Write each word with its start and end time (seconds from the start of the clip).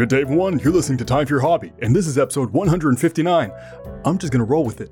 Good 0.00 0.08
day, 0.08 0.22
everyone. 0.22 0.58
You're 0.60 0.72
listening 0.72 0.96
to 0.96 1.04
Time 1.04 1.26
for 1.26 1.34
Your 1.34 1.42
Hobby, 1.42 1.74
and 1.82 1.94
this 1.94 2.06
is 2.06 2.16
episode 2.16 2.54
159. 2.54 3.52
I'm 4.06 4.16
just 4.16 4.32
gonna 4.32 4.44
roll 4.44 4.64
with 4.64 4.80
it. 4.80 4.90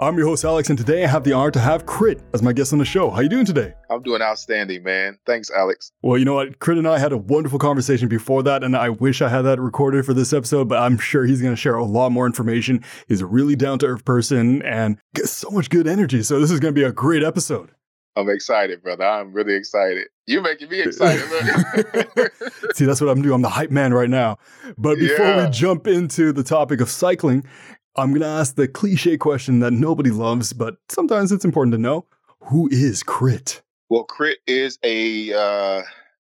I'm 0.00 0.18
your 0.18 0.26
host, 0.26 0.44
Alex, 0.44 0.68
and 0.68 0.76
today 0.76 1.04
I 1.04 1.06
have 1.06 1.22
the 1.22 1.32
honor 1.32 1.52
to 1.52 1.60
have 1.60 1.86
Crit 1.86 2.20
as 2.34 2.42
my 2.42 2.52
guest 2.52 2.72
on 2.72 2.80
the 2.80 2.84
show. 2.84 3.08
How 3.08 3.20
you 3.20 3.28
doing 3.28 3.44
today? 3.44 3.74
I'm 3.88 4.02
doing 4.02 4.20
outstanding, 4.20 4.82
man. 4.82 5.16
Thanks, 5.26 5.48
Alex. 5.52 5.92
Well, 6.02 6.18
you 6.18 6.24
know 6.24 6.34
what? 6.34 6.58
Crit 6.58 6.76
and 6.76 6.88
I 6.88 6.98
had 6.98 7.12
a 7.12 7.16
wonderful 7.16 7.60
conversation 7.60 8.08
before 8.08 8.42
that, 8.42 8.64
and 8.64 8.76
I 8.76 8.88
wish 8.88 9.22
I 9.22 9.28
had 9.28 9.42
that 9.42 9.60
recorded 9.60 10.04
for 10.04 10.12
this 10.12 10.32
episode, 10.32 10.68
but 10.68 10.82
I'm 10.82 10.98
sure 10.98 11.24
he's 11.24 11.40
gonna 11.40 11.54
share 11.54 11.76
a 11.76 11.84
lot 11.84 12.10
more 12.10 12.26
information. 12.26 12.82
He's 13.06 13.20
a 13.20 13.26
really 13.26 13.54
down 13.54 13.78
to 13.78 13.86
earth 13.86 14.04
person 14.04 14.60
and 14.62 14.98
gets 15.14 15.30
so 15.30 15.50
much 15.50 15.70
good 15.70 15.86
energy, 15.86 16.24
so 16.24 16.40
this 16.40 16.50
is 16.50 16.58
gonna 16.58 16.72
be 16.72 16.82
a 16.82 16.90
great 16.90 17.22
episode. 17.22 17.70
I'm 18.18 18.28
excited, 18.28 18.82
brother. 18.82 19.04
I'm 19.04 19.32
really 19.32 19.54
excited. 19.54 20.08
You're 20.26 20.42
making 20.42 20.68
me 20.70 20.80
excited. 20.86 21.22
See, 22.74 22.84
that's 22.84 23.00
what 23.00 23.08
I'm 23.10 23.22
doing. 23.22 23.34
I'm 23.34 23.42
the 23.42 23.48
hype 23.48 23.70
man 23.70 23.94
right 23.94 24.10
now. 24.10 24.38
But 24.76 24.98
before 24.98 25.26
Yeah. 25.26 25.44
we 25.46 25.50
jump 25.50 25.86
into 25.86 26.32
the 26.32 26.42
topic 26.42 26.80
of 26.80 26.90
cycling, 26.90 27.44
I'm 27.96 28.10
going 28.10 28.22
to 28.22 28.26
ask 28.28 28.54
the 28.56 28.68
cliche 28.68 29.16
question 29.16 29.60
that 29.60 29.72
nobody 29.72 30.10
loves, 30.10 30.52
but 30.52 30.76
sometimes 30.88 31.32
it's 31.32 31.44
important 31.44 31.72
to 31.74 31.78
know 31.78 32.06
who 32.44 32.68
is 32.70 33.02
Crit? 33.02 33.62
well, 33.90 34.04
Crit 34.04 34.38
is 34.46 34.78
a 34.84 35.32
uh, 35.32 35.82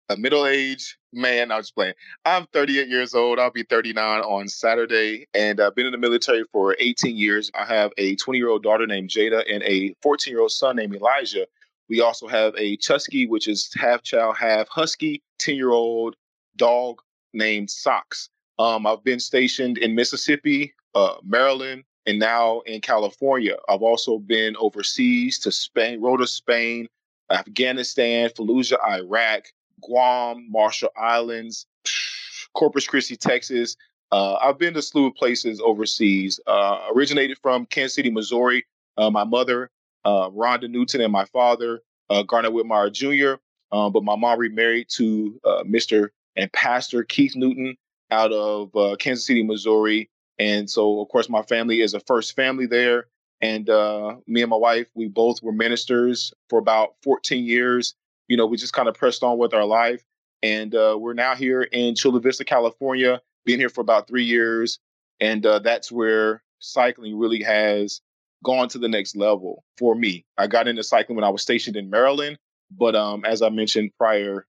a 0.09 0.17
middle 0.17 0.45
aged 0.45 0.95
man. 1.11 1.51
I 1.51 1.57
was 1.57 1.65
just 1.67 1.75
playing. 1.75 1.93
I'm 2.23 2.45
38 2.53 2.87
years 2.87 3.15
old. 3.15 3.39
I'll 3.39 3.49
be 3.51 3.63
39 3.63 4.21
on 4.21 4.47
Saturday, 4.47 5.27
and 5.33 5.59
I've 5.59 5.73
been 5.75 5.87
in 5.87 5.91
the 5.91 5.97
military 5.97 6.43
for 6.51 6.75
18 6.79 7.17
years. 7.17 7.49
I 7.55 7.65
have 7.65 7.91
a 7.97 8.15
20 8.17 8.37
year 8.37 8.49
old 8.49 8.61
daughter 8.63 8.85
named 8.85 9.09
Jada 9.09 9.43
and 9.51 9.63
a 9.63 9.95
14 10.03 10.31
year 10.31 10.41
old 10.41 10.51
son 10.51 10.75
named 10.75 10.95
Elijah. 10.95 11.47
We 11.89 12.01
also 12.01 12.27
have 12.27 12.53
a 12.57 12.77
Chusky, 12.77 13.27
which 13.27 13.47
is 13.47 13.69
half 13.75 14.01
child, 14.01 14.37
half 14.37 14.67
husky, 14.69 15.21
10 15.39 15.55
year 15.55 15.71
old 15.71 16.15
dog 16.57 17.01
named 17.33 17.69
Socks. 17.69 18.29
Um, 18.57 18.87
I've 18.87 19.03
been 19.03 19.19
stationed 19.19 19.77
in 19.77 19.95
Mississippi, 19.95 20.73
uh, 20.95 21.15
Maryland, 21.23 21.83
and 22.05 22.19
now 22.19 22.61
in 22.61 22.81
California. 22.81 23.55
I've 23.67 23.81
also 23.81 24.19
been 24.19 24.55
overseas 24.57 25.39
to 25.39 25.51
Spain, 25.51 26.01
Rota 26.01 26.23
to 26.23 26.27
Spain, 26.27 26.87
Afghanistan, 27.31 28.29
Fallujah, 28.29 28.77
Iraq, 28.87 29.45
Guam, 29.81 30.47
Marshall 30.49 30.89
Islands, 30.97 31.65
Corpus 32.53 32.87
Christi, 32.87 33.17
Texas. 33.17 33.75
Uh, 34.11 34.35
I've 34.35 34.57
been 34.57 34.73
to 34.73 34.79
a 34.79 34.83
slew 34.83 35.07
of 35.07 35.15
places 35.15 35.59
overseas. 35.63 36.39
Uh, 36.47 36.87
originated 36.95 37.37
from 37.41 37.65
Kansas 37.65 37.95
City, 37.95 38.09
Missouri. 38.09 38.65
Uh, 38.97 39.09
my 39.09 39.25
mother, 39.25 39.69
uh, 40.05 40.29
Rhonda 40.29 40.69
Newton, 40.69 41.01
and 41.01 41.11
my 41.11 41.25
father, 41.25 41.81
uh, 42.09 42.23
Garnett 42.23 42.53
Whitmire 42.53 42.91
Jr. 42.91 43.41
Um, 43.75 43.91
but 43.91 44.03
my 44.03 44.15
mom 44.15 44.39
remarried 44.39 44.87
to 44.91 45.39
uh, 45.43 45.63
Mr. 45.63 46.09
and 46.35 46.51
Pastor 46.53 47.03
Keith 47.03 47.35
Newton 47.35 47.75
out 48.11 48.31
of 48.31 48.75
uh, 48.75 48.95
Kansas 48.97 49.25
City, 49.25 49.43
Missouri. 49.43 50.09
And 50.37 50.69
so, 50.69 51.01
of 51.01 51.09
course, 51.09 51.29
my 51.29 51.41
family 51.41 51.81
is 51.81 51.93
a 51.93 51.99
first 52.01 52.35
family 52.35 52.67
there. 52.67 53.07
And 53.41 53.69
uh, 53.69 54.17
me 54.27 54.41
and 54.41 54.49
my 54.49 54.57
wife, 54.57 54.87
we 54.93 55.07
both 55.07 55.41
were 55.41 55.51
ministers 55.51 56.33
for 56.49 56.59
about 56.59 56.95
14 57.03 57.43
years. 57.43 57.95
You 58.27 58.37
know, 58.37 58.45
we 58.45 58.57
just 58.57 58.73
kind 58.73 58.87
of 58.87 58.95
pressed 58.95 59.23
on 59.23 59.37
with 59.37 59.53
our 59.53 59.65
life. 59.65 60.03
And 60.43 60.75
uh, 60.75 60.95
we're 60.99 61.13
now 61.13 61.35
here 61.35 61.63
in 61.63 61.95
Chula 61.95 62.19
Vista, 62.19 62.45
California, 62.45 63.21
been 63.45 63.59
here 63.59 63.69
for 63.69 63.81
about 63.81 64.07
three 64.07 64.23
years. 64.23 64.79
And 65.19 65.45
uh, 65.45 65.59
that's 65.59 65.91
where 65.91 66.43
cycling 66.59 67.17
really 67.17 67.43
has 67.43 68.01
gone 68.43 68.69
to 68.69 68.77
the 68.77 68.87
next 68.87 69.15
level 69.15 69.63
for 69.77 69.95
me. 69.95 70.25
I 70.37 70.47
got 70.47 70.67
into 70.67 70.83
cycling 70.83 71.15
when 71.15 71.23
I 71.23 71.29
was 71.29 71.41
stationed 71.41 71.75
in 71.75 71.89
Maryland. 71.89 72.37
But 72.71 72.95
um, 72.95 73.25
as 73.25 73.41
I 73.41 73.49
mentioned 73.49 73.91
prior, 73.97 74.45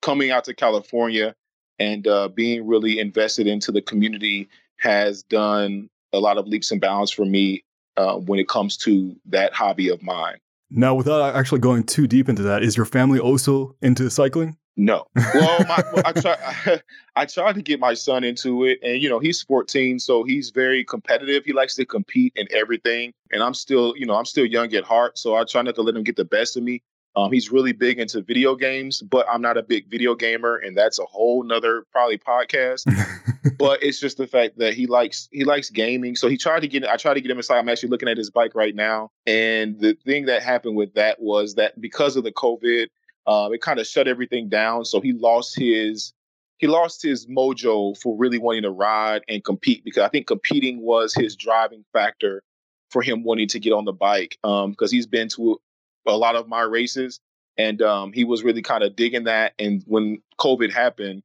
coming 0.00 0.30
out 0.30 0.44
to 0.44 0.54
California 0.54 1.34
and 1.78 2.06
uh, 2.06 2.28
being 2.28 2.66
really 2.66 2.98
invested 2.98 3.46
into 3.46 3.72
the 3.72 3.82
community 3.82 4.48
has 4.78 5.22
done 5.22 5.88
a 6.12 6.18
lot 6.18 6.38
of 6.38 6.46
leaps 6.46 6.70
and 6.70 6.80
bounds 6.80 7.10
for 7.10 7.24
me 7.24 7.64
uh, 7.96 8.16
when 8.16 8.38
it 8.38 8.48
comes 8.48 8.76
to 8.78 9.16
that 9.26 9.52
hobby 9.52 9.88
of 9.88 10.02
mine. 10.02 10.36
Now, 10.70 10.94
without 10.94 11.34
actually 11.34 11.60
going 11.60 11.84
too 11.84 12.06
deep 12.06 12.28
into 12.28 12.42
that, 12.42 12.62
is 12.62 12.76
your 12.76 12.86
family 12.86 13.18
also 13.18 13.76
into 13.82 14.10
cycling? 14.10 14.56
No. 14.76 15.06
Well, 15.34 15.64
my, 15.68 15.82
I 16.04 16.12
try. 16.12 16.80
I 17.16 17.26
tried 17.26 17.56
to 17.56 17.62
get 17.62 17.78
my 17.78 17.94
son 17.94 18.24
into 18.24 18.64
it, 18.64 18.78
and 18.82 19.02
you 19.02 19.08
know 19.08 19.18
he's 19.18 19.42
14, 19.42 19.98
so 19.98 20.24
he's 20.24 20.50
very 20.50 20.84
competitive. 20.84 21.44
He 21.44 21.52
likes 21.52 21.74
to 21.76 21.84
compete 21.84 22.32
in 22.36 22.46
everything, 22.50 23.12
and 23.30 23.42
I'm 23.42 23.54
still, 23.54 23.94
you 23.96 24.06
know, 24.06 24.14
I'm 24.14 24.24
still 24.24 24.46
young 24.46 24.72
at 24.74 24.84
heart, 24.84 25.18
so 25.18 25.36
I 25.36 25.44
try 25.44 25.62
not 25.62 25.74
to 25.74 25.82
let 25.82 25.94
him 25.94 26.04
get 26.04 26.16
the 26.16 26.24
best 26.24 26.56
of 26.56 26.62
me. 26.62 26.82
Um, 27.14 27.30
he's 27.30 27.52
really 27.52 27.72
big 27.72 27.98
into 27.98 28.22
video 28.22 28.56
games, 28.56 29.02
but 29.02 29.26
I'm 29.30 29.42
not 29.42 29.58
a 29.58 29.62
big 29.62 29.90
video 29.90 30.14
gamer, 30.14 30.56
and 30.56 30.76
that's 30.76 30.98
a 30.98 31.04
whole 31.04 31.42
nother 31.42 31.84
probably 31.92 32.16
podcast. 32.16 32.90
but 33.58 33.82
it's 33.82 34.00
just 34.00 34.16
the 34.16 34.26
fact 34.26 34.58
that 34.58 34.72
he 34.72 34.86
likes 34.86 35.28
he 35.30 35.44
likes 35.44 35.68
gaming. 35.68 36.16
So 36.16 36.28
he 36.28 36.38
tried 36.38 36.60
to 36.60 36.68
get 36.68 36.86
I 36.86 36.96
tried 36.96 37.14
to 37.14 37.20
get 37.20 37.30
him 37.30 37.36
inside. 37.36 37.58
I'm 37.58 37.68
actually 37.68 37.90
looking 37.90 38.08
at 38.08 38.16
his 38.16 38.30
bike 38.30 38.54
right 38.54 38.74
now. 38.74 39.10
And 39.26 39.78
the 39.78 39.94
thing 40.06 40.26
that 40.26 40.42
happened 40.42 40.76
with 40.76 40.94
that 40.94 41.20
was 41.20 41.56
that 41.56 41.78
because 41.78 42.16
of 42.16 42.24
the 42.24 42.32
COVID, 42.32 42.86
um, 43.26 43.52
it 43.52 43.60
kind 43.60 43.78
of 43.78 43.86
shut 43.86 44.08
everything 44.08 44.48
down. 44.48 44.84
So 44.84 45.00
he 45.00 45.12
lost 45.12 45.58
his 45.58 46.12
he 46.58 46.66
lost 46.68 47.02
his 47.02 47.26
mojo 47.26 47.96
for 47.98 48.16
really 48.16 48.38
wanting 48.38 48.62
to 48.62 48.70
ride 48.70 49.22
and 49.28 49.42
compete 49.42 49.84
because 49.84 50.02
I 50.02 50.08
think 50.08 50.26
competing 50.26 50.80
was 50.80 51.12
his 51.12 51.34
driving 51.34 51.84
factor 51.92 52.42
for 52.90 53.02
him 53.02 53.24
wanting 53.24 53.48
to 53.48 53.58
get 53.58 53.72
on 53.72 53.84
the 53.84 53.92
bike. 53.92 54.38
Um, 54.44 54.70
because 54.70 54.92
he's 54.92 55.06
been 55.06 55.28
to 55.30 55.60
a 56.06 56.16
lot 56.16 56.36
of 56.36 56.46
my 56.48 56.62
races 56.62 57.20
and 57.56 57.82
um 57.82 58.12
he 58.12 58.24
was 58.24 58.42
really 58.42 58.62
kind 58.62 58.82
of 58.82 58.96
digging 58.96 59.24
that. 59.24 59.54
And 59.58 59.82
when 59.86 60.22
COVID 60.40 60.72
happened, 60.72 61.22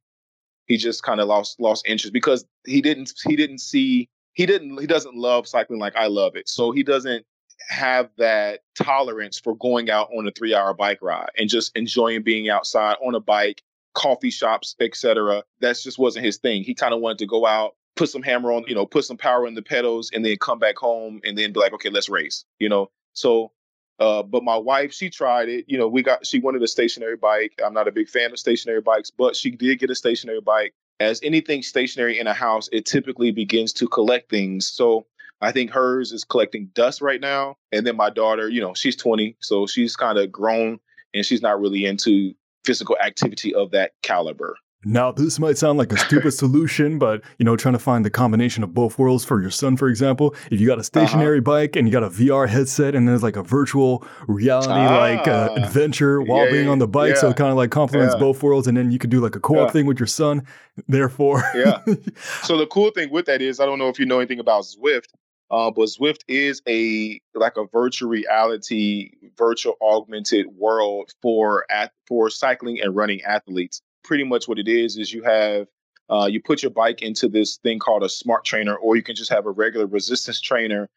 he 0.66 0.76
just 0.76 1.02
kind 1.02 1.20
of 1.20 1.28
lost 1.28 1.60
lost 1.60 1.86
interest 1.86 2.12
because 2.12 2.44
he 2.66 2.80
didn't 2.80 3.12
he 3.26 3.36
didn't 3.36 3.58
see 3.58 4.08
he 4.34 4.46
didn't 4.46 4.78
he 4.80 4.86
doesn't 4.86 5.16
love 5.16 5.48
cycling 5.48 5.80
like 5.80 5.96
I 5.96 6.06
love 6.06 6.36
it. 6.36 6.48
So 6.48 6.70
he 6.70 6.82
doesn't 6.82 7.24
have 7.68 8.10
that 8.18 8.60
tolerance 8.76 9.38
for 9.38 9.56
going 9.56 9.90
out 9.90 10.08
on 10.16 10.26
a 10.26 10.32
3-hour 10.32 10.74
bike 10.74 11.00
ride 11.02 11.30
and 11.36 11.48
just 11.48 11.76
enjoying 11.76 12.22
being 12.22 12.48
outside 12.48 12.96
on 13.04 13.14
a 13.14 13.20
bike, 13.20 13.62
coffee 13.94 14.30
shops, 14.30 14.74
etc. 14.80 15.42
That 15.60 15.78
just 15.78 15.98
wasn't 15.98 16.24
his 16.24 16.38
thing. 16.38 16.62
He 16.62 16.74
kind 16.74 16.94
of 16.94 17.00
wanted 17.00 17.18
to 17.18 17.26
go 17.26 17.46
out, 17.46 17.74
put 17.96 18.10
some 18.10 18.22
hammer 18.22 18.52
on, 18.52 18.64
you 18.68 18.74
know, 18.74 18.86
put 18.86 19.04
some 19.04 19.16
power 19.16 19.46
in 19.46 19.54
the 19.54 19.62
pedals 19.62 20.10
and 20.12 20.24
then 20.24 20.36
come 20.36 20.58
back 20.58 20.76
home 20.76 21.20
and 21.24 21.36
then 21.36 21.52
be 21.52 21.60
like, 21.60 21.72
"Okay, 21.74 21.90
let's 21.90 22.08
race." 22.08 22.44
You 22.58 22.68
know. 22.68 22.90
So 23.12 23.52
uh, 23.98 24.22
but 24.22 24.44
my 24.44 24.56
wife, 24.56 24.92
she 24.92 25.10
tried 25.10 25.48
it. 25.48 25.64
You 25.68 25.76
know, 25.76 25.88
we 25.88 26.02
got 26.02 26.24
she 26.24 26.38
wanted 26.38 26.62
a 26.62 26.68
stationary 26.68 27.16
bike. 27.16 27.60
I'm 27.64 27.74
not 27.74 27.88
a 27.88 27.92
big 27.92 28.08
fan 28.08 28.30
of 28.30 28.38
stationary 28.38 28.80
bikes, 28.80 29.10
but 29.10 29.34
she 29.34 29.50
did 29.50 29.80
get 29.80 29.90
a 29.90 29.94
stationary 29.94 30.40
bike. 30.40 30.72
As 31.00 31.20
anything 31.22 31.62
stationary 31.62 32.18
in 32.18 32.26
a 32.26 32.34
house, 32.34 32.68
it 32.72 32.86
typically 32.86 33.30
begins 33.30 33.72
to 33.74 33.88
collect 33.88 34.30
things. 34.30 34.68
So 34.68 35.06
I 35.40 35.52
think 35.52 35.70
hers 35.70 36.12
is 36.12 36.24
collecting 36.24 36.70
dust 36.74 37.00
right 37.00 37.20
now. 37.20 37.56
And 37.72 37.86
then 37.86 37.96
my 37.96 38.10
daughter, 38.10 38.48
you 38.48 38.60
know, 38.60 38.74
she's 38.74 38.96
20, 38.96 39.36
so 39.40 39.66
she's 39.66 39.94
kind 39.96 40.18
of 40.18 40.32
grown 40.32 40.80
and 41.14 41.24
she's 41.24 41.42
not 41.42 41.60
really 41.60 41.84
into 41.86 42.34
physical 42.64 42.96
activity 43.04 43.54
of 43.54 43.70
that 43.70 43.92
caliber. 44.02 44.56
Now, 44.84 45.10
this 45.10 45.40
might 45.40 45.58
sound 45.58 45.76
like 45.76 45.92
a 45.92 45.96
stupid 45.96 46.30
solution, 46.44 47.00
but 47.00 47.22
you 47.38 47.44
know, 47.44 47.56
trying 47.56 47.72
to 47.74 47.80
find 47.80 48.04
the 48.04 48.10
combination 48.10 48.62
of 48.62 48.72
both 48.74 48.96
worlds 48.96 49.24
for 49.24 49.40
your 49.40 49.50
son, 49.50 49.76
for 49.76 49.88
example, 49.88 50.36
if 50.52 50.60
you 50.60 50.68
got 50.68 50.78
a 50.78 50.84
stationary 50.84 51.40
bike 51.40 51.74
and 51.74 51.88
you 51.88 51.92
got 51.92 52.04
a 52.04 52.08
VR 52.10 52.48
headset 52.48 52.94
and 52.94 53.08
there's 53.08 53.22
like 53.24 53.34
a 53.34 53.42
virtual 53.42 54.04
reality 54.28 54.68
like 54.72 55.26
uh, 55.26 55.48
Ah. 55.50 55.54
adventure 55.64 56.22
while 56.22 56.44
Yeah, 56.44 56.52
being 56.52 56.68
on 56.68 56.78
the 56.78 56.86
bike, 56.86 57.16
so 57.16 57.28
it 57.30 57.36
kind 57.36 57.50
of 57.50 57.56
like 57.56 57.70
complements 57.72 58.14
Yeah. 58.14 58.20
both 58.20 58.40
worlds, 58.42 58.68
and 58.68 58.76
then 58.76 58.92
you 58.92 58.98
could 59.00 59.10
do 59.10 59.20
like 59.20 59.34
a 59.34 59.40
co-op 59.40 59.68
Yeah. 59.68 59.72
thing 59.72 59.86
with 59.86 59.98
your 59.98 60.06
son. 60.06 60.46
Therefore, 60.86 61.42
Yeah. 61.56 61.80
So 62.44 62.56
the 62.56 62.66
cool 62.66 62.90
thing 62.92 63.10
with 63.10 63.26
that 63.26 63.42
is, 63.42 63.58
I 63.58 63.66
don't 63.66 63.80
know 63.80 63.88
if 63.88 63.98
you 63.98 64.06
know 64.06 64.18
anything 64.20 64.38
about 64.38 64.62
Zwift, 64.62 65.06
uh, 65.50 65.70
but 65.70 65.84
Zwift 65.84 66.20
is 66.28 66.60
a 66.68 67.20
like 67.34 67.56
a 67.56 67.64
virtual 67.72 68.10
reality, 68.10 69.12
virtual 69.36 69.74
augmented 69.80 70.46
world 70.56 71.12
for 71.22 71.64
at 71.70 71.92
for 72.06 72.28
cycling 72.28 72.80
and 72.80 72.94
running 72.94 73.22
athletes. 73.22 73.80
Pretty 74.04 74.24
much 74.24 74.46
what 74.46 74.58
it 74.58 74.68
is 74.68 74.96
is 74.96 75.12
you 75.12 75.22
have 75.22 75.66
uh, 76.10 76.26
you 76.26 76.40
put 76.42 76.62
your 76.62 76.70
bike 76.70 77.02
into 77.02 77.28
this 77.28 77.56
thing 77.58 77.78
called 77.78 78.02
a 78.02 78.08
smart 78.08 78.44
trainer, 78.44 78.76
or 78.76 78.96
you 78.96 79.02
can 79.02 79.16
just 79.16 79.30
have 79.30 79.46
a 79.46 79.50
regular 79.50 79.86
resistance 79.86 80.40
trainer. 80.40 80.88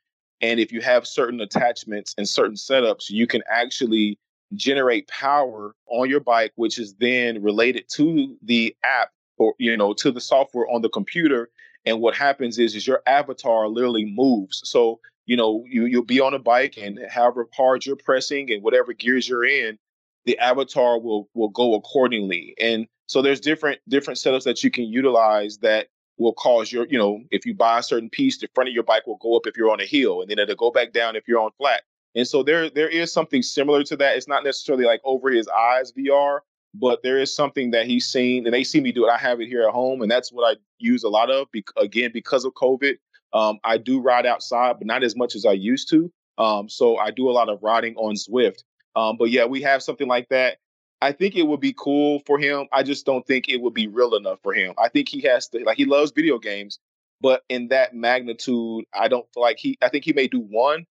And 0.42 0.60
if 0.60 0.72
you 0.72 0.82
have 0.82 1.06
certain 1.08 1.40
attachments 1.40 2.16
and 2.18 2.28
certain 2.28 2.56
setups, 2.56 3.10
you 3.10 3.28
can 3.28 3.44
actually 3.50 4.18
generate 4.56 5.08
power 5.08 5.76
on 5.88 6.10
your 6.10 6.20
bike, 6.20 6.52
which 6.56 6.78
is 6.78 6.96
then 7.00 7.42
related 7.42 7.86
to 7.94 8.36
the 8.42 8.76
app 8.84 9.10
or 9.38 9.54
you 9.60 9.76
know 9.78 9.94
to 9.94 10.12
the 10.12 10.22
software 10.22 10.70
on 10.70 10.82
the 10.82 10.90
computer 10.90 11.50
and 11.86 12.00
what 12.00 12.16
happens 12.16 12.60
is 12.60 12.76
is 12.76 12.86
your 12.88 13.02
avatar 13.06 13.68
literally 13.68 14.06
moves. 14.06 14.62
So 14.66 15.00
you 15.26 15.38
know 15.38 15.64
you 15.68 15.86
you'll 15.86 16.04
be 16.04 16.20
on 16.20 16.34
a 16.34 16.40
bike 16.40 16.78
and 16.78 17.00
however 17.10 17.48
hard 17.56 17.86
you're 17.86 17.96
pressing 17.96 18.52
and 18.52 18.64
whatever 18.64 18.94
gears 18.94 19.28
you're 19.28 19.46
in 19.46 19.78
the 20.26 20.38
avatar 20.40 21.00
will 21.00 21.30
will 21.34 21.50
go 21.50 21.74
accordingly. 21.74 22.56
And 22.60 22.88
so 23.08 23.22
there's 23.22 23.40
different 23.40 23.80
different 23.88 24.20
setups 24.20 24.44
that 24.44 24.64
you 24.64 24.72
can 24.72 24.86
utilize 24.86 25.58
that 25.60 25.88
will 26.18 26.34
cause 26.34 26.72
your 26.72 26.86
you 26.88 26.98
know 26.98 27.22
if 27.32 27.46
you 27.46 27.54
buy 27.54 27.80
a 27.80 27.84
certain 27.84 28.10
piece 28.10 28.38
the 28.38 28.48
front 28.54 28.70
of 28.70 28.74
your 28.74 28.84
bike 28.84 29.08
will 29.08 29.18
go 29.18 29.36
up 29.36 29.48
if 29.48 29.58
you're 29.58 29.72
on 29.72 29.82
a 29.82 29.86
hill 29.86 30.22
and 30.22 30.30
then 30.30 30.40
it'll 30.40 30.56
go 30.56 30.72
back 30.72 30.94
down 30.94 31.16
if 31.16 31.28
you're 31.28 31.40
on 31.40 31.52
flat. 31.58 31.84
And 32.14 32.28
so 32.28 32.44
there 32.44 32.70
there 32.70 32.90
is 32.90 33.12
something 33.12 33.42
similar 33.42 33.84
to 33.86 33.98
that. 33.98 34.18
It's 34.18 34.28
not 34.28 34.44
necessarily 34.44 34.86
like 34.86 35.02
over 35.04 35.30
his 35.30 35.48
eyes 35.48 35.92
vr 35.92 36.40
but 36.74 37.04
there 37.04 37.20
is 37.20 37.36
something 37.36 37.72
that 37.72 37.86
he's 37.86 38.06
seen 38.06 38.46
and 38.46 38.54
they 38.54 38.64
see 38.64 38.80
me 38.80 38.92
do 38.92 39.08
it. 39.08 39.12
I 39.12 39.18
have 39.18 39.42
it 39.42 39.48
here 39.48 39.64
at 39.64 39.74
home, 39.74 40.02
and 40.02 40.10
that's 40.10 40.32
what 40.32 40.44
I 40.44 40.60
use 40.80 41.04
a 41.04 41.10
lot 41.10 41.30
of. 41.30 41.52
Be- 41.52 41.66
again, 41.78 42.12
because 42.14 42.46
of 42.46 42.54
COVID, 42.54 42.96
um, 43.34 43.60
I 43.64 43.78
do 43.78 44.02
ride 44.02 44.26
outside, 44.26 44.78
but 44.78 44.88
not 44.88 45.04
as 45.04 45.16
much 45.16 45.36
as 45.36 45.46
I 45.46 45.54
used 45.54 45.90
to. 45.90 46.12
Um, 46.38 46.70
so 46.70 46.98
I 46.98 47.12
do 47.12 47.30
a 47.30 47.32
lot 47.32 47.50
of 47.50 47.62
riding 47.62 47.96
on 47.96 48.16
Zwift. 48.16 48.64
Um, 48.96 49.18
but 49.18 49.30
yeah, 49.30 49.46
we 49.46 49.62
have 49.62 49.84
something 49.84 50.08
like 50.08 50.30
that. 50.30 50.58
I 51.02 51.12
think 51.12 51.36
it 51.36 51.48
would 51.48 51.60
be 51.60 51.74
cool 51.78 52.22
for 52.26 52.38
him. 52.38 52.68
I 52.72 52.84
just 52.84 53.06
don't 53.06 53.26
think 53.26 53.50
it 53.50 53.62
would 53.62 53.74
be 53.74 53.88
real 53.88 54.16
enough 54.16 54.40
for 54.44 54.54
him. 54.54 54.74
I 54.78 54.90
think 54.90 55.10
he 55.10 55.22
has 55.22 55.48
to 55.50 55.64
like 55.64 55.78
he 55.78 55.86
loves 55.86 56.12
video 56.12 56.38
games, 56.38 56.80
but 57.22 57.44
in 57.50 57.70
that 57.70 57.96
magnitude, 57.96 58.86
I 58.94 59.08
don't 59.08 59.26
feel 59.34 59.42
like 59.42 59.58
he. 59.58 59.78
I 59.82 59.90
think 59.90 60.06
he 60.06 60.14
may 60.14 60.28
do 60.28 60.40
one, 60.40 60.86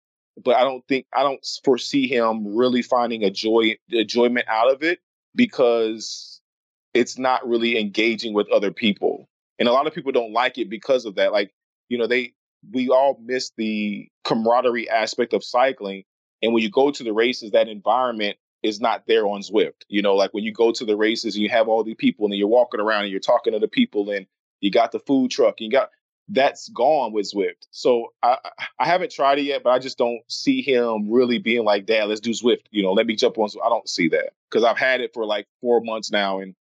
but 0.43 0.55
I 0.55 0.61
don't 0.61 0.87
think 0.87 1.07
I 1.13 1.23
don't 1.23 1.45
foresee 1.63 2.07
him 2.07 2.55
really 2.55 2.81
finding 2.81 3.23
a 3.23 3.29
joy 3.29 3.75
enjoyment 3.89 4.47
out 4.47 4.71
of 4.71 4.81
it 4.81 4.99
because 5.35 6.41
it's 6.93 7.17
not 7.17 7.47
really 7.47 7.79
engaging 7.79 8.33
with 8.33 8.51
other 8.51 8.71
people. 8.71 9.29
And 9.59 9.67
a 9.67 9.71
lot 9.71 9.87
of 9.87 9.93
people 9.93 10.11
don't 10.11 10.33
like 10.33 10.57
it 10.57 10.69
because 10.69 11.05
of 11.05 11.15
that. 11.15 11.31
Like, 11.31 11.53
you 11.89 11.97
know, 11.97 12.07
they 12.07 12.33
we 12.71 12.89
all 12.89 13.19
miss 13.23 13.51
the 13.57 14.09
camaraderie 14.23 14.89
aspect 14.89 15.33
of 15.33 15.43
cycling. 15.43 16.03
And 16.41 16.53
when 16.53 16.63
you 16.63 16.69
go 16.69 16.91
to 16.91 17.03
the 17.03 17.13
races, 17.13 17.51
that 17.51 17.67
environment 17.67 18.37
is 18.63 18.81
not 18.81 19.03
there 19.07 19.25
on 19.27 19.41
Zwift. 19.41 19.83
You 19.87 20.01
know, 20.01 20.15
like 20.15 20.33
when 20.33 20.43
you 20.43 20.51
go 20.51 20.71
to 20.71 20.85
the 20.85 20.97
races 20.97 21.35
and 21.35 21.43
you 21.43 21.49
have 21.49 21.67
all 21.67 21.83
the 21.83 21.95
people 21.95 22.25
and 22.25 22.35
you're 22.35 22.47
walking 22.47 22.79
around 22.79 23.03
and 23.03 23.11
you're 23.11 23.19
talking 23.19 23.53
to 23.53 23.59
the 23.59 23.67
people 23.67 24.09
and 24.09 24.25
you 24.59 24.71
got 24.71 24.91
the 24.91 24.99
food 24.99 25.31
truck, 25.31 25.55
you 25.59 25.69
got 25.69 25.89
that's 26.29 26.69
gone 26.69 27.13
with 27.13 27.31
Zwift. 27.31 27.67
So 27.71 28.13
I 28.21 28.37
I 28.79 28.85
haven't 28.85 29.11
tried 29.11 29.39
it 29.39 29.43
yet, 29.43 29.63
but 29.63 29.71
I 29.71 29.79
just 29.79 29.97
don't 29.97 30.21
see 30.27 30.61
him 30.61 31.09
really 31.11 31.39
being 31.39 31.63
like, 31.63 31.85
Dad, 31.85 32.05
let's 32.05 32.21
do 32.21 32.31
Zwift. 32.31 32.63
You 32.71 32.83
know, 32.83 32.93
let 32.93 33.07
me 33.07 33.15
jump 33.15 33.37
on. 33.37 33.49
I 33.63 33.69
don't 33.69 33.87
see 33.87 34.09
that 34.09 34.31
because 34.49 34.63
I've 34.63 34.77
had 34.77 35.01
it 35.01 35.11
for 35.13 35.25
like 35.25 35.47
four 35.61 35.81
months 35.81 36.11
now, 36.11 36.39
and 36.39 36.53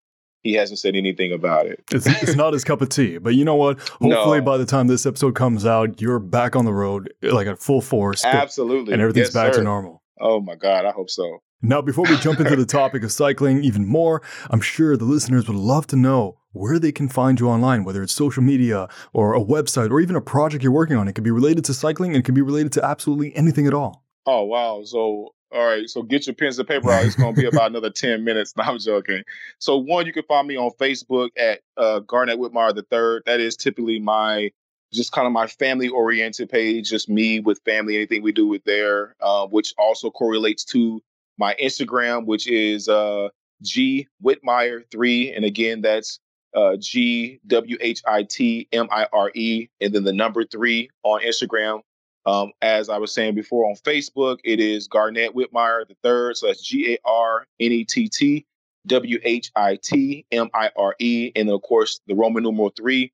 he 0.42 0.52
hasn't 0.52 0.78
said 0.78 0.94
anything 0.94 1.32
about 1.32 1.66
it. 1.66 1.82
It's, 1.90 2.06
it's 2.22 2.36
not 2.36 2.52
his 2.52 2.64
cup 2.64 2.82
of 2.82 2.90
tea. 2.90 3.18
But 3.18 3.34
you 3.34 3.44
know 3.44 3.56
what? 3.56 3.78
Hopefully, 3.78 4.38
no. 4.38 4.44
by 4.44 4.58
the 4.58 4.66
time 4.66 4.86
this 4.86 5.06
episode 5.06 5.34
comes 5.34 5.64
out, 5.64 6.00
you're 6.00 6.18
back 6.18 6.54
on 6.54 6.66
the 6.66 6.74
road 6.74 7.12
like 7.22 7.46
at 7.46 7.58
full 7.58 7.80
force. 7.80 8.24
Eh, 8.24 8.28
Absolutely, 8.28 8.92
and 8.92 9.00
everything's 9.00 9.28
yes, 9.28 9.34
back 9.34 9.54
sir. 9.54 9.60
to 9.60 9.64
normal. 9.64 10.02
Oh 10.20 10.40
my 10.40 10.54
God, 10.54 10.84
I 10.84 10.90
hope 10.90 11.10
so. 11.10 11.40
Now, 11.62 11.80
before 11.80 12.04
we 12.04 12.18
jump 12.18 12.40
into 12.40 12.56
the 12.56 12.66
topic 12.66 13.02
of 13.04 13.10
cycling 13.10 13.64
even 13.64 13.86
more, 13.86 14.20
I'm 14.50 14.60
sure 14.60 14.98
the 14.98 15.06
listeners 15.06 15.48
would 15.48 15.56
love 15.56 15.86
to 15.88 15.96
know 15.96 16.36
where 16.54 16.78
they 16.78 16.92
can 16.92 17.08
find 17.08 17.38
you 17.38 17.48
online, 17.48 17.84
whether 17.84 18.02
it's 18.02 18.12
social 18.12 18.42
media 18.42 18.88
or 19.12 19.34
a 19.34 19.40
website 19.40 19.90
or 19.90 20.00
even 20.00 20.16
a 20.16 20.20
project 20.20 20.62
you're 20.62 20.72
working 20.72 20.96
on. 20.96 21.06
It 21.06 21.14
could 21.14 21.24
be 21.24 21.30
related 21.30 21.64
to 21.66 21.74
cycling 21.74 22.12
and 22.12 22.20
it 22.20 22.24
could 22.24 22.34
be 22.34 22.42
related 22.42 22.72
to 22.72 22.84
absolutely 22.84 23.34
anything 23.36 23.66
at 23.66 23.74
all. 23.74 24.04
Oh, 24.26 24.44
wow. 24.44 24.82
So, 24.84 25.34
all 25.52 25.66
right. 25.66 25.88
So 25.90 26.02
get 26.02 26.26
your 26.26 26.34
pens 26.34 26.58
and 26.58 26.66
paper 26.66 26.90
out. 26.90 27.04
It's 27.04 27.16
going 27.16 27.34
to 27.34 27.40
be 27.40 27.46
about 27.46 27.70
another 27.70 27.90
10 27.94 28.24
minutes. 28.24 28.54
No, 28.56 28.64
I'm 28.64 28.78
joking. 28.78 29.22
So, 29.58 29.76
one, 29.76 30.06
you 30.06 30.12
can 30.12 30.22
find 30.24 30.48
me 30.48 30.56
on 30.56 30.70
Facebook 30.80 31.30
at 31.36 31.60
uh, 31.76 32.00
Garnett 32.00 32.38
Whitmire 32.38 32.74
the 32.74 32.82
third. 32.82 33.24
That 33.26 33.40
is 33.40 33.56
typically 33.56 33.98
my 33.98 34.50
just 34.92 35.12
kind 35.12 35.26
of 35.26 35.32
my 35.32 35.48
family 35.48 35.88
oriented 35.88 36.48
page, 36.48 36.88
just 36.88 37.08
me 37.08 37.40
with 37.40 37.60
family, 37.64 37.96
anything 37.96 38.22
we 38.22 38.32
do 38.32 38.46
with 38.46 38.62
there, 38.64 39.16
uh, 39.20 39.46
which 39.46 39.74
also 39.76 40.08
correlates 40.10 40.64
to 40.64 41.02
my 41.36 41.54
Instagram, 41.60 42.26
which 42.26 42.48
is 42.48 42.88
uh, 42.88 43.28
G 43.60 44.06
Whitmire3. 44.24 45.36
And 45.36 45.44
again, 45.44 45.82
that's 45.82 46.20
uh, 46.54 46.76
G 46.76 47.40
W 47.46 47.76
H 47.80 48.02
I 48.06 48.22
T 48.22 48.68
M 48.72 48.88
I 48.90 49.06
R 49.12 49.30
E, 49.34 49.68
and 49.80 49.92
then 49.92 50.04
the 50.04 50.12
number 50.12 50.44
three 50.44 50.90
on 51.02 51.20
Instagram. 51.20 51.80
Um, 52.26 52.52
as 52.62 52.88
I 52.88 52.96
was 52.96 53.12
saying 53.12 53.34
before 53.34 53.68
on 53.68 53.76
Facebook, 53.76 54.38
it 54.44 54.58
is 54.58 54.88
Garnett 54.88 55.34
Whitmire 55.34 55.86
the 55.86 55.96
third. 56.02 56.36
So 56.36 56.46
that's 56.46 56.62
G 56.62 56.94
A 56.94 56.98
R 57.04 57.46
N 57.60 57.72
E 57.72 57.84
T 57.84 58.08
T 58.08 58.46
W 58.86 59.18
H 59.22 59.50
I 59.56 59.76
T 59.76 60.24
M 60.30 60.48
I 60.54 60.70
R 60.76 60.94
E, 60.98 61.32
and 61.36 61.48
then 61.48 61.54
of 61.54 61.62
course 61.62 62.00
the 62.06 62.14
Roman 62.14 62.44
numeral 62.44 62.72
three. 62.76 63.12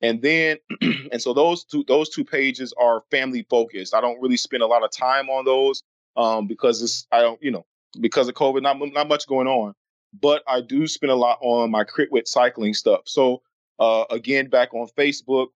And 0.00 0.22
then, 0.22 0.58
and 0.80 1.20
so 1.20 1.34
those 1.34 1.64
two 1.64 1.84
those 1.86 2.08
two 2.08 2.24
pages 2.24 2.72
are 2.80 3.02
family 3.10 3.46
focused. 3.48 3.94
I 3.94 4.00
don't 4.00 4.20
really 4.20 4.36
spend 4.36 4.62
a 4.62 4.66
lot 4.66 4.84
of 4.84 4.90
time 4.90 5.28
on 5.28 5.44
those 5.44 5.82
um, 6.16 6.46
because 6.46 6.82
it's 6.82 7.06
I 7.12 7.20
don't 7.20 7.42
you 7.42 7.50
know 7.50 7.66
because 8.00 8.28
of 8.28 8.34
COVID, 8.34 8.62
not 8.62 8.78
not 8.92 9.08
much 9.08 9.26
going 9.26 9.46
on 9.46 9.74
but 10.12 10.42
I 10.46 10.60
do 10.60 10.86
spend 10.86 11.10
a 11.10 11.16
lot 11.16 11.38
on 11.40 11.70
my 11.70 11.84
crit 11.84 12.10
CritWhit 12.10 12.28
cycling 12.28 12.74
stuff. 12.74 13.02
So 13.06 13.42
uh, 13.78 14.04
again, 14.10 14.48
back 14.48 14.74
on 14.74 14.88
Facebook, 14.96 15.48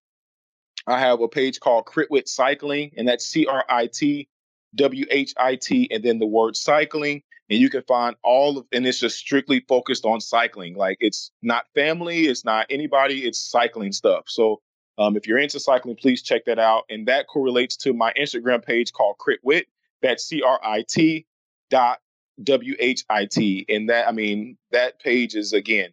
I 0.87 0.99
have 0.99 1.21
a 1.21 1.29
page 1.29 1.61
called 1.61 1.87
Crit 1.87 2.11
CritWhit 2.11 2.29
Cycling, 2.29 2.93
and 2.97 3.07
that's 3.07 3.25
C 3.25 3.47
R 3.47 3.65
I 3.69 3.87
T 3.87 4.29
W 4.75 5.07
H 5.11 5.33
I 5.37 5.57
T, 5.57 5.89
and 5.91 6.03
then 6.03 6.19
the 6.19 6.27
word 6.27 6.57
cycling. 6.57 7.23
And 7.51 7.61
you 7.61 7.71
can 7.71 7.83
find 7.83 8.17
all 8.25 8.59
of, 8.59 8.67
and 8.73 8.87
it's 8.87 8.99
just 8.99 9.19
strictly 9.19 9.61
focused 9.69 10.05
on 10.05 10.21
cycling. 10.21 10.75
Like 10.75 10.97
it's 11.01 11.31
not 11.43 11.67
family, 11.75 12.27
it's 12.27 12.45
not 12.45 12.67
anybody, 12.69 13.25
it's 13.25 13.39
cycling 13.39 13.93
stuff. 13.93 14.25
So 14.27 14.61
um, 14.99 15.17
if 15.17 15.27
you're 15.27 15.39
into 15.39 15.61
cycling, 15.61 15.97
please 15.97 16.23
check 16.23 16.45
that 16.47 16.59
out. 16.59 16.85
And 16.91 17.07
that 17.09 17.27
correlates 17.27 17.77
to 17.79 17.93
my 17.93 18.13
Instagram 18.19 18.65
page 18.65 18.93
called 18.93 19.17
CritWhit. 19.19 19.65
That's 20.03 20.25
C 20.25 20.43
R 20.43 20.61
I 20.65 20.85
T 20.89 21.27
dot 21.71 22.01
W 22.43 22.75
H 22.79 23.05
I 23.09 23.27
T. 23.27 23.65
And 23.69 23.89
that, 23.91 24.09
I 24.09 24.13
mean, 24.13 24.57
that 24.71 25.01
page 25.01 25.35
is 25.35 25.53
again, 25.53 25.91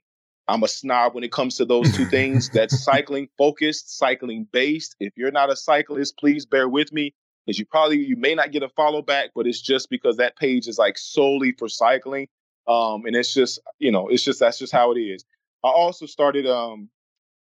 I'm 0.47 0.63
a 0.63 0.67
snob 0.67 1.13
when 1.13 1.23
it 1.23 1.31
comes 1.31 1.55
to 1.57 1.65
those 1.65 1.95
two 1.95 2.05
things. 2.09 2.49
That's 2.49 2.83
cycling 2.83 3.29
focused, 3.37 3.97
cycling 3.97 4.47
based. 4.51 4.95
If 4.99 5.13
you're 5.15 5.31
not 5.31 5.51
a 5.51 5.55
cyclist, 5.55 6.17
please 6.17 6.45
bear 6.45 6.67
with 6.67 6.91
me 6.91 7.13
because 7.45 7.59
you 7.59 7.65
probably 7.65 7.97
you 7.99 8.15
may 8.15 8.35
not 8.35 8.51
get 8.51 8.63
a 8.63 8.69
follow 8.69 9.01
back, 9.01 9.31
but 9.35 9.47
it's 9.47 9.61
just 9.61 9.89
because 9.89 10.17
that 10.17 10.37
page 10.37 10.67
is 10.67 10.77
like 10.77 10.97
solely 10.97 11.53
for 11.57 11.67
cycling. 11.67 12.27
Um, 12.67 13.05
and 13.05 13.15
it's 13.15 13.33
just, 13.33 13.59
you 13.79 13.91
know, 13.91 14.07
it's 14.09 14.23
just 14.23 14.39
that's 14.39 14.59
just 14.59 14.73
how 14.73 14.91
it 14.91 14.99
is. 14.99 15.25
I 15.63 15.69
also 15.69 16.05
started 16.05 16.45
um 16.45 16.89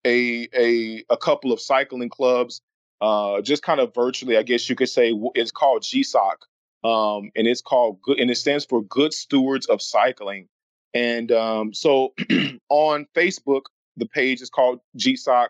a 0.05 0.47
a 0.55 1.03
a 1.09 1.17
couple 1.17 1.51
of 1.51 1.61
cycling 1.61 2.09
clubs, 2.09 2.61
uh, 3.01 3.41
just 3.41 3.63
kind 3.63 3.79
of 3.79 3.93
virtually, 3.93 4.37
I 4.37 4.43
guess 4.43 4.69
you 4.69 4.75
could 4.75 4.89
say. 4.89 5.13
It's 5.35 5.51
called 5.51 5.83
GSOC, 5.83 6.35
um, 6.83 7.31
and 7.35 7.47
it's 7.47 7.61
called 7.61 8.01
good, 8.01 8.19
and 8.19 8.29
it 8.29 8.35
stands 8.35 8.65
for 8.65 8.83
Good 8.83 9.13
Stewards 9.13 9.67
of 9.67 9.81
Cycling. 9.81 10.47
And 10.93 11.31
um, 11.31 11.73
so 11.73 12.13
on 12.69 13.07
Facebook, 13.15 13.63
the 13.97 14.05
page 14.05 14.41
is 14.41 14.49
called 14.49 14.79
GSOC 14.97 15.47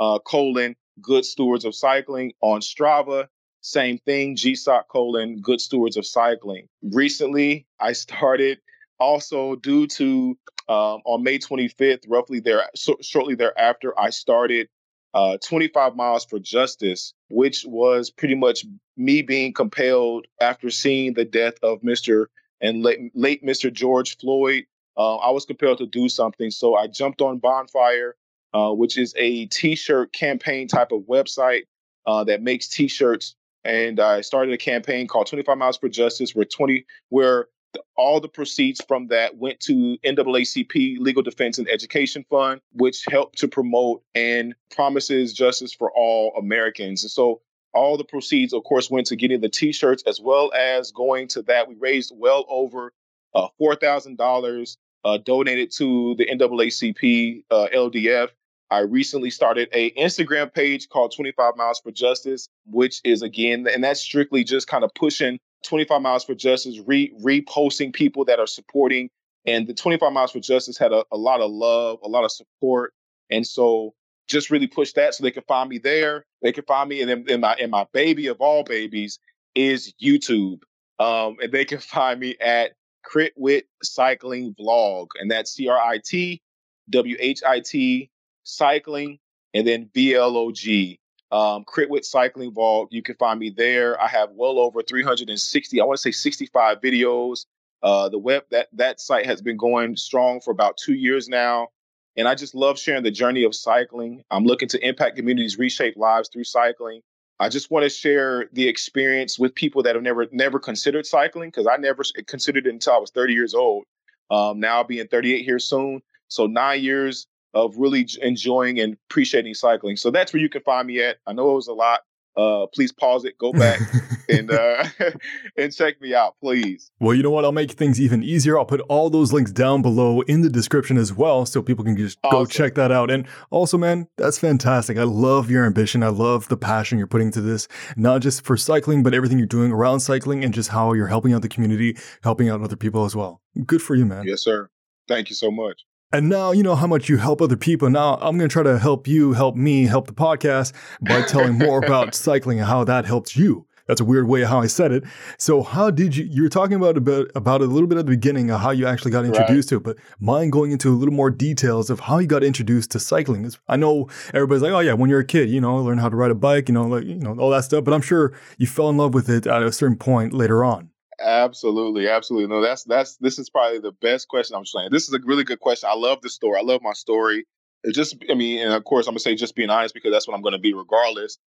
uh, 0.00 0.18
colon 0.20 0.76
Good 1.00 1.24
Stewards 1.24 1.64
of 1.64 1.74
Cycling. 1.74 2.32
On 2.40 2.60
Strava, 2.60 3.26
same 3.60 3.98
thing, 3.98 4.36
GSOC 4.36 4.82
colon 4.90 5.40
Good 5.40 5.60
Stewards 5.60 5.96
of 5.96 6.06
Cycling. 6.06 6.68
Recently, 6.82 7.66
I 7.80 7.92
started 7.92 8.58
also 8.98 9.56
due 9.56 9.86
to 9.86 10.38
um, 10.68 11.00
on 11.04 11.22
May 11.22 11.38
25th, 11.38 12.04
roughly 12.08 12.40
there, 12.40 12.68
so, 12.74 12.96
shortly 13.00 13.34
thereafter, 13.34 13.98
I 13.98 14.10
started 14.10 14.68
uh, 15.14 15.38
25 15.44 15.96
Miles 15.96 16.24
for 16.24 16.38
Justice, 16.38 17.14
which 17.30 17.64
was 17.66 18.10
pretty 18.10 18.34
much 18.34 18.64
me 18.96 19.22
being 19.22 19.52
compelled 19.52 20.26
after 20.40 20.70
seeing 20.70 21.14
the 21.14 21.24
death 21.24 21.54
of 21.62 21.80
Mr. 21.80 22.26
and 22.60 22.82
late, 22.82 23.10
late 23.14 23.44
Mr. 23.44 23.72
George 23.72 24.16
Floyd. 24.18 24.64
Uh, 24.96 25.16
I 25.16 25.30
was 25.30 25.44
compelled 25.44 25.78
to 25.78 25.86
do 25.86 26.08
something. 26.08 26.50
So 26.50 26.74
I 26.74 26.88
jumped 26.88 27.22
on 27.22 27.38
Bonfire, 27.38 28.16
uh, 28.52 28.72
which 28.72 28.98
is 28.98 29.14
a 29.16 29.46
t 29.46 29.76
shirt 29.76 30.12
campaign 30.12 30.68
type 30.68 30.92
of 30.92 31.02
website 31.02 31.62
uh, 32.06 32.24
that 32.24 32.42
makes 32.42 32.68
t 32.68 32.88
shirts. 32.88 33.34
And 33.64 34.00
I 34.00 34.22
started 34.22 34.54
a 34.54 34.58
campaign 34.58 35.06
called 35.06 35.26
25 35.26 35.58
Miles 35.58 35.78
for 35.78 35.88
Justice, 35.88 36.34
where 36.34 36.44
20, 36.44 36.84
where 37.10 37.48
all 37.96 38.20
the 38.20 38.28
proceeds 38.28 38.80
from 38.86 39.08
that 39.08 39.36
went 39.36 39.60
to 39.60 39.98
NAACP 40.04 40.98
Legal 40.98 41.22
Defense 41.22 41.58
and 41.58 41.68
Education 41.68 42.24
Fund, 42.30 42.60
which 42.72 43.04
helped 43.10 43.38
to 43.38 43.48
promote 43.48 44.02
and 44.14 44.54
promises 44.74 45.32
justice 45.32 45.72
for 45.72 45.90
all 45.94 46.32
Americans. 46.38 47.02
And 47.02 47.10
so 47.10 47.40
all 47.74 47.96
the 47.96 48.04
proceeds, 48.04 48.52
of 48.52 48.64
course, 48.64 48.90
went 48.90 49.06
to 49.08 49.16
getting 49.16 49.40
the 49.40 49.48
T-shirts 49.48 50.02
as 50.06 50.20
well 50.20 50.52
as 50.52 50.92
going 50.92 51.28
to 51.28 51.42
that. 51.42 51.68
We 51.68 51.74
raised 51.74 52.12
well 52.14 52.46
over 52.48 52.92
uh, 53.34 53.48
four 53.58 53.74
thousand 53.76 54.16
dollars 54.16 54.78
uh, 55.04 55.18
donated 55.18 55.70
to 55.72 56.14
the 56.16 56.26
NAACP 56.26 57.44
uh, 57.50 57.68
LDF. 57.74 58.28
I 58.70 58.80
recently 58.80 59.30
started 59.30 59.68
a 59.72 59.90
Instagram 59.92 60.52
page 60.52 60.88
called 60.90 61.14
25 61.16 61.56
Miles 61.56 61.80
for 61.80 61.90
Justice, 61.90 62.48
which 62.66 63.00
is 63.02 63.22
again, 63.22 63.66
and 63.66 63.82
that's 63.82 64.00
strictly 64.00 64.44
just 64.44 64.66
kind 64.68 64.84
of 64.84 64.92
pushing 64.94 65.38
25 65.64 66.02
Miles 66.02 66.24
for 66.24 66.34
Justice, 66.34 66.80
re- 66.86 67.12
reposting 67.22 67.92
people 67.92 68.24
that 68.26 68.38
are 68.38 68.46
supporting. 68.46 69.10
And 69.46 69.66
the 69.66 69.74
25 69.74 70.12
Miles 70.12 70.32
for 70.32 70.40
Justice 70.40 70.78
had 70.78 70.92
a, 70.92 71.04
a 71.10 71.16
lot 71.16 71.40
of 71.40 71.50
love, 71.50 71.98
a 72.02 72.08
lot 72.08 72.24
of 72.24 72.32
support. 72.32 72.92
And 73.30 73.46
so 73.46 73.94
just 74.28 74.50
really 74.50 74.66
push 74.66 74.92
that 74.92 75.14
so 75.14 75.22
they 75.22 75.30
can 75.30 75.44
find 75.48 75.68
me 75.68 75.78
there. 75.78 76.24
They 76.42 76.52
can 76.52 76.64
find 76.64 76.88
me, 76.88 77.00
and 77.00 77.10
then 77.10 77.24
and 77.28 77.40
my 77.40 77.54
and 77.54 77.70
my 77.70 77.86
baby 77.92 78.26
of 78.28 78.40
all 78.40 78.62
babies 78.62 79.18
is 79.54 79.92
YouTube. 80.00 80.60
Um, 80.98 81.36
and 81.42 81.50
they 81.50 81.64
can 81.64 81.78
find 81.78 82.20
me 82.20 82.36
at 82.40 82.72
CritWhit 83.10 83.62
Cycling 83.82 84.54
Vlog, 84.54 85.08
and 85.18 85.30
that's 85.30 85.52
C 85.52 85.68
R 85.68 85.78
I 85.78 86.00
T 86.04 86.42
W 86.90 87.16
H 87.18 87.42
I 87.42 87.60
T 87.60 88.10
Cycling, 88.44 89.18
and 89.54 89.66
then 89.66 89.90
V 89.94 90.14
L 90.14 90.36
O 90.36 90.52
G 90.52 91.00
um, 91.30 91.64
CritWhit 91.64 92.04
Cycling 92.04 92.52
Vault. 92.52 92.88
You 92.92 93.02
can 93.02 93.16
find 93.16 93.38
me 93.38 93.50
there. 93.50 94.00
I 94.00 94.08
have 94.08 94.30
well 94.32 94.58
over 94.58 94.82
360, 94.82 95.80
I 95.80 95.84
want 95.84 95.98
to 95.98 96.02
say 96.02 96.12
65 96.12 96.80
videos 96.80 97.44
Uh, 97.82 98.08
the 98.08 98.18
web 98.18 98.42
that 98.50 98.68
that 98.72 99.00
site 99.00 99.26
has 99.26 99.40
been 99.40 99.56
going 99.56 99.96
strong 99.96 100.40
for 100.40 100.50
about 100.50 100.76
two 100.76 100.94
years 100.94 101.28
now, 101.28 101.68
and 102.16 102.26
I 102.26 102.34
just 102.34 102.54
love 102.54 102.78
sharing 102.78 103.04
the 103.04 103.10
journey 103.12 103.44
of 103.44 103.54
cycling. 103.54 104.24
I'm 104.32 104.44
looking 104.44 104.68
to 104.70 104.84
impact 104.86 105.16
communities, 105.16 105.58
reshape 105.58 105.96
lives 105.96 106.28
through 106.28 106.44
cycling. 106.44 107.02
I 107.40 107.48
just 107.48 107.70
want 107.70 107.84
to 107.84 107.88
share 107.90 108.48
the 108.52 108.66
experience 108.68 109.38
with 109.38 109.54
people 109.54 109.84
that 109.84 109.94
have 109.94 110.02
never 110.02 110.26
never 110.32 110.58
considered 110.58 111.06
cycling 111.06 111.50
because 111.50 111.68
I 111.68 111.76
never 111.76 112.02
considered 112.26 112.66
it 112.66 112.72
until 112.72 112.94
I 112.94 112.98
was 112.98 113.12
30 113.12 113.34
years 113.34 113.54
old. 113.54 113.84
Um, 114.30 114.58
now 114.60 114.78
I'll 114.78 114.84
be 114.84 114.98
in 114.98 115.06
38 115.08 115.44
here 115.44 115.60
soon, 115.60 116.02
so 116.26 116.46
nine 116.48 116.82
years 116.82 117.28
of 117.54 117.76
really 117.76 118.06
enjoying 118.22 118.78
and 118.78 118.96
appreciating 119.10 119.54
cycling. 119.54 119.96
So 119.96 120.10
that's 120.10 120.32
where 120.32 120.42
you 120.42 120.48
can 120.48 120.62
find 120.62 120.86
me 120.86 121.00
at. 121.02 121.18
I 121.26 121.32
know 121.32 121.50
it 121.50 121.54
was 121.54 121.68
a 121.68 121.72
lot, 121.72 122.00
uh, 122.38 122.66
please 122.72 122.92
pause 122.92 123.24
it, 123.24 123.36
go 123.36 123.52
back, 123.52 123.80
and 124.28 124.50
uh, 124.50 124.84
and 125.56 125.74
check 125.74 126.00
me 126.00 126.14
out, 126.14 126.36
please. 126.40 126.90
Well, 127.00 127.14
you 127.14 127.22
know 127.22 127.30
what? 127.30 127.44
I'll 127.44 127.52
make 127.52 127.72
things 127.72 128.00
even 128.00 128.22
easier. 128.22 128.56
I'll 128.56 128.64
put 128.64 128.80
all 128.82 129.10
those 129.10 129.32
links 129.32 129.50
down 129.50 129.82
below 129.82 130.20
in 130.22 130.42
the 130.42 130.48
description 130.48 130.96
as 130.96 131.12
well, 131.12 131.44
so 131.46 131.62
people 131.62 131.84
can 131.84 131.96
just 131.96 132.16
awesome. 132.22 132.38
go 132.38 132.46
check 132.46 132.76
that 132.76 132.92
out. 132.92 133.10
And 133.10 133.26
also, 133.50 133.76
man, 133.76 134.06
that's 134.16 134.38
fantastic. 134.38 134.98
I 134.98 135.02
love 135.02 135.50
your 135.50 135.66
ambition. 135.66 136.04
I 136.04 136.08
love 136.08 136.48
the 136.48 136.56
passion 136.56 136.96
you're 136.96 137.08
putting 137.08 137.32
to 137.32 137.40
this, 137.40 137.66
not 137.96 138.22
just 138.22 138.44
for 138.44 138.56
cycling, 138.56 139.02
but 139.02 139.14
everything 139.14 139.38
you're 139.38 139.46
doing 139.46 139.72
around 139.72 140.00
cycling, 140.00 140.44
and 140.44 140.54
just 140.54 140.70
how 140.70 140.92
you're 140.92 141.08
helping 141.08 141.32
out 141.32 141.42
the 141.42 141.48
community, 141.48 141.96
helping 142.22 142.48
out 142.48 142.62
other 142.62 142.76
people 142.76 143.04
as 143.04 143.16
well. 143.16 143.42
Good 143.66 143.82
for 143.82 143.96
you, 143.96 144.06
man. 144.06 144.24
Yes, 144.26 144.42
sir. 144.42 144.70
Thank 145.08 145.30
you 145.30 145.34
so 145.34 145.50
much. 145.50 145.82
And 146.10 146.30
now 146.30 146.52
you 146.52 146.62
know 146.62 146.74
how 146.74 146.86
much 146.86 147.10
you 147.10 147.18
help 147.18 147.42
other 147.42 147.56
people. 147.56 147.90
Now 147.90 148.14
I'm 148.14 148.38
going 148.38 148.48
to 148.48 148.52
try 148.52 148.62
to 148.62 148.78
help 148.78 149.06
you, 149.06 149.34
help 149.34 149.56
me, 149.56 149.84
help 149.84 150.06
the 150.06 150.14
podcast 150.14 150.72
by 151.02 151.20
telling 151.22 151.58
more 151.58 151.78
about 151.84 152.14
cycling 152.14 152.60
and 152.60 152.66
how 152.66 152.82
that 152.84 153.04
helps 153.04 153.36
you. 153.36 153.66
That's 153.86 154.00
a 154.00 154.04
weird 154.04 154.26
way 154.26 154.42
how 154.44 154.60
I 154.60 154.68
said 154.68 154.90
it. 154.92 155.04
So 155.38 155.62
how 155.62 155.90
did 155.90 156.16
you? 156.16 156.24
You 156.24 156.42
were 156.44 156.48
talking 156.48 156.76
about 156.76 156.96
about 156.96 157.30
about 157.34 157.60
it 157.60 157.68
a 157.68 157.70
little 157.70 157.86
bit 157.86 157.98
at 157.98 158.06
the 158.06 158.12
beginning 158.12 158.50
of 158.50 158.60
how 158.60 158.70
you 158.70 158.86
actually 158.86 159.10
got 159.10 159.24
introduced 159.24 159.70
right. 159.70 159.82
to 159.82 159.90
it, 159.90 159.96
but 159.96 159.96
mind 160.18 160.52
going 160.52 160.72
into 160.72 160.90
a 160.90 160.96
little 160.96 161.14
more 161.14 161.30
details 161.30 161.88
of 161.90 162.00
how 162.00 162.18
you 162.18 162.26
got 162.26 162.44
introduced 162.44 162.90
to 162.92 163.00
cycling. 163.00 163.50
I 163.66 163.76
know 163.76 164.08
everybody's 164.32 164.62
like, 164.62 164.72
oh 164.72 164.80
yeah, 164.80 164.92
when 164.92 165.08
you're 165.08 165.20
a 165.20 165.26
kid, 165.26 165.48
you 165.48 165.60
know, 165.60 165.76
learn 165.76 165.98
how 165.98 166.10
to 166.10 166.16
ride 166.16 166.30
a 166.30 166.34
bike, 166.34 166.68
you 166.68 166.74
know, 166.74 166.86
like 166.86 167.04
you 167.04 167.16
know 167.16 167.34
all 167.38 167.50
that 167.50 167.64
stuff. 167.64 167.84
But 167.84 167.94
I'm 167.94 168.02
sure 168.02 168.34
you 168.58 168.66
fell 168.66 168.90
in 168.90 168.98
love 168.98 169.14
with 169.14 169.30
it 169.30 169.46
at 169.46 169.62
a 169.62 169.72
certain 169.72 169.96
point 169.96 170.34
later 170.34 170.64
on. 170.64 170.90
Absolutely, 171.20 172.08
absolutely. 172.08 172.48
No, 172.48 172.60
that's 172.62 172.84
that's 172.84 173.16
this 173.16 173.38
is 173.38 173.50
probably 173.50 173.80
the 173.80 173.92
best 173.92 174.28
question 174.28 174.56
I'm 174.56 174.64
saying. 174.64 174.90
This 174.92 175.08
is 175.08 175.14
a 175.14 175.18
really 175.24 175.44
good 175.44 175.60
question. 175.60 175.88
I 175.90 175.96
love 175.96 176.20
the 176.22 176.30
story. 176.30 176.58
I 176.58 176.62
love 176.62 176.80
my 176.82 176.92
story. 176.92 177.46
It 177.84 177.92
just, 177.94 178.16
I 178.30 178.34
mean, 178.34 178.60
and 178.60 178.72
of 178.72 178.84
course, 178.84 179.06
I'm 179.06 179.12
gonna 179.12 179.20
say 179.20 179.34
just 179.34 179.56
being 179.56 179.70
honest 179.70 179.94
because 179.94 180.12
that's 180.12 180.28
what 180.28 180.34
I'm 180.34 180.42
gonna 180.42 180.58
be 180.58 180.74
regardless. 180.74 181.38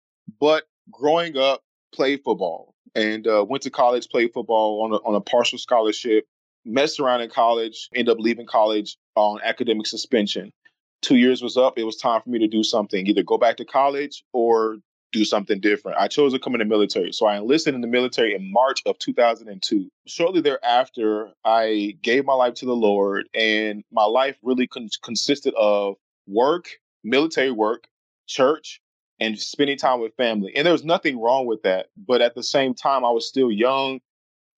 But 0.40 0.64
growing 0.90 1.36
up, 1.36 1.62
played 1.94 2.22
football 2.24 2.74
and 2.94 3.26
uh, 3.26 3.44
went 3.48 3.62
to 3.64 3.70
college, 3.70 4.08
played 4.08 4.32
football 4.32 4.82
on 4.82 4.92
a, 4.92 4.96
on 4.96 5.14
a 5.14 5.20
partial 5.20 5.58
scholarship. 5.58 6.24
Messed 6.66 7.00
around 7.00 7.22
in 7.22 7.30
college, 7.30 7.88
ended 7.94 8.12
up 8.12 8.18
leaving 8.20 8.46
college 8.46 8.98
on 9.16 9.40
academic 9.42 9.86
suspension. 9.86 10.52
Two 11.00 11.16
years 11.16 11.40
was 11.40 11.56
up. 11.56 11.78
It 11.78 11.84
was 11.84 11.96
time 11.96 12.20
for 12.22 12.28
me 12.28 12.38
to 12.40 12.48
do 12.48 12.62
something, 12.62 13.06
either 13.06 13.22
go 13.22 13.38
back 13.38 13.56
to 13.56 13.64
college 13.64 14.24
or 14.34 14.76
do 15.12 15.24
something 15.24 15.60
different. 15.60 15.98
I 15.98 16.08
chose 16.08 16.32
to 16.32 16.38
come 16.38 16.54
in 16.54 16.60
the 16.60 16.64
military. 16.64 17.12
So 17.12 17.26
I 17.26 17.36
enlisted 17.36 17.74
in 17.74 17.80
the 17.80 17.86
military 17.86 18.34
in 18.34 18.52
March 18.52 18.82
of 18.86 18.98
2002. 18.98 19.90
Shortly 20.06 20.40
thereafter, 20.40 21.30
I 21.44 21.96
gave 22.02 22.24
my 22.24 22.34
life 22.34 22.54
to 22.54 22.66
the 22.66 22.76
Lord, 22.76 23.28
and 23.34 23.84
my 23.92 24.04
life 24.04 24.36
really 24.42 24.66
con- 24.66 24.88
consisted 25.02 25.54
of 25.54 25.96
work, 26.26 26.68
military 27.02 27.50
work, 27.50 27.86
church, 28.26 28.80
and 29.18 29.38
spending 29.38 29.76
time 29.76 30.00
with 30.00 30.14
family. 30.16 30.52
And 30.56 30.64
there 30.64 30.72
was 30.72 30.84
nothing 30.84 31.20
wrong 31.20 31.46
with 31.46 31.62
that. 31.62 31.88
But 31.96 32.22
at 32.22 32.34
the 32.34 32.42
same 32.42 32.74
time, 32.74 33.04
I 33.04 33.10
was 33.10 33.28
still 33.28 33.50
young 33.50 34.00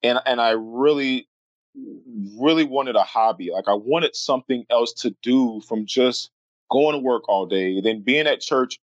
and 0.03 0.19
and 0.27 0.41
I 0.41 0.51
really 0.51 1.29
really 2.39 2.65
wanted 2.65 2.97
a 2.97 3.03
hobby. 3.03 3.51
Like 3.51 3.69
I 3.69 3.75
wanted 3.75 4.15
something 4.15 4.65
else 4.71 4.93
to 4.95 5.15
do 5.23 5.61
from 5.67 5.87
just 5.87 6.31
going 6.71 6.93
to 6.93 6.99
work 6.99 7.29
all 7.29 7.47
day, 7.47 7.81
then 7.81 8.03
being 8.03 8.27
at 8.27 8.41
church 8.41 8.79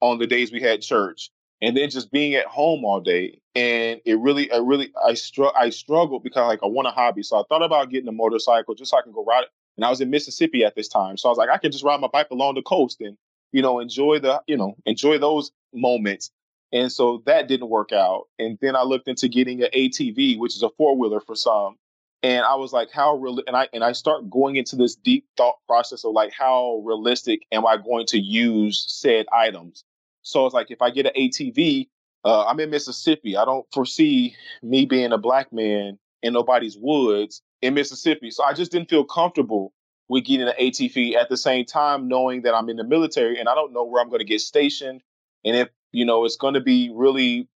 on 0.00 0.18
the 0.18 0.26
days 0.26 0.52
we 0.52 0.60
had 0.60 0.82
church 0.82 1.30
and 1.62 1.76
then 1.76 1.90
just 1.90 2.10
being 2.10 2.34
at 2.34 2.46
home 2.46 2.84
all 2.84 3.00
day. 3.00 3.40
And 3.54 4.00
it 4.04 4.18
really 4.18 4.50
i 4.52 4.58
really 4.58 4.92
i 5.06 5.14
str- 5.14 5.56
i 5.56 5.70
struggled 5.70 6.22
because 6.22 6.46
like 6.46 6.62
i 6.62 6.66
want 6.66 6.88
a 6.88 6.90
hobby. 6.90 7.22
So 7.22 7.38
i 7.38 7.42
thought 7.48 7.62
about 7.62 7.90
getting 7.90 8.08
a 8.08 8.12
motorcycle 8.12 8.74
just 8.74 8.90
so 8.90 8.98
i 8.98 9.02
can 9.02 9.12
go 9.12 9.24
ride 9.24 9.44
it. 9.44 9.50
And 9.76 9.84
i 9.84 9.90
was 9.90 10.00
in 10.00 10.10
mississippi 10.10 10.64
at 10.64 10.74
this 10.74 10.88
time. 10.88 11.16
So 11.16 11.28
i 11.28 11.30
was 11.30 11.38
like 11.38 11.50
i 11.50 11.58
can 11.58 11.72
just 11.72 11.84
ride 11.84 12.00
my 12.00 12.08
bike 12.08 12.28
along 12.30 12.54
the 12.54 12.62
coast 12.62 13.00
and 13.00 13.16
you 13.52 13.62
know 13.62 13.80
enjoy 13.80 14.18
the 14.18 14.42
you 14.46 14.56
know 14.56 14.76
enjoy 14.84 15.18
those 15.18 15.50
moments. 15.72 16.30
And 16.72 16.90
so 16.90 17.22
that 17.26 17.48
didn't 17.48 17.68
work 17.68 17.92
out. 17.92 18.24
And 18.38 18.58
then 18.60 18.76
i 18.76 18.82
looked 18.82 19.08
into 19.08 19.28
getting 19.28 19.62
an 19.62 19.70
atv 19.74 20.38
which 20.38 20.56
is 20.56 20.62
a 20.62 20.70
four-wheeler 20.70 21.20
for 21.20 21.34
some 21.34 21.76
and 22.22 22.44
i 22.44 22.54
was 22.54 22.72
like 22.72 22.90
how 22.90 23.14
real 23.16 23.40
and 23.46 23.56
i 23.56 23.68
and 23.72 23.84
i 23.84 23.92
start 23.92 24.28
going 24.30 24.56
into 24.56 24.76
this 24.76 24.94
deep 24.94 25.26
thought 25.36 25.56
process 25.66 26.04
of 26.04 26.12
like 26.12 26.32
how 26.32 26.82
realistic 26.84 27.46
am 27.52 27.66
i 27.66 27.76
going 27.76 28.06
to 28.06 28.18
use 28.18 28.84
said 28.88 29.26
items 29.32 29.84
so 30.26 30.44
it's 30.44 30.54
like 30.54 30.72
if 30.72 30.82
I 30.82 30.90
get 30.90 31.06
an 31.06 31.12
ATV, 31.16 31.88
uh, 32.24 32.46
I'm 32.46 32.58
in 32.58 32.70
Mississippi. 32.70 33.36
I 33.36 33.44
don't 33.44 33.64
foresee 33.72 34.34
me 34.60 34.84
being 34.84 35.12
a 35.12 35.18
black 35.18 35.52
man 35.52 35.98
in 36.22 36.32
nobody's 36.32 36.76
woods 36.76 37.42
in 37.62 37.74
Mississippi. 37.74 38.32
So 38.32 38.42
I 38.42 38.52
just 38.52 38.72
didn't 38.72 38.90
feel 38.90 39.04
comfortable 39.04 39.72
with 40.08 40.24
getting 40.24 40.48
an 40.48 40.54
ATV 40.60 41.14
at 41.14 41.28
the 41.28 41.36
same 41.36 41.64
time, 41.64 42.08
knowing 42.08 42.42
that 42.42 42.54
I'm 42.54 42.68
in 42.68 42.76
the 42.76 42.84
military 42.84 43.38
and 43.38 43.48
I 43.48 43.54
don't 43.54 43.72
know 43.72 43.84
where 43.84 44.02
I'm 44.02 44.08
going 44.08 44.18
to 44.18 44.24
get 44.24 44.40
stationed. 44.40 45.00
And 45.44 45.56
if, 45.56 45.68
you 45.92 46.04
know, 46.04 46.24
it's 46.24 46.36
going 46.36 46.54
to 46.54 46.60
be 46.60 46.90
really 46.92 47.48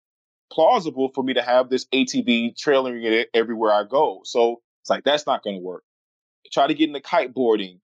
plausible 0.51 1.09
for 1.13 1.23
me 1.23 1.33
to 1.33 1.41
have 1.41 1.69
this 1.69 1.85
ATV 1.93 2.57
trailing 2.57 3.03
it 3.03 3.29
everywhere 3.33 3.73
I 3.73 3.83
go. 3.83 4.21
So 4.23 4.61
it's 4.81 4.89
like, 4.89 5.03
that's 5.03 5.27
not 5.27 5.43
going 5.43 5.57
to 5.57 5.61
work. 5.61 5.83
Try 6.51 6.67
to 6.67 6.73
get 6.73 6.87
into 6.87 7.01
kiteboarding 7.01 7.79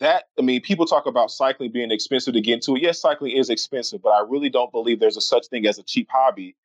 that 0.00 0.24
I 0.38 0.42
mean, 0.42 0.60
people 0.60 0.86
talk 0.86 1.06
about 1.06 1.30
cycling 1.30 1.70
being 1.70 1.90
expensive 1.90 2.34
to 2.34 2.40
get 2.40 2.54
into. 2.54 2.78
Yes, 2.78 3.00
cycling 3.00 3.36
is 3.36 3.50
expensive, 3.50 4.02
but 4.02 4.10
I 4.10 4.24
really 4.26 4.48
don't 4.48 4.72
believe 4.72 5.00
there's 5.00 5.16
a 5.16 5.20
such 5.20 5.46
thing 5.48 5.66
as 5.66 5.78
a 5.78 5.82
cheap 5.82 6.08
hobby. 6.10 6.56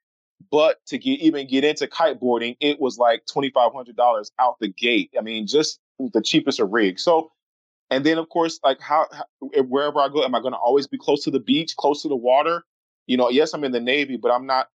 But 0.52 0.78
to 0.88 0.98
get 0.98 1.20
even 1.20 1.48
get 1.48 1.66
into 1.66 1.88
kiteboarding, 1.88 2.56
it 2.60 2.80
was 2.80 2.98
like 2.98 3.24
twenty 3.32 3.50
five 3.50 3.74
hundred 3.74 3.98
dollars 3.98 4.32
out 4.40 4.56
the 4.60 4.70
gate. 4.70 5.12
I 5.18 5.22
mean, 5.22 5.48
just 5.48 5.80
the 6.00 6.22
cheapest 6.22 6.62
of 6.62 6.72
rigs. 6.72 7.04
So, 7.04 7.32
and 7.90 8.06
then 8.06 8.18
of 8.18 8.30
course, 8.30 8.60
like 8.64 8.80
how, 8.80 9.08
how 9.12 9.26
wherever 9.64 10.00
I 10.00 10.08
go, 10.08 10.24
am 10.24 10.34
I 10.34 10.40
going 10.40 10.54
to 10.54 10.58
always 10.58 10.88
be 10.88 10.98
close 10.98 11.24
to 11.26 11.32
the 11.32 11.42
beach, 11.42 11.76
close 11.76 12.02
to 12.04 12.08
the 12.08 12.16
water? 12.16 12.64
You 13.06 13.18
know, 13.18 13.30
yes, 13.30 13.54
I'm 13.54 13.66
in 13.66 13.74
the 13.74 13.82
Navy, 13.82 14.16
but 14.16 14.32
I'm 14.32 14.46
not 14.46 14.70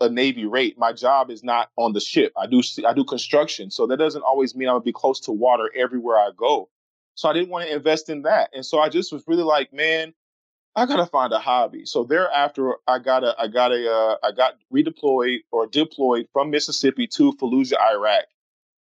a 0.00 0.08
Navy 0.08 0.44
rate. 0.44 0.78
My 0.78 0.92
job 0.92 1.30
is 1.30 1.42
not 1.42 1.70
on 1.76 1.92
the 1.92 2.00
ship. 2.00 2.32
I 2.36 2.46
do 2.46 2.62
I 2.86 2.92
do 2.92 3.04
construction, 3.04 3.70
so 3.70 3.86
that 3.86 3.98
doesn't 3.98 4.22
always 4.22 4.54
mean 4.54 4.68
I'm 4.68 4.74
gonna 4.74 4.84
be 4.84 4.92
close 4.92 5.20
to 5.20 5.32
water 5.32 5.70
everywhere 5.76 6.16
I 6.16 6.30
go. 6.36 6.68
So 7.14 7.28
I 7.28 7.32
didn't 7.32 7.48
want 7.48 7.66
to 7.66 7.74
invest 7.74 8.10
in 8.10 8.22
that. 8.22 8.50
And 8.52 8.64
so 8.64 8.78
I 8.78 8.90
just 8.90 9.12
was 9.12 9.24
really 9.26 9.42
like, 9.42 9.72
man, 9.72 10.12
I 10.74 10.84
gotta 10.84 11.06
find 11.06 11.32
a 11.32 11.38
hobby. 11.38 11.86
So 11.86 12.04
thereafter, 12.04 12.74
I 12.86 12.98
got 12.98 13.24
a, 13.24 13.34
I 13.38 13.48
got 13.48 13.72
a, 13.72 13.90
uh, 13.90 14.16
I 14.22 14.32
got 14.32 14.54
redeployed 14.72 15.38
or 15.50 15.66
deployed 15.66 16.26
from 16.32 16.50
Mississippi 16.50 17.06
to 17.08 17.32
Fallujah, 17.32 17.80
Iraq, 17.80 18.24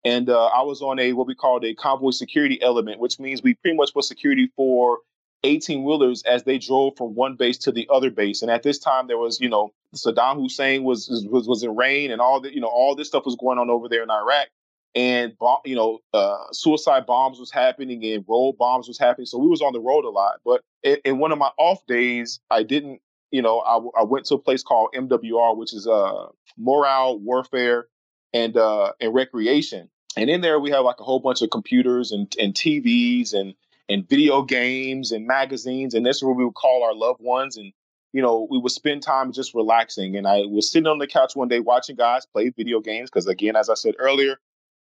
and 0.03 0.29
uh, 0.29 0.45
I 0.47 0.63
was 0.63 0.81
on 0.81 0.99
a 0.99 1.13
what 1.13 1.27
we 1.27 1.35
called 1.35 1.63
a 1.63 1.75
convoy 1.75 2.09
security 2.09 2.61
element, 2.61 2.99
which 2.99 3.19
means 3.19 3.43
we 3.43 3.53
pretty 3.53 3.77
much 3.77 3.91
was 3.93 4.07
security 4.07 4.51
for 4.55 4.99
18 5.43 5.83
wheelers 5.83 6.23
as 6.23 6.43
they 6.43 6.57
drove 6.57 6.97
from 6.97 7.15
one 7.15 7.35
base 7.35 7.57
to 7.59 7.71
the 7.71 7.87
other 7.91 8.09
base. 8.09 8.41
And 8.41 8.49
at 8.49 8.63
this 8.63 8.79
time, 8.79 9.07
there 9.07 9.17
was, 9.17 9.39
you 9.39 9.49
know, 9.49 9.73
Saddam 9.95 10.41
Hussein 10.41 10.83
was 10.83 11.07
was 11.29 11.47
was 11.47 11.63
in 11.63 11.75
reign, 11.75 12.11
and 12.11 12.21
all 12.21 12.41
the, 12.41 12.53
you 12.53 12.61
know, 12.61 12.67
all 12.67 12.95
this 12.95 13.07
stuff 13.07 13.25
was 13.25 13.35
going 13.35 13.59
on 13.59 13.69
over 13.69 13.87
there 13.89 14.03
in 14.03 14.09
Iraq. 14.09 14.47
And 14.95 15.33
you 15.65 15.75
know 15.75 15.99
uh, 16.13 16.37
suicide 16.51 17.07
bombs 17.07 17.39
was 17.39 17.51
happening 17.51 18.03
and 18.05 18.23
road 18.27 18.57
bombs 18.59 18.87
was 18.87 18.99
happening. 18.99 19.25
So 19.25 19.39
we 19.39 19.47
was 19.47 19.61
on 19.61 19.73
the 19.73 19.79
road 19.79 20.05
a 20.05 20.09
lot. 20.09 20.39
But 20.45 20.61
in, 20.83 20.97
in 21.03 21.17
one 21.17 21.31
of 21.31 21.39
my 21.39 21.49
off 21.57 21.85
days 21.87 22.39
i 22.51 22.61
didn't 22.63 23.01
you 23.31 23.41
know 23.41 23.59
I, 23.59 24.01
I 24.01 24.03
went 24.03 24.25
to 24.27 24.35
a 24.35 24.39
place 24.39 24.63
called 24.63 24.89
mwr 24.95 25.57
which 25.57 25.73
is 25.73 25.87
uh 25.87 26.27
morale 26.57 27.17
warfare 27.17 27.87
and 28.33 28.55
uh 28.55 28.91
and 29.01 29.13
recreation. 29.13 29.89
And 30.15 30.29
in 30.29 30.41
there 30.41 30.59
we 30.59 30.69
have 30.71 30.85
like 30.85 30.99
a 30.99 31.03
whole 31.03 31.19
bunch 31.19 31.41
of 31.41 31.49
computers 31.49 32.11
and, 32.11 32.33
and 32.39 32.53
tvs 32.53 33.33
and 33.33 33.55
and 33.89 34.07
video 34.07 34.43
games 34.43 35.11
and 35.11 35.25
magazines. 35.25 35.93
And 35.93 36.05
this 36.05 36.17
is 36.17 36.23
where 36.23 36.33
we 36.33 36.45
would 36.45 36.53
call 36.53 36.83
our 36.83 36.93
loved 36.93 37.21
ones. 37.21 37.57
And 37.57 37.73
you 38.13 38.21
know, 38.21 38.47
we 38.49 38.59
would 38.59 38.71
spend 38.71 39.01
time 39.01 39.31
just 39.31 39.53
relaxing. 39.53 40.15
And 40.15 40.27
I 40.27 40.43
was 40.45 40.71
sitting 40.71 40.87
on 40.87 40.99
the 40.99 41.07
couch 41.07 41.35
one 41.35 41.47
day 41.47 41.59
watching 41.59 41.95
guys 41.95 42.25
play 42.25 42.49
video 42.49 42.79
games 42.79 43.09
because, 43.09 43.27
again, 43.27 43.55
as 43.55 43.69
I 43.69 43.73
said 43.73 43.95
earlier, 43.99 44.37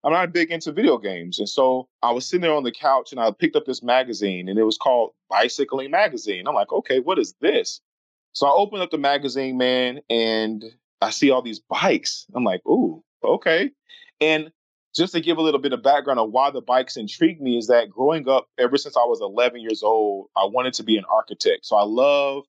I'm 0.04 0.14
not 0.14 0.32
big 0.32 0.50
into 0.50 0.72
video 0.72 0.98
games. 0.98 1.38
And 1.38 1.50
so 1.50 1.90
I 2.02 2.12
was 2.12 2.26
sitting 2.26 2.42
there 2.42 2.54
on 2.54 2.64
the 2.64 2.72
couch 2.72 3.12
and 3.12 3.20
I 3.20 3.30
picked 3.32 3.58
up 3.58 3.66
this 3.66 3.84
magazine 3.84 4.48
and 4.48 4.58
it 4.58 4.64
was 4.64 4.78
called 4.78 5.12
Bicycling 5.30 5.92
Magazine. 5.92 6.48
I'm 6.48 6.56
like, 6.56 6.72
okay, 6.72 7.00
what 7.00 7.20
is 7.20 7.36
this? 7.42 7.82
So 8.32 8.48
I 8.48 8.52
opened 8.52 8.84
up 8.84 8.92
the 8.92 8.98
magazine, 8.98 9.58
man, 9.58 10.00
and 10.10 10.64
I 11.02 11.10
see 11.10 11.30
all 11.30 11.42
these 11.42 11.60
bikes. 11.60 12.28
I'm 12.34 12.46
like, 12.46 12.66
ooh, 12.66 13.04
okay. 13.24 13.72
And 14.22 14.52
just 14.96 15.14
to 15.14 15.22
give 15.22 15.38
a 15.38 15.42
little 15.42 15.60
bit 15.60 15.74
of 15.74 15.84
background 15.84 16.20
on 16.20 16.32
why 16.32 16.52
the 16.52 16.62
bikes 16.62 16.98
intrigued 16.98 17.42
me 17.42 17.58
is 17.58 17.68
that 17.68 17.90
growing 17.90 18.30
up, 18.30 18.48
ever 18.58 18.78
since 18.78 18.96
I 18.96 19.02
was 19.02 19.20
11 19.22 19.60
years 19.60 19.84
old, 19.84 20.28
I 20.38 20.46
wanted 20.46 20.74
to 20.76 20.84
be 20.84 20.98
an 20.98 21.04
architect. 21.12 21.66
So 21.66 21.76
I 21.76 21.84
love 21.84 22.46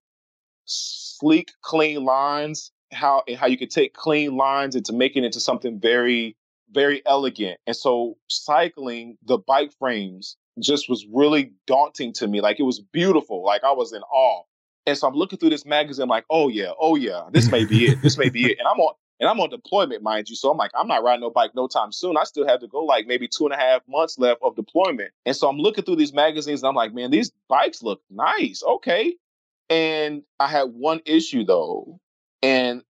sleek, 0.68 1.50
clean 1.62 2.04
lines, 2.04 2.70
how 2.92 3.22
and 3.26 3.36
how 3.36 3.46
you 3.46 3.58
could 3.58 3.70
take 3.70 3.94
clean 3.94 4.36
lines 4.36 4.74
and 4.74 4.84
to 4.86 4.92
make 4.92 5.16
it 5.16 5.24
into 5.24 5.40
something 5.40 5.80
very 5.80 6.36
very 6.70 7.02
elegant. 7.06 7.58
And 7.66 7.74
so 7.74 8.16
cycling 8.28 9.16
the 9.24 9.38
bike 9.38 9.72
frames 9.78 10.36
just 10.60 10.88
was 10.88 11.06
really 11.12 11.52
daunting 11.66 12.12
to 12.14 12.26
me. 12.26 12.40
Like 12.40 12.60
it 12.60 12.64
was 12.64 12.80
beautiful. 12.80 13.44
Like 13.44 13.64
I 13.64 13.72
was 13.72 13.92
in 13.92 14.02
awe. 14.02 14.42
And 14.86 14.96
so 14.96 15.06
I'm 15.06 15.14
looking 15.14 15.38
through 15.38 15.50
this 15.50 15.66
magazine, 15.66 16.08
like, 16.08 16.24
oh 16.30 16.48
yeah, 16.48 16.72
oh 16.80 16.96
yeah, 16.96 17.28
this 17.30 17.50
may 17.50 17.64
be 17.64 17.86
it. 17.86 18.00
This 18.02 18.16
may 18.16 18.30
be 18.30 18.46
it. 18.46 18.58
And 18.58 18.66
I'm 18.66 18.80
on 18.80 18.94
and 19.20 19.28
I'm 19.28 19.40
on 19.40 19.50
deployment, 19.50 20.02
mind 20.02 20.28
you. 20.28 20.36
So 20.36 20.50
I'm 20.50 20.56
like, 20.56 20.70
I'm 20.74 20.86
not 20.86 21.02
riding 21.02 21.20
no 21.20 21.30
bike 21.30 21.50
no 21.54 21.66
time 21.66 21.92
soon. 21.92 22.16
I 22.16 22.24
still 22.24 22.46
have 22.46 22.60
to 22.60 22.68
go 22.68 22.84
like 22.84 23.06
maybe 23.06 23.28
two 23.28 23.44
and 23.44 23.52
a 23.52 23.56
half 23.56 23.82
months 23.88 24.18
left 24.18 24.40
of 24.42 24.56
deployment. 24.56 25.10
And 25.26 25.34
so 25.34 25.48
I'm 25.48 25.58
looking 25.58 25.84
through 25.84 25.96
these 25.96 26.12
magazines 26.12 26.62
and 26.62 26.68
I'm 26.68 26.74
like, 26.74 26.94
man, 26.94 27.10
these 27.10 27.32
bikes 27.48 27.82
look 27.82 28.00
nice. 28.10 28.62
Okay. 28.62 29.16
And 29.70 30.22
I 30.40 30.48
had 30.48 30.72
one 30.72 31.00
issue 31.04 31.44
though. 31.44 32.00
And 32.42 32.82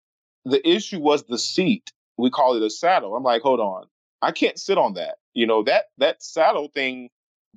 the 0.44 0.66
issue 0.68 1.00
was 1.00 1.24
the 1.24 1.38
seat. 1.38 1.92
We 2.16 2.30
call 2.30 2.56
it 2.56 2.62
a 2.62 2.70
saddle. 2.70 3.16
I'm 3.16 3.22
like, 3.22 3.42
hold 3.42 3.60
on. 3.60 3.84
I 4.22 4.32
can't 4.32 4.58
sit 4.58 4.78
on 4.78 4.94
that. 4.94 5.16
You 5.34 5.46
know, 5.46 5.62
that 5.64 5.86
that 5.98 6.22
saddle 6.22 6.68
thing 6.74 7.10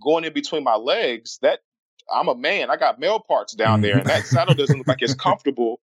going 0.04 0.24
in 0.24 0.34
between 0.34 0.64
my 0.64 0.76
legs, 0.76 1.40
that 1.42 1.60
I'm 2.12 2.28
a 2.28 2.36
man. 2.36 2.70
I 2.70 2.78
got 2.78 3.00
male 3.00 3.20
parts 3.20 3.54
down 3.54 3.82
there, 3.82 3.98
and 3.98 4.08
that 4.10 4.26
saddle 4.26 4.54
doesn't 4.54 4.78
look 4.78 4.88
like 4.88 5.02
it's 5.02 5.14
comfortable 5.20 5.80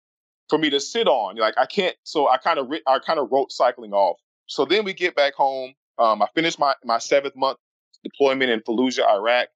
for 0.49 0.57
me 0.57 0.69
to 0.71 0.79
sit 0.79 1.07
on. 1.07 1.35
Like 1.35 1.55
I 1.57 1.65
can't. 1.65 1.95
So 2.03 2.27
I 2.27 2.37
kind 2.37 2.59
of 2.59 2.71
I 2.87 2.99
kind 2.99 3.19
of 3.19 3.29
wrote 3.31 3.51
cycling 3.51 3.93
off. 3.93 4.19
So 4.47 4.65
then 4.65 4.83
we 4.83 4.93
get 4.93 5.15
back 5.15 5.33
home. 5.35 5.73
Um, 5.99 6.21
I 6.21 6.27
finished 6.33 6.59
my 6.59 6.73
my 6.83 6.97
seventh 6.97 7.35
month 7.35 7.57
deployment 8.03 8.51
in 8.51 8.61
Fallujah, 8.61 9.07
Iraq. 9.07 9.49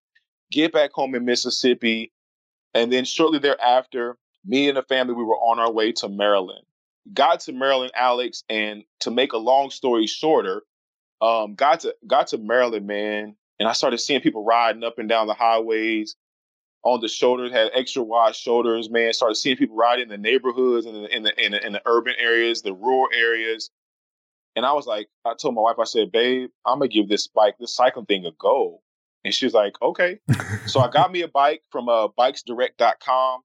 Get 0.51 0.71
back 0.71 0.91
home 0.93 1.13
in 1.15 1.25
Mississippi, 1.25 2.11
and 2.73 2.91
then 2.91 3.05
shortly 3.05 3.39
thereafter, 3.39 4.17
me 4.45 4.67
and 4.67 4.77
the 4.77 4.83
family 4.83 5.13
we 5.13 5.23
were 5.23 5.37
on 5.37 5.59
our 5.59 5.71
way 5.71 5.91
to 5.93 6.09
Maryland. 6.09 6.65
Got 7.13 7.41
to 7.41 7.53
Maryland, 7.53 7.91
Alex, 7.95 8.43
and 8.49 8.83
to 9.01 9.11
make 9.11 9.33
a 9.33 9.37
long 9.37 9.69
story 9.69 10.07
shorter, 10.07 10.63
um, 11.21 11.55
got 11.55 11.81
to 11.81 11.95
got 12.05 12.27
to 12.27 12.37
Maryland, 12.37 12.85
man, 12.85 13.35
and 13.59 13.67
I 13.67 13.73
started 13.73 13.99
seeing 13.99 14.21
people 14.21 14.43
riding 14.43 14.83
up 14.83 14.99
and 14.99 15.09
down 15.09 15.27
the 15.27 15.33
highways 15.33 16.15
on 16.83 17.01
the 17.01 17.07
shoulders, 17.07 17.51
had 17.51 17.71
extra 17.73 18.03
wide 18.03 18.35
shoulders, 18.35 18.89
man. 18.89 19.13
Started 19.13 19.35
seeing 19.35 19.57
people 19.57 19.75
riding 19.75 20.03
in 20.03 20.09
the 20.09 20.17
neighborhoods 20.17 20.85
and 20.85 20.95
in 20.95 21.03
the, 21.03 21.15
in 21.15 21.23
the, 21.23 21.45
in 21.45 21.51
the, 21.51 21.65
in 21.67 21.73
the 21.73 21.81
urban 21.85 22.13
areas, 22.19 22.61
the 22.61 22.73
rural 22.73 23.09
areas. 23.13 23.69
And 24.55 24.65
I 24.65 24.73
was 24.73 24.85
like, 24.85 25.07
I 25.25 25.33
told 25.33 25.55
my 25.55 25.61
wife, 25.61 25.77
I 25.79 25.83
said, 25.83 26.11
babe, 26.11 26.49
I'm 26.65 26.79
gonna 26.79 26.87
give 26.87 27.09
this 27.09 27.27
bike, 27.27 27.55
this 27.59 27.75
cycling 27.75 28.05
thing 28.05 28.25
a 28.25 28.31
go. 28.31 28.81
And 29.23 29.33
she 29.33 29.45
was 29.45 29.53
like, 29.53 29.73
okay. 29.81 30.19
so 30.65 30.79
I 30.79 30.89
got 30.89 31.11
me 31.11 31.21
a 31.21 31.27
bike 31.27 31.61
from 31.71 31.89
uh, 31.89 32.07
bikesdirect.com. 32.09 33.41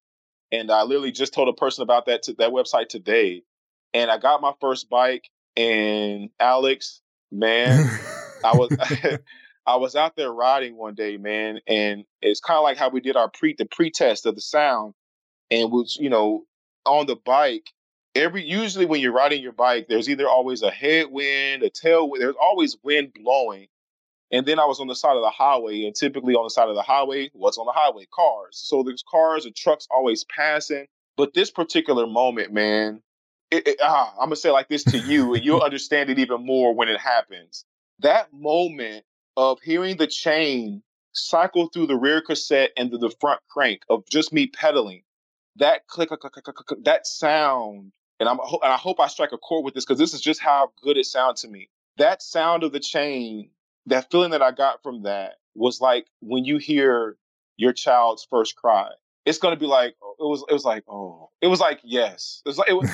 And 0.52 0.70
I 0.70 0.82
literally 0.82 1.12
just 1.12 1.32
told 1.32 1.48
a 1.48 1.52
person 1.52 1.82
about 1.82 2.06
that 2.06 2.24
to 2.24 2.34
that 2.34 2.50
website 2.50 2.88
today. 2.88 3.42
And 3.94 4.10
I 4.10 4.18
got 4.18 4.40
my 4.40 4.52
first 4.60 4.90
bike. 4.90 5.28
And 5.56 6.30
Alex, 6.38 7.00
man, 7.30 7.88
I 8.44 8.56
was 8.56 8.76
I 9.66 9.76
was 9.76 9.94
out 9.94 10.16
there 10.16 10.32
riding 10.32 10.76
one 10.76 10.94
day, 10.94 11.16
man, 11.16 11.60
and 11.66 12.04
it's 12.20 12.40
kind 12.40 12.58
of 12.58 12.64
like 12.64 12.76
how 12.76 12.88
we 12.88 13.00
did 13.00 13.16
our 13.16 13.30
pre 13.30 13.54
the 13.56 13.66
pre-test 13.66 14.26
of 14.26 14.34
the 14.34 14.40
sound, 14.40 14.94
and 15.50 15.70
was 15.70 15.96
you 16.00 16.10
know 16.10 16.44
on 16.84 17.06
the 17.06 17.16
bike. 17.16 17.70
Every 18.14 18.44
usually 18.44 18.84
when 18.84 19.00
you're 19.00 19.12
riding 19.12 19.42
your 19.42 19.52
bike, 19.52 19.86
there's 19.88 20.10
either 20.10 20.28
always 20.28 20.62
a 20.62 20.70
headwind, 20.70 21.62
a 21.62 21.70
tailwind. 21.70 22.18
There's 22.18 22.34
always 22.40 22.76
wind 22.82 23.14
blowing, 23.14 23.68
and 24.32 24.46
then 24.46 24.58
I 24.58 24.64
was 24.64 24.80
on 24.80 24.86
the 24.86 24.94
side 24.94 25.16
of 25.16 25.22
the 25.22 25.30
highway, 25.30 25.84
and 25.84 25.94
typically 25.94 26.34
on 26.34 26.44
the 26.44 26.50
side 26.50 26.68
of 26.68 26.74
the 26.74 26.82
highway, 26.82 27.30
what's 27.34 27.58
on 27.58 27.66
the 27.66 27.72
highway? 27.72 28.06
Cars. 28.12 28.56
So 28.56 28.82
there's 28.82 29.04
cars 29.08 29.44
and 29.44 29.54
trucks 29.54 29.86
always 29.90 30.24
passing. 30.24 30.86
But 31.16 31.34
this 31.34 31.50
particular 31.50 32.06
moment, 32.06 32.52
man, 32.52 33.02
it, 33.50 33.68
it, 33.68 33.76
ah, 33.82 34.12
I'm 34.18 34.26
gonna 34.26 34.36
say 34.36 34.50
like 34.50 34.68
this 34.68 34.84
to 34.84 34.98
you, 34.98 35.34
and 35.34 35.44
you'll 35.44 35.60
understand 35.62 36.08
it 36.08 36.18
even 36.18 36.46
more 36.46 36.74
when 36.74 36.88
it 36.88 36.98
happens. 36.98 37.64
That 37.98 38.32
moment 38.32 39.04
of 39.36 39.60
hearing 39.60 39.98
the 39.98 40.06
chain 40.06 40.82
cycle 41.12 41.68
through 41.68 41.86
the 41.86 41.96
rear 41.96 42.22
cassette 42.22 42.70
and 42.76 42.90
the 42.90 43.14
front 43.20 43.40
crank 43.50 43.82
of 43.90 44.04
just 44.08 44.32
me 44.32 44.46
pedaling, 44.46 45.02
that 45.56 45.86
click, 45.86 46.08
click, 46.08 46.20
click, 46.20 46.32
click, 46.32 46.56
click 46.56 46.84
that 46.84 47.06
sound, 47.06 47.92
and 48.18 48.28
I'm 48.28 48.38
and 48.40 48.72
I 48.72 48.76
hope 48.76 48.98
I 48.98 49.08
strike 49.08 49.32
a 49.32 49.38
chord 49.38 49.64
with 49.64 49.74
this 49.74 49.84
because 49.84 49.98
this 49.98 50.14
is 50.14 50.22
just 50.22 50.40
how 50.40 50.72
good 50.82 50.96
it 50.96 51.04
sounded 51.04 51.36
to 51.42 51.48
me. 51.48 51.68
That 51.98 52.22
sound 52.22 52.62
of 52.62 52.72
the 52.72 52.80
chain, 52.80 53.50
that 53.86 54.10
feeling 54.10 54.30
that 54.30 54.42
I 54.42 54.52
got 54.52 54.82
from 54.82 55.02
that 55.02 55.34
was 55.54 55.80
like 55.80 56.06
when 56.20 56.44
you 56.44 56.58
hear 56.58 57.16
your 57.56 57.72
child's 57.72 58.26
first 58.28 58.56
cry. 58.56 58.88
It's 59.24 59.38
gonna 59.38 59.56
be 59.56 59.66
like 59.66 59.90
it 59.90 60.24
was. 60.24 60.44
It 60.48 60.52
was 60.52 60.64
like 60.64 60.82
oh, 60.88 61.30
it 61.40 61.46
was 61.46 61.60
like 61.60 61.80
yes. 61.84 62.42
It 62.44 62.48
was 62.48 62.58
like 62.58 62.68
it 62.68 62.72
was. 62.72 62.90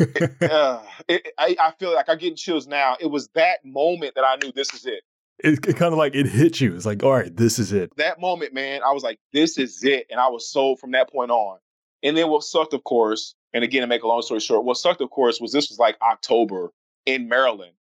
it, 0.00 0.42
uh, 0.50 0.82
it, 1.06 1.28
I, 1.38 1.56
I 1.62 1.72
feel 1.78 1.94
like 1.94 2.08
I'm 2.08 2.18
getting 2.18 2.34
chills 2.34 2.66
now. 2.66 2.96
It 2.98 3.06
was 3.06 3.28
that 3.34 3.64
moment 3.64 4.16
that 4.16 4.24
I 4.24 4.36
knew 4.42 4.50
this 4.50 4.74
is 4.74 4.84
it 4.84 5.04
it, 5.42 5.66
it 5.66 5.76
kind 5.76 5.92
of 5.92 5.98
like 5.98 6.14
it 6.14 6.26
hit 6.26 6.60
you. 6.60 6.74
It's 6.74 6.86
like, 6.86 7.02
all 7.02 7.12
right, 7.12 7.34
this 7.34 7.58
is 7.58 7.72
it. 7.72 7.92
That 7.96 8.20
moment, 8.20 8.52
man, 8.52 8.82
I 8.86 8.92
was 8.92 9.02
like, 9.02 9.18
this 9.32 9.58
is 9.58 9.82
it. 9.82 10.06
And 10.10 10.20
I 10.20 10.28
was 10.28 10.50
sold 10.50 10.78
from 10.80 10.92
that 10.92 11.10
point 11.10 11.30
on. 11.30 11.58
And 12.02 12.16
then 12.16 12.28
what 12.28 12.42
sucked, 12.44 12.72
of 12.72 12.84
course, 12.84 13.34
and 13.52 13.64
again, 13.64 13.82
to 13.82 13.86
make 13.86 14.02
a 14.02 14.06
long 14.06 14.22
story 14.22 14.40
short, 14.40 14.64
what 14.64 14.76
sucked, 14.76 15.00
of 15.00 15.10
course, 15.10 15.40
was 15.40 15.52
this 15.52 15.68
was 15.68 15.78
like 15.78 15.96
October 16.00 16.70
in 17.04 17.28
Maryland. 17.28 17.72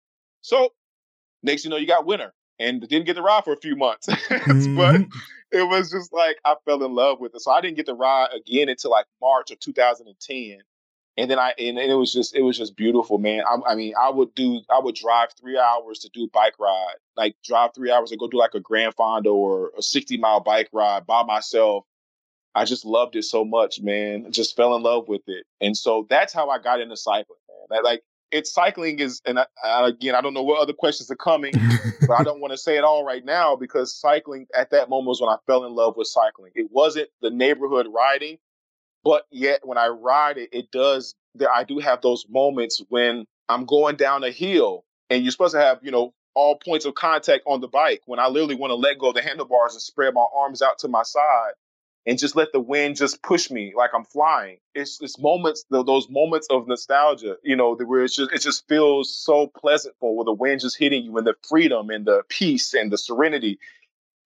So 0.41 0.73
next 1.43 1.63
you 1.63 1.69
know, 1.69 1.77
you 1.77 1.87
got 1.87 2.05
winter 2.05 2.33
and 2.59 2.81
didn't 2.81 3.05
get 3.05 3.15
to 3.15 3.21
ride 3.21 3.43
for 3.43 3.53
a 3.53 3.57
few 3.57 3.75
months. 3.75 4.07
mm-hmm. 4.07 4.75
But 4.75 5.01
it 5.51 5.63
was 5.63 5.91
just 5.91 6.13
like 6.13 6.37
I 6.45 6.55
fell 6.65 6.83
in 6.83 6.93
love 6.93 7.19
with 7.19 7.33
it. 7.35 7.41
So 7.41 7.51
I 7.51 7.61
didn't 7.61 7.77
get 7.77 7.85
to 7.87 7.93
ride 7.93 8.29
again 8.35 8.69
until 8.69 8.91
like 8.91 9.05
March 9.21 9.51
of 9.51 9.59
2010 9.59 10.59
and 11.19 11.29
then 11.29 11.37
I 11.37 11.53
and, 11.57 11.77
it 11.77 11.95
was 11.95 12.13
just 12.13 12.35
it 12.35 12.41
was 12.41 12.57
just 12.57 12.77
beautiful, 12.77 13.17
man. 13.17 13.43
I, 13.45 13.71
I, 13.71 13.75
mean, 13.75 13.93
I 13.99 14.09
would 14.09 14.33
do 14.35 14.61
I 14.69 14.79
would 14.79 14.95
drive 14.95 15.29
three 15.39 15.57
hours 15.57 15.99
to 15.99 16.09
do 16.09 16.23
a 16.23 16.29
bike 16.29 16.55
ride, 16.59 16.95
like 17.17 17.35
drive 17.43 17.71
three 17.75 17.91
hours 17.91 18.11
to 18.11 18.17
go 18.17 18.27
do 18.27 18.37
like 18.37 18.53
a 18.53 18.59
Gran 18.59 18.91
Fondo 18.93 19.33
or 19.33 19.71
a 19.77 19.81
sixty 19.81 20.17
mile 20.17 20.39
bike 20.39 20.69
ride 20.71 21.05
by 21.05 21.23
myself. 21.23 21.83
I 22.55 22.65
just 22.65 22.85
loved 22.85 23.15
it 23.15 23.23
so 23.23 23.45
much, 23.45 23.79
man. 23.81 24.31
just 24.31 24.55
fell 24.55 24.75
in 24.75 24.81
love 24.81 25.07
with 25.07 25.21
it, 25.27 25.45
and 25.59 25.75
so 25.75 26.07
that's 26.09 26.33
how 26.33 26.49
I 26.49 26.57
got 26.57 26.79
into 26.79 26.95
cycling, 26.95 27.39
man. 27.49 27.67
That, 27.69 27.83
like 27.83 28.01
it's 28.31 28.53
cycling 28.53 28.99
is, 28.99 29.21
and 29.25 29.39
I, 29.39 29.45
I, 29.63 29.87
again, 29.87 30.15
I 30.15 30.21
don't 30.21 30.33
know 30.33 30.43
what 30.43 30.61
other 30.61 30.73
questions 30.73 31.09
are 31.11 31.15
coming, 31.15 31.53
but 32.07 32.19
I 32.19 32.23
don't 32.23 32.41
want 32.41 32.51
to 32.51 32.57
say 32.57 32.77
it 32.77 32.83
all 32.83 33.03
right 33.05 33.25
now 33.25 33.55
because 33.55 33.95
cycling 33.95 34.47
at 34.57 34.71
that 34.71 34.89
moment 34.89 35.07
was 35.07 35.21
when 35.21 35.29
I 35.29 35.37
fell 35.47 35.65
in 35.65 35.73
love 35.73 35.95
with 35.97 36.07
cycling. 36.07 36.51
It 36.55 36.69
wasn't 36.71 37.09
the 37.21 37.29
neighborhood 37.29 37.87
riding 37.93 38.37
but 39.03 39.25
yet 39.31 39.61
when 39.63 39.77
I 39.77 39.87
ride 39.87 40.37
it, 40.37 40.49
it 40.51 40.71
does 40.71 41.15
there 41.35 41.51
I 41.51 41.63
do 41.63 41.79
have 41.79 42.01
those 42.01 42.25
moments 42.29 42.81
when 42.89 43.25
I'm 43.47 43.65
going 43.65 43.95
down 43.95 44.23
a 44.23 44.31
hill 44.31 44.83
and 45.09 45.23
you're 45.23 45.31
supposed 45.31 45.53
to 45.53 45.61
have, 45.61 45.79
you 45.81 45.91
know, 45.91 46.13
all 46.35 46.57
points 46.57 46.85
of 46.85 46.95
contact 46.95 47.43
on 47.47 47.61
the 47.61 47.67
bike 47.67 48.01
when 48.05 48.19
I 48.19 48.27
literally 48.27 48.55
want 48.55 48.71
to 48.71 48.75
let 48.75 48.99
go 48.99 49.09
of 49.09 49.15
the 49.15 49.21
handlebars 49.21 49.73
and 49.73 49.81
spread 49.81 50.13
my 50.13 50.25
arms 50.35 50.61
out 50.61 50.79
to 50.79 50.87
my 50.87 51.03
side 51.03 51.51
and 52.05 52.17
just 52.17 52.35
let 52.35 52.51
the 52.53 52.59
wind 52.59 52.95
just 52.95 53.21
push 53.21 53.51
me 53.51 53.73
like 53.75 53.91
I'm 53.93 54.05
flying. 54.05 54.57
It's 54.73 54.99
it's 55.01 55.19
moments, 55.19 55.65
those 55.69 56.09
moments 56.09 56.47
of 56.49 56.67
nostalgia, 56.67 57.37
you 57.43 57.55
know, 57.55 57.75
where 57.75 58.03
it's 58.03 58.15
just 58.15 58.31
it 58.31 58.41
just 58.41 58.67
feels 58.67 59.13
so 59.13 59.47
pleasant 59.47 59.95
for 59.99 60.15
where 60.15 60.25
the 60.25 60.33
wind 60.33 60.61
just 60.61 60.77
hitting 60.77 61.03
you 61.03 61.17
and 61.17 61.27
the 61.27 61.35
freedom 61.47 61.89
and 61.89 62.05
the 62.05 62.23
peace 62.29 62.73
and 62.73 62.91
the 62.91 62.97
serenity 62.97 63.59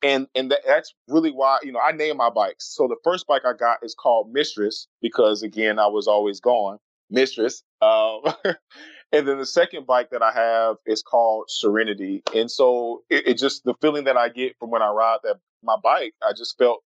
and 0.03 0.27
and 0.35 0.51
that, 0.51 0.59
that's 0.67 0.93
really 1.07 1.31
why 1.31 1.59
you 1.63 1.71
know 1.71 1.79
I 1.79 1.93
name 1.93 2.17
my 2.17 2.29
bikes. 2.29 2.65
So 2.65 2.87
the 2.87 2.97
first 3.03 3.25
bike 3.25 3.43
I 3.45 3.53
got 3.53 3.79
is 3.83 3.95
called 3.95 4.31
Mistress 4.31 4.87
because 5.01 5.41
again 5.41 5.79
I 5.79 5.87
was 5.87 6.07
always 6.07 6.39
gone 6.39 6.77
Mistress. 7.09 7.63
Um, 7.81 8.21
and 9.11 9.27
then 9.27 9.37
the 9.37 9.45
second 9.45 9.87
bike 9.87 10.09
that 10.11 10.21
I 10.21 10.31
have 10.33 10.77
is 10.85 11.01
called 11.01 11.45
Serenity. 11.49 12.23
And 12.35 12.51
so 12.51 13.03
it, 13.09 13.27
it, 13.27 13.37
just 13.37 13.63
the 13.63 13.73
feeling 13.81 14.03
that 14.05 14.17
I 14.17 14.29
get 14.29 14.57
from 14.59 14.71
when 14.71 14.81
I 14.81 14.89
ride 14.89 15.19
that 15.23 15.37
my 15.63 15.77
bike, 15.81 16.13
I 16.21 16.33
just 16.35 16.57
felt 16.57 16.83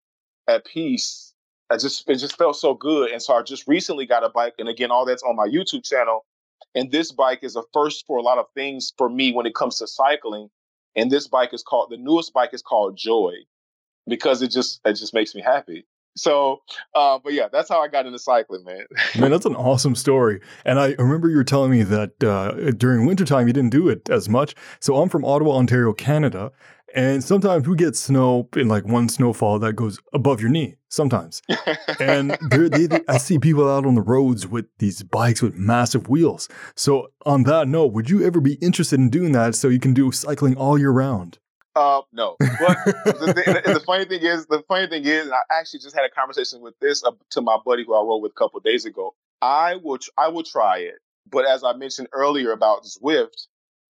at 0.47 0.65
peace. 0.65 1.33
I 1.71 1.77
just 1.77 2.07
it 2.09 2.15
just 2.15 2.37
felt 2.37 2.55
so 2.55 2.73
good. 2.73 3.11
And 3.11 3.21
so 3.21 3.33
I 3.33 3.41
just 3.41 3.67
recently 3.67 4.05
got 4.05 4.23
a 4.23 4.29
bike, 4.29 4.53
and 4.59 4.69
again 4.69 4.91
all 4.91 5.05
that's 5.05 5.23
on 5.23 5.35
my 5.35 5.47
YouTube 5.47 5.83
channel. 5.85 6.25
And 6.73 6.91
this 6.91 7.11
bike 7.11 7.39
is 7.41 7.55
a 7.55 7.63
first 7.73 8.05
for 8.05 8.17
a 8.17 8.21
lot 8.21 8.37
of 8.37 8.45
things 8.53 8.93
for 8.97 9.09
me 9.09 9.33
when 9.33 9.45
it 9.45 9.55
comes 9.55 9.79
to 9.79 9.87
cycling 9.87 10.49
and 10.95 11.11
this 11.11 11.27
bike 11.27 11.53
is 11.53 11.63
called 11.63 11.89
the 11.89 11.97
newest 11.97 12.33
bike 12.33 12.53
is 12.53 12.61
called 12.61 12.97
Joy 12.97 13.33
because 14.07 14.41
it 14.41 14.49
just 14.49 14.81
it 14.85 14.93
just 14.93 15.13
makes 15.13 15.35
me 15.35 15.41
happy. 15.41 15.85
So, 16.17 16.61
uh, 16.93 17.19
but 17.21 17.33
yeah, 17.33 17.49
that's 17.51 17.67
how 17.67 17.81
I 17.81 17.89
got 17.89 18.05
into 18.05 18.19
cycling, 18.19 18.63
man. 18.63 18.85
man, 19.19 19.31
that's 19.31 19.45
an 19.45 19.55
awesome 19.55 19.95
story. 19.95 20.39
And 20.63 20.79
I 20.79 20.93
remember 20.97 21.29
you 21.29 21.35
were 21.35 21.43
telling 21.43 21.71
me 21.71 21.83
that 21.83 22.23
uh, 22.23 22.71
during 22.71 23.05
wintertime 23.05 23.47
you 23.47 23.53
didn't 23.53 23.71
do 23.71 23.89
it 23.89 24.09
as 24.09 24.29
much. 24.29 24.55
So 24.79 24.95
I'm 24.95 25.09
from 25.09 25.25
Ottawa, 25.25 25.57
Ontario, 25.57 25.91
Canada, 25.91 26.53
and 26.95 27.21
sometimes 27.23 27.67
we 27.67 27.75
get 27.75 27.95
snow 27.95 28.47
in 28.55 28.69
like 28.69 28.85
one 28.85 29.09
snowfall 29.09 29.59
that 29.59 29.73
goes 29.73 29.99
above 30.13 30.41
your 30.41 30.49
knee. 30.49 30.75
Sometimes, 30.87 31.41
and 31.99 32.31
they, 32.49 32.87
they, 32.87 33.01
I 33.09 33.17
see 33.17 33.37
people 33.37 33.69
out 33.69 33.85
on 33.85 33.95
the 33.95 34.01
roads 34.01 34.47
with 34.47 34.65
these 34.79 35.03
bikes 35.03 35.41
with 35.41 35.55
massive 35.55 36.07
wheels. 36.07 36.47
So, 36.75 37.09
on 37.25 37.43
that 37.43 37.67
note, 37.67 37.87
would 37.87 38.09
you 38.09 38.25
ever 38.25 38.39
be 38.39 38.53
interested 38.55 38.97
in 38.97 39.09
doing 39.09 39.33
that 39.33 39.55
so 39.55 39.67
you 39.67 39.81
can 39.81 39.93
do 39.93 40.13
cycling 40.13 40.55
all 40.55 40.79
year 40.79 40.91
round? 40.91 41.37
Uh, 41.75 42.01
no. 42.13 42.37
But 42.39 42.77
the, 42.85 43.61
the, 43.65 43.83
funny 43.85 44.05
thing 44.05 44.21
is, 44.21 44.45
the 44.45 44.63
funny 44.69 44.87
thing 44.87 45.03
is, 45.03 45.29
I 45.29 45.59
actually 45.59 45.81
just 45.81 45.93
had 45.93 46.05
a 46.05 46.09
conversation 46.09 46.61
with 46.61 46.79
this 46.79 47.03
uh, 47.03 47.11
to 47.31 47.41
my 47.41 47.57
buddy 47.65 47.83
who 47.83 47.93
I 47.93 48.01
rode 48.01 48.21
with 48.21 48.31
a 48.31 48.39
couple 48.39 48.61
days 48.61 48.85
ago. 48.85 49.13
I 49.41 49.75
will, 49.75 49.99
I 50.17 50.29
will 50.29 50.43
try 50.43 50.77
it, 50.77 50.95
but 51.29 51.45
as 51.45 51.65
I 51.65 51.73
mentioned 51.73 52.07
earlier 52.13 52.51
about 52.51 52.85
Zwift, 52.85 53.47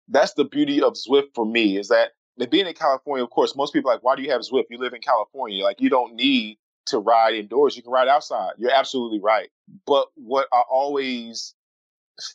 that's 0.06 0.34
the 0.34 0.44
beauty 0.44 0.80
of 0.80 0.94
Zwift 0.94 1.34
for 1.34 1.44
me 1.44 1.76
is 1.76 1.88
that 1.88 2.12
being 2.50 2.66
in 2.66 2.74
California, 2.74 3.24
of 3.24 3.31
course, 3.31 3.55
most 3.57 3.72
people 3.72 3.90
like, 3.90 4.02
why 4.02 4.16
do 4.16 4.22
you 4.22 4.31
have 4.31 4.42
Zwift? 4.42 4.64
You 4.70 4.78
live 4.78 4.94
in 4.94 5.00
California. 5.00 5.62
Like 5.62 5.81
you 5.81 5.90
don't 5.90 6.14
need 6.14 6.59
to 6.87 6.98
ride 6.98 7.35
indoors. 7.35 7.76
You 7.76 7.83
can 7.83 7.92
ride 7.92 8.09
outside. 8.09 8.52
You're 8.59 8.74
absolutely 8.74 9.20
right. 9.20 9.50
But 9.87 10.09
what 10.14 10.48
I 10.52 10.62
always 10.70 11.55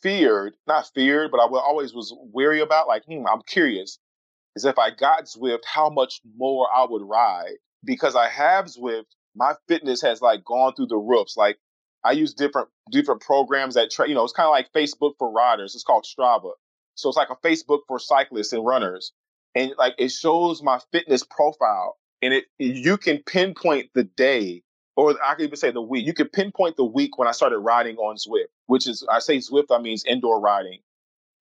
feared, 0.02 0.54
not 0.66 0.90
feared, 0.94 1.30
but 1.30 1.38
I 1.40 1.44
always 1.44 1.94
was 1.94 2.14
weary 2.32 2.60
about, 2.60 2.88
like, 2.88 3.04
hmm, 3.04 3.26
I'm 3.26 3.42
curious, 3.46 3.98
is 4.56 4.64
if 4.64 4.78
I 4.78 4.90
got 4.90 5.24
Zwift, 5.24 5.64
how 5.64 5.90
much 5.90 6.20
more 6.36 6.66
I 6.74 6.86
would 6.88 7.02
ride. 7.02 7.56
Because 7.84 8.16
I 8.16 8.28
have 8.28 8.66
Zwift, 8.66 9.04
my 9.36 9.54
fitness 9.68 10.02
has 10.02 10.20
like 10.20 10.44
gone 10.44 10.74
through 10.74 10.88
the 10.88 10.96
roofs. 10.96 11.36
Like 11.36 11.58
I 12.04 12.12
use 12.12 12.34
different 12.34 12.68
different 12.90 13.20
programs 13.20 13.74
that 13.74 13.90
tra- 13.90 14.08
you 14.08 14.14
know, 14.14 14.24
it's 14.24 14.32
kind 14.32 14.46
of 14.46 14.50
like 14.50 14.72
Facebook 14.72 15.12
for 15.18 15.30
riders. 15.30 15.74
It's 15.74 15.84
called 15.84 16.04
Strava. 16.04 16.52
So 16.96 17.08
it's 17.08 17.16
like 17.16 17.30
a 17.30 17.36
Facebook 17.36 17.80
for 17.86 18.00
cyclists 18.00 18.52
and 18.52 18.66
runners. 18.66 19.12
And 19.58 19.74
like 19.76 19.94
it 19.98 20.10
shows 20.10 20.62
my 20.62 20.78
fitness 20.92 21.24
profile 21.24 21.96
and 22.22 22.32
it 22.32 22.44
you 22.58 22.96
can 22.96 23.18
pinpoint 23.24 23.90
the 23.92 24.04
day 24.04 24.62
or 24.94 25.16
I 25.24 25.34
could 25.34 25.46
even 25.46 25.56
say 25.56 25.72
the 25.72 25.82
week. 25.82 26.06
You 26.06 26.14
can 26.14 26.28
pinpoint 26.28 26.76
the 26.76 26.84
week 26.84 27.18
when 27.18 27.26
I 27.26 27.32
started 27.32 27.58
riding 27.58 27.96
on 27.96 28.16
Zwift, 28.16 28.48
which 28.66 28.86
is 28.86 29.04
I 29.10 29.18
say 29.18 29.38
Zwift, 29.38 29.66
I 29.70 29.78
means 29.80 30.04
indoor 30.04 30.40
riding. 30.40 30.78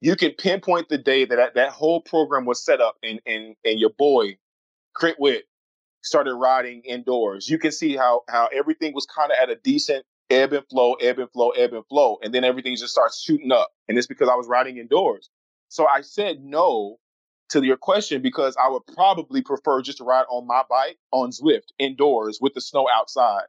You 0.02 0.16
can 0.16 0.32
pinpoint 0.32 0.90
the 0.90 0.98
day 0.98 1.26
that 1.26 1.36
that, 1.36 1.56
that 1.56 1.72
whole 1.72 2.02
program 2.02 2.46
was 2.46 2.64
set 2.64 2.82
up, 2.82 2.98
and 3.04 3.20
and 3.28 3.56
and 3.64 3.80
your 3.80 3.92
boy, 3.92 4.38
Crit 4.96 5.20
Whit, 5.20 5.46
started 6.04 6.36
riding 6.36 6.82
indoors. 6.86 7.50
You 7.50 7.60
can 7.60 7.72
see 7.72 7.96
how 7.96 8.22
how 8.30 8.48
everything 8.54 8.94
was 8.94 9.06
kind 9.06 9.32
of 9.32 9.38
at 9.42 9.50
a 9.50 9.56
decent 9.56 10.06
ebb 10.32 10.54
and 10.54 10.66
flow, 10.70 10.94
ebb 10.94 11.20
and 11.20 11.32
flow, 11.32 11.50
ebb 11.52 11.74
and 11.74 11.86
flow, 11.88 12.18
and 12.24 12.34
then 12.34 12.44
everything 12.44 12.76
just 12.76 12.94
starts 12.94 13.22
shooting 13.22 13.52
up, 13.52 13.70
and 13.88 13.98
it's 13.98 14.08
because 14.08 14.30
I 14.30 14.36
was 14.36 14.48
riding 14.48 14.78
indoors. 14.78 15.30
So 15.70 15.88
I 15.88 16.02
said 16.02 16.44
no 16.44 16.98
to 17.50 17.64
your 17.64 17.78
question 17.78 18.22
because 18.22 18.56
I 18.58 18.70
would 18.70 18.86
probably 18.94 19.42
prefer 19.42 19.82
just 19.82 20.00
to 20.00 20.04
ride 20.04 20.26
on 20.30 20.48
my 20.48 20.64
bike 20.70 20.98
on 21.12 21.32
Zwift 21.32 21.72
indoors 21.80 22.40
with 22.42 22.54
the 22.54 22.62
snow 22.62 22.88
outside. 22.94 23.46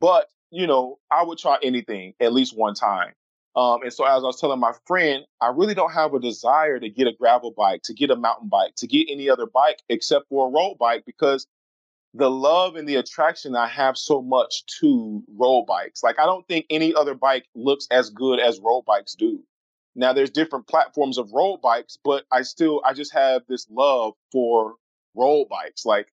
But, 0.00 0.28
you 0.50 0.66
know, 0.66 0.98
I 1.10 1.22
would 1.22 1.38
try 1.38 1.58
anything 1.62 2.14
at 2.20 2.32
least 2.32 2.56
one 2.56 2.74
time. 2.74 3.12
Um, 3.54 3.82
and 3.82 3.92
so 3.92 4.04
as 4.04 4.22
I 4.22 4.26
was 4.26 4.38
telling 4.38 4.60
my 4.60 4.72
friend, 4.86 5.24
I 5.40 5.48
really 5.48 5.74
don't 5.74 5.92
have 5.92 6.12
a 6.12 6.20
desire 6.20 6.78
to 6.78 6.90
get 6.90 7.06
a 7.06 7.12
gravel 7.12 7.54
bike, 7.56 7.82
to 7.84 7.94
get 7.94 8.10
a 8.10 8.16
mountain 8.16 8.48
bike, 8.48 8.74
to 8.76 8.86
get 8.86 9.06
any 9.10 9.30
other 9.30 9.46
bike 9.46 9.80
except 9.88 10.28
for 10.28 10.46
a 10.46 10.50
road 10.50 10.76
bike 10.78 11.04
because 11.06 11.46
the 12.12 12.30
love 12.30 12.76
and 12.76 12.88
the 12.88 12.96
attraction 12.96 13.56
I 13.56 13.68
have 13.68 13.96
so 13.96 14.20
much 14.20 14.64
to 14.80 15.22
road 15.36 15.64
bikes. 15.66 16.02
Like 16.02 16.18
I 16.18 16.26
don't 16.26 16.46
think 16.48 16.66
any 16.68 16.94
other 16.94 17.14
bike 17.14 17.46
looks 17.54 17.86
as 17.90 18.10
good 18.10 18.40
as 18.40 18.60
road 18.60 18.84
bikes 18.86 19.14
do. 19.14 19.42
Now 19.96 20.12
there's 20.12 20.30
different 20.30 20.68
platforms 20.68 21.18
of 21.18 21.32
road 21.32 21.60
bikes, 21.62 21.98
but 22.04 22.24
I 22.30 22.42
still 22.42 22.82
I 22.84 22.92
just 22.92 23.12
have 23.14 23.42
this 23.48 23.66
love 23.70 24.12
for 24.30 24.74
road 25.14 25.48
bikes. 25.48 25.86
Like 25.86 26.12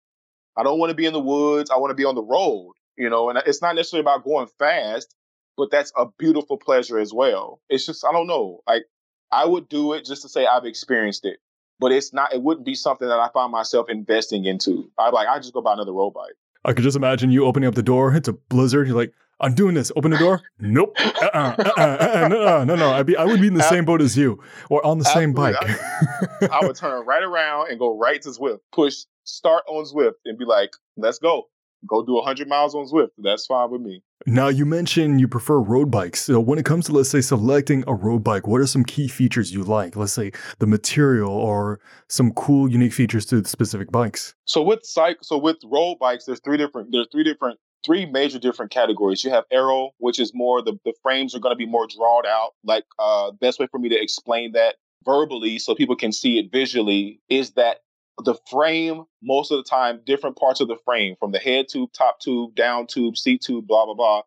I 0.56 0.62
don't 0.62 0.78
want 0.78 0.90
to 0.90 0.96
be 0.96 1.06
in 1.06 1.12
the 1.12 1.20
woods. 1.20 1.70
I 1.70 1.78
want 1.78 1.90
to 1.90 1.94
be 1.94 2.06
on 2.06 2.14
the 2.14 2.22
road, 2.22 2.72
you 2.96 3.10
know, 3.10 3.28
and 3.28 3.38
it's 3.46 3.60
not 3.60 3.76
necessarily 3.76 4.00
about 4.00 4.24
going 4.24 4.48
fast, 4.58 5.14
but 5.56 5.70
that's 5.70 5.92
a 5.96 6.06
beautiful 6.18 6.56
pleasure 6.56 6.98
as 6.98 7.12
well. 7.12 7.60
It's 7.68 7.84
just 7.84 8.04
I 8.04 8.12
don't 8.12 8.26
know. 8.26 8.60
Like 8.66 8.84
I 9.30 9.44
would 9.44 9.68
do 9.68 9.92
it 9.92 10.06
just 10.06 10.22
to 10.22 10.28
say 10.28 10.46
I've 10.46 10.64
experienced 10.64 11.26
it, 11.26 11.38
but 11.78 11.92
it's 11.92 12.12
not 12.12 12.32
it 12.32 12.42
wouldn't 12.42 12.66
be 12.66 12.74
something 12.74 13.06
that 13.06 13.20
I 13.20 13.28
find 13.34 13.52
myself 13.52 13.90
investing 13.90 14.46
into. 14.46 14.90
I 14.98 15.10
like 15.10 15.28
I 15.28 15.38
just 15.38 15.52
go 15.52 15.60
buy 15.60 15.74
another 15.74 15.92
road 15.92 16.14
bike. 16.14 16.34
I 16.64 16.72
could 16.72 16.84
just 16.84 16.96
imagine 16.96 17.30
you 17.30 17.44
opening 17.44 17.68
up 17.68 17.74
the 17.74 17.82
door. 17.82 18.14
It's 18.14 18.28
a 18.28 18.32
blizzard. 18.32 18.86
You're 18.86 18.96
like, 18.96 19.12
I'm 19.40 19.54
doing 19.54 19.74
this. 19.74 19.90
Open 19.96 20.10
the 20.10 20.18
door. 20.18 20.42
Nope. 20.58 20.94
Uh-uh, 20.98 21.28
uh-uh, 21.34 21.72
uh-uh, 21.76 21.82
uh-uh 21.82 22.28
no, 22.28 22.64
no, 22.64 22.76
no. 22.76 22.90
I'd 22.92 23.06
be, 23.06 23.16
I 23.16 23.24
would 23.24 23.40
be 23.40 23.48
in 23.48 23.54
the 23.54 23.62
same 23.62 23.84
boat 23.84 24.00
as 24.00 24.16
you, 24.16 24.42
or 24.70 24.84
on 24.86 24.98
the 24.98 25.04
same 25.04 25.32
bike. 25.32 25.56
I, 25.60 26.48
I, 26.52 26.66
would 26.66 26.76
turn 26.76 27.04
right 27.06 27.22
around 27.22 27.70
and 27.70 27.78
go 27.78 27.98
right 27.98 28.20
to 28.22 28.28
Zwift. 28.30 28.58
Push 28.72 29.04
start 29.24 29.64
on 29.68 29.84
Zwift 29.84 30.14
and 30.24 30.38
be 30.38 30.44
like, 30.44 30.70
"Let's 30.96 31.18
go." 31.18 31.48
Go 31.86 32.02
do 32.02 32.14
100 32.14 32.48
miles 32.48 32.74
on 32.74 32.86
Zwift. 32.86 33.10
That's 33.18 33.44
fine 33.44 33.70
with 33.70 33.82
me. 33.82 34.02
Now, 34.26 34.48
you 34.48 34.64
mentioned 34.64 35.20
you 35.20 35.28
prefer 35.28 35.58
road 35.58 35.90
bikes. 35.90 36.24
So, 36.24 36.40
when 36.40 36.58
it 36.58 36.64
comes 36.64 36.86
to, 36.86 36.92
let's 36.92 37.10
say, 37.10 37.20
selecting 37.20 37.84
a 37.86 37.94
road 37.94 38.24
bike, 38.24 38.46
what 38.46 38.62
are 38.62 38.66
some 38.66 38.84
key 38.84 39.06
features 39.06 39.52
you 39.52 39.64
like? 39.64 39.96
Let's 39.96 40.14
say 40.14 40.32
the 40.60 40.66
material 40.66 41.30
or 41.30 41.80
some 42.08 42.32
cool, 42.32 42.70
unique 42.70 42.94
features 42.94 43.26
to 43.26 43.42
the 43.42 43.48
specific 43.48 43.92
bikes. 43.92 44.34
So, 44.46 44.62
with 44.62 44.84
cycle, 44.84 45.22
so 45.22 45.36
with 45.36 45.56
road 45.70 45.98
bikes, 46.00 46.24
there's 46.24 46.40
three 46.40 46.56
different. 46.56 46.88
There's 46.90 47.08
three 47.12 47.24
different 47.24 47.58
three 47.84 48.06
major 48.06 48.38
different 48.38 48.70
categories. 48.70 49.24
You 49.24 49.30
have 49.30 49.44
aero, 49.50 49.90
which 49.98 50.18
is 50.18 50.32
more 50.34 50.62
the, 50.62 50.78
the 50.84 50.94
frames 51.02 51.34
are 51.34 51.40
going 51.40 51.52
to 51.52 51.56
be 51.58 51.66
more 51.66 51.86
drawn 51.86 52.26
out. 52.26 52.52
Like 52.64 52.84
uh 52.98 53.32
best 53.32 53.58
way 53.58 53.66
for 53.70 53.78
me 53.78 53.88
to 53.90 54.00
explain 54.00 54.52
that 54.52 54.76
verbally 55.04 55.58
so 55.58 55.74
people 55.74 55.96
can 55.96 56.12
see 56.12 56.38
it 56.38 56.50
visually 56.50 57.20
is 57.28 57.52
that 57.52 57.78
the 58.24 58.34
frame 58.50 59.04
most 59.22 59.50
of 59.50 59.58
the 59.58 59.68
time 59.68 60.00
different 60.06 60.36
parts 60.36 60.60
of 60.60 60.68
the 60.68 60.76
frame 60.84 61.16
from 61.18 61.32
the 61.32 61.38
head 61.38 61.66
tube 61.68 61.92
top 61.92 62.20
tube 62.20 62.54
down 62.54 62.86
tube 62.86 63.16
seat 63.16 63.42
tube 63.42 63.66
blah 63.66 63.84
blah 63.84 63.94
blah 63.94 64.22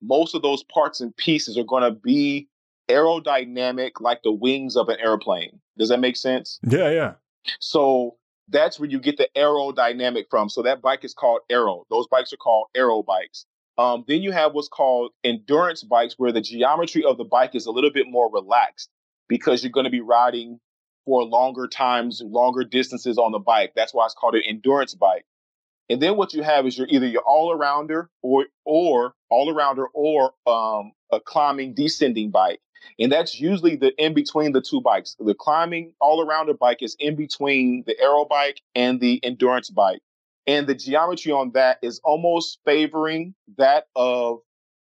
most 0.00 0.34
of 0.34 0.42
those 0.42 0.62
parts 0.64 1.00
and 1.00 1.16
pieces 1.16 1.58
are 1.58 1.64
going 1.64 1.82
to 1.82 1.90
be 1.90 2.48
aerodynamic 2.88 3.92
like 4.00 4.22
the 4.22 4.30
wings 4.30 4.76
of 4.76 4.88
an 4.88 4.96
airplane 5.00 5.58
does 5.76 5.88
that 5.88 5.98
make 5.98 6.16
sense 6.16 6.60
yeah 6.62 6.90
yeah 6.90 7.14
so 7.58 8.16
that's 8.48 8.78
where 8.78 8.88
you 8.88 9.00
get 9.00 9.16
the 9.16 9.28
aerodynamic 9.36 10.24
from. 10.30 10.48
So 10.48 10.62
that 10.62 10.82
bike 10.82 11.04
is 11.04 11.14
called 11.14 11.40
aero. 11.50 11.84
Those 11.90 12.06
bikes 12.06 12.32
are 12.32 12.38
called 12.38 12.66
aero 12.74 13.02
bikes. 13.02 13.46
Um, 13.78 14.04
then 14.08 14.22
you 14.22 14.32
have 14.32 14.54
what's 14.54 14.68
called 14.68 15.12
endurance 15.22 15.82
bikes, 15.82 16.14
where 16.16 16.32
the 16.32 16.40
geometry 16.40 17.04
of 17.04 17.18
the 17.18 17.24
bike 17.24 17.54
is 17.54 17.66
a 17.66 17.70
little 17.70 17.92
bit 17.92 18.06
more 18.08 18.30
relaxed 18.32 18.90
because 19.28 19.62
you're 19.62 19.72
going 19.72 19.84
to 19.84 19.90
be 19.90 20.00
riding 20.00 20.60
for 21.04 21.24
longer 21.24 21.68
times, 21.68 22.22
longer 22.24 22.64
distances 22.64 23.18
on 23.18 23.32
the 23.32 23.38
bike. 23.38 23.72
That's 23.76 23.92
why 23.92 24.06
it's 24.06 24.14
called 24.14 24.34
an 24.34 24.42
endurance 24.46 24.94
bike. 24.94 25.24
And 25.88 26.00
then 26.02 26.16
what 26.16 26.32
you 26.32 26.42
have 26.42 26.66
is 26.66 26.76
you're 26.76 26.88
either 26.88 27.06
your 27.06 27.22
all 27.22 27.56
arounder 27.56 28.08
or 28.22 28.46
or 28.64 29.14
all 29.30 29.52
arounder 29.52 29.86
or 29.94 30.32
um, 30.46 30.92
a 31.12 31.20
climbing 31.20 31.74
descending 31.74 32.30
bike. 32.30 32.60
And 32.98 33.12
that's 33.12 33.38
usually 33.38 33.76
the 33.76 33.92
in 34.02 34.14
between 34.14 34.52
the 34.52 34.60
two 34.60 34.80
bikes. 34.80 35.16
The 35.18 35.34
climbing 35.34 35.92
all 36.00 36.24
around 36.24 36.46
the 36.46 36.54
bike 36.54 36.82
is 36.82 36.96
in 36.98 37.16
between 37.16 37.84
the 37.86 37.98
aero 38.00 38.24
bike 38.24 38.60
and 38.74 39.00
the 39.00 39.20
endurance 39.24 39.70
bike. 39.70 40.00
And 40.46 40.66
the 40.66 40.74
geometry 40.74 41.32
on 41.32 41.50
that 41.52 41.78
is 41.82 42.00
almost 42.04 42.60
favoring 42.64 43.34
that 43.58 43.86
of 43.96 44.38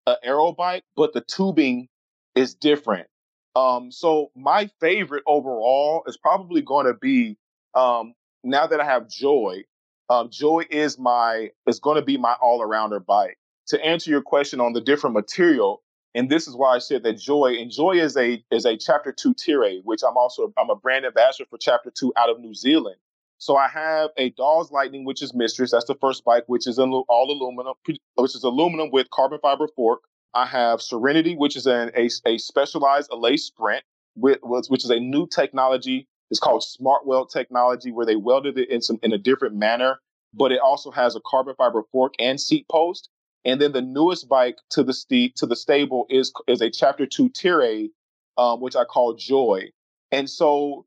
an 0.07 0.15
aero 0.23 0.51
bike, 0.53 0.83
but 0.95 1.13
the 1.13 1.21
tubing 1.21 1.89
is 2.35 2.55
different. 2.55 3.07
Um, 3.55 3.91
so 3.91 4.31
my 4.35 4.69
favorite 4.79 5.23
overall 5.27 6.03
is 6.07 6.17
probably 6.17 6.61
going 6.61 6.85
to 6.85 6.93
be 6.93 7.37
um, 7.73 8.13
now 8.43 8.67
that 8.67 8.79
I 8.79 8.85
have 8.85 9.09
Joy. 9.09 9.63
Um, 10.09 10.29
Joy 10.29 10.65
is 10.69 10.97
my 10.97 11.51
is 11.67 11.79
going 11.79 11.97
to 11.97 12.01
be 12.01 12.17
my 12.17 12.35
all 12.41 12.59
arounder 12.61 13.05
bike. 13.05 13.37
To 13.67 13.85
answer 13.85 14.09
your 14.09 14.21
question 14.21 14.59
on 14.59 14.73
the 14.73 14.81
different 14.81 15.13
material, 15.13 15.81
and 16.13 16.29
this 16.29 16.47
is 16.47 16.55
why 16.55 16.75
I 16.75 16.79
said 16.79 17.03
that 17.03 17.19
Joy 17.19 17.55
and 17.59 17.71
Joy 17.71 17.93
is 17.93 18.17
a 18.17 18.43
is 18.51 18.65
a 18.65 18.77
chapter 18.77 19.11
two 19.11 19.33
Tere, 19.33 19.81
which 19.83 20.01
I'm 20.07 20.17
also 20.17 20.53
I'm 20.57 20.69
a 20.69 20.75
brand 20.75 21.05
ambassador 21.05 21.47
for 21.49 21.57
chapter 21.57 21.91
two 21.91 22.13
out 22.17 22.29
of 22.29 22.39
New 22.39 22.53
Zealand. 22.53 22.97
So 23.37 23.57
I 23.57 23.67
have 23.69 24.11
a 24.17 24.29
Dawes 24.31 24.71
Lightning, 24.71 25.03
which 25.03 25.23
is 25.23 25.33
Mistress. 25.33 25.71
That's 25.71 25.85
the 25.85 25.95
first 25.95 26.23
bike, 26.23 26.43
which 26.45 26.67
is 26.67 26.77
all 26.77 27.05
aluminum, 27.09 27.73
which 28.15 28.35
is 28.35 28.43
aluminum 28.43 28.91
with 28.91 29.09
carbon 29.09 29.39
fiber 29.41 29.67
fork. 29.75 30.01
I 30.33 30.45
have 30.45 30.81
Serenity, 30.81 31.35
which 31.35 31.55
is 31.55 31.65
an, 31.65 31.91
a, 31.95 32.09
a 32.25 32.37
specialized 32.37 33.09
Allez 33.11 33.45
Sprint, 33.45 33.83
with, 34.15 34.39
which 34.43 34.83
is 34.83 34.91
a 34.91 34.99
new 34.99 35.27
technology. 35.27 36.07
It's 36.29 36.39
called 36.39 36.63
Smart 36.63 37.05
Weld 37.07 37.31
technology, 37.31 37.91
where 37.91 38.05
they 38.05 38.15
welded 38.15 38.57
it 38.57 38.69
in 38.69 38.81
some 38.81 38.99
in 39.01 39.11
a 39.11 39.17
different 39.17 39.55
manner, 39.55 39.99
but 40.33 40.51
it 40.51 40.59
also 40.59 40.91
has 40.91 41.15
a 41.15 41.21
carbon 41.25 41.55
fiber 41.57 41.81
fork 41.91 42.13
and 42.19 42.39
seat 42.39 42.67
post. 42.69 43.09
And 43.43 43.59
then 43.59 43.71
the 43.71 43.81
newest 43.81 44.29
bike 44.29 44.57
to 44.71 44.83
the 44.83 44.93
st- 44.93 45.35
to 45.37 45.45
the 45.45 45.55
stable 45.55 46.05
is 46.09 46.31
is 46.47 46.61
a 46.61 46.69
Chapter 46.69 47.05
Two 47.05 47.29
Tere 47.29 47.89
um, 48.37 48.61
which 48.61 48.75
I 48.75 48.83
call 48.83 49.13
Joy. 49.13 49.71
And 50.11 50.29
so 50.29 50.85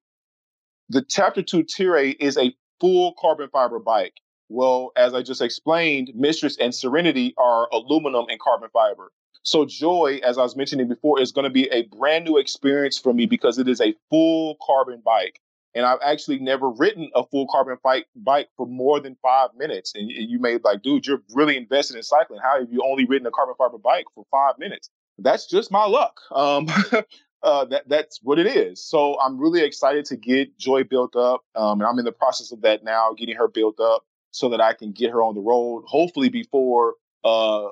the 0.88 1.02
Chapter 1.02 1.42
Two 1.42 1.62
Tere 1.62 2.10
is 2.20 2.36
a 2.36 2.54
full 2.80 3.14
carbon 3.18 3.48
fiber 3.50 3.78
bike. 3.78 4.14
Well, 4.48 4.92
as 4.96 5.14
I 5.14 5.22
just 5.22 5.40
explained, 5.40 6.12
Mistress 6.14 6.56
and 6.58 6.74
Serenity 6.74 7.34
are 7.38 7.68
aluminum 7.72 8.26
and 8.28 8.38
carbon 8.38 8.68
fiber. 8.72 9.10
So 9.42 9.64
Joy, 9.64 10.20
as 10.22 10.38
I 10.38 10.42
was 10.42 10.56
mentioning 10.56 10.88
before, 10.88 11.20
is 11.20 11.32
going 11.32 11.44
to 11.44 11.50
be 11.50 11.68
a 11.68 11.82
brand 11.84 12.24
new 12.24 12.38
experience 12.38 12.98
for 12.98 13.12
me 13.12 13.26
because 13.26 13.58
it 13.58 13.68
is 13.68 13.80
a 13.80 13.94
full 14.10 14.56
carbon 14.64 15.02
bike. 15.04 15.40
And 15.74 15.84
I've 15.84 15.98
actually 16.04 16.38
never 16.38 16.70
ridden 16.70 17.10
a 17.14 17.24
full 17.24 17.48
carbon 17.50 17.76
bike 17.82 18.06
bike 18.14 18.48
for 18.56 18.66
more 18.66 19.00
than 19.00 19.16
five 19.22 19.50
minutes. 19.56 19.92
And 19.94 20.10
you 20.10 20.38
may 20.38 20.58
like, 20.62 20.82
dude, 20.82 21.06
you're 21.06 21.22
really 21.34 21.56
invested 21.56 21.96
in 21.96 22.02
cycling. 22.02 22.40
How 22.42 22.60
have 22.60 22.72
you 22.72 22.82
only 22.84 23.04
ridden 23.06 23.26
a 23.26 23.30
carbon 23.30 23.54
fiber 23.58 23.78
bike 23.78 24.06
for 24.14 24.24
five 24.30 24.58
minutes? 24.58 24.90
That's 25.18 25.46
just 25.46 25.70
my 25.70 25.86
luck. 25.86 26.20
Um, 26.32 26.66
uh, 27.42 27.64
that 27.66 27.88
that's 27.88 28.20
what 28.22 28.38
it 28.38 28.46
is. 28.46 28.84
So 28.84 29.20
I'm 29.20 29.38
really 29.38 29.62
excited 29.62 30.06
to 30.06 30.16
get 30.16 30.58
Joy 30.58 30.84
built 30.84 31.14
up, 31.14 31.44
um, 31.54 31.80
and 31.80 31.88
I'm 31.88 31.98
in 31.98 32.04
the 32.04 32.12
process 32.12 32.52
of 32.52 32.62
that 32.62 32.82
now, 32.82 33.12
getting 33.16 33.36
her 33.36 33.48
built 33.48 33.78
up 33.78 34.04
so 34.30 34.48
that 34.48 34.60
I 34.60 34.72
can 34.72 34.92
get 34.92 35.10
her 35.10 35.22
on 35.22 35.34
the 35.34 35.40
road. 35.40 35.84
Hopefully 35.86 36.28
before 36.28 36.94
uh, 37.22 37.68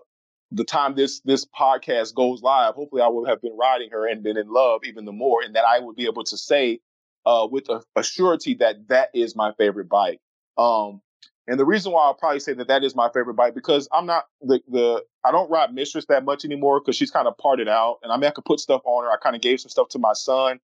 the 0.52 0.64
time 0.64 0.94
this 0.94 1.20
this 1.20 1.46
podcast 1.46 2.14
goes 2.14 2.42
live, 2.42 2.74
hopefully 2.74 3.02
I 3.02 3.08
will 3.08 3.26
have 3.26 3.40
been 3.40 3.56
riding 3.56 3.90
her 3.90 4.06
and 4.06 4.22
been 4.22 4.36
in 4.36 4.48
love 4.48 4.82
even 4.84 5.04
the 5.04 5.12
more, 5.12 5.42
and 5.42 5.56
that 5.56 5.64
I 5.64 5.80
would 5.80 5.96
be 5.96 6.04
able 6.04 6.24
to 6.24 6.36
say 6.36 6.80
uh, 7.26 7.46
with 7.50 7.68
a, 7.68 7.82
a 7.96 8.02
surety 8.02 8.54
that 8.54 8.88
that 8.88 9.10
is 9.14 9.36
my 9.36 9.52
favorite 9.58 9.88
bike. 9.88 10.20
Um, 10.58 11.00
and 11.48 11.58
the 11.58 11.64
reason 11.64 11.92
why 11.92 12.04
I'll 12.04 12.14
probably 12.14 12.40
say 12.40 12.52
that 12.54 12.68
that 12.68 12.84
is 12.84 12.94
my 12.94 13.08
favorite 13.12 13.34
bike 13.34 13.54
because 13.54 13.88
I'm 13.92 14.06
not 14.06 14.26
the 14.40 14.60
the 14.68 15.04
I 15.24 15.32
don't 15.32 15.50
ride 15.50 15.74
Mistress 15.74 16.06
that 16.08 16.24
much 16.24 16.44
anymore 16.44 16.80
because 16.80 16.96
she's 16.96 17.10
kind 17.10 17.26
of 17.26 17.36
parted 17.36 17.68
out, 17.68 17.98
and 18.02 18.12
I 18.12 18.16
mean 18.16 18.26
I 18.26 18.30
could 18.30 18.44
put 18.44 18.60
stuff 18.60 18.82
on 18.84 19.04
her. 19.04 19.10
I 19.10 19.16
kind 19.16 19.34
of 19.34 19.42
gave 19.42 19.60
some 19.60 19.70
stuff 19.70 19.88
to 19.90 19.98
my 19.98 20.12
son, 20.12 20.60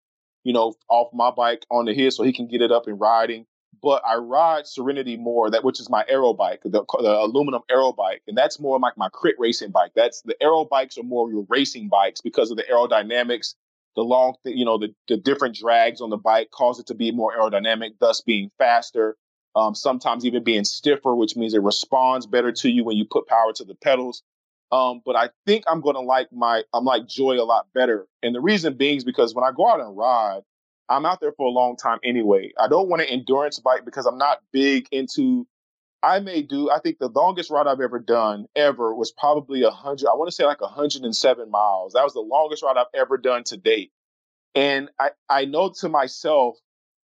you 0.44 0.54
know, 0.54 0.74
off 0.90 1.14
my 1.14 1.32
bike 1.32 1.66
onto 1.72 1.94
his 1.94 2.16
so 2.16 2.24
he 2.24 2.34
can 2.34 2.48
get 2.48 2.62
it 2.62 2.72
up 2.72 2.88
and 2.88 3.00
riding. 3.00 3.46
But 3.82 4.02
I 4.06 4.16
ride 4.16 4.68
Serenity 4.68 5.16
more, 5.16 5.50
that 5.52 5.64
which 5.64 5.80
is 5.80 5.90
my 5.90 6.04
aero 6.08 6.34
bike, 6.34 6.62
the, 6.64 6.70
the 6.72 7.20
aluminum 7.20 7.62
aero 7.70 7.92
bike, 7.92 8.24
and 8.28 8.38
that's 8.38 8.60
more 8.60 8.80
like 8.80 8.98
my 8.98 9.10
crit 9.10 9.36
racing 9.38 9.72
bike. 9.72 9.92
That's 9.96 10.22
the 10.24 10.36
aero 10.42 10.66
bikes 10.66 10.98
are 10.98 11.04
more 11.04 11.30
your 11.30 11.46
racing 11.50 11.90
bikes 11.90 12.22
because 12.22 12.52
of 12.52 12.58
the 12.58 12.64
aerodynamics, 12.64 13.54
the 13.96 14.04
long, 14.04 14.36
you 14.44 14.66
know, 14.66 14.78
the 14.78 14.94
the 15.08 15.18
different 15.18 15.56
drags 15.56 16.02
on 16.02 16.10
the 16.10 16.18
bike 16.18 16.52
cause 16.52 16.80
it 16.80 16.88
to 16.88 16.94
be 16.94 17.12
more 17.12 17.36
aerodynamic, 17.36 17.94
thus 18.00 18.22
being 18.22 18.52
faster 18.58 19.18
um, 19.56 19.74
sometimes 19.74 20.26
even 20.26 20.44
being 20.44 20.66
stiffer, 20.66 21.16
which 21.16 21.36
means 21.36 21.54
it 21.54 21.62
responds 21.62 22.26
better 22.26 22.52
to 22.52 22.70
you 22.70 22.84
when 22.84 22.98
you 22.98 23.06
put 23.10 23.28
power 23.28 23.54
to 23.54 23.64
the 23.64 23.76
pedals. 23.76 24.22
Um, 24.72 25.02
but 25.06 25.16
I 25.16 25.30
think 25.46 25.64
I'm 25.68 25.80
going 25.80 25.96
to 25.96 26.02
like 26.02 26.28
my, 26.34 26.64
I'm 26.74 26.84
like 26.84 27.08
Joy 27.08 27.40
a 27.40 27.46
lot 27.46 27.68
better. 27.74 28.08
And 28.22 28.36
the 28.36 28.42
reason 28.42 28.76
being 28.76 28.98
is 28.98 29.04
because 29.04 29.34
when 29.34 29.46
I 29.46 29.52
go 29.56 29.70
out 29.70 29.80
and 29.80 29.96
ride, 29.96 30.42
I'm 30.90 31.06
out 31.06 31.22
there 31.22 31.32
for 31.32 31.48
a 31.48 31.52
long 31.52 31.78
time 31.78 32.00
anyway. 32.04 32.52
I 32.60 32.68
don't 32.68 32.90
want 32.90 33.02
an 33.02 33.08
endurance 33.08 33.60
bike 33.60 33.86
because 33.86 34.06
I'm 34.06 34.18
not 34.18 34.40
big 34.52 34.88
into, 34.92 35.48
I 36.06 36.20
may 36.20 36.44
do, 36.44 36.70
I 36.70 36.80
think 36.80 37.00
the 37.00 37.10
longest 37.10 37.50
ride 37.50 37.66
I've 37.66 37.82
ever 37.82 37.98
done 37.98 38.46
ever 38.56 38.94
was 38.94 39.12
probably 39.12 39.64
a 39.64 39.72
hundred, 39.72 40.08
I 40.08 40.14
want 40.14 40.30
to 40.30 40.36
say 40.36 40.46
like 40.46 40.62
107 40.62 41.50
miles. 41.50 41.94
That 41.94 42.04
was 42.04 42.14
the 42.14 42.20
longest 42.20 42.62
ride 42.62 42.78
I've 42.78 42.86
ever 42.94 43.18
done 43.18 43.44
to 43.46 43.58
date. 43.58 43.92
And 44.54 44.92
I, 45.00 45.10
I 45.28 45.46
know 45.46 45.74
to 45.80 45.90
myself, 45.90 46.58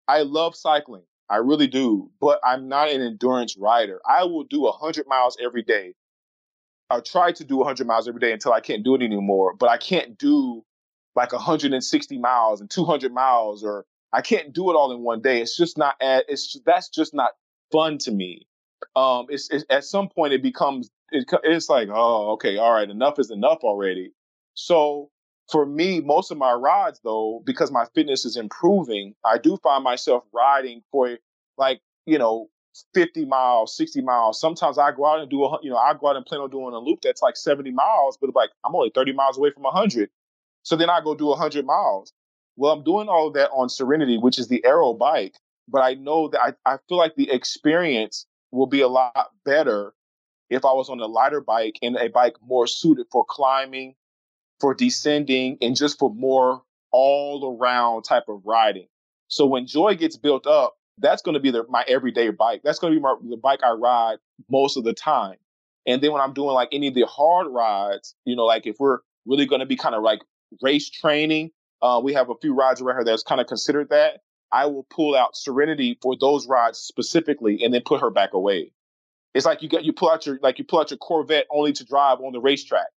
I 0.08 0.22
love 0.22 0.56
cycling. 0.56 1.04
I 1.30 1.38
really 1.38 1.68
do, 1.68 2.12
but 2.22 2.40
I'm 2.46 2.70
not 2.70 2.90
an 2.90 3.02
endurance 3.02 3.58
rider. 3.58 4.00
I 4.08 4.24
will 4.24 4.46
do 4.46 4.62
100 4.62 5.06
miles 5.06 5.38
every 5.44 5.64
day. 5.64 5.94
I'll 6.90 7.02
try 7.02 7.34
to 7.34 7.44
do 7.44 7.58
100 7.58 7.86
miles 7.86 8.08
every 8.08 8.22
day 8.22 8.32
until 8.32 8.54
I 8.54 8.62
can't 8.62 8.86
do 8.86 8.96
it 8.96 9.02
anymore, 9.02 9.54
but 9.54 9.70
I 9.70 9.76
can't 9.76 10.18
do 10.18 10.64
like 11.14 11.34
160 11.34 12.18
miles 12.20 12.62
and 12.62 12.70
200 12.70 13.14
miles 13.14 13.66
or 13.66 13.86
I 14.14 14.22
can't 14.22 14.54
do 14.54 14.72
it 14.72 14.76
all 14.76 14.94
in 14.94 15.02
one 15.02 15.22
day. 15.22 15.42
It's 15.42 15.58
just 15.58 15.78
not 15.78 15.96
it's 16.00 16.58
that's 16.66 16.88
just 16.88 17.14
not 17.14 17.32
fun 17.70 17.98
to 18.00 18.12
me. 18.12 18.48
Um 18.96 19.28
it's, 19.30 19.50
it's 19.50 19.66
at 19.70 19.84
some 19.84 20.10
point 20.10 20.34
it 20.34 20.42
becomes 20.42 20.90
it, 21.12 21.26
it's 21.44 21.70
like, 21.70 21.90
oh, 21.92 22.32
okay, 22.34 22.58
all 22.58 22.74
right, 22.74 22.90
enough 22.90 23.20
is 23.20 23.32
enough 23.32 23.60
already. 23.64 24.12
So 24.54 25.10
for 25.52 25.66
me, 25.66 26.02
most 26.02 26.32
of 26.32 26.38
my 26.38 26.52
rides 26.52 27.00
though, 27.04 27.42
because 27.46 27.72
my 27.72 27.86
fitness 27.96 28.26
is 28.26 28.36
improving, 28.36 29.16
I 29.24 29.38
do 29.38 29.58
find 29.64 29.84
myself 29.84 30.24
riding 30.34 30.82
for 30.92 31.18
like, 31.58 31.80
you 32.06 32.18
know, 32.18 32.50
50 32.94 33.26
miles, 33.26 33.76
60 33.76 34.02
miles. 34.02 34.40
Sometimes 34.40 34.78
I 34.78 34.92
go 34.92 35.06
out 35.06 35.20
and 35.20 35.30
do 35.30 35.44
a, 35.44 35.58
you 35.64 35.70
know, 35.70 35.78
I 35.78 35.94
go 36.00 36.10
out 36.10 36.16
and 36.16 36.26
plan 36.26 36.42
on 36.42 36.50
doing 36.50 36.74
a 36.74 36.80
loop 36.80 37.00
that's 37.02 37.22
like 37.22 37.38
70 37.38 37.72
miles, 37.72 38.18
but 38.20 38.36
like 38.36 38.50
I'm 38.66 38.76
only 38.76 38.92
30 38.94 39.14
miles 39.14 39.38
away 39.38 39.52
from 39.52 39.64
100. 39.64 40.10
So 40.64 40.76
then 40.76 40.90
I 40.90 41.02
go 41.02 41.16
do 41.16 41.28
100 41.28 41.66
miles. 41.66 42.14
Well, 42.56 42.74
I'm 42.74 42.84
doing 42.84 43.08
all 43.08 43.28
of 43.28 43.34
that 43.36 43.50
on 43.52 43.70
Serenity, 43.70 44.18
which 44.18 44.40
is 44.40 44.48
the 44.48 44.64
aero 44.66 44.94
bike, 44.94 45.36
but 45.68 45.82
I 45.82 45.94
know 45.94 46.28
that 46.30 46.42
I, 46.42 46.74
I 46.74 46.78
feel 46.90 46.98
like 46.98 47.16
the 47.16 47.32
experience 47.32 48.26
will 48.58 48.68
be 48.68 48.82
a 48.82 48.88
lot 48.88 49.32
better 49.46 49.94
if 50.50 50.66
I 50.66 50.74
was 50.74 50.90
on 50.90 51.00
a 51.00 51.06
lighter 51.06 51.42
bike 51.42 51.78
and 51.82 51.96
a 51.98 52.10
bike 52.10 52.36
more 52.42 52.68
suited 52.68 53.08
for 53.12 53.26
climbing, 53.28 53.96
for 54.60 54.74
descending 54.74 55.58
and 55.62 55.76
just 55.76 56.00
for 56.00 56.14
more 56.14 56.64
all 56.92 57.58
around 57.60 58.04
type 58.04 58.24
of 58.28 58.42
riding. 58.46 58.88
So 59.28 59.46
when 59.46 59.68
Joy 59.68 59.96
gets 59.96 60.18
built 60.18 60.48
up, 60.48 60.76
that's 61.00 61.22
going 61.22 61.34
to 61.34 61.40
be 61.40 61.52
the, 61.52 61.66
my 61.70 61.84
everyday 61.88 62.30
bike. 62.32 62.62
That's 62.64 62.80
going 62.80 62.94
to 62.94 63.00
be 63.00 63.02
my, 63.02 63.16
the 63.30 63.38
bike 63.38 63.60
I 63.64 63.72
ride 63.72 64.18
most 64.50 64.78
of 64.78 64.84
the 64.84 64.94
time. 64.94 65.36
And 65.86 66.02
then 66.02 66.12
when 66.12 66.22
I'm 66.22 66.34
doing 66.34 66.54
like 66.54 66.70
any 66.72 66.88
of 66.88 66.96
the 66.96 67.06
hard 67.06 67.48
rides, 67.48 68.16
you 68.26 68.36
know, 68.36 68.46
like 68.46 68.66
if 68.66 68.78
we're 68.80 69.00
really 69.26 69.46
going 69.46 69.60
to 69.60 69.66
be 69.66 69.76
kind 69.76 69.96
of 69.96 70.04
like 70.04 70.22
race 70.62 70.90
training, 70.90 71.52
uh, 71.82 72.02
we 72.04 72.14
have 72.14 72.30
a 72.30 72.36
few 72.42 72.56
rides 72.56 72.82
around 72.82 72.98
here 72.98 73.06
that's 73.06 73.24
kind 73.24 73.40
of 73.40 73.48
considered 73.48 73.90
that. 73.90 74.22
I 74.52 74.66
will 74.68 74.84
pull 74.90 75.16
out 75.16 75.36
Serenity 75.36 75.98
for 76.02 76.16
those 76.20 76.48
rides 76.48 76.80
specifically 76.80 77.64
and 77.64 77.74
then 77.74 77.82
put 77.86 78.02
her 78.02 78.10
back 78.10 78.34
away. 78.34 78.72
It's 79.34 79.46
like 79.46 79.62
you 79.62 79.70
get 79.70 79.84
you 79.84 79.94
pull 79.94 80.10
out 80.10 80.26
your 80.26 80.40
like 80.42 80.58
you 80.58 80.66
pull 80.66 80.80
out 80.80 80.90
your 80.92 80.98
Corvette 80.98 81.46
only 81.52 81.74
to 81.74 81.86
drive 81.86 82.20
on 82.22 82.34
the 82.34 82.40
racetrack 82.40 82.88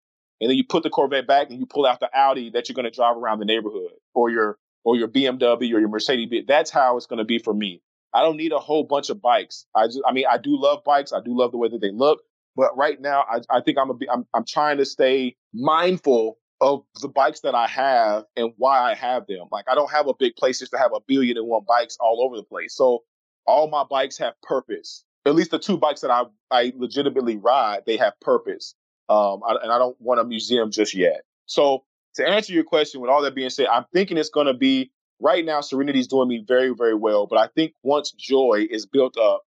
and 0.40 0.48
then 0.48 0.56
you 0.56 0.64
put 0.64 0.82
the 0.82 0.90
Corvette 0.90 1.26
back 1.26 1.50
and 1.50 1.58
you 1.58 1.66
pull 1.66 1.86
out 1.86 2.00
the 2.00 2.08
Audi 2.14 2.50
that 2.50 2.68
you're 2.68 2.74
going 2.74 2.84
to 2.84 2.90
drive 2.90 3.16
around 3.16 3.40
the 3.40 3.44
neighborhood 3.44 3.90
or 4.14 4.30
your 4.30 4.58
or 4.84 4.96
your 4.96 5.08
BMW 5.08 5.74
or 5.74 5.80
your 5.80 5.88
Mercedes. 5.88 6.44
That's 6.48 6.70
how 6.70 6.96
it's 6.96 7.06
going 7.06 7.18
to 7.18 7.24
be 7.24 7.38
for 7.38 7.52
me. 7.52 7.82
I 8.14 8.22
don't 8.22 8.36
need 8.36 8.52
a 8.52 8.58
whole 8.58 8.84
bunch 8.84 9.10
of 9.10 9.20
bikes. 9.20 9.66
I 9.74 9.86
just, 9.86 10.00
I 10.06 10.12
mean, 10.12 10.24
I 10.28 10.38
do 10.38 10.58
love 10.58 10.82
bikes. 10.84 11.12
I 11.12 11.20
do 11.20 11.36
love 11.36 11.52
the 11.52 11.58
way 11.58 11.68
that 11.68 11.80
they 11.80 11.92
look. 11.92 12.22
But 12.56 12.76
right 12.76 13.00
now, 13.00 13.24
I, 13.30 13.40
I 13.50 13.60
think 13.60 13.78
I'm 13.78 13.90
a, 13.90 13.94
I'm, 14.12 14.26
I'm 14.34 14.44
trying 14.44 14.78
to 14.78 14.86
stay 14.86 15.36
mindful 15.52 16.38
of 16.60 16.84
the 17.00 17.08
bikes 17.08 17.40
that 17.40 17.54
I 17.54 17.66
have 17.66 18.24
and 18.36 18.52
why 18.56 18.90
I 18.90 18.94
have 18.94 19.26
them. 19.26 19.46
Like 19.50 19.64
I 19.68 19.74
don't 19.74 19.90
have 19.90 20.08
a 20.08 20.14
big 20.14 20.36
place 20.36 20.58
just 20.58 20.72
to 20.72 20.78
have 20.78 20.92
a 20.94 21.00
billion 21.06 21.36
and 21.36 21.46
one 21.46 21.62
bikes 21.66 21.96
all 22.00 22.22
over 22.24 22.36
the 22.36 22.42
place. 22.42 22.74
So 22.74 23.04
all 23.46 23.68
my 23.68 23.84
bikes 23.88 24.18
have 24.18 24.34
purpose. 24.42 25.04
At 25.26 25.34
least 25.34 25.50
the 25.50 25.58
two 25.58 25.76
bikes 25.76 26.00
that 26.02 26.10
I 26.10 26.24
I 26.50 26.72
legitimately 26.76 27.36
ride, 27.36 27.82
they 27.86 27.96
have 27.96 28.18
purpose. 28.20 28.74
Um, 29.08 29.40
I, 29.46 29.56
and 29.62 29.72
I 29.72 29.78
don't 29.78 30.00
want 30.00 30.20
a 30.20 30.24
museum 30.24 30.70
just 30.70 30.94
yet. 30.94 31.22
So 31.46 31.84
to 32.14 32.26
answer 32.26 32.52
your 32.52 32.64
question, 32.64 33.00
with 33.00 33.10
all 33.10 33.22
that 33.22 33.34
being 33.34 33.50
said, 33.50 33.66
I'm 33.66 33.84
thinking 33.92 34.18
it's 34.18 34.30
going 34.30 34.46
to 34.46 34.54
be 34.54 34.92
right 35.20 35.44
now. 35.44 35.60
Serenity's 35.60 36.06
doing 36.06 36.28
me 36.28 36.44
very, 36.46 36.70
very 36.70 36.94
well, 36.94 37.26
but 37.26 37.38
I 37.38 37.48
think 37.48 37.72
once 37.82 38.12
Joy 38.12 38.66
is 38.70 38.86
built 38.86 39.16
up, 39.18 39.42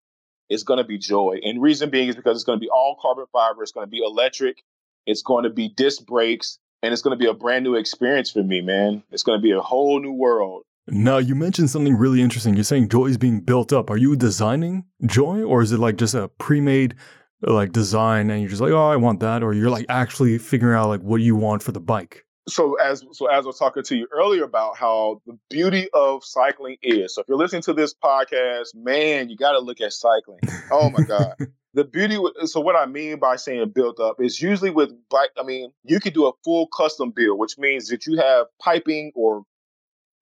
it's 0.48 0.62
going 0.64 0.79
to 0.79 0.85
be 0.85 0.98
Joy. 0.98 1.40
And 1.44 1.62
reason 1.62 1.90
being 1.90 2.09
is 2.09 2.16
because 2.16 2.37
it's 2.37 2.44
going 2.44 2.59
to 2.59 2.61
be 2.61 2.68
all 2.68 2.96
carbon 3.01 3.27
fiber. 3.33 3.62
It's 3.62 3.72
going 3.72 3.87
to 3.87 3.90
be 3.90 4.03
electric. 4.05 4.62
It's 5.07 5.22
going 5.22 5.44
to 5.44 5.51
be 5.51 5.68
disc 5.68 6.05
brakes, 6.05 6.59
and 6.83 6.92
it's 6.92 7.03
going 7.03 7.16
to 7.16 7.23
be 7.23 7.31
a 7.31 7.35
brand 7.35 7.64
new 7.64 7.75
experience 7.75 8.31
for 8.31 8.42
me, 8.42 8.61
man. 8.61 9.03
It's 9.11 9.23
going 9.23 9.38
to 9.38 9.42
be 9.42 9.53
a 9.53 9.61
whole 9.61 10.01
new 10.01 10.12
world. 10.12 10.64
Now, 10.88 11.18
you 11.18 11.35
mentioned 11.35 11.71
something 11.71 11.97
really 11.97 12.21
interesting. 12.21 12.55
You're 12.55 12.64
saying 12.64 12.88
Joy 12.88 13.07
is 13.07 13.18
being 13.18 13.40
built 13.40 13.73
up. 13.73 13.88
Are 13.88 13.97
you 13.97 14.16
designing 14.16 14.85
Joy, 15.07 15.42
or 15.42 15.62
is 15.62 15.71
it 15.71 15.79
like 15.79 15.97
just 15.97 16.14
a 16.14 16.29
pre-made 16.29 16.97
like 17.45 17.73
design 17.73 18.31
and 18.31 18.40
you're 18.40 18.51
just 18.51 18.62
like, 18.62 18.73
oh, 18.73 18.88
I 18.88 18.97
want 18.97 19.21
that, 19.21 19.42
or 19.42 19.53
you're 19.55 19.71
like 19.71 19.87
actually 19.88 20.38
figuring 20.38 20.77
out 20.77 20.88
like 20.88 21.03
what 21.03 21.21
you 21.21 21.37
want 21.37 21.62
for 21.62 21.73
the 21.73 21.81
bike? 21.81 22.25
So 22.49 22.75
as 22.81 23.05
so 23.12 23.27
as 23.27 23.45
I 23.45 23.47
was 23.47 23.59
talking 23.59 23.85
to 23.85 23.97
you 23.97 24.09
earlier 24.11 24.42
about 24.42 24.77
how 24.77 25.23
the 25.27 25.38
beauty 25.49 25.88
of 25.95 26.25
cycling 26.25 26.77
is. 26.83 27.14
So 27.14 27.21
if 27.21 27.29
you're 27.29 27.38
listening 27.38 27.62
to 27.62 27.73
this 27.73 27.95
podcast, 27.95 28.75
man, 28.75 29.29
you 29.29 29.37
got 29.37 29.53
to 29.53 29.61
look 29.61 29.81
at 29.81 29.92
cycling. 29.92 30.40
Oh 30.73 30.90
my 30.90 31.05
god. 31.05 31.35
the 31.75 31.85
beauty 31.85 32.19
so 32.45 32.61
what 32.61 32.77
i 32.77 32.87
mean 32.87 33.19
by 33.19 33.37
saying 33.37 33.71
built 33.75 33.99
up 34.01 34.21
is 34.21 34.41
usually 34.41 34.71
with 34.71 34.91
bike 35.09 35.31
i 35.39 35.43
mean 35.43 35.73
you 35.85 36.01
could 36.01 36.15
do 36.15 36.27
a 36.27 36.33
full 36.45 36.67
custom 36.69 37.11
build 37.11 37.39
which 37.39 37.59
means 37.59 37.89
that 37.89 38.07
you 38.07 38.17
have 38.17 38.47
piping 38.61 39.13
or 39.15 39.43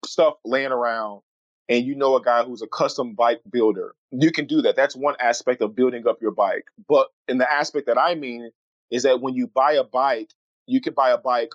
stuff 0.05 0.35
laying 0.45 0.73
around 0.73 1.21
and 1.71 1.87
you 1.87 1.95
know 1.95 2.17
a 2.17 2.23
guy 2.23 2.43
who's 2.43 2.63
a 2.63 2.67
custom 2.67 3.15
bike 3.15 3.41
builder, 3.49 3.95
you 4.11 4.33
can 4.33 4.47
do 4.47 4.61
that. 4.63 4.75
That's 4.75 4.97
one 4.97 5.15
aspect 5.21 5.63
of 5.63 5.77
building 5.77 6.07
up 6.07 6.21
your 6.21 6.33
bike. 6.33 6.65
But 6.89 7.07
in 7.29 7.39
the 7.39 7.51
aspect 7.51 7.87
that 7.87 7.97
I 7.97 8.17
mean 8.17 8.51
is 8.91 9.05
that 9.05 9.21
when 9.21 9.35
you 9.35 9.47
buy 9.47 9.75
a 9.75 9.85
bike, 9.85 10.31
you 10.67 10.81
can 10.81 10.95
buy 10.95 11.11
a 11.11 11.19
bike 11.19 11.51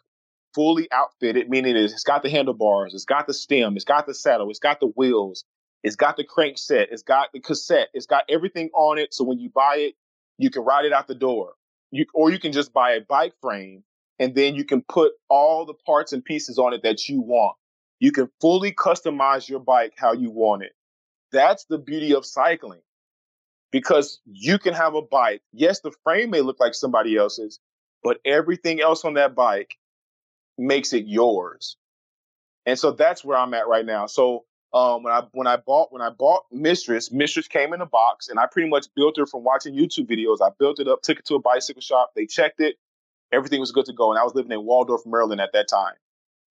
fully 0.56 0.88
outfitted, 0.94 1.50
meaning 1.50 1.76
it's 1.76 2.04
got 2.04 2.24
the 2.24 2.30
handlebars, 2.30 2.94
it's 2.94 3.04
got 3.04 3.28
the 3.28 3.34
stem, 3.34 3.76
it's 3.76 3.84
got 3.84 4.08
the 4.08 4.14
saddle, 4.14 4.50
it's 4.50 4.58
got 4.58 4.80
the 4.80 4.88
wheels, 4.96 5.44
it's 5.86 5.96
got 5.96 6.18
the 6.18 6.24
crank 6.24 6.58
set, 6.58 6.88
it's 6.92 7.04
got 7.04 7.32
the 7.32 7.40
cassette, 7.40 7.90
it's 7.94 8.08
got 8.08 8.24
everything 8.28 8.72
on 8.74 8.98
it. 8.98 9.14
So 9.14 9.24
when 9.24 9.38
you 9.38 9.52
buy 9.52 9.76
it, 9.78 9.94
you 10.40 10.50
can 10.50 10.64
ride 10.64 10.84
it 10.84 10.92
out 10.92 11.08
the 11.08 11.14
door. 11.14 11.54
You, 11.92 12.08
or 12.16 12.32
you 12.32 12.40
can 12.40 12.52
just 12.52 12.74
buy 12.74 12.94
a 12.94 13.02
bike 13.02 13.34
frame 13.40 13.84
and 14.18 14.34
then 14.34 14.56
you 14.56 14.66
can 14.66 14.82
put 14.82 15.12
all 15.30 15.64
the 15.64 15.76
parts 15.86 16.12
and 16.12 16.26
pieces 16.26 16.58
on 16.58 16.74
it 16.74 16.82
that 16.82 17.08
you 17.08 17.22
want. 17.22 17.56
You 18.00 18.12
can 18.12 18.32
fully 18.42 18.72
customize 18.72 19.48
your 19.48 19.60
bike 19.60 19.94
how 19.96 20.14
you 20.14 20.32
want 20.32 20.64
it. 20.64 20.72
That's 21.32 21.66
the 21.66 21.78
beauty 21.78 22.16
of 22.16 22.26
cycling 22.26 22.82
because 23.72 24.20
you 24.26 24.58
can 24.58 24.74
have 24.74 24.96
a 24.96 25.04
bike. 25.04 25.44
Yes, 25.54 25.82
the 25.82 25.94
frame 26.04 26.32
may 26.32 26.42
look 26.42 26.60
like 26.60 26.74
somebody 26.74 27.16
else's, 27.16 27.60
but 28.04 28.18
everything 28.26 28.82
else 28.82 29.06
on 29.06 29.14
that 29.14 29.36
bike 29.36 29.76
makes 30.58 30.94
it 30.94 31.06
yours. 31.06 31.78
And 32.66 32.80
so 32.80 32.90
that's 32.90 33.24
where 33.24 33.38
I'm 33.38 33.54
at 33.54 33.68
right 33.68 33.86
now. 33.86 34.08
So 34.08 34.46
um, 34.76 35.04
when 35.04 35.14
I 35.14 35.24
when 35.32 35.48
I 35.48 35.56
bought 35.56 35.94
when 35.94 36.02
I 36.02 36.10
bought 36.10 36.44
Mistress, 36.52 37.10
Mistress 37.10 37.48
came 37.48 37.74
in 37.74 37.80
a 37.80 37.86
box, 37.86 38.28
and 38.28 38.38
I 38.38 38.46
pretty 38.46 38.70
much 38.70 38.88
built 38.94 39.18
her 39.18 39.26
from 39.26 39.46
watching 39.46 39.74
YouTube 39.74 40.08
videos. 40.08 40.46
I 40.46 40.50
built 40.60 40.80
it 40.80 40.88
up, 40.90 41.02
took 41.02 41.18
it 41.18 41.26
to 41.28 41.36
a 41.36 41.40
bicycle 41.40 41.82
shop. 41.82 42.12
They 42.14 42.26
checked 42.26 42.60
it, 42.60 42.76
everything 43.32 43.62
was 43.62 43.72
good 43.72 43.86
to 43.86 43.94
go, 43.94 44.12
and 44.12 44.20
I 44.20 44.24
was 44.24 44.36
living 44.36 44.52
in 44.52 44.66
Waldorf, 44.66 45.02
Maryland 45.06 45.40
at 45.40 45.54
that 45.54 45.70
time. 45.70 45.94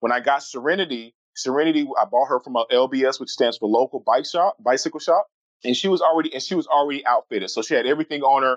When 0.01 0.11
I 0.11 0.21
got 0.21 0.43
Serenity, 0.43 1.15
Serenity, 1.37 1.87
I 2.01 2.07
bought 2.07 2.29
her 2.29 2.41
from 2.41 2.57
a 2.57 2.65
LBS, 2.73 3.21
which 3.21 3.29
stands 3.29 3.59
for 3.59 3.69
local 3.69 4.01
bike 4.01 4.25
shop, 4.25 4.57
bicycle 4.59 5.01
shop, 5.01 5.27
and 5.63 5.77
she 5.77 5.89
was 5.89 6.01
already 6.01 6.33
and 6.33 6.43
she 6.43 6.55
was 6.55 6.67
already 6.67 7.05
outfitted, 7.05 7.51
so 7.51 7.61
she 7.61 7.75
had 7.75 7.87
everything 7.87 8.23
on 8.23 8.43
her 8.43 8.57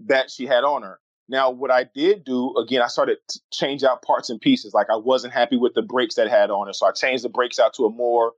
that 0.00 0.30
she 0.30 0.44
had 0.44 0.62
on 0.62 0.82
her. 0.82 1.00
Now, 1.26 1.50
what 1.50 1.70
I 1.70 1.84
did 1.84 2.22
do 2.24 2.54
again, 2.58 2.82
I 2.82 2.88
started 2.88 3.16
to 3.28 3.40
change 3.50 3.82
out 3.82 4.02
parts 4.02 4.28
and 4.28 4.38
pieces. 4.38 4.74
Like 4.74 4.90
I 4.90 4.96
wasn't 4.96 5.32
happy 5.32 5.56
with 5.56 5.72
the 5.72 5.80
brakes 5.80 6.16
that 6.16 6.28
had 6.28 6.50
on 6.50 6.68
it, 6.68 6.74
so 6.74 6.86
I 6.86 6.92
changed 6.92 7.24
the 7.24 7.30
brakes 7.30 7.58
out 7.58 7.72
to 7.74 7.86
a 7.86 7.90
more 7.90 8.32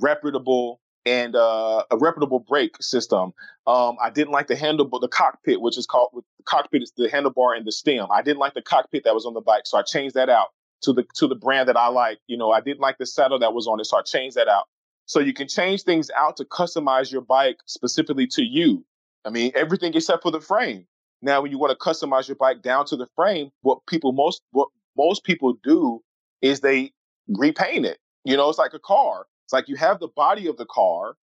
reputable 0.00 0.80
and 1.04 1.36
uh, 1.36 1.84
a 1.90 1.96
reputable 1.96 2.40
brake 2.40 2.82
system. 2.82 3.32
Um, 3.66 3.96
I 4.02 4.10
didn't 4.10 4.32
like 4.32 4.48
the 4.48 4.56
handle, 4.56 4.86
the 4.86 5.08
cockpit, 5.08 5.60
which 5.60 5.78
is 5.78 5.86
called 5.86 6.10
the 6.14 6.22
cockpit 6.44 6.82
is 6.82 6.92
the 6.96 7.08
handlebar 7.08 7.56
and 7.56 7.66
the 7.66 7.72
stem. 7.72 8.08
I 8.12 8.22
didn't 8.22 8.40
like 8.40 8.54
the 8.54 8.62
cockpit 8.62 9.04
that 9.04 9.14
was 9.14 9.24
on 9.24 9.34
the 9.34 9.40
bike, 9.40 9.62
so 9.66 9.78
I 9.78 9.82
changed 9.82 10.16
that 10.16 10.28
out 10.28 10.48
to 10.82 10.92
the 10.92 11.04
to 11.14 11.28
the 11.28 11.36
brand 11.36 11.68
that 11.68 11.76
I 11.76 11.88
like. 11.88 12.18
You 12.26 12.36
know, 12.36 12.50
I 12.50 12.60
didn't 12.60 12.80
like 12.80 12.98
the 12.98 13.06
saddle 13.06 13.38
that 13.38 13.54
was 13.54 13.66
on 13.66 13.80
it, 13.80 13.84
so 13.84 13.96
I 13.96 14.02
changed 14.02 14.36
that 14.36 14.48
out. 14.48 14.64
So 15.06 15.20
you 15.20 15.32
can 15.32 15.46
change 15.46 15.82
things 15.82 16.10
out 16.16 16.36
to 16.38 16.44
customize 16.44 17.12
your 17.12 17.22
bike 17.22 17.58
specifically 17.66 18.26
to 18.28 18.42
you. 18.42 18.84
I 19.24 19.30
mean, 19.30 19.52
everything 19.54 19.94
except 19.94 20.22
for 20.22 20.32
the 20.32 20.40
frame. 20.40 20.86
Now, 21.22 21.40
when 21.40 21.52
you 21.52 21.58
want 21.58 21.78
to 21.78 21.84
customize 21.84 22.28
your 22.28 22.36
bike 22.36 22.62
down 22.62 22.86
to 22.86 22.96
the 22.96 23.06
frame, 23.14 23.50
what 23.62 23.78
people 23.86 24.12
most 24.12 24.42
what 24.50 24.68
most 24.96 25.24
people 25.24 25.54
do 25.62 26.02
is 26.42 26.60
they 26.60 26.92
repaint 27.28 27.86
it. 27.86 27.98
You 28.24 28.36
know, 28.36 28.48
it's 28.48 28.58
like 28.58 28.74
a 28.74 28.80
car. 28.80 29.26
It's 29.46 29.52
like 29.52 29.68
you 29.68 29.76
have 29.76 30.00
the 30.00 30.08
body 30.08 30.48
of 30.48 30.56
the 30.56 30.66
car. 30.66 31.16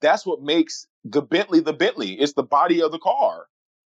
That's 0.00 0.24
what 0.24 0.42
makes 0.42 0.86
the 1.04 1.22
Bentley 1.22 1.60
the 1.60 1.74
Bentley. 1.74 2.14
It's 2.14 2.32
the 2.32 2.42
body 2.42 2.82
of 2.82 2.90
the 2.90 2.98
car. 2.98 3.46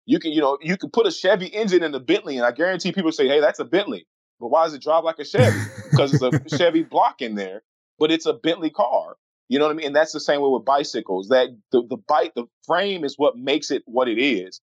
You 0.07 0.19
can, 0.19 0.31
you 0.31 0.41
know, 0.41 0.57
you 0.61 0.77
can 0.77 0.89
put 0.89 1.07
a 1.07 1.11
Chevy 1.11 1.47
engine 1.47 1.83
in 1.83 1.91
the 1.91 1.99
Bentley, 1.99 2.37
and 2.37 2.45
I 2.45 2.51
guarantee 2.51 2.91
people 2.91 3.11
say, 3.11 3.27
"Hey, 3.27 3.39
that's 3.39 3.59
a 3.59 3.65
Bentley." 3.65 4.07
But 4.39 4.47
why 4.47 4.65
does 4.65 4.73
it 4.73 4.81
drive 4.81 5.03
like 5.03 5.19
a 5.19 5.25
Chevy? 5.25 5.69
because 5.95 6.13
it's 6.13 6.21
a 6.21 6.33
Chevy 6.57 6.83
block 6.83 7.21
in 7.21 7.35
there, 7.35 7.63
but 7.99 8.11
it's 8.11 8.25
a 8.25 8.33
Bentley 8.33 8.69
car. 8.69 9.17
You 9.47 9.59
know 9.59 9.65
what 9.65 9.71
I 9.73 9.75
mean? 9.75 9.87
And 9.87 9.95
that's 9.95 10.11
the 10.11 10.19
same 10.19 10.41
way 10.41 10.49
with 10.49 10.65
bicycles. 10.65 11.29
That 11.29 11.49
the 11.71 11.83
the 11.87 11.97
bike, 11.97 12.33
the 12.35 12.45
frame 12.65 13.03
is 13.03 13.15
what 13.17 13.37
makes 13.37 13.71
it 13.71 13.83
what 13.85 14.07
it 14.07 14.19
is. 14.19 14.61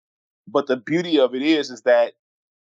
But 0.47 0.67
the 0.67 0.77
beauty 0.77 1.19
of 1.19 1.35
it 1.35 1.43
is, 1.43 1.69
is 1.69 1.83
that 1.83 2.13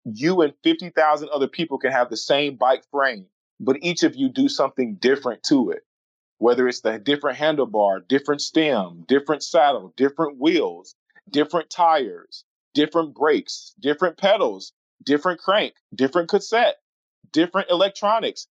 you 0.04 0.42
and 0.42 0.52
fifty 0.62 0.90
thousand 0.90 1.30
other 1.30 1.48
people 1.48 1.78
can 1.78 1.92
have 1.92 2.10
the 2.10 2.16
same 2.16 2.56
bike 2.56 2.84
frame, 2.90 3.26
but 3.58 3.78
each 3.80 4.02
of 4.02 4.14
you 4.14 4.28
do 4.28 4.48
something 4.48 4.96
different 4.96 5.42
to 5.44 5.70
it 5.70 5.82
whether 6.40 6.66
it's 6.66 6.80
the 6.80 6.98
different 6.98 7.38
handlebar, 7.38 8.00
different 8.08 8.40
stem, 8.40 9.04
different 9.06 9.42
saddle, 9.42 9.92
different 9.94 10.38
wheels, 10.38 10.94
different 11.28 11.68
tires, 11.68 12.44
different 12.72 13.14
brakes, 13.14 13.74
different 13.78 14.16
pedals, 14.16 14.72
different 15.04 15.38
crank, 15.38 15.74
different 15.94 16.30
cassette, 16.30 16.76
different 17.30 17.68
electronics. 17.70 18.48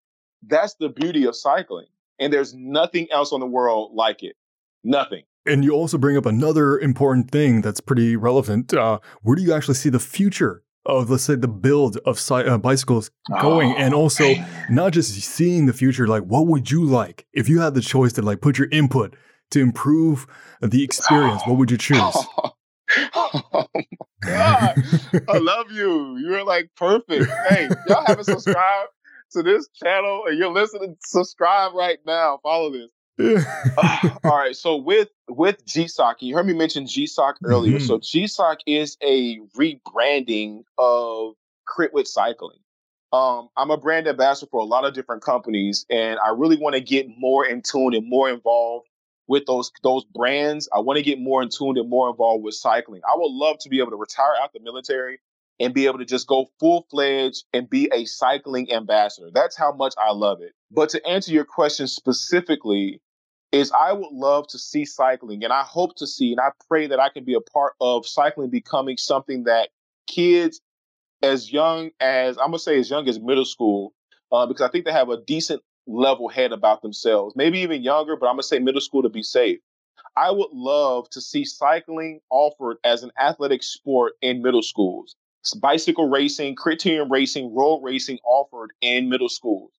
That's 0.45 0.75
the 0.75 0.89
beauty 0.89 1.25
of 1.25 1.35
cycling. 1.37 1.87
And 2.19 2.31
there's 2.33 2.53
nothing 2.53 3.07
else 3.09 3.31
on 3.31 3.39
the 3.39 3.47
world 3.47 3.91
like 3.93 4.21
it. 4.21 4.35
Nothing. 4.83 5.23
And 5.45 5.63
you 5.63 5.71
also 5.71 5.97
bring 5.97 6.17
up 6.17 6.25
another 6.25 6.77
important 6.77 7.31
thing 7.31 7.61
that's 7.61 7.79
pretty 7.79 8.17
relevant. 8.17 8.73
Uh, 8.73 8.99
where 9.21 9.37
do 9.37 9.41
you 9.41 9.53
actually 9.53 9.75
see 9.75 9.89
the 9.89 9.99
future 9.99 10.61
of 10.87 11.09
let's 11.09 11.23
say 11.23 11.35
the 11.35 11.47
build 11.47 11.97
of 12.05 12.19
uh, 12.31 12.57
bicycles 12.57 13.11
going 13.41 13.73
oh, 13.73 13.77
and 13.77 13.93
also 13.93 14.23
man. 14.23 14.65
not 14.69 14.93
just 14.93 15.13
seeing 15.21 15.65
the 15.65 15.73
future 15.73 16.07
like 16.07 16.23
what 16.23 16.47
would 16.47 16.71
you 16.71 16.83
like? 16.83 17.27
If 17.33 17.49
you 17.49 17.59
had 17.59 17.73
the 17.73 17.81
choice 17.81 18.13
to 18.13 18.21
like 18.21 18.41
put 18.41 18.57
your 18.57 18.69
input 18.71 19.15
to 19.51 19.59
improve 19.59 20.27
the 20.61 20.83
experience 20.83 21.41
what 21.45 21.57
would 21.57 21.69
you 21.69 21.77
choose? 21.77 21.99
Oh, 21.99 22.51
oh 23.13 23.41
my 23.53 23.85
god. 24.21 24.83
I 25.27 25.37
love 25.37 25.71
you. 25.71 26.17
You're 26.17 26.45
like 26.45 26.69
perfect. 26.75 27.29
Hey 27.49 27.69
y'all 27.87 28.05
haven't 28.05 28.23
subscribed 28.23 28.89
to 29.33 29.43
this 29.43 29.67
channel 29.83 30.23
and 30.27 30.37
you're 30.37 30.53
listening 30.53 30.95
subscribe 31.01 31.73
right 31.73 31.99
now. 32.05 32.39
Follow 32.43 32.71
this 32.71 32.89
uh, 33.19 34.09
all 34.23 34.37
right. 34.37 34.55
So 34.55 34.77
with 34.77 35.09
with 35.27 35.65
GSOC, 35.65 36.15
you 36.21 36.35
heard 36.35 36.45
me 36.45 36.53
mention 36.53 36.85
GSOC 36.85 37.35
earlier. 37.43 37.77
Mm-hmm. 37.77 37.85
So 37.85 37.99
GSOC 37.99 38.57
is 38.65 38.97
a 39.01 39.39
rebranding 39.57 40.63
of 40.77 41.33
CritWhit 41.67 42.07
Cycling. 42.07 42.59
Um, 43.13 43.49
I'm 43.55 43.71
a 43.71 43.77
brand 43.77 44.07
ambassador 44.07 44.49
for 44.51 44.59
a 44.59 44.65
lot 44.65 44.85
of 44.85 44.93
different 44.93 45.23
companies, 45.23 45.85
and 45.89 46.19
I 46.19 46.29
really 46.29 46.57
want 46.57 46.75
to 46.75 46.81
get 46.81 47.07
more 47.17 47.45
in 47.45 47.61
tune 47.61 47.93
and 47.93 48.07
more 48.07 48.29
involved 48.29 48.87
with 49.27 49.45
those 49.45 49.71
those 49.83 50.03
brands. 50.05 50.69
I 50.73 50.79
want 50.79 50.97
to 50.97 51.03
get 51.03 51.19
more 51.19 51.41
in 51.41 51.49
tune 51.49 51.77
and 51.77 51.89
more 51.89 52.09
involved 52.09 52.43
with 52.43 52.55
cycling. 52.55 53.01
I 53.07 53.15
would 53.15 53.31
love 53.31 53.57
to 53.59 53.69
be 53.69 53.79
able 53.79 53.91
to 53.91 53.97
retire 53.97 54.33
out 54.41 54.53
the 54.53 54.59
military 54.59 55.19
and 55.59 55.73
be 55.73 55.87
able 55.87 55.99
to 55.99 56.05
just 56.05 56.27
go 56.27 56.47
full 56.59 56.85
fledged 56.91 57.45
and 57.53 57.69
be 57.69 57.89
a 57.93 58.05
cycling 58.05 58.71
ambassador. 58.71 59.29
That's 59.33 59.57
how 59.57 59.71
much 59.71 59.93
I 59.97 60.11
love 60.11 60.41
it. 60.41 60.53
But 60.69 60.89
to 60.89 61.05
answer 61.07 61.31
your 61.31 61.45
question 61.45 61.87
specifically, 61.87 63.01
is 63.51 63.71
I 63.71 63.93
would 63.93 64.11
love 64.11 64.47
to 64.49 64.59
see 64.59 64.85
cycling 64.85 65.43
and 65.43 65.53
I 65.53 65.63
hope 65.63 65.95
to 65.97 66.07
see 66.07 66.31
and 66.31 66.39
I 66.39 66.49
pray 66.67 66.87
that 66.87 66.99
I 66.99 67.09
can 67.09 67.23
be 67.23 67.33
a 67.33 67.41
part 67.41 67.73
of 67.79 68.05
cycling 68.05 68.49
becoming 68.49 68.97
something 68.97 69.45
that 69.45 69.69
kids 70.07 70.61
as 71.21 71.51
young 71.51 71.91
as 71.99 72.37
I'm 72.37 72.47
gonna 72.47 72.59
say 72.59 72.79
as 72.79 72.89
young 72.89 73.07
as 73.07 73.19
middle 73.19 73.45
school, 73.45 73.93
uh, 74.31 74.45
because 74.45 74.61
I 74.61 74.69
think 74.69 74.85
they 74.85 74.91
have 74.91 75.09
a 75.09 75.21
decent 75.21 75.61
level 75.87 76.27
head 76.27 76.51
about 76.51 76.81
themselves, 76.81 77.35
maybe 77.35 77.59
even 77.59 77.83
younger, 77.83 78.15
but 78.15 78.27
I'm 78.27 78.33
gonna 78.33 78.43
say 78.43 78.59
middle 78.59 78.81
school 78.81 79.03
to 79.03 79.09
be 79.09 79.23
safe. 79.23 79.59
I 80.15 80.31
would 80.31 80.51
love 80.51 81.09
to 81.11 81.21
see 81.21 81.45
cycling 81.45 82.19
offered 82.29 82.77
as 82.83 83.03
an 83.03 83.11
athletic 83.19 83.63
sport 83.63 84.13
in 84.21 84.41
middle 84.41 84.63
schools. 84.63 85.15
Bicycle 85.61 86.09
racing, 86.09 86.55
criterium 86.55 87.09
racing, 87.09 87.55
road 87.55 87.81
racing 87.81 88.19
offered 88.25 88.73
in 88.81 89.09
middle 89.09 89.29
schools. 89.29 89.71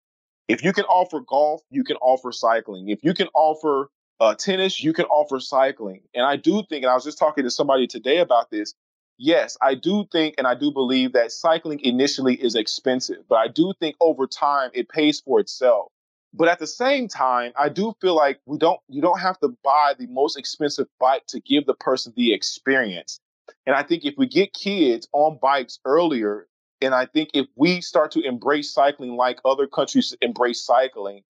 If 0.48 0.64
you 0.64 0.72
can 0.74 0.86
offer 0.86 1.20
golf, 1.20 1.62
you 1.70 1.84
can 1.84 1.98
offer 1.98 2.32
cycling. 2.32 2.90
If 2.90 3.04
you 3.04 3.14
can 3.14 3.28
offer 3.34 3.90
uh, 4.20 4.36
tennis, 4.36 4.82
you 4.82 4.94
can 4.94 5.06
offer 5.06 5.40
cycling. 5.40 6.02
And 6.14 6.26
I 6.26 6.38
do 6.38 6.64
think, 6.70 6.84
and 6.84 6.92
I 6.92 6.96
was 6.96 7.04
just 7.04 7.18
talking 7.18 7.44
to 7.44 7.52
somebody 7.52 7.88
today 7.88 8.20
about 8.20 8.50
this. 8.50 8.74
Yes, 9.18 9.58
I 9.62 9.74
do 9.74 10.06
think 10.12 10.36
and 10.38 10.46
I 10.46 10.54
do 10.54 10.72
believe 10.72 11.14
that 11.14 11.32
cycling 11.32 11.80
initially 11.82 12.36
is 12.36 12.56
expensive, 12.56 13.24
but 13.28 13.36
I 13.36 13.48
do 13.48 13.74
think 13.80 13.96
over 14.00 14.28
time 14.28 14.70
it 14.74 14.90
pays 14.90 15.20
for 15.20 15.40
itself. 15.40 15.92
But 16.34 16.50
at 16.50 16.60
the 16.60 16.68
same 16.68 17.08
time, 17.08 17.52
I 17.58 17.70
do 17.70 17.96
feel 18.00 18.16
like 18.16 18.40
we 18.46 18.60
don't 18.60 18.80
you 18.88 19.02
don't 19.02 19.20
have 19.20 19.40
to 19.40 19.58
buy 19.64 19.96
the 19.98 20.06
most 20.08 20.38
expensive 20.38 20.88
bike 21.00 21.26
to 21.28 21.40
give 21.40 21.66
the 21.66 21.74
person 21.74 22.14
the 22.16 22.32
experience. 22.34 23.20
And 23.66 23.76
I 23.76 23.82
think 23.82 24.06
if 24.06 24.14
we 24.18 24.28
get 24.28 24.54
kids 24.54 25.08
on 25.14 25.40
bikes 25.42 25.80
earlier, 25.84 26.48
and 26.82 26.94
I 26.94 27.06
think 27.06 27.30
if 27.34 27.48
we 27.56 27.82
start 27.82 28.12
to 28.12 28.22
embrace 28.22 28.72
cycling 28.72 29.16
like 29.16 29.40
other 29.46 29.68
countries 29.68 30.16
embrace 30.22 30.63
cycling, 30.63 31.24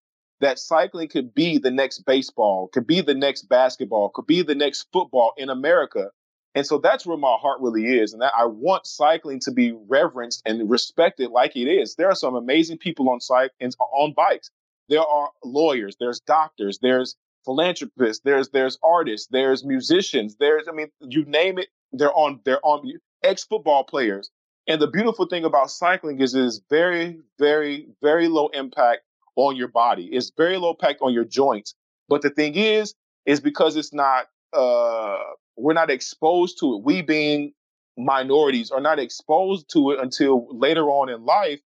that 0.42 0.60
cycling 0.60 1.08
could 1.08 1.34
be 1.34 1.58
the 1.58 1.72
next 1.72 2.00
baseball, 2.00 2.68
could 2.68 2.88
be 2.88 3.02
the 3.02 3.14
next 3.14 3.44
basketball, 3.44 4.10
could 4.10 4.28
be 4.28 4.42
the 4.42 4.56
next 4.56 4.88
football 4.92 5.34
in 5.38 5.50
America. 5.50 6.10
And 6.56 6.66
so 6.66 6.78
that's 6.78 7.06
where 7.06 7.18
my 7.18 7.36
heart 7.40 7.60
really 7.62 8.00
is. 8.00 8.14
And 8.14 8.22
that 8.22 8.34
I 8.38 8.46
want 8.46 8.88
cycling 8.88 9.40
to 9.42 9.52
be 9.52 9.74
reverenced 9.88 10.42
and 10.46 10.70
respected 10.70 11.30
like 11.30 11.56
it 11.56 11.68
is. 11.68 11.96
There 11.96 12.10
are 12.10 12.16
some 12.16 12.36
amazing 12.36 12.78
people 12.78 13.10
on 13.10 13.20
cyc- 13.20 13.50
on 13.80 14.14
bikes. 14.14 14.50
There 14.88 15.02
are 15.02 15.30
lawyers, 15.44 15.98
there's 16.00 16.20
doctors, 16.22 16.80
there's 16.82 17.16
philanthropists, 17.44 18.24
there's 18.24 18.50
there's 18.50 18.78
artists, 18.84 19.28
there's 19.32 19.66
musicians, 19.66 20.36
there's 20.38 20.68
I 20.68 20.72
mean, 20.72 20.92
you 21.02 21.26
name 21.26 21.58
it, 21.60 21.68
they're 21.92 22.14
on 22.14 22.40
they're 22.46 22.66
on 22.66 22.92
ex 23.24 23.44
football 23.44 23.84
players. 23.84 24.30
And 24.68 24.82
the 24.82 24.88
beautiful 24.88 25.28
thing 25.28 25.46
about 25.46 25.70
cycling 25.70 26.22
is 26.22 26.34
it 26.34 26.44
is 26.44 26.62
very, 26.70 27.22
very, 27.38 27.88
very 28.02 28.28
low 28.28 28.48
impact 28.48 29.02
on 29.36 29.56
your 29.56 29.68
body. 29.68 30.10
It's 30.12 30.32
very 30.36 30.58
low 30.58 30.72
impact 30.72 31.02
on 31.02 31.14
your 31.14 31.26
joints. 31.26 31.76
But 32.10 32.22
the 32.22 32.32
thing 32.32 32.56
is, 32.56 32.96
is 33.26 33.40
because 33.40 33.76
it's 33.76 33.94
not, 33.94 34.28
uh, 34.54 35.18
we're 35.56 35.74
not 35.74 35.92
exposed 35.92 36.60
to 36.60 36.76
it. 36.76 36.84
We 36.84 37.02
being 37.02 37.54
minorities 37.98 38.72
are 38.72 38.82
not 38.82 39.00
exposed 39.00 39.70
to 39.74 39.92
it 39.92 40.00
until 40.00 40.48
later 40.50 40.86
on 40.90 41.10
in 41.10 41.26
life. 41.26 41.60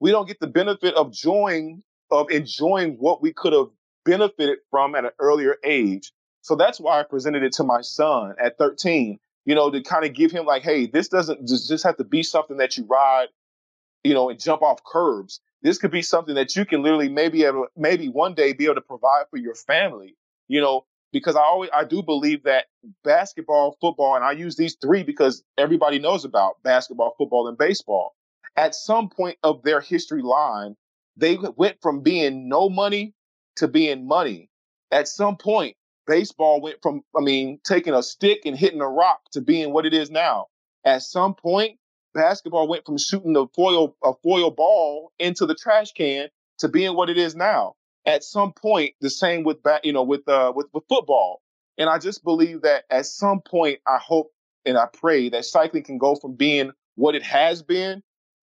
We 0.00 0.10
don't 0.10 0.26
get 0.26 0.40
the 0.40 0.48
benefit 0.48 0.94
of 0.94 1.08
enjoying, 1.08 1.82
of 2.10 2.30
enjoying 2.30 2.94
what 2.94 3.22
we 3.22 3.32
could 3.32 3.52
have 3.52 3.68
benefited 4.04 4.58
from 4.70 4.96
at 4.96 5.04
an 5.04 5.12
earlier 5.20 5.56
age. 5.64 6.12
So 6.40 6.56
that's 6.56 6.80
why 6.80 6.98
I 6.98 7.04
presented 7.04 7.44
it 7.44 7.52
to 7.54 7.64
my 7.64 7.82
son 7.82 8.34
at 8.42 8.58
13 8.58 9.20
you 9.44 9.54
know, 9.54 9.70
to 9.70 9.82
kind 9.82 10.04
of 10.04 10.14
give 10.14 10.30
him 10.30 10.44
like, 10.44 10.62
hey, 10.62 10.86
this 10.86 11.08
doesn't 11.08 11.46
just, 11.46 11.68
just 11.68 11.84
have 11.84 11.96
to 11.96 12.04
be 12.04 12.22
something 12.22 12.58
that 12.58 12.76
you 12.76 12.84
ride, 12.84 13.28
you 14.04 14.14
know, 14.14 14.30
and 14.30 14.40
jump 14.40 14.62
off 14.62 14.80
curbs. 14.84 15.40
This 15.62 15.78
could 15.78 15.90
be 15.90 16.02
something 16.02 16.34
that 16.34 16.56
you 16.56 16.64
can 16.64 16.82
literally 16.82 17.08
maybe 17.08 17.44
able, 17.44 17.66
maybe 17.76 18.08
one 18.08 18.34
day 18.34 18.52
be 18.52 18.64
able 18.64 18.76
to 18.76 18.80
provide 18.80 19.24
for 19.30 19.36
your 19.36 19.54
family, 19.54 20.16
you 20.48 20.60
know, 20.60 20.84
because 21.12 21.36
I 21.36 21.40
always 21.40 21.70
I 21.72 21.84
do 21.84 22.02
believe 22.02 22.44
that 22.44 22.66
basketball, 23.04 23.76
football, 23.80 24.16
and 24.16 24.24
I 24.24 24.32
use 24.32 24.56
these 24.56 24.76
three 24.80 25.02
because 25.02 25.44
everybody 25.58 25.98
knows 25.98 26.24
about 26.24 26.62
basketball, 26.62 27.14
football, 27.18 27.48
and 27.48 27.58
baseball. 27.58 28.14
At 28.56 28.74
some 28.74 29.08
point 29.08 29.38
of 29.42 29.62
their 29.62 29.80
history 29.80 30.22
line, 30.22 30.76
they 31.16 31.38
went 31.56 31.76
from 31.80 32.00
being 32.00 32.48
no 32.48 32.68
money 32.68 33.14
to 33.56 33.68
being 33.68 34.06
money. 34.06 34.48
At 34.90 35.08
some 35.08 35.36
point, 35.36 35.76
baseball 36.06 36.60
went 36.60 36.78
from, 36.82 37.02
I 37.16 37.20
mean, 37.20 37.60
taking 37.64 37.94
a 37.94 38.02
stick 38.02 38.42
and 38.44 38.56
hitting 38.56 38.80
a 38.80 38.88
rock 38.88 39.20
to 39.32 39.40
being 39.40 39.72
what 39.72 39.86
it 39.86 39.94
is 39.94 40.10
now. 40.10 40.46
At 40.84 41.02
some 41.02 41.34
point, 41.34 41.78
basketball 42.14 42.68
went 42.68 42.84
from 42.84 42.98
shooting 42.98 43.36
a 43.36 43.46
foil 43.54 43.96
a 44.04 44.12
foil 44.22 44.50
ball 44.50 45.12
into 45.18 45.46
the 45.46 45.54
trash 45.54 45.92
can 45.92 46.28
to 46.58 46.68
being 46.68 46.94
what 46.96 47.08
it 47.10 47.18
is 47.18 47.34
now. 47.34 47.74
At 48.06 48.24
some 48.24 48.52
point, 48.52 48.94
the 49.00 49.10
same 49.10 49.44
with 49.44 49.58
you 49.84 49.92
know 49.92 50.02
with 50.02 50.28
uh 50.28 50.52
with, 50.54 50.66
with 50.72 50.84
football. 50.88 51.40
And 51.78 51.88
I 51.88 51.98
just 51.98 52.22
believe 52.24 52.62
that 52.62 52.84
at 52.90 53.06
some 53.06 53.40
point, 53.40 53.80
I 53.86 53.98
hope 53.98 54.32
and 54.66 54.76
I 54.76 54.86
pray 54.92 55.28
that 55.30 55.44
cycling 55.44 55.84
can 55.84 55.98
go 55.98 56.14
from 56.16 56.34
being 56.34 56.72
what 56.96 57.14
it 57.14 57.22
has 57.22 57.62
been, 57.62 57.92
and 57.92 58.02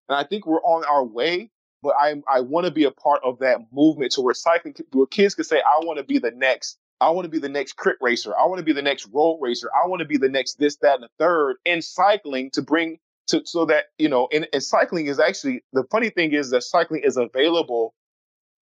I 0.10 0.24
think 0.24 0.46
we're 0.46 0.62
on 0.62 0.84
our 0.86 1.04
way. 1.04 1.52
but 1.84 1.94
I 2.00 2.22
I 2.32 2.42
want 2.42 2.66
to 2.66 2.72
be 2.72 2.86
a 2.86 2.92
part 2.92 3.22
of 3.24 3.40
that 3.40 3.60
movement 3.72 4.14
to 4.14 4.22
where 4.22 4.34
cycling, 4.34 4.76
where 4.92 5.08
kids 5.08 5.36
can 5.36 5.44
say, 5.44 5.58
I 5.58 5.86
want 5.86 5.98
to 6.00 6.04
be 6.04 6.20
the 6.20 6.32
next. 6.32 6.78
I 7.02 7.10
want 7.12 7.26
to 7.26 7.30
be 7.30 7.40
the 7.40 7.50
next 7.50 7.74
crit 7.74 7.98
racer. 8.02 8.34
I 8.38 8.46
want 8.46 8.60
to 8.60 8.66
be 8.66 8.74
the 8.74 8.82
next 8.82 9.08
road 9.14 9.40
racer. 9.42 9.70
I 9.74 9.88
want 9.88 10.02
to 10.02 10.06
be 10.06 10.18
the 10.18 10.30
next 10.30 10.60
this, 10.60 10.78
that, 10.78 10.96
and 10.96 11.04
the 11.04 11.10
third 11.18 11.58
in 11.66 11.82
cycling 11.82 12.52
to 12.52 12.62
bring 12.62 13.00
to 13.28 13.42
so 13.46 13.66
that 13.66 13.86
you 13.98 14.10
know. 14.10 14.28
And, 14.34 14.48
and 14.52 14.62
cycling 14.62 15.08
is 15.08 15.20
actually 15.20 15.64
the 15.74 15.86
funny 15.92 16.10
thing 16.10 16.34
is 16.34 16.50
that 16.52 16.64
cycling 16.64 17.02
is 17.04 17.18
available 17.18 17.94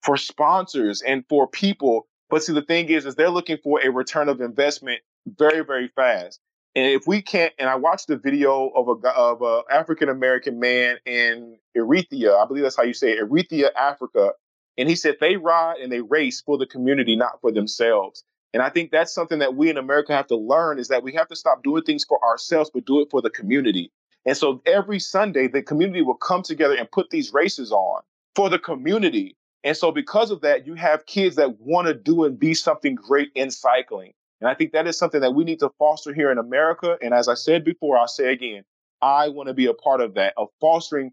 for 0.03 0.17
sponsors 0.17 1.01
and 1.01 1.23
for 1.29 1.47
people. 1.47 2.07
But 2.29 2.43
see, 2.43 2.53
the 2.53 2.61
thing 2.61 2.89
is, 2.89 3.05
is 3.05 3.15
they're 3.15 3.29
looking 3.29 3.57
for 3.63 3.81
a 3.83 3.89
return 3.89 4.29
of 4.29 4.41
investment 4.41 5.01
very, 5.25 5.63
very 5.63 5.87
fast. 5.95 6.39
And 6.75 6.85
if 6.85 7.07
we 7.07 7.21
can't, 7.23 7.53
and 7.57 7.67
I 7.67 7.75
watched 7.75 8.09
a 8.11 8.17
video 8.17 8.67
of 8.69 8.87
a 8.87 9.09
of 9.09 9.41
a 9.41 9.63
African 9.71 10.09
American 10.09 10.59
man 10.59 10.97
in 11.05 11.57
Eritrea, 11.75 12.37
I 12.37 12.45
believe 12.45 12.63
that's 12.63 12.75
how 12.75 12.83
you 12.83 12.93
say 12.93 13.13
it, 13.13 13.19
Eritrea, 13.27 13.69
Africa, 13.75 14.33
and 14.77 14.89
he 14.89 14.95
said 14.95 15.17
they 15.19 15.37
ride 15.37 15.77
and 15.77 15.91
they 15.91 16.01
race 16.01 16.41
for 16.41 16.57
the 16.57 16.65
community, 16.65 17.15
not 17.15 17.41
for 17.41 17.51
themselves. 17.51 18.23
And 18.53 18.63
I 18.63 18.69
think 18.69 18.91
that's 18.91 19.13
something 19.13 19.39
that 19.39 19.55
we 19.55 19.69
in 19.69 19.77
America 19.77 20.13
have 20.13 20.27
to 20.27 20.35
learn 20.35 20.79
is 20.79 20.87
that 20.87 21.03
we 21.03 21.13
have 21.13 21.27
to 21.27 21.35
stop 21.35 21.63
doing 21.63 21.83
things 21.83 22.05
for 22.05 22.23
ourselves, 22.23 22.71
but 22.73 22.85
do 22.85 23.01
it 23.01 23.09
for 23.11 23.21
the 23.21 23.29
community. 23.29 23.91
And 24.25 24.35
so 24.35 24.61
every 24.65 24.99
Sunday, 24.99 25.47
the 25.47 25.61
community 25.61 26.01
will 26.01 26.15
come 26.15 26.43
together 26.43 26.75
and 26.75 26.89
put 26.91 27.09
these 27.09 27.33
races 27.33 27.71
on 27.71 28.01
for 28.35 28.49
the 28.49 28.59
community. 28.59 29.35
And 29.63 29.75
so 29.75 29.91
because 29.91 30.31
of 30.31 30.41
that, 30.41 30.65
you 30.65 30.75
have 30.75 31.05
kids 31.05 31.35
that 31.35 31.59
want 31.59 31.87
to 31.87 31.93
do 31.93 32.23
and 32.23 32.39
be 32.39 32.53
something 32.53 32.95
great 32.95 33.29
in 33.35 33.51
cycling. 33.51 34.13
And 34.39 34.49
I 34.49 34.53
think 34.53 34.71
that 34.73 34.87
is 34.87 34.97
something 34.97 35.21
that 35.21 35.33
we 35.33 35.43
need 35.43 35.59
to 35.59 35.69
foster 35.79 36.13
here 36.13 36.31
in 36.31 36.37
America. 36.37 36.97
And 37.01 37.13
as 37.13 37.27
I 37.27 37.33
said 37.33 37.63
before, 37.63 37.97
I'll 37.97 38.07
say 38.07 38.31
again, 38.31 38.63
I 39.01 39.29
want 39.29 39.47
to 39.47 39.53
be 39.53 39.65
a 39.65 39.73
part 39.73 40.01
of 40.01 40.13
that, 40.15 40.33
of 40.37 40.49
fostering 40.61 41.11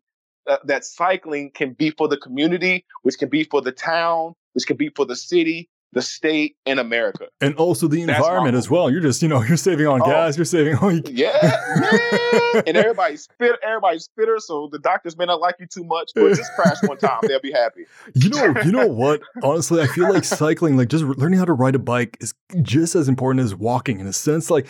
uh, 0.48 0.58
that 0.64 0.84
cycling 0.84 1.50
can 1.50 1.72
be 1.72 1.90
for 1.90 2.08
the 2.08 2.16
community, 2.16 2.84
which 3.02 3.18
can 3.18 3.28
be 3.28 3.44
for 3.44 3.60
the 3.60 3.72
town, 3.72 4.34
which 4.52 4.66
can 4.66 4.76
be 4.76 4.88
for 4.90 5.04
the 5.04 5.16
city, 5.16 5.68
the 5.94 6.02
state 6.02 6.56
in 6.66 6.78
America. 6.78 7.28
And 7.40 7.54
also 7.54 7.86
the 7.86 8.04
That's 8.04 8.18
environment 8.18 8.56
as 8.56 8.68
well. 8.68 8.90
You're 8.90 9.00
just, 9.00 9.22
you 9.22 9.28
know, 9.28 9.42
you're 9.42 9.56
saving 9.56 9.86
on 9.86 10.02
oh, 10.02 10.04
gas, 10.04 10.36
you're 10.36 10.44
saving 10.44 10.76
on 10.76 11.02
Yeah, 11.06 11.60
and 12.66 12.76
everybody's 12.76 13.22
spit 13.22 13.52
everybody's 13.62 14.04
spitter, 14.04 14.38
so 14.40 14.68
the 14.70 14.80
doctors 14.80 15.16
may 15.16 15.24
not 15.24 15.40
like 15.40 15.54
you 15.60 15.66
too 15.66 15.84
much, 15.84 16.10
but 16.14 16.34
just 16.34 16.52
crash 16.54 16.76
one 16.82 16.98
time, 16.98 17.20
they'll 17.22 17.40
be 17.40 17.52
happy. 17.52 17.84
You 18.14 18.30
know, 18.30 18.54
you 18.64 18.72
know 18.72 18.86
what? 18.86 19.22
Honestly, 19.42 19.80
I 19.82 19.86
feel 19.86 20.12
like 20.12 20.24
cycling, 20.24 20.76
like 20.76 20.88
just 20.88 21.04
learning 21.04 21.38
how 21.38 21.44
to 21.44 21.52
ride 21.52 21.74
a 21.74 21.78
bike 21.78 22.16
is 22.20 22.34
just 22.62 22.94
as 22.94 23.08
important 23.08 23.44
as 23.44 23.54
walking 23.54 24.00
in 24.00 24.06
a 24.06 24.12
sense. 24.12 24.50
Like 24.50 24.66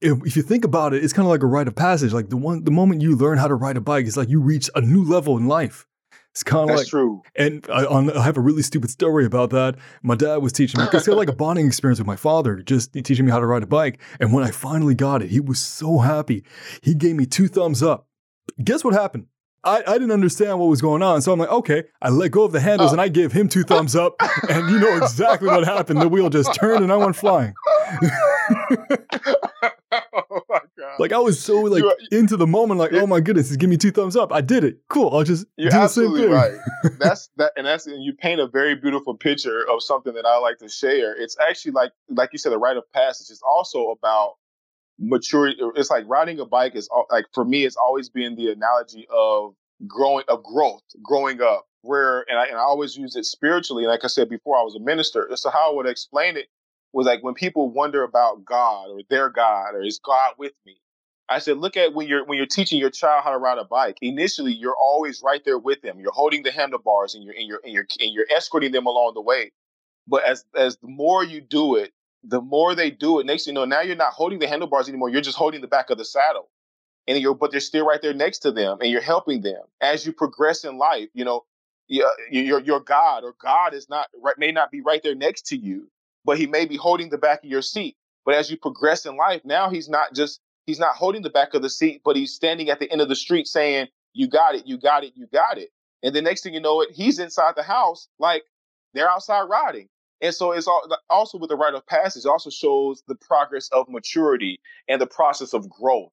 if, 0.00 0.18
if 0.24 0.36
you 0.36 0.42
think 0.42 0.64
about 0.64 0.94
it, 0.94 1.02
it's 1.02 1.12
kind 1.12 1.26
of 1.26 1.30
like 1.30 1.42
a 1.42 1.46
rite 1.46 1.68
of 1.68 1.74
passage. 1.74 2.12
Like 2.12 2.28
the 2.28 2.36
one 2.36 2.64
the 2.64 2.70
moment 2.70 3.02
you 3.02 3.16
learn 3.16 3.38
how 3.38 3.48
to 3.48 3.54
ride 3.54 3.76
a 3.76 3.80
bike, 3.80 4.06
it's 4.06 4.16
like 4.16 4.28
you 4.28 4.40
reach 4.40 4.70
a 4.74 4.80
new 4.80 5.04
level 5.04 5.36
in 5.36 5.48
life. 5.48 5.86
It's 6.32 6.44
kind 6.44 6.70
of 6.70 6.76
like 6.76 6.86
true. 6.86 7.22
And 7.34 7.66
I, 7.72 7.84
on, 7.84 8.16
I, 8.16 8.22
have 8.22 8.36
a 8.36 8.40
really 8.40 8.62
stupid 8.62 8.90
story 8.90 9.24
about 9.24 9.50
that. 9.50 9.76
My 10.02 10.14
dad 10.14 10.36
was 10.36 10.52
teaching 10.52 10.80
me 10.80 10.86
because 10.86 11.04
he 11.04 11.10
had 11.10 11.16
like 11.16 11.28
a 11.28 11.34
bonding 11.34 11.66
experience 11.66 11.98
with 11.98 12.06
my 12.06 12.16
father, 12.16 12.56
just 12.62 12.92
teaching 12.92 13.26
me 13.26 13.32
how 13.32 13.40
to 13.40 13.46
ride 13.46 13.62
a 13.62 13.66
bike. 13.66 14.00
And 14.20 14.32
when 14.32 14.44
I 14.44 14.50
finally 14.50 14.94
got 14.94 15.22
it, 15.22 15.30
he 15.30 15.40
was 15.40 15.58
so 15.58 15.98
happy. 15.98 16.44
He 16.82 16.94
gave 16.94 17.16
me 17.16 17.26
two 17.26 17.48
thumbs 17.48 17.82
up. 17.82 18.06
Guess 18.62 18.84
what 18.84 18.94
happened? 18.94 19.26
I, 19.68 19.82
I 19.86 19.92
didn't 19.94 20.12
understand 20.12 20.58
what 20.58 20.66
was 20.66 20.80
going 20.80 21.02
on. 21.02 21.20
So 21.20 21.32
I'm 21.32 21.38
like, 21.38 21.50
okay, 21.50 21.84
I 22.00 22.08
let 22.08 22.30
go 22.30 22.44
of 22.44 22.52
the 22.52 22.60
handles 22.60 22.92
and 22.92 23.00
I 23.00 23.08
give 23.08 23.32
him 23.32 23.48
two 23.48 23.64
thumbs 23.64 23.94
up. 23.94 24.16
And 24.48 24.70
you 24.70 24.78
know 24.78 24.96
exactly 24.96 25.48
what 25.48 25.64
happened. 25.64 26.00
The 26.00 26.08
wheel 26.08 26.30
just 26.30 26.54
turned 26.54 26.82
and 26.82 26.92
I 26.92 26.96
went 26.96 27.16
flying. 27.16 27.54
oh 29.92 30.40
my 30.48 30.60
god! 30.78 30.98
Like 30.98 31.12
I 31.12 31.18
was 31.18 31.42
so 31.42 31.60
like 31.62 31.84
into 32.10 32.36
the 32.36 32.46
moment, 32.46 32.78
like, 32.78 32.92
oh 32.94 33.06
my 33.06 33.20
goodness, 33.20 33.54
give 33.56 33.68
me 33.68 33.76
two 33.76 33.90
thumbs 33.90 34.16
up. 34.16 34.32
I 34.32 34.40
did 34.40 34.64
it. 34.64 34.78
Cool. 34.88 35.10
I'll 35.12 35.24
just 35.24 35.44
you're 35.56 35.70
do 35.70 35.76
absolutely 35.76 36.28
the 36.28 36.40
same 36.40 36.52
thing. 36.52 36.60
right. 36.84 36.92
That's 36.98 37.28
that, 37.36 37.52
and 37.56 37.66
that's 37.66 37.86
and 37.86 38.02
you 38.02 38.14
paint 38.14 38.40
a 38.40 38.46
very 38.46 38.74
beautiful 38.74 39.14
picture 39.14 39.68
of 39.68 39.82
something 39.82 40.14
that 40.14 40.24
I 40.24 40.38
like 40.38 40.58
to 40.58 40.68
share. 40.68 41.20
It's 41.20 41.36
actually 41.40 41.72
like 41.72 41.92
like 42.08 42.30
you 42.32 42.38
said, 42.38 42.52
a 42.52 42.58
rite 42.58 42.76
of 42.76 42.90
passage. 42.92 43.28
It's 43.30 43.42
also 43.42 43.90
about 43.90 44.34
maturity. 44.98 45.56
It's 45.76 45.90
like 45.90 46.04
riding 46.08 46.40
a 46.40 46.46
bike 46.46 46.74
is 46.74 46.88
like 47.10 47.26
for 47.32 47.44
me, 47.44 47.64
it's 47.64 47.76
always 47.76 48.08
been 48.08 48.34
the 48.36 48.50
analogy 48.50 49.06
of 49.14 49.54
growing 49.86 50.24
of 50.28 50.42
growth, 50.42 50.82
growing 51.02 51.40
up. 51.40 51.66
Where 51.82 52.24
and 52.28 52.38
I, 52.38 52.46
and 52.46 52.56
I 52.56 52.60
always 52.60 52.96
use 52.96 53.14
it 53.14 53.24
spiritually. 53.24 53.86
Like 53.86 54.04
I 54.04 54.08
said 54.08 54.28
before, 54.28 54.58
I 54.58 54.62
was 54.62 54.74
a 54.74 54.80
minister. 54.80 55.28
So 55.34 55.48
how 55.50 55.72
I 55.72 55.76
would 55.76 55.86
explain 55.86 56.36
it 56.36 56.48
was 56.92 57.06
like 57.06 57.22
when 57.22 57.34
people 57.34 57.70
wonder 57.70 58.02
about 58.02 58.44
God 58.44 58.90
or 58.90 59.00
their 59.08 59.30
God 59.30 59.74
or 59.74 59.82
is 59.82 60.00
God 60.04 60.34
with 60.38 60.52
me? 60.66 60.76
I 61.28 61.38
said, 61.40 61.58
look 61.58 61.76
at 61.76 61.94
when 61.94 62.08
you're 62.08 62.24
when 62.24 62.38
you're 62.38 62.46
teaching 62.46 62.80
your 62.80 62.90
child 62.90 63.22
how 63.22 63.30
to 63.30 63.38
ride 63.38 63.58
a 63.58 63.64
bike. 63.64 63.98
Initially, 64.00 64.52
you're 64.52 64.76
always 64.76 65.22
right 65.22 65.44
there 65.44 65.58
with 65.58 65.82
them. 65.82 66.00
You're 66.00 66.12
holding 66.12 66.42
the 66.42 66.50
handlebars 66.50 67.14
and 67.14 67.22
you're 67.22 67.34
and 67.34 67.46
you're 67.46 67.60
and 67.64 67.72
you're 67.72 67.86
and 68.00 68.12
you're 68.12 68.26
escorting 68.34 68.72
them 68.72 68.86
along 68.86 69.12
the 69.14 69.20
way. 69.20 69.52
But 70.06 70.24
as 70.24 70.44
as 70.56 70.78
the 70.78 70.88
more 70.88 71.22
you 71.22 71.40
do 71.40 71.76
it, 71.76 71.92
the 72.24 72.40
more 72.40 72.74
they 72.74 72.90
do 72.90 73.20
it. 73.20 73.26
Next 73.26 73.46
you 73.46 73.52
know, 73.52 73.64
now 73.64 73.80
you're 73.80 73.96
not 73.96 74.12
holding 74.12 74.38
the 74.38 74.48
handlebars 74.48 74.88
anymore. 74.88 75.08
You're 75.08 75.20
just 75.20 75.36
holding 75.36 75.60
the 75.60 75.68
back 75.68 75.90
of 75.90 75.98
the 75.98 76.04
saddle, 76.04 76.48
and 77.06 77.18
you're 77.18 77.34
but 77.34 77.50
they're 77.50 77.60
still 77.60 77.86
right 77.86 78.00
there 78.02 78.14
next 78.14 78.40
to 78.40 78.52
them, 78.52 78.78
and 78.80 78.90
you're 78.90 79.00
helping 79.00 79.42
them 79.42 79.62
as 79.80 80.04
you 80.06 80.12
progress 80.12 80.64
in 80.64 80.78
life. 80.78 81.08
You 81.14 81.24
know, 81.24 81.44
your 81.88 82.60
your 82.60 82.80
God 82.80 83.24
or 83.24 83.34
God 83.40 83.74
is 83.74 83.88
not 83.88 84.08
may 84.36 84.52
not 84.52 84.70
be 84.70 84.80
right 84.80 85.02
there 85.02 85.14
next 85.14 85.46
to 85.46 85.56
you, 85.56 85.90
but 86.24 86.38
he 86.38 86.46
may 86.46 86.66
be 86.66 86.76
holding 86.76 87.10
the 87.10 87.18
back 87.18 87.44
of 87.44 87.50
your 87.50 87.62
seat. 87.62 87.96
But 88.24 88.34
as 88.34 88.50
you 88.50 88.56
progress 88.56 89.06
in 89.06 89.16
life, 89.16 89.42
now 89.44 89.70
he's 89.70 89.88
not 89.88 90.14
just 90.14 90.40
he's 90.66 90.78
not 90.78 90.96
holding 90.96 91.22
the 91.22 91.30
back 91.30 91.54
of 91.54 91.62
the 91.62 91.70
seat, 91.70 92.02
but 92.04 92.16
he's 92.16 92.34
standing 92.34 92.68
at 92.68 92.78
the 92.78 92.90
end 92.90 93.00
of 93.00 93.08
the 93.08 93.16
street 93.16 93.46
saying, 93.46 93.88
"You 94.12 94.28
got 94.28 94.54
it, 94.54 94.66
you 94.66 94.76
got 94.78 95.04
it, 95.04 95.12
you 95.16 95.26
got 95.32 95.58
it." 95.58 95.70
And 96.02 96.14
the 96.14 96.22
next 96.22 96.42
thing 96.42 96.54
you 96.54 96.60
know, 96.60 96.82
it 96.82 96.90
he's 96.92 97.18
inside 97.18 97.54
the 97.56 97.62
house, 97.62 98.08
like 98.18 98.44
they're 98.92 99.10
outside 99.10 99.42
riding. 99.42 99.88
And 100.20 100.34
so 100.34 100.52
it's 100.52 100.68
also 101.08 101.38
with 101.38 101.50
the 101.50 101.56
rite 101.56 101.74
of 101.74 101.86
passage 101.86 102.26
also 102.26 102.50
shows 102.50 103.02
the 103.06 103.14
progress 103.14 103.68
of 103.72 103.88
maturity 103.88 104.60
and 104.88 105.00
the 105.00 105.06
process 105.06 105.54
of 105.54 105.68
growth 105.68 106.10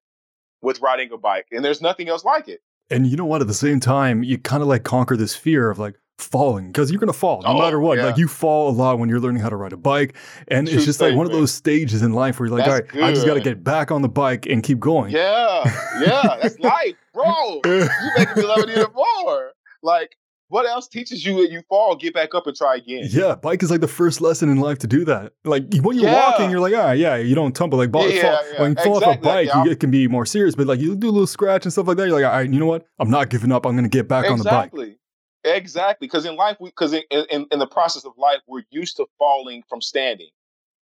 with 0.62 0.80
riding 0.82 1.12
a 1.12 1.18
bike. 1.18 1.48
And 1.52 1.66
there's 1.66 1.82
nothing 1.82 2.08
else 2.08 2.24
like 2.24 2.48
it. 2.48 2.62
And 2.90 3.08
you 3.08 3.18
know 3.18 3.26
what? 3.26 3.42
At 3.42 3.48
the 3.48 3.54
same 3.54 3.80
time, 3.80 4.24
you 4.24 4.38
kind 4.38 4.62
of 4.62 4.70
like 4.70 4.84
conquer 4.84 5.18
this 5.18 5.36
fear 5.36 5.70
of 5.70 5.80
like, 5.80 5.96
falling 6.18 6.68
because 6.68 6.92
you're 6.92 7.00
going 7.00 7.12
to 7.12 7.18
fall 7.18 7.42
no 7.42 7.50
oh, 7.50 7.60
matter 7.60 7.80
what. 7.80 7.98
Yeah. 7.98 8.06
Like 8.06 8.18
you 8.18 8.28
fall 8.28 8.70
a 8.70 8.72
lot 8.72 9.00
when 9.00 9.10
you're 9.10 9.20
learning 9.20 9.42
how 9.42 9.50
to 9.50 9.56
ride 9.56 9.74
a 9.74 9.78
bike. 9.78 10.16
And 10.48 10.68
True 10.68 10.78
it's 10.78 10.86
just 10.86 11.02
like 11.02 11.16
one 11.16 11.26
of 11.26 11.32
those 11.32 11.52
stages 11.52 12.02
in 12.02 12.14
life 12.14 12.40
where 12.40 12.48
you're 12.48 12.58
like, 12.58 12.66
that's 12.66 12.74
all 12.74 12.80
right, 12.82 12.90
good. 12.90 13.04
I 13.04 13.14
just 13.14 13.26
got 13.26 13.34
to 13.36 13.42
get 13.42 13.64
back 13.64 13.92
on 13.92 14.02
the 14.02 14.10
bike 14.10 14.46
and 14.46 14.64
keep 14.64 14.80
going. 14.80 15.12
Yeah. 15.12 15.64
Yeah. 16.00 16.38
That's 16.42 16.60
life, 16.60 16.96
bro. 17.14 17.62
you 17.66 17.90
making 18.18 18.36
me 18.38 18.44
love 18.44 18.60
it 18.60 18.70
even 18.70 18.94
more. 18.94 19.52
Like, 19.84 20.16
what 20.48 20.66
else 20.68 20.88
teaches 20.88 21.26
you 21.26 21.36
when 21.36 21.52
you 21.52 21.62
fall, 21.68 21.96
get 21.96 22.14
back 22.14 22.36
up 22.36 22.46
and 22.48 22.56
try 22.56 22.76
again? 22.76 23.08
Yeah, 23.10 23.36
bike 23.36 23.64
is 23.64 23.72
like 23.72 23.82
the 23.82 23.88
first 23.88 24.22
lesson 24.22 24.50
in 24.50 24.60
life 24.60 24.78
to 24.80 24.88
do 24.88 25.04
that. 25.06 25.34
Like 25.44 25.64
when 25.82 25.98
you're 25.98 26.10
yeah. 26.10 26.30
walking, 26.30 26.52
you're 26.52 26.60
like, 26.60 26.74
ah, 26.76 26.92
yeah, 26.92 27.16
you 27.16 27.34
don't 27.34 27.56
tumble. 27.56 27.78
Like 27.78 27.92
ball, 27.92 28.08
yeah, 28.10 28.22
fall, 28.22 28.52
yeah. 28.52 28.62
when 28.62 28.72
you 28.72 28.84
fall 28.84 28.98
exactly. 28.98 29.08
off 29.08 29.18
a 29.18 29.22
bike, 29.22 29.48
yeah. 29.48 29.64
you, 29.64 29.72
it 29.72 29.80
can 29.80 29.92
be 29.92 30.08
more 30.08 30.26
serious. 30.26 30.56
But 30.56 30.68
like 30.68 30.80
you 30.80 30.96
do 30.96 31.10
a 31.10 31.12
little 31.12 31.28
scratch 31.28 31.66
and 31.66 31.74
stuff 31.74 31.88
like 31.88 31.98
that, 31.98 32.08
you're 32.08 32.20
like, 32.20 32.26
all 32.26 32.38
right, 32.38 32.50
you 32.50 32.60
know 32.60 32.68
what? 32.68 32.86
I'm 33.00 33.10
not 33.10 33.30
giving 33.30 33.52
up. 33.52 33.66
I'm 33.66 33.74
going 33.74 33.84
to 33.84 33.90
get 33.90 34.08
back 34.08 34.26
exactly. 34.26 34.34
on 34.34 34.40
the 34.40 34.44
bike. 34.44 34.66
Exactly, 34.66 34.98
Exactly. 35.44 36.08
because 36.08 36.26
in 36.26 36.36
life, 36.36 36.58
because 36.64 36.94
in, 36.94 37.04
in, 37.12 37.46
in 37.52 37.60
the 37.60 37.68
process 37.68 38.06
of 38.06 38.14
life, 38.18 38.40
we're 38.48 38.64
used 38.70 38.98
to 38.98 39.06
falling 39.18 39.64
from 39.68 39.82
standing, 39.82 40.30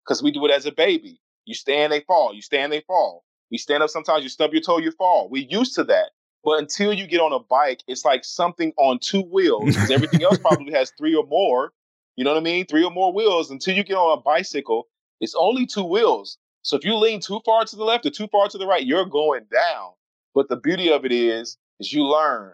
because 0.05 0.24
we 0.24 0.32
do 0.32 0.45
it 0.45 0.51
as 0.51 0.66
a 0.66 0.72
baby. 0.72 1.20
You 1.45 1.53
stand, 1.53 1.91
they 1.91 2.01
fall. 2.01 2.34
You 2.34 2.41
stand, 2.41 2.72
they 2.72 2.82
fall. 2.82 3.24
You 3.49 3.57
stand 3.57 3.84
up. 3.84 3.89
Sometimes 3.89 4.24
you 4.24 4.30
stub 4.30 4.53
your 4.53 4.62
toe, 4.62 4.78
you 4.78 4.91
fall. 4.91 5.30
We're 5.30 5.47
used 5.49 5.76
to 5.76 5.84
that. 5.86 6.12
But 6.43 6.59
until 6.59 6.93
you 6.93 7.05
get 7.07 7.19
on 7.19 7.33
a 7.33 7.39
bike, 7.39 7.83
it's 7.87 8.05
like 8.05 8.23
something 8.23 8.73
on 8.77 8.99
two 8.99 9.21
wheels 9.21 9.65
because 9.65 9.91
everything 9.91 10.23
else 10.23 10.37
probably 10.41 10.71
has 10.73 10.91
three 10.97 11.15
or 11.15 11.25
more. 11.25 11.73
You 12.15 12.23
know 12.23 12.31
what 12.31 12.39
I 12.39 12.43
mean? 12.43 12.65
Three 12.65 12.83
or 12.83 12.91
more 12.91 13.13
wheels. 13.13 13.51
Until 13.51 13.75
you 13.75 13.83
get 13.83 13.95
on 13.95 14.17
a 14.17 14.21
bicycle, 14.21 14.87
it's 15.19 15.35
only 15.35 15.65
two 15.65 15.83
wheels. 15.83 16.37
So 16.61 16.77
if 16.77 16.85
you 16.85 16.95
lean 16.95 17.21
too 17.21 17.41
far 17.45 17.65
to 17.65 17.75
the 17.75 17.83
left 17.83 18.05
or 18.05 18.09
too 18.09 18.27
far 18.27 18.47
to 18.49 18.57
the 18.57 18.67
right, 18.67 18.85
you're 18.85 19.05
going 19.05 19.45
down. 19.51 19.91
But 20.33 20.49
the 20.49 20.57
beauty 20.57 20.91
of 20.91 21.05
it 21.05 21.11
is, 21.11 21.57
is 21.79 21.91
you 21.91 22.05
learn. 22.05 22.53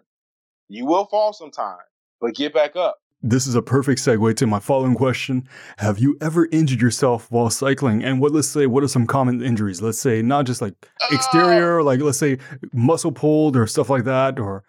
You 0.70 0.86
will 0.86 1.06
fall 1.06 1.34
sometimes 1.34 1.82
but 2.26 2.36
get 2.36 2.54
back 2.54 2.76
up. 2.76 2.98
This 3.22 3.48
is 3.48 3.56
a 3.56 3.62
perfect 3.62 4.02
segue 4.02 4.36
to 4.36 4.46
my 4.46 4.60
following 4.60 4.94
question. 4.94 5.48
Have 5.78 5.98
you 5.98 6.16
ever 6.22 6.48
injured 6.52 6.80
yourself 6.80 7.32
while 7.32 7.50
cycling? 7.50 8.04
And 8.04 8.22
what 8.22 8.34
let's 8.34 8.48
say 8.48 8.68
what 8.68 8.84
are 8.84 8.88
some 8.88 9.08
common 9.08 9.42
injuries? 9.42 9.82
Let's 9.82 9.98
say 9.98 10.22
not 10.22 10.46
just 10.46 10.62
like 10.62 10.76
exterior, 11.10 11.80
uh, 11.80 11.84
like 11.84 12.02
let's 12.02 12.20
say 12.20 12.38
muscle 12.72 13.12
pulled 13.12 13.56
or 13.56 13.66
stuff 13.66 13.90
like 13.90 14.04
that, 14.04 14.38
or 14.38 14.64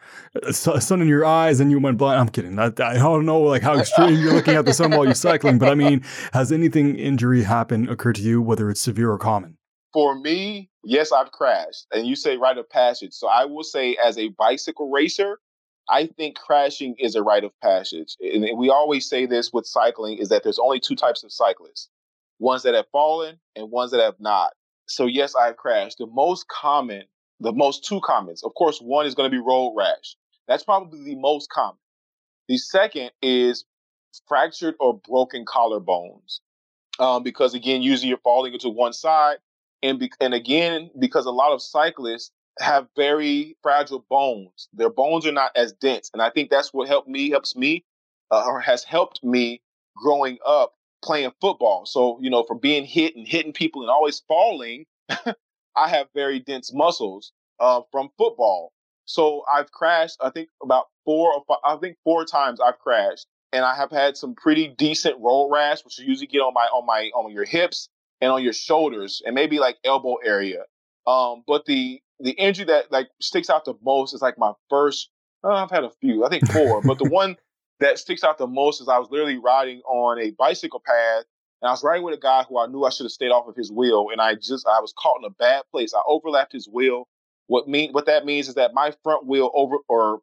sun 0.52 1.02
in 1.02 1.08
your 1.08 1.24
eyes 1.24 1.60
and 1.60 1.70
you 1.70 1.78
went 1.78 1.98
blind. 1.98 2.18
I'm 2.18 2.28
kidding. 2.30 2.58
I, 2.58 2.66
I 2.66 2.94
don't 2.94 3.26
know 3.26 3.40
like 3.40 3.62
how 3.62 3.76
extreme 3.78 4.18
you're 4.18 4.32
looking 4.32 4.54
at 4.54 4.64
the 4.64 4.72
sun 4.72 4.92
while 4.92 5.04
you're 5.04 5.14
cycling, 5.14 5.58
but 5.58 5.68
I 5.68 5.74
mean, 5.74 6.02
has 6.32 6.50
anything 6.50 6.96
injury 6.96 7.42
happen 7.42 7.88
occur 7.90 8.14
to 8.14 8.22
you, 8.22 8.40
whether 8.40 8.70
it's 8.70 8.80
severe 8.80 9.10
or 9.10 9.18
common? 9.18 9.58
For 9.92 10.18
me, 10.18 10.70
yes, 10.84 11.12
I've 11.12 11.32
crashed. 11.32 11.86
And 11.92 12.06
you 12.06 12.16
say 12.16 12.36
rite 12.36 12.58
of 12.58 12.70
passage. 12.70 13.12
So 13.12 13.28
I 13.28 13.44
will 13.44 13.64
say 13.64 13.96
as 14.02 14.16
a 14.16 14.28
bicycle 14.28 14.90
racer, 14.90 15.40
I 15.88 16.06
think 16.06 16.36
crashing 16.36 16.96
is 16.98 17.14
a 17.14 17.22
rite 17.22 17.44
of 17.44 17.52
passage. 17.60 18.16
And 18.20 18.58
we 18.58 18.70
always 18.70 19.08
say 19.08 19.26
this 19.26 19.52
with 19.52 19.66
cycling 19.66 20.18
is 20.18 20.28
that 20.30 20.42
there's 20.42 20.58
only 20.58 20.80
two 20.80 20.96
types 20.96 21.22
of 21.22 21.32
cyclists 21.32 21.88
ones 22.38 22.62
that 22.64 22.74
have 22.74 22.86
fallen 22.92 23.38
and 23.54 23.70
ones 23.70 23.90
that 23.92 24.00
have 24.00 24.20
not. 24.20 24.52
So, 24.86 25.06
yes, 25.06 25.34
I've 25.34 25.56
crashed. 25.56 25.98
The 25.98 26.06
most 26.06 26.46
common, 26.48 27.04
the 27.40 27.52
most 27.52 27.84
two 27.84 28.00
commons, 28.04 28.42
of 28.42 28.54
course, 28.54 28.78
one 28.78 29.06
is 29.06 29.14
going 29.14 29.30
to 29.30 29.34
be 29.34 29.42
road 29.42 29.74
rash. 29.76 30.16
That's 30.46 30.62
probably 30.62 31.02
the 31.02 31.16
most 31.16 31.48
common. 31.50 31.78
The 32.48 32.58
second 32.58 33.10
is 33.22 33.64
fractured 34.28 34.74
or 34.80 35.00
broken 35.08 35.44
collarbones. 35.44 36.40
Um, 36.98 37.22
because 37.22 37.54
again, 37.54 37.82
usually 37.82 38.08
you're 38.08 38.18
falling 38.18 38.52
into 38.52 38.68
one 38.68 38.92
side. 38.92 39.36
And, 39.82 39.98
be- 39.98 40.12
and 40.20 40.34
again, 40.34 40.90
because 40.98 41.26
a 41.26 41.30
lot 41.30 41.52
of 41.52 41.60
cyclists 41.60 42.30
have 42.58 42.88
very 42.96 43.56
fragile 43.62 44.04
bones, 44.08 44.68
their 44.72 44.90
bones 44.90 45.26
are 45.26 45.32
not 45.32 45.52
as 45.56 45.72
dense. 45.72 46.10
And 46.12 46.22
I 46.22 46.30
think 46.30 46.50
that's 46.50 46.72
what 46.72 46.88
helped 46.88 47.08
me, 47.08 47.30
helps 47.30 47.54
me, 47.56 47.84
uh, 48.30 48.44
or 48.46 48.60
has 48.60 48.84
helped 48.84 49.22
me 49.22 49.60
growing 49.96 50.38
up 50.46 50.74
playing 51.02 51.32
football. 51.40 51.86
So, 51.86 52.18
you 52.20 52.30
know, 52.30 52.44
for 52.44 52.58
being 52.58 52.84
hit 52.84 53.16
and 53.16 53.26
hitting 53.26 53.52
people 53.52 53.82
and 53.82 53.90
always 53.90 54.22
falling, 54.26 54.86
I 55.76 55.88
have 55.88 56.08
very 56.14 56.40
dense 56.40 56.72
muscles 56.72 57.32
uh, 57.60 57.82
from 57.92 58.08
football. 58.18 58.72
So 59.04 59.42
I've 59.52 59.70
crashed, 59.70 60.16
I 60.20 60.30
think 60.30 60.48
about 60.62 60.86
four 61.04 61.32
or 61.32 61.44
five, 61.46 61.58
I 61.64 61.76
think 61.76 61.96
four 62.02 62.24
times 62.24 62.60
I've 62.60 62.78
crashed 62.78 63.26
and 63.52 63.64
I 63.64 63.74
have 63.76 63.90
had 63.90 64.16
some 64.16 64.34
pretty 64.34 64.68
decent 64.68 65.16
road 65.20 65.50
rash, 65.52 65.84
which 65.84 65.98
you 65.98 66.06
usually 66.06 66.26
get 66.26 66.40
on 66.40 66.54
my, 66.54 66.66
on 66.66 66.84
my, 66.86 67.10
on 67.14 67.30
your 67.32 67.44
hips 67.44 67.88
and 68.20 68.32
on 68.32 68.42
your 68.42 68.52
shoulders 68.52 69.22
and 69.24 69.34
maybe 69.34 69.58
like 69.58 69.76
elbow 69.84 70.16
area. 70.24 70.64
Um, 71.06 71.44
but 71.46 71.66
the, 71.66 72.00
the 72.20 72.32
injury 72.32 72.66
that 72.66 72.90
like 72.90 73.08
sticks 73.20 73.50
out 73.50 73.64
the 73.64 73.74
most 73.82 74.14
is 74.14 74.22
like 74.22 74.38
my 74.38 74.52
first, 74.70 75.10
uh, 75.44 75.52
I've 75.52 75.70
had 75.70 75.84
a 75.84 75.90
few, 76.00 76.24
I 76.24 76.28
think 76.28 76.50
four, 76.50 76.80
but 76.82 76.98
the 76.98 77.08
one 77.10 77.36
that 77.80 77.98
sticks 77.98 78.24
out 78.24 78.38
the 78.38 78.46
most 78.46 78.80
is 78.80 78.88
I 78.88 78.98
was 78.98 79.10
literally 79.10 79.38
riding 79.38 79.80
on 79.82 80.18
a 80.18 80.30
bicycle 80.30 80.82
path 80.84 81.24
and 81.60 81.68
I 81.68 81.72
was 81.72 81.82
riding 81.82 82.04
with 82.04 82.14
a 82.14 82.20
guy 82.20 82.44
who 82.48 82.58
I 82.58 82.66
knew 82.66 82.84
I 82.84 82.90
should 82.90 83.04
have 83.04 83.12
stayed 83.12 83.30
off 83.30 83.48
of 83.48 83.56
his 83.56 83.70
wheel. 83.70 84.08
And 84.12 84.20
I 84.20 84.34
just, 84.34 84.66
I 84.66 84.80
was 84.80 84.94
caught 84.98 85.18
in 85.20 85.26
a 85.26 85.30
bad 85.30 85.62
place. 85.70 85.92
I 85.94 86.00
overlapped 86.06 86.52
his 86.52 86.68
wheel 86.68 87.06
what 87.46 87.68
mean 87.68 87.92
what 87.92 88.06
that 88.06 88.24
means 88.24 88.48
is 88.48 88.54
that 88.54 88.74
my 88.74 88.92
front 89.02 89.26
wheel 89.26 89.50
over 89.54 89.76
or 89.88 90.20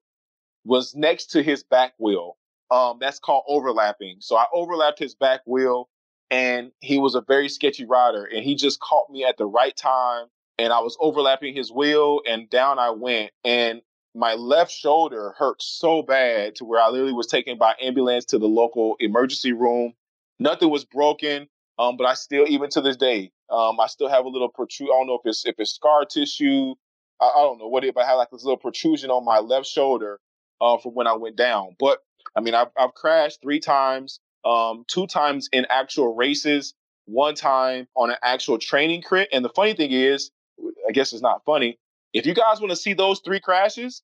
was 0.65 0.95
next 0.95 1.27
to 1.31 1.43
his 1.43 1.63
back 1.63 1.93
wheel. 1.97 2.37
Um, 2.71 2.97
that's 2.99 3.19
called 3.19 3.43
overlapping. 3.47 4.17
So 4.19 4.35
I 4.35 4.45
overlapped 4.53 4.99
his 4.99 5.13
back 5.13 5.41
wheel, 5.45 5.89
and 6.31 6.71
he 6.79 6.97
was 6.97 7.15
a 7.15 7.21
very 7.21 7.49
sketchy 7.49 7.85
rider, 7.85 8.25
and 8.25 8.43
he 8.43 8.55
just 8.55 8.79
caught 8.79 9.09
me 9.11 9.23
at 9.25 9.37
the 9.37 9.45
right 9.45 9.75
time, 9.75 10.25
and 10.59 10.73
I 10.73 10.79
was 10.79 10.97
overlapping 10.99 11.55
his 11.55 11.71
wheel, 11.71 12.21
and 12.27 12.49
down 12.49 12.79
I 12.79 12.91
went, 12.91 13.31
and 13.43 13.81
my 14.15 14.35
left 14.35 14.71
shoulder 14.71 15.33
hurt 15.37 15.61
so 15.61 16.03
bad 16.03 16.55
to 16.55 16.65
where 16.65 16.79
I 16.79 16.89
literally 16.89 17.13
was 17.13 17.27
taken 17.27 17.57
by 17.57 17.75
ambulance 17.81 18.25
to 18.25 18.37
the 18.37 18.47
local 18.47 18.95
emergency 18.99 19.53
room. 19.53 19.93
Nothing 20.39 20.69
was 20.69 20.85
broken, 20.85 21.47
um, 21.79 21.97
but 21.97 22.05
I 22.05 22.13
still, 22.13 22.45
even 22.47 22.69
to 22.71 22.81
this 22.81 22.97
day, 22.97 23.31
um, 23.49 23.79
I 23.79 23.87
still 23.87 24.09
have 24.09 24.25
a 24.25 24.29
little 24.29 24.49
protrude. 24.49 24.89
I 24.89 24.97
don't 24.97 25.07
know 25.07 25.15
if 25.15 25.21
it's 25.25 25.45
if 25.45 25.55
it's 25.57 25.73
scar 25.73 26.05
tissue 26.05 26.75
I, 27.21 27.25
I 27.37 27.41
don't 27.41 27.59
know 27.59 27.67
what 27.67 27.83
it, 27.83 27.95
but 27.95 28.03
I 28.03 28.07
had 28.07 28.13
like 28.13 28.29
this 28.31 28.43
little 28.43 28.57
protrusion 28.57 29.09
on 29.09 29.25
my 29.25 29.39
left 29.39 29.67
shoulder 29.67 30.19
uh, 30.61 30.77
from 30.77 30.91
when 30.93 31.07
I 31.07 31.13
went 31.13 31.35
down. 31.35 31.75
But 31.79 31.99
I 32.35 32.41
mean, 32.41 32.53
I've, 32.53 32.69
I've 32.77 32.93
crashed 32.93 33.41
three 33.41 33.59
times, 33.59 34.19
um, 34.45 34.83
two 34.87 35.07
times 35.07 35.49
in 35.51 35.65
actual 35.69 36.15
races, 36.15 36.73
one 37.05 37.35
time 37.35 37.87
on 37.95 38.11
an 38.11 38.17
actual 38.23 38.57
training 38.57 39.01
crit. 39.01 39.29
And 39.31 39.43
the 39.43 39.49
funny 39.49 39.73
thing 39.73 39.91
is, 39.91 40.31
I 40.87 40.91
guess 40.91 41.13
it's 41.13 41.21
not 41.21 41.43
funny. 41.45 41.79
If 42.13 42.25
you 42.25 42.33
guys 42.33 42.59
want 42.59 42.71
to 42.71 42.75
see 42.75 42.93
those 42.93 43.19
three 43.19 43.39
crashes, 43.39 44.03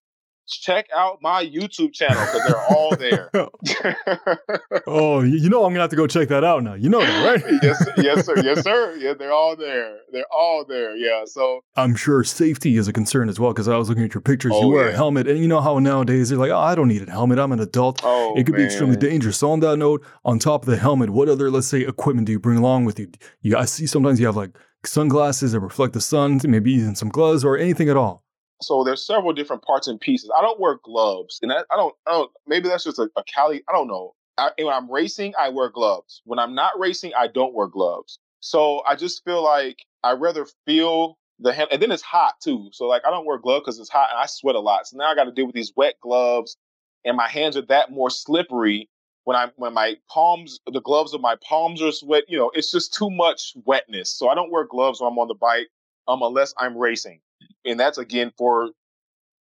check 0.50 0.88
out 0.96 1.20
my 1.22 1.46
YouTube 1.46 1.94
channel 1.94 2.20
because 2.26 2.42
they're 2.48 2.66
all 2.70 2.96
there. 2.96 3.30
oh, 4.88 5.22
you 5.22 5.50
know 5.50 5.64
I'm 5.64 5.72
gonna 5.72 5.82
have 5.82 5.90
to 5.92 5.96
go 5.96 6.08
check 6.08 6.28
that 6.30 6.44
out 6.44 6.64
now. 6.64 6.74
You 6.74 6.90
know 6.90 7.00
that, 7.00 7.44
right? 7.44 7.60
yes, 7.62 7.88
yes, 7.98 8.26
sir. 8.26 8.36
Yes, 8.42 8.62
sir. 8.64 8.88
Yeah, 9.00 9.14
they're 9.14 9.32
all 9.32 9.56
there. 9.56 10.00
They're 10.12 10.26
all 10.32 10.66
there. 10.66 10.96
Yeah. 10.96 11.24
So 11.26 11.62
I'm 11.76 11.96
sure 11.96 12.24
safety 12.24 12.76
is 12.76 12.88
a 12.88 12.94
concern 12.94 13.30
as 13.30 13.40
well 13.40 13.54
because 13.54 13.68
I 13.68 13.78
was 13.78 13.88
looking 13.88 14.04
at 14.04 14.14
your 14.14 14.22
pictures. 14.22 14.52
Oh, 14.54 14.62
you 14.62 14.68
wear 14.70 14.88
yeah. 14.88 14.94
a 14.94 14.96
helmet, 14.96 15.28
and 15.28 15.40
you 15.40 15.48
know 15.48 15.62
how 15.62 15.80
nowadays 15.80 16.30
they're 16.30 16.38
like, 16.38 16.52
"Oh, 16.52 16.58
I 16.58 16.76
don't 16.76 16.88
need 16.88 17.08
a 17.08 17.12
helmet. 17.12 17.40
I'm 17.40 17.52
an 17.52 17.60
adult." 17.60 18.02
Oh, 18.04 18.34
it 18.36 18.46
could 18.46 18.54
man. 18.54 18.62
be 18.62 18.66
extremely 18.66 18.98
dangerous. 18.98 19.38
So 19.38 19.52
on 19.52 19.60
that 19.62 19.78
note, 19.78 20.04
on 20.26 20.40
top 20.40 20.64
of 20.64 20.70
the 20.70 20.78
helmet, 20.78 21.12
what 21.12 21.30
other 21.30 21.50
let's 21.50 21.68
say 21.68 21.82
equipment 21.82 22.26
do 22.26 22.34
you 22.34 22.40
bring 22.40 22.58
along 22.58 22.86
with 22.86 23.00
you? 23.00 23.10
You 23.42 23.58
I 23.58 23.66
see 23.66 23.86
sometimes 23.86 24.20
you 24.20 24.26
have 24.26 24.36
like 24.36 24.58
sunglasses 24.86 25.52
that 25.52 25.60
reflect 25.60 25.94
the 25.94 26.02
sun, 26.02 26.40
maybe 26.44 26.72
even 26.72 26.96
some 26.96 27.10
gloves 27.10 27.44
or 27.44 27.58
anything 27.58 27.90
at 27.90 27.98
all 27.98 28.24
so 28.62 28.84
there's 28.84 29.06
several 29.06 29.34
different 29.34 29.64
parts 29.64 29.88
and 29.88 30.00
pieces. 30.00 30.30
I 30.38 30.42
don't 30.42 30.60
wear 30.60 30.80
gloves, 30.84 31.40
and 31.42 31.52
I, 31.52 31.60
I 31.72 31.76
don't, 31.76 31.96
I 32.08 32.12
don't. 32.12 32.32
Maybe 32.48 32.68
that's 32.68 32.84
just 32.84 33.00
a, 33.00 33.10
a 33.16 33.24
Cali. 33.24 33.62
I 33.70 33.72
don't 33.72 33.88
know. 33.88 34.16
I, 34.38 34.52
when 34.58 34.74
I'm 34.74 34.92
racing, 34.92 35.34
I 35.40 35.50
wear 35.50 35.70
gloves. 35.70 36.22
When 36.26 36.40
I'm 36.40 36.56
not 36.56 36.80
racing, 36.80 37.12
I 37.18 37.28
don't 37.28 37.54
wear 37.54 37.68
gloves. 37.68 38.20
So 38.42 38.82
I 38.88 38.96
just 38.96 39.24
feel 39.24 39.44
like 39.44 39.78
I 40.04 40.14
rather 40.14 40.46
feel 40.66 41.18
the 41.40 41.54
hand, 41.54 41.70
and 41.72 41.82
then 41.82 41.92
it's 41.92 42.04
hot 42.04 42.36
too. 42.42 42.70
So 42.74 42.86
like 42.86 43.04
I 43.06 43.12
don't 43.12 43.26
wear 43.26 43.38
gloves 43.38 43.64
because 43.66 43.80
it's 43.80 43.90
hot 43.90 44.10
and 44.12 44.20
I 44.20 44.26
sweat 44.26 44.56
a 44.56 44.60
lot. 44.60 44.88
So 44.88 44.98
now 44.98 45.12
I 45.12 45.16
got 45.16 45.26
to 45.26 45.32
deal 45.32 45.46
with 45.46 45.56
these 45.56 45.74
wet 45.76 45.96
gloves, 46.02 46.58
and 47.06 47.16
my 47.16 47.30
hands 47.30 47.56
are 47.56 47.66
that 47.68 47.92
more 47.92 48.10
slippery 48.10 48.90
when 49.30 49.38
I 49.38 49.52
when 49.58 49.76
my 49.76 49.98
palms, 50.10 50.60
the 50.74 50.82
gloves 50.82 51.14
of 51.14 51.22
my 51.22 51.38
palms 51.48 51.84
are 51.84 51.94
sweat. 51.94 52.26
You 52.30 52.40
know, 52.40 52.52
it's 52.56 52.72
just 52.72 52.96
too 52.96 53.12
much 53.12 53.54
wetness. 53.66 54.12
So 54.12 54.30
I 54.30 54.36
don't 54.36 54.52
wear 54.52 54.66
gloves 54.66 55.02
when 55.02 55.12
I'm 55.12 55.20
on 55.20 55.30
the 55.30 55.36
bike, 55.36 55.70
um, 56.10 56.24
unless 56.24 56.56
I'm 56.58 56.78
racing 56.78 57.22
and 57.66 57.80
that's 57.80 58.00
again 58.00 58.34
for 58.38 58.72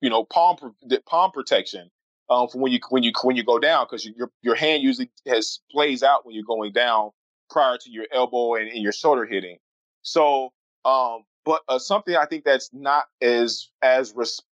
you 0.02 0.10
know 0.10 0.24
palm 0.24 0.56
palm 1.06 1.32
protection 1.32 1.90
um, 2.30 2.48
for 2.48 2.58
when 2.60 2.72
you 2.72 2.80
when 2.90 3.04
you 3.04 3.12
when 3.24 3.36
you 3.36 3.44
go 3.44 3.60
down 3.60 3.86
because 3.86 4.06
your 4.06 4.30
your 4.42 4.56
hand 4.56 4.82
usually 4.84 5.10
has 5.28 5.60
plays 5.72 6.04
out 6.04 6.26
when 6.26 6.36
you're 6.36 6.44
going 6.44 6.72
down 6.72 7.10
prior 7.50 7.78
to 7.78 7.90
your 7.90 8.06
elbow 8.12 8.56
and, 8.56 8.70
and 8.70 8.82
your 8.82 8.92
shoulder 8.92 9.26
hitting. 9.26 9.58
So, 10.02 10.52
um, 10.86 11.24
but 11.46 11.62
uh, 11.68 11.80
something 11.80 12.16
I 12.16 12.26
think 12.26 12.44
that's 12.44 12.70
not 12.74 13.06
as 13.22 13.70
as 13.82 14.14
res- 14.16 14.42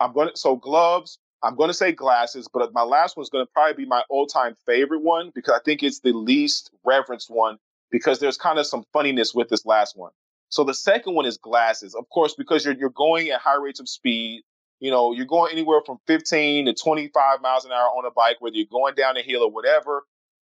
I'm 0.00 0.14
going 0.14 0.30
to 0.30 0.38
so 0.38 0.56
gloves. 0.56 1.19
I'm 1.42 1.56
going 1.56 1.68
to 1.68 1.74
say 1.74 1.92
glasses, 1.92 2.48
but 2.52 2.72
my 2.74 2.82
last 2.82 3.16
one 3.16 3.22
is 3.22 3.30
going 3.30 3.44
to 3.44 3.50
probably 3.52 3.84
be 3.84 3.88
my 3.88 4.02
old 4.10 4.30
time 4.32 4.54
favorite 4.66 5.02
one 5.02 5.30
because 5.34 5.54
I 5.54 5.62
think 5.64 5.82
it's 5.82 6.00
the 6.00 6.12
least 6.12 6.70
referenced 6.84 7.30
one 7.30 7.58
because 7.90 8.18
there's 8.20 8.36
kind 8.36 8.58
of 8.58 8.66
some 8.66 8.84
funniness 8.92 9.34
with 9.34 9.48
this 9.48 9.64
last 9.64 9.96
one. 9.96 10.12
So 10.50 10.64
the 10.64 10.74
second 10.74 11.14
one 11.14 11.26
is 11.26 11.38
glasses, 11.38 11.94
of 11.94 12.08
course, 12.10 12.34
because 12.34 12.64
you're 12.64 12.74
you're 12.74 12.90
going 12.90 13.30
at 13.30 13.40
high 13.40 13.56
rates 13.56 13.80
of 13.80 13.88
speed. 13.88 14.42
You 14.80 14.90
know, 14.90 15.12
you're 15.12 15.26
going 15.26 15.52
anywhere 15.52 15.80
from 15.84 15.98
15 16.06 16.66
to 16.66 16.74
25 16.74 17.42
miles 17.42 17.64
an 17.64 17.72
hour 17.72 17.88
on 17.88 18.06
a 18.06 18.10
bike, 18.10 18.36
whether 18.40 18.56
you're 18.56 18.66
going 18.70 18.94
down 18.94 19.16
a 19.16 19.22
hill 19.22 19.42
or 19.42 19.50
whatever. 19.50 20.04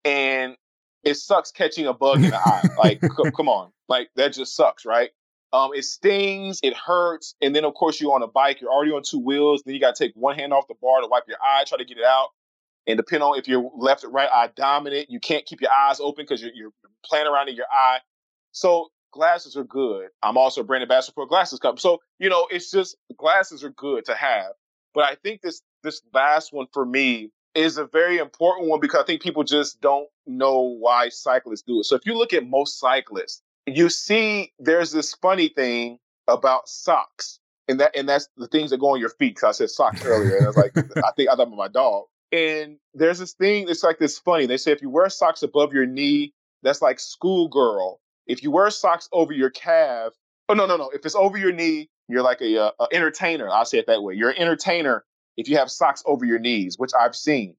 And 0.04 0.56
it 1.04 1.16
sucks 1.16 1.52
catching 1.52 1.88
a 1.88 1.94
bug 1.94 2.24
in 2.24 2.32
the 2.32 2.38
eye. 2.38 2.64
Like, 2.78 3.02
c- 3.02 3.32
come 3.36 3.50
on, 3.50 3.72
like 3.88 4.10
that 4.16 4.34
just 4.34 4.56
sucks, 4.56 4.86
right? 4.86 5.10
Um, 5.58 5.72
it 5.74 5.86
stings, 5.86 6.60
it 6.62 6.76
hurts, 6.78 7.34
and 7.42 7.56
then 7.56 7.66
of 7.66 7.74
course 7.74 8.00
you're 8.00 8.14
on 8.14 8.22
a 8.22 8.28
bike, 8.28 8.62
you're 8.62 8.70
already 8.70 8.92
on 8.92 9.02
two 9.02 9.18
wheels. 9.18 9.64
Then 9.66 9.74
you 9.74 9.82
got 9.82 9.96
to 9.96 10.04
take 10.04 10.14
one 10.16 10.36
hand 10.36 10.54
off 10.54 10.68
the 10.68 10.76
bar 10.80 11.02
to 11.02 11.08
wipe 11.08 11.24
your 11.28 11.38
eye, 11.44 11.64
try 11.66 11.80
to 11.80 11.86
get 11.86 11.98
it 11.98 12.04
out. 12.04 12.28
And 12.86 12.96
depending 12.96 13.24
on 13.24 13.40
if 13.40 13.48
you're 13.48 13.68
left 13.76 14.04
or 14.04 14.12
right 14.12 14.30
eye 14.32 14.52
dominant, 14.56 15.10
you 15.10 15.20
can't 15.20 15.48
keep 15.48 15.60
your 15.60 15.72
eyes 15.72 16.00
open 16.00 16.26
because 16.26 16.44
you're, 16.44 16.54
you're 16.54 16.74
playing 17.04 17.26
around 17.26 17.50
in 17.50 17.56
your 17.56 17.66
eye. 17.72 17.98
So 18.52 18.90
glasses 19.12 19.58
are 19.58 19.64
good. 19.64 20.10
I'm 20.22 20.38
also 20.38 20.62
a 20.62 20.64
brand 20.64 20.84
ambassador 20.84 21.14
for 21.16 21.24
a 21.24 21.28
glasses 21.28 21.58
company. 21.58 21.82
So, 21.82 22.02
you 22.20 22.30
know, 22.30 22.48
it's 22.52 22.70
just 22.70 22.96
glasses 23.18 23.64
are 23.64 23.72
good 23.72 24.06
to 24.06 24.14
have. 24.14 24.52
But 24.94 25.06
I 25.06 25.16
think 25.16 25.42
this 25.42 25.64
this 25.82 26.04
last 26.14 26.54
one 26.54 26.68
for 26.72 26.86
me 26.86 27.32
is 27.56 27.80
a 27.80 27.86
very 27.88 28.20
important 28.20 28.70
one 28.70 28.80
because 28.80 29.02
I 29.02 29.06
think 29.06 29.24
people 29.24 29.44
just 29.44 29.82
don't 29.82 30.08
know 30.28 30.76
why 30.80 31.10
cyclists 31.10 31.64
do 31.64 31.80
it. 31.80 31.86
So 31.86 31.96
if 31.96 32.06
you 32.06 32.16
look 32.16 32.32
at 32.34 32.48
most 32.48 32.80
cyclists, 32.80 33.42
you 33.68 33.90
see 33.90 34.54
there's 34.60 34.92
this 34.92 35.14
funny 35.14 35.50
thing 35.50 36.00
about 36.28 36.68
socks. 36.68 37.40
And 37.70 37.82
that 37.82 37.96
and 37.98 38.08
that's 38.08 38.30
the 38.38 38.48
things 38.48 38.70
that 38.70 38.80
go 38.80 38.92
on 38.94 39.00
your 39.00 39.10
feet. 39.10 39.36
Cause 39.36 39.44
I 39.44 39.52
said 39.52 39.70
socks 39.70 40.06
earlier. 40.06 40.38
And 40.38 40.46
I 40.46 40.48
was 40.48 40.58
like, 40.58 40.78
I 40.78 41.12
think 41.16 41.30
I 41.30 41.36
thought 41.36 41.48
about 41.48 41.58
my 41.58 41.68
dog. 41.68 42.06
And 42.32 42.78
there's 42.94 43.20
this 43.20 43.34
thing, 43.34 43.68
it's 43.70 43.84
like 43.84 44.00
this 44.00 44.18
funny. 44.18 44.46
They 44.46 44.58
say 44.58 44.72
if 44.72 44.82
you 44.82 44.90
wear 44.90 45.10
socks 45.10 45.44
above 45.44 45.74
your 45.74 45.86
knee, 45.86 46.34
that's 46.64 46.82
like 46.82 47.00
schoolgirl. 47.00 48.00
If 48.26 48.44
you 48.44 48.52
wear 48.52 48.70
socks 48.70 49.08
over 49.12 49.34
your 49.34 49.50
calf, 49.50 50.14
oh 50.50 50.54
no, 50.54 50.66
no, 50.66 50.78
no. 50.78 50.90
If 50.90 51.06
it's 51.06 51.16
over 51.16 51.38
your 51.38 51.52
knee, 51.52 51.90
you're 52.08 52.24
like 52.24 52.42
a, 52.42 52.56
a, 52.56 52.74
a 52.80 52.88
entertainer. 52.94 53.50
I'll 53.50 53.66
say 53.66 53.80
it 53.80 53.88
that 53.88 54.02
way. 54.02 54.16
You're 54.16 54.30
an 54.30 54.38
entertainer 54.38 55.06
if 55.36 55.50
you 55.50 55.58
have 55.58 55.70
socks 55.70 56.04
over 56.06 56.26
your 56.26 56.40
knees, 56.40 56.78
which 56.78 56.92
I've 57.00 57.16
seen. 57.16 57.56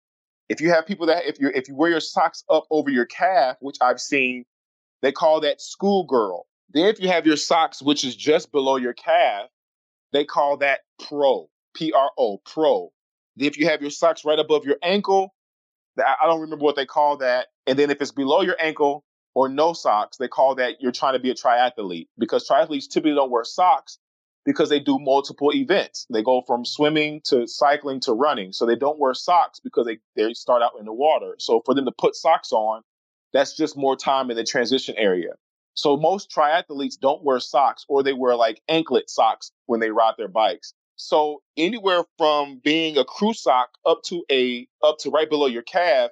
If 0.49 0.61
you 0.63 0.71
have 0.71 0.87
people 0.87 1.07
that 1.07 1.27
if 1.27 1.39
you 1.39 1.51
if 1.55 1.69
you 1.69 1.75
wear 1.75 1.91
your 1.91 2.01
socks 2.01 2.45
up 2.51 2.65
over 2.71 2.91
your 2.91 3.05
calf, 3.05 3.57
which 3.61 3.77
I've 3.83 4.01
seen, 4.01 4.45
they 5.03 5.13
call 5.13 5.41
that 5.41 5.61
schoolgirl. 5.61 6.47
Then 6.71 6.87
if 6.87 7.01
you 7.01 7.09
have 7.09 7.27
your 7.27 7.37
socks 7.37 7.83
which 7.83 8.05
is 8.05 8.15
just 8.15 8.53
below 8.53 8.77
your 8.77 8.95
calf, 8.95 9.49
they 10.13 10.25
call 10.25 10.59
that 10.59 10.81
pro. 11.09 11.49
P 11.75 11.93
R 11.93 12.11
O 12.19 12.39
pro. 12.45 12.91
Then 13.37 13.49
if 13.49 13.59
you 13.59 13.67
have 13.69 13.83
your 13.83 13.91
socks 13.91 14.25
right 14.25 14.39
above 14.39 14.65
your 14.65 14.79
ankle, 14.83 15.35
I 15.99 16.27
don't 16.27 16.41
remember 16.41 16.65
what 16.65 16.77
they 16.77 16.87
call 16.87 17.19
that. 17.19 17.49
And 17.67 17.79
then 17.79 17.91
if 17.91 18.01
it's 18.01 18.13
below 18.13 18.41
your 18.41 18.57
ankle, 18.61 19.05
or 19.39 19.49
no 19.49 19.73
socks, 19.73 20.17
they 20.17 20.27
call 20.27 20.57
that 20.57 20.81
you're 20.81 20.91
trying 20.91 21.13
to 21.13 21.21
be 21.21 21.31
a 21.31 21.35
triathlete 21.35 22.09
because 22.19 22.49
triathletes 22.49 22.89
typically 22.89 23.15
don't 23.15 23.31
wear 23.31 23.45
socks 23.45 23.99
because 24.45 24.69
they 24.69 24.81
do 24.81 24.99
multiple 24.99 25.53
events. 25.55 26.07
They 26.13 26.25
go 26.25 26.43
from 26.45 26.65
swimming 26.65 27.21
to 27.27 27.47
cycling 27.47 28.01
to 28.01 28.13
running. 28.15 28.53
So 28.53 28.67
they 28.67 28.75
don't 28.75 28.99
wear 28.99 29.15
socks 29.15 29.61
because 29.61 29.87
they, 29.87 29.99
they 30.17 30.35
start 30.35 30.63
out 30.63 30.73
in 30.81 30.87
the 30.87 30.93
water. 30.93 31.37
So 31.39 31.63
for 31.65 31.73
them 31.73 31.85
to 31.85 31.93
put 31.97 32.17
socks 32.17 32.51
on, 32.51 32.83
that's 33.33 33.57
just 33.57 33.77
more 33.77 33.97
time 33.97 34.31
in 34.31 34.37
the 34.37 34.45
transition 34.45 34.95
area. 34.99 35.33
So 35.75 35.97
most 35.97 36.31
triathletes 36.31 36.99
don't 36.99 37.23
wear 37.23 37.39
socks 37.41 37.85
or 37.89 38.03
they 38.03 38.13
wear 38.13 38.35
like 38.35 38.61
anklet 38.69 39.09
socks 39.09 39.53
when 39.67 39.81
they 39.81 39.91
ride 39.91 40.15
their 40.19 40.29
bikes. 40.29 40.75
So 40.97 41.43
anywhere 41.57 42.05
from 42.17 42.61
being 42.65 42.99
a 42.99 43.05
crew 43.05 43.33
sock 43.33 43.69
up 43.87 44.03
to 44.07 44.25
a 44.31 44.67
up 44.83 44.99
to 45.01 45.11
right 45.11 45.31
below 45.31 45.47
your 45.47 45.63
calf, 45.63 46.11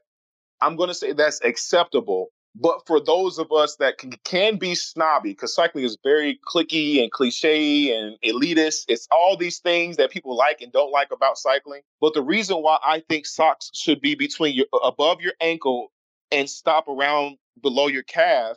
I'm 0.61 0.77
going 0.77 0.89
to 0.89 0.95
say 0.95 1.13
that's 1.13 1.43
acceptable. 1.43 2.29
But 2.59 2.87
for 2.87 3.01
those 3.01 3.39
of 3.39 3.53
us 3.53 3.77
that 3.77 3.99
can, 3.99 4.13
can 4.25 4.57
be 4.57 4.75
snobby, 4.75 5.31
because 5.31 5.55
cycling 5.55 5.85
is 5.85 5.99
very 6.03 6.39
clicky 6.47 7.03
and 7.03 7.11
cliche 7.11 7.95
and 7.95 8.17
elitist, 8.25 8.85
it's 8.89 9.07
all 9.11 9.37
these 9.37 9.59
things 9.59 9.99
that 9.99 10.11
people 10.11 10.35
like 10.35 10.63
and 10.63 10.73
don't 10.73 10.91
like 10.91 11.11
about 11.13 11.37
cycling. 11.37 11.83
But 12.01 12.15
the 12.15 12.23
reason 12.23 12.59
why 12.59 12.79
I 12.83 13.03
think 13.11 13.27
socks 13.27 13.71
should 13.75 14.01
be 14.01 14.15
between 14.15 14.55
your 14.55 14.67
above 14.83 15.21
your 15.21 15.35
ankle 15.41 15.91
and 16.31 16.49
stop 16.49 16.89
around 16.89 17.39
below 17.63 17.87
your 17.87 18.03
calf 18.03 18.57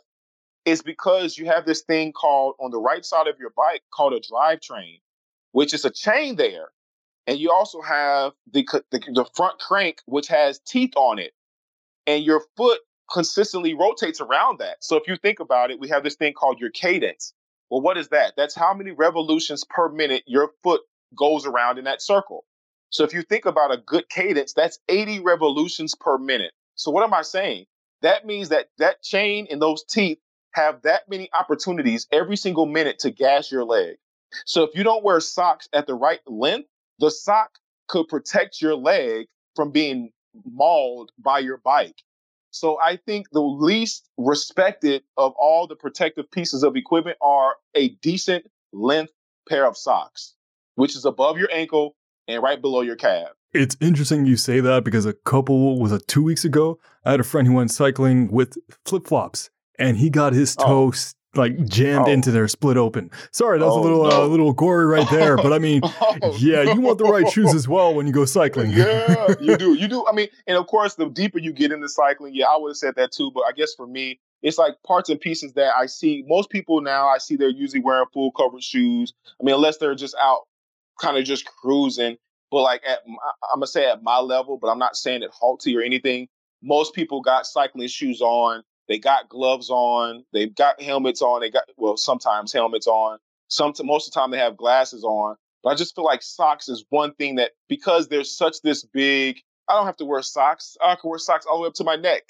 is 0.64 0.82
because 0.82 1.38
you 1.38 1.46
have 1.46 1.64
this 1.64 1.82
thing 1.82 2.12
called 2.12 2.54
on 2.60 2.70
the 2.70 2.78
right 2.78 3.04
side 3.04 3.26
of 3.26 3.38
your 3.38 3.50
bike 3.56 3.82
called 3.92 4.12
a 4.12 4.20
drivetrain, 4.20 5.00
which 5.52 5.72
is 5.72 5.84
a 5.84 5.90
chain 5.90 6.36
there. 6.36 6.68
And 7.26 7.38
you 7.38 7.52
also 7.52 7.80
have 7.80 8.32
the, 8.52 8.66
the, 8.90 8.98
the 9.14 9.26
front 9.34 9.58
crank, 9.58 10.00
which 10.06 10.28
has 10.28 10.58
teeth 10.60 10.92
on 10.96 11.18
it. 11.18 11.32
And 12.06 12.24
your 12.24 12.42
foot 12.56 12.80
consistently 13.12 13.74
rotates 13.74 14.20
around 14.20 14.58
that. 14.58 14.76
So 14.80 14.96
if 14.96 15.06
you 15.06 15.16
think 15.16 15.40
about 15.40 15.70
it, 15.70 15.80
we 15.80 15.88
have 15.88 16.02
this 16.02 16.16
thing 16.16 16.32
called 16.32 16.60
your 16.60 16.70
cadence. 16.70 17.32
Well, 17.70 17.80
what 17.80 17.98
is 17.98 18.08
that? 18.08 18.34
That's 18.36 18.54
how 18.54 18.74
many 18.74 18.90
revolutions 18.90 19.64
per 19.68 19.88
minute 19.88 20.24
your 20.26 20.50
foot 20.62 20.80
goes 21.16 21.46
around 21.46 21.78
in 21.78 21.84
that 21.84 22.02
circle. 22.02 22.44
So 22.90 23.04
if 23.04 23.14
you 23.14 23.22
think 23.22 23.46
about 23.46 23.72
a 23.72 23.78
good 23.78 24.08
cadence, 24.08 24.52
that's 24.52 24.78
80 24.88 25.20
revolutions 25.20 25.94
per 25.94 26.18
minute. 26.18 26.52
So 26.80 26.90
what 26.90 27.04
am 27.04 27.12
I 27.12 27.20
saying? 27.20 27.66
That 28.00 28.24
means 28.24 28.48
that 28.48 28.68
that 28.78 29.02
chain 29.02 29.46
and 29.50 29.60
those 29.60 29.84
teeth 29.84 30.18
have 30.54 30.80
that 30.82 31.02
many 31.10 31.28
opportunities 31.38 32.06
every 32.10 32.36
single 32.36 32.64
minute 32.64 33.00
to 33.00 33.10
gas 33.10 33.52
your 33.52 33.64
leg. 33.64 33.96
So 34.46 34.62
if 34.62 34.70
you 34.74 34.82
don't 34.82 35.04
wear 35.04 35.20
socks 35.20 35.68
at 35.74 35.86
the 35.86 35.94
right 35.94 36.20
length, 36.26 36.68
the 36.98 37.10
sock 37.10 37.50
could 37.86 38.08
protect 38.08 38.62
your 38.62 38.76
leg 38.76 39.26
from 39.54 39.72
being 39.72 40.10
mauled 40.50 41.12
by 41.18 41.40
your 41.40 41.58
bike. 41.58 41.96
So 42.50 42.78
I 42.82 42.96
think 42.96 43.26
the 43.30 43.42
least 43.42 44.08
respected 44.16 45.02
of 45.18 45.34
all 45.38 45.66
the 45.66 45.76
protective 45.76 46.30
pieces 46.30 46.62
of 46.62 46.76
equipment 46.76 47.18
are 47.20 47.56
a 47.74 47.90
decent 47.96 48.46
length 48.72 49.12
pair 49.46 49.66
of 49.66 49.76
socks, 49.76 50.34
which 50.76 50.96
is 50.96 51.04
above 51.04 51.36
your 51.36 51.52
ankle 51.52 51.94
and 52.26 52.42
right 52.42 52.60
below 52.60 52.80
your 52.80 52.96
calf. 52.96 53.28
It's 53.52 53.76
interesting 53.80 54.26
you 54.26 54.36
say 54.36 54.60
that 54.60 54.84
because 54.84 55.06
a 55.06 55.12
couple 55.12 55.80
was 55.80 55.92
a 55.92 55.98
two 55.98 56.22
weeks 56.22 56.44
ago? 56.44 56.78
I 57.04 57.12
had 57.12 57.20
a 57.20 57.24
friend 57.24 57.48
who 57.48 57.54
went 57.54 57.70
cycling 57.70 58.30
with 58.30 58.56
flip 58.84 59.06
flops 59.06 59.50
and 59.78 59.96
he 59.96 60.10
got 60.10 60.32
his 60.32 60.54
toe 60.54 60.88
oh 60.88 60.92
like 61.34 61.64
jammed 61.64 62.08
oh. 62.08 62.10
into 62.10 62.30
there, 62.30 62.48
split 62.48 62.76
open. 62.76 63.10
Sorry, 63.30 63.58
that's 63.58 63.70
oh, 63.70 63.80
a 63.80 63.82
little 63.82 64.06
uh, 64.06 64.10
no. 64.10 64.22
uh, 64.22 64.26
little 64.26 64.52
gory 64.52 64.86
right 64.86 65.08
there, 65.10 65.36
but 65.36 65.52
I 65.52 65.58
mean, 65.58 65.80
oh, 65.84 66.36
yeah, 66.38 66.64
no. 66.64 66.72
you 66.72 66.80
want 66.80 66.98
the 66.98 67.04
right 67.04 67.28
shoes 67.30 67.54
as 67.54 67.68
well 67.68 67.94
when 67.94 68.06
you 68.06 68.12
go 68.12 68.24
cycling. 68.24 68.72
yeah, 68.72 69.34
you 69.40 69.56
do, 69.56 69.74
you 69.78 69.86
do. 69.86 70.04
I 70.06 70.12
mean, 70.12 70.28
and 70.46 70.56
of 70.56 70.66
course, 70.66 70.94
the 70.94 71.08
deeper 71.08 71.38
you 71.38 71.52
get 71.52 71.72
into 71.72 71.88
cycling, 71.88 72.34
yeah, 72.34 72.46
I 72.46 72.56
would 72.56 72.70
have 72.70 72.76
said 72.76 72.94
that 72.96 73.12
too. 73.12 73.30
But 73.32 73.44
I 73.48 73.52
guess 73.52 73.74
for 73.74 73.86
me, 73.86 74.18
it's 74.42 74.58
like 74.58 74.74
parts 74.84 75.08
and 75.08 75.20
pieces 75.20 75.52
that 75.52 75.72
I 75.76 75.86
see. 75.86 76.24
Most 76.26 76.50
people 76.50 76.80
now, 76.80 77.08
I 77.08 77.18
see 77.18 77.36
they're 77.36 77.48
usually 77.48 77.82
wearing 77.82 78.06
full 78.12 78.32
covered 78.32 78.62
shoes. 78.62 79.12
I 79.40 79.44
mean, 79.44 79.54
unless 79.54 79.76
they're 79.76 79.94
just 79.94 80.16
out, 80.20 80.42
kind 81.00 81.16
of 81.16 81.24
just 81.24 81.46
cruising. 81.46 82.16
But 82.50 82.62
like 82.62 82.82
at, 82.88 83.00
I'm 83.06 83.56
gonna 83.56 83.66
say 83.66 83.88
at 83.88 84.02
my 84.02 84.18
level, 84.18 84.58
but 84.58 84.68
I'm 84.68 84.78
not 84.78 84.96
saying 84.96 85.22
it 85.22 85.30
halty 85.38 85.76
or 85.76 85.82
anything. 85.82 86.28
Most 86.62 86.94
people 86.94 87.20
got 87.20 87.46
cycling 87.46 87.88
shoes 87.88 88.20
on 88.20 88.62
they 88.90 88.98
got 88.98 89.28
gloves 89.28 89.70
on. 89.70 90.24
They've 90.32 90.52
got 90.52 90.82
helmets 90.82 91.22
on. 91.22 91.40
They 91.40 91.48
got 91.48 91.62
well, 91.76 91.96
sometimes 91.96 92.52
helmets 92.52 92.88
on. 92.88 93.18
Some 93.46 93.72
most 93.84 94.08
of 94.08 94.12
the 94.12 94.20
time 94.20 94.32
they 94.32 94.38
have 94.38 94.56
glasses 94.56 95.04
on. 95.04 95.36
But 95.62 95.70
I 95.70 95.74
just 95.76 95.94
feel 95.94 96.04
like 96.04 96.22
socks 96.22 96.68
is 96.68 96.84
one 96.90 97.14
thing 97.14 97.36
that 97.36 97.52
because 97.68 98.08
there's 98.08 98.36
such 98.36 98.62
this 98.62 98.82
big. 98.82 99.38
I 99.68 99.74
don't 99.74 99.86
have 99.86 99.96
to 99.98 100.04
wear 100.04 100.22
socks. 100.22 100.76
I 100.84 100.96
can 100.96 101.08
wear 101.08 101.20
socks 101.20 101.46
all 101.46 101.58
the 101.58 101.62
way 101.62 101.68
up 101.68 101.74
to 101.74 101.84
my 101.84 101.94
neck. 101.94 102.24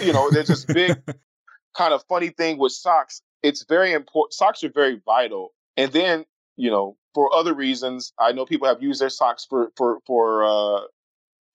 You 0.00 0.12
know, 0.12 0.30
there's 0.30 0.46
this 0.46 0.64
big 0.64 0.96
kind 1.76 1.92
of 1.92 2.04
funny 2.08 2.28
thing 2.28 2.58
with 2.58 2.70
socks. 2.70 3.20
It's 3.42 3.64
very 3.64 3.92
important. 3.92 4.34
Socks 4.34 4.62
are 4.62 4.70
very 4.70 5.00
vital. 5.04 5.52
And 5.76 5.90
then, 5.90 6.26
you 6.56 6.70
know, 6.70 6.96
for 7.14 7.34
other 7.34 7.54
reasons, 7.54 8.12
I 8.18 8.32
know 8.32 8.44
people 8.44 8.68
have 8.68 8.82
used 8.82 9.00
their 9.00 9.10
socks 9.10 9.46
for 9.48 9.70
for 9.76 9.98
for 10.06 10.44
uh, 10.44 10.80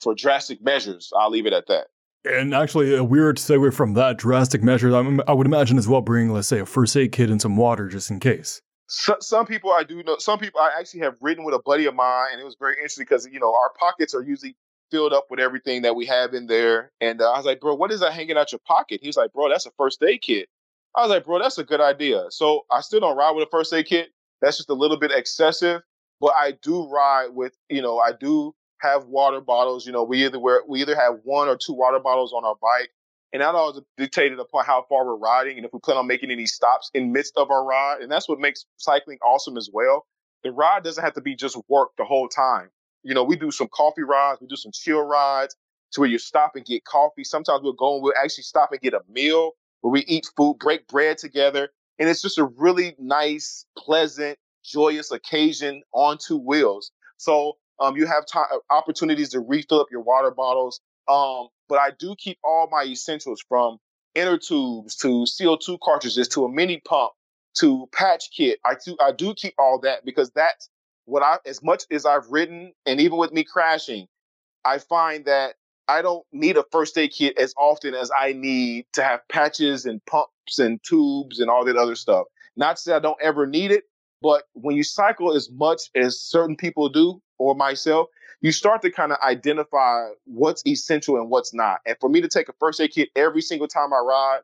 for 0.01 0.15
drastic 0.15 0.61
measures. 0.61 1.11
I'll 1.17 1.29
leave 1.29 1.45
it 1.45 1.53
at 1.53 1.67
that. 1.67 1.87
And 2.25 2.53
actually, 2.53 2.95
a 2.95 3.03
weird 3.03 3.37
segue 3.37 3.73
from 3.73 3.93
that 3.93 4.17
drastic 4.17 4.61
measure, 4.61 4.93
I 4.95 5.33
would 5.33 5.47
imagine 5.47 5.77
as 5.77 5.87
well 5.87 6.01
bring, 6.01 6.33
let's 6.33 6.49
say, 6.49 6.59
a 6.59 6.65
first 6.65 6.95
aid 6.97 7.13
kit 7.13 7.29
and 7.29 7.41
some 7.41 7.55
water 7.55 7.87
just 7.87 8.11
in 8.11 8.19
case. 8.19 8.61
So, 8.87 9.15
some 9.21 9.45
people 9.45 9.71
I 9.71 9.83
do 9.83 10.03
know, 10.03 10.17
some 10.17 10.37
people 10.37 10.59
I 10.59 10.71
actually 10.77 11.01
have 11.01 11.15
ridden 11.21 11.45
with 11.45 11.55
a 11.55 11.61
buddy 11.63 11.85
of 11.85 11.95
mine, 11.95 12.27
and 12.31 12.41
it 12.41 12.43
was 12.43 12.57
very 12.59 12.73
interesting 12.73 13.03
because, 13.03 13.27
you 13.31 13.39
know, 13.39 13.53
our 13.53 13.71
pockets 13.79 14.13
are 14.13 14.21
usually 14.21 14.57
filled 14.91 15.13
up 15.13 15.27
with 15.29 15.39
everything 15.39 15.83
that 15.83 15.95
we 15.95 16.05
have 16.07 16.33
in 16.33 16.47
there. 16.47 16.91
And 16.99 17.21
uh, 17.21 17.31
I 17.31 17.37
was 17.37 17.45
like, 17.45 17.61
bro, 17.61 17.75
what 17.75 17.91
is 17.91 17.99
that 18.01 18.13
hanging 18.13 18.37
out 18.37 18.51
your 18.51 18.59
pocket? 18.67 18.99
He 19.01 19.07
was 19.07 19.17
like, 19.17 19.31
bro, 19.31 19.49
that's 19.49 19.65
a 19.65 19.71
first 19.77 20.03
aid 20.03 20.21
kit. 20.21 20.49
I 20.95 21.01
was 21.01 21.09
like, 21.09 21.25
bro, 21.25 21.39
that's 21.39 21.57
a 21.57 21.63
good 21.63 21.81
idea. 21.81 22.25
So 22.29 22.65
I 22.71 22.81
still 22.81 22.99
don't 22.99 23.15
ride 23.15 23.31
with 23.31 23.47
a 23.47 23.51
first 23.51 23.71
aid 23.73 23.85
kit. 23.85 24.09
That's 24.41 24.57
just 24.57 24.69
a 24.69 24.73
little 24.73 24.97
bit 24.97 25.11
excessive. 25.11 25.81
But 26.21 26.33
I 26.37 26.51
do 26.61 26.87
ride 26.89 27.29
with, 27.31 27.53
you 27.69 27.81
know, 27.81 27.99
I 27.99 28.11
do 28.11 28.53
have 28.81 29.05
water 29.05 29.41
bottles. 29.41 29.85
You 29.85 29.93
know, 29.93 30.03
we 30.03 30.25
either 30.25 30.39
wear, 30.39 30.61
we 30.67 30.81
either 30.81 30.95
have 30.95 31.19
one 31.23 31.47
or 31.47 31.57
two 31.57 31.73
water 31.73 31.99
bottles 31.99 32.33
on 32.33 32.43
our 32.43 32.55
bike, 32.61 32.89
and 33.31 33.41
that 33.41 33.55
all 33.55 33.71
is 33.71 33.81
dictated 33.97 34.39
upon 34.39 34.65
how 34.65 34.85
far 34.89 35.05
we're 35.05 35.15
riding 35.15 35.57
and 35.57 35.65
if 35.65 35.71
we 35.73 35.79
plan 35.79 35.97
on 35.97 36.07
making 36.07 36.31
any 36.31 36.45
stops 36.45 36.89
in 36.93 37.11
midst 37.11 37.37
of 37.37 37.51
our 37.51 37.63
ride. 37.63 38.01
And 38.01 38.11
that's 38.11 38.27
what 38.27 38.39
makes 38.39 38.65
cycling 38.77 39.17
awesome 39.23 39.57
as 39.57 39.69
well. 39.71 40.05
The 40.43 40.51
ride 40.51 40.83
doesn't 40.83 41.03
have 41.03 41.13
to 41.13 41.21
be 41.21 41.35
just 41.35 41.57
work 41.67 41.89
the 41.97 42.05
whole 42.05 42.27
time. 42.27 42.69
You 43.03 43.13
know, 43.13 43.23
we 43.23 43.35
do 43.35 43.51
some 43.51 43.69
coffee 43.71 44.03
rides, 44.03 44.41
we 44.41 44.47
do 44.47 44.55
some 44.55 44.71
chill 44.73 45.01
rides 45.01 45.55
to 45.93 46.01
where 46.01 46.09
you 46.09 46.19
stop 46.19 46.55
and 46.55 46.65
get 46.65 46.83
coffee. 46.85 47.23
Sometimes 47.23 47.61
we'll 47.63 47.73
go 47.73 47.95
and 47.95 48.03
we'll 48.03 48.13
actually 48.21 48.43
stop 48.43 48.71
and 48.71 48.81
get 48.81 48.93
a 48.93 49.01
meal 49.09 49.53
where 49.81 49.91
we 49.91 50.01
eat 50.01 50.29
food, 50.35 50.57
break 50.59 50.87
bread 50.87 51.17
together. 51.17 51.69
And 51.99 52.09
it's 52.09 52.21
just 52.21 52.37
a 52.37 52.45
really 52.45 52.95
nice, 52.97 53.65
pleasant, 53.77 54.37
joyous 54.63 55.11
occasion 55.11 55.83
on 55.93 56.17
two 56.17 56.37
wheels. 56.37 56.91
So 57.17 57.57
um, 57.79 57.97
you 57.97 58.07
have 58.07 58.25
t- 58.25 58.39
opportunities 58.69 59.29
to 59.29 59.41
refill 59.41 59.81
up 59.81 59.87
your 59.91 60.01
water 60.01 60.31
bottles. 60.31 60.79
Um, 61.07 61.47
but 61.67 61.79
I 61.79 61.91
do 61.97 62.15
keep 62.17 62.37
all 62.43 62.67
my 62.71 62.83
essentials 62.83 63.43
from 63.47 63.77
inner 64.15 64.37
tubes 64.37 64.95
to 64.97 65.25
CO2 65.25 65.79
cartridges 65.83 66.27
to 66.29 66.45
a 66.45 66.49
mini 66.51 66.81
pump 66.85 67.11
to 67.59 67.87
patch 67.93 68.29
kit. 68.35 68.59
I 68.65 68.75
do 68.83 68.95
I 68.99 69.11
do 69.11 69.33
keep 69.33 69.55
all 69.57 69.79
that 69.81 70.05
because 70.05 70.31
that's 70.31 70.69
what 71.05 71.23
I 71.23 71.37
as 71.45 71.63
much 71.63 71.83
as 71.91 72.05
I've 72.05 72.27
ridden 72.29 72.73
and 72.85 73.01
even 73.01 73.17
with 73.17 73.31
me 73.31 73.43
crashing, 73.43 74.07
I 74.63 74.77
find 74.77 75.25
that 75.25 75.55
I 75.87 76.01
don't 76.03 76.25
need 76.31 76.57
a 76.57 76.63
first 76.71 76.97
aid 76.97 77.11
kit 77.11 77.37
as 77.39 77.53
often 77.57 77.95
as 77.95 78.11
I 78.17 78.33
need 78.33 78.85
to 78.93 79.03
have 79.03 79.27
patches 79.27 79.85
and 79.85 80.01
and 80.57 80.81
tubes 80.83 81.39
and 81.39 81.49
all 81.49 81.65
that 81.65 81.77
other 81.77 81.95
stuff. 81.95 82.25
Not 82.55 82.77
to 82.77 82.81
say 82.81 82.93
I 82.93 82.99
don't 82.99 83.21
ever 83.21 83.45
need 83.45 83.71
it, 83.71 83.83
but 84.21 84.43
when 84.53 84.75
you 84.75 84.83
cycle 84.83 85.35
as 85.35 85.49
much 85.51 85.83
as 85.95 86.19
certain 86.19 86.55
people 86.55 86.89
do, 86.89 87.21
or 87.39 87.55
myself, 87.55 88.07
you 88.41 88.51
start 88.51 88.81
to 88.83 88.91
kind 88.91 89.11
of 89.11 89.17
identify 89.25 90.09
what's 90.25 90.65
essential 90.67 91.17
and 91.17 91.29
what's 91.29 91.53
not. 91.53 91.79
And 91.85 91.97
for 91.99 92.09
me 92.09 92.21
to 92.21 92.27
take 92.27 92.49
a 92.49 92.53
first 92.59 92.79
aid 92.79 92.91
kit 92.91 93.09
every 93.15 93.41
single 93.41 93.67
time 93.67 93.91
I 93.93 93.99
ride, 93.99 94.41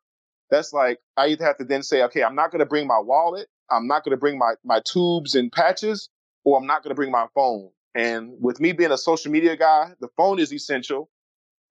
that's 0.50 0.74
like 0.74 1.00
I 1.18 1.28
either 1.28 1.46
have 1.46 1.58
to 1.58 1.66
then 1.66 1.84
say, 1.84 2.04
okay, 2.04 2.24
I'm 2.24 2.36
not 2.36 2.52
going 2.52 2.60
to 2.60 2.66
bring 2.66 2.88
my 2.88 3.00
wallet, 3.00 3.48
I'm 3.70 3.88
not 3.88 4.04
going 4.04 4.12
to 4.12 4.18
bring 4.18 4.38
my 4.38 4.54
my 4.64 4.82
tubes 4.86 5.36
and 5.36 5.52
patches, 5.52 6.10
or 6.44 6.58
I'm 6.58 6.68
not 6.68 6.84
going 6.84 6.92
to 6.92 6.96
bring 6.96 7.12
my 7.12 7.28
phone. 7.36 7.70
And 7.94 8.34
with 8.40 8.60
me 8.60 8.74
being 8.74 8.92
a 8.92 8.98
social 8.98 9.32
media 9.32 9.56
guy, 9.56 9.94
the 10.02 10.10
phone 10.18 10.40
is 10.40 10.52
essential, 10.54 11.10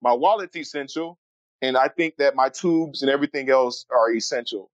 my 0.01 0.13
wallet's 0.13 0.55
essential, 0.55 1.17
and 1.61 1.77
I 1.77 1.87
think 1.87 2.17
that 2.17 2.35
my 2.35 2.49
tubes 2.49 3.01
and 3.01 3.11
everything 3.11 3.49
else 3.49 3.85
are 3.89 4.13
essential. 4.13 4.71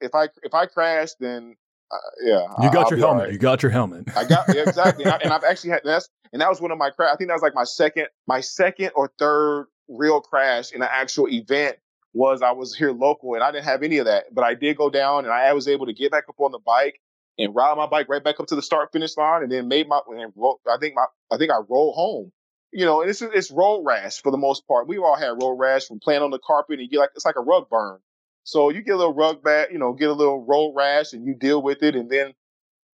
If 0.00 0.14
I 0.14 0.28
if 0.42 0.54
I 0.54 0.66
crash, 0.66 1.10
then 1.20 1.56
uh, 1.90 1.96
yeah, 2.24 2.46
you 2.62 2.70
got 2.70 2.84
I'll 2.84 2.90
your 2.90 2.98
helmet. 2.98 3.24
Right. 3.24 3.32
You 3.32 3.38
got 3.38 3.62
your 3.62 3.72
helmet. 3.72 4.04
I 4.16 4.24
got 4.24 4.54
yeah, 4.54 4.62
exactly, 4.62 5.04
and, 5.04 5.14
I, 5.14 5.28
have 5.28 5.44
actually 5.48 5.70
had 5.70 5.80
that's 5.84 6.08
and 6.32 6.42
that 6.42 6.48
was 6.48 6.60
one 6.60 6.70
of 6.70 6.78
my 6.78 6.90
crash. 6.90 7.10
I 7.12 7.16
think 7.16 7.28
that 7.28 7.34
was 7.34 7.42
like 7.42 7.54
my 7.54 7.64
second, 7.64 8.08
my 8.26 8.40
second 8.40 8.90
or 8.94 9.10
third 9.18 9.66
real 9.88 10.20
crash 10.20 10.72
in 10.72 10.82
an 10.82 10.88
actual 10.90 11.28
event. 11.28 11.76
Was 12.14 12.40
I 12.40 12.52
was 12.52 12.74
here 12.74 12.90
local 12.90 13.34
and 13.34 13.44
I 13.44 13.52
didn't 13.52 13.66
have 13.66 13.82
any 13.82 13.98
of 13.98 14.06
that, 14.06 14.34
but 14.34 14.42
I 14.42 14.54
did 14.54 14.78
go 14.78 14.88
down 14.88 15.24
and 15.24 15.32
I 15.32 15.52
was 15.52 15.68
able 15.68 15.86
to 15.86 15.92
get 15.92 16.10
back 16.10 16.24
up 16.28 16.40
on 16.40 16.52
the 16.52 16.58
bike 16.58 17.00
and 17.38 17.54
ride 17.54 17.76
my 17.76 17.86
bike 17.86 18.08
right 18.08 18.22
back 18.22 18.40
up 18.40 18.46
to 18.48 18.56
the 18.56 18.62
start 18.62 18.90
finish 18.92 19.16
line, 19.16 19.42
and 19.42 19.52
then 19.52 19.68
made 19.68 19.88
my. 19.88 20.00
And 20.08 20.32
I 20.70 20.76
think 20.78 20.94
my 20.94 21.06
I 21.30 21.38
think 21.38 21.50
I 21.50 21.58
rolled 21.68 21.94
home. 21.94 22.32
You 22.72 22.84
know, 22.84 23.00
and 23.00 23.10
it's 23.10 23.22
it's 23.22 23.50
road 23.50 23.82
rash 23.84 24.20
for 24.20 24.30
the 24.30 24.36
most 24.38 24.66
part. 24.66 24.88
We've 24.88 25.02
all 25.02 25.16
had 25.16 25.42
road 25.42 25.54
rash 25.58 25.86
from 25.86 26.00
playing 26.00 26.22
on 26.22 26.30
the 26.30 26.38
carpet, 26.38 26.74
and 26.74 26.82
you 26.82 26.88
get 26.88 26.98
like 26.98 27.10
it's 27.14 27.24
like 27.24 27.36
a 27.36 27.40
rug 27.42 27.68
burn. 27.70 27.98
So 28.44 28.70
you 28.70 28.82
get 28.82 28.94
a 28.94 28.98
little 28.98 29.14
rug 29.14 29.42
back, 29.42 29.70
you 29.72 29.78
know, 29.78 29.92
get 29.92 30.08
a 30.08 30.14
little 30.14 30.44
road 30.44 30.72
rash 30.74 31.12
and 31.12 31.26
you 31.26 31.34
deal 31.34 31.62
with 31.62 31.82
it. 31.82 31.94
And 31.94 32.08
then 32.10 32.32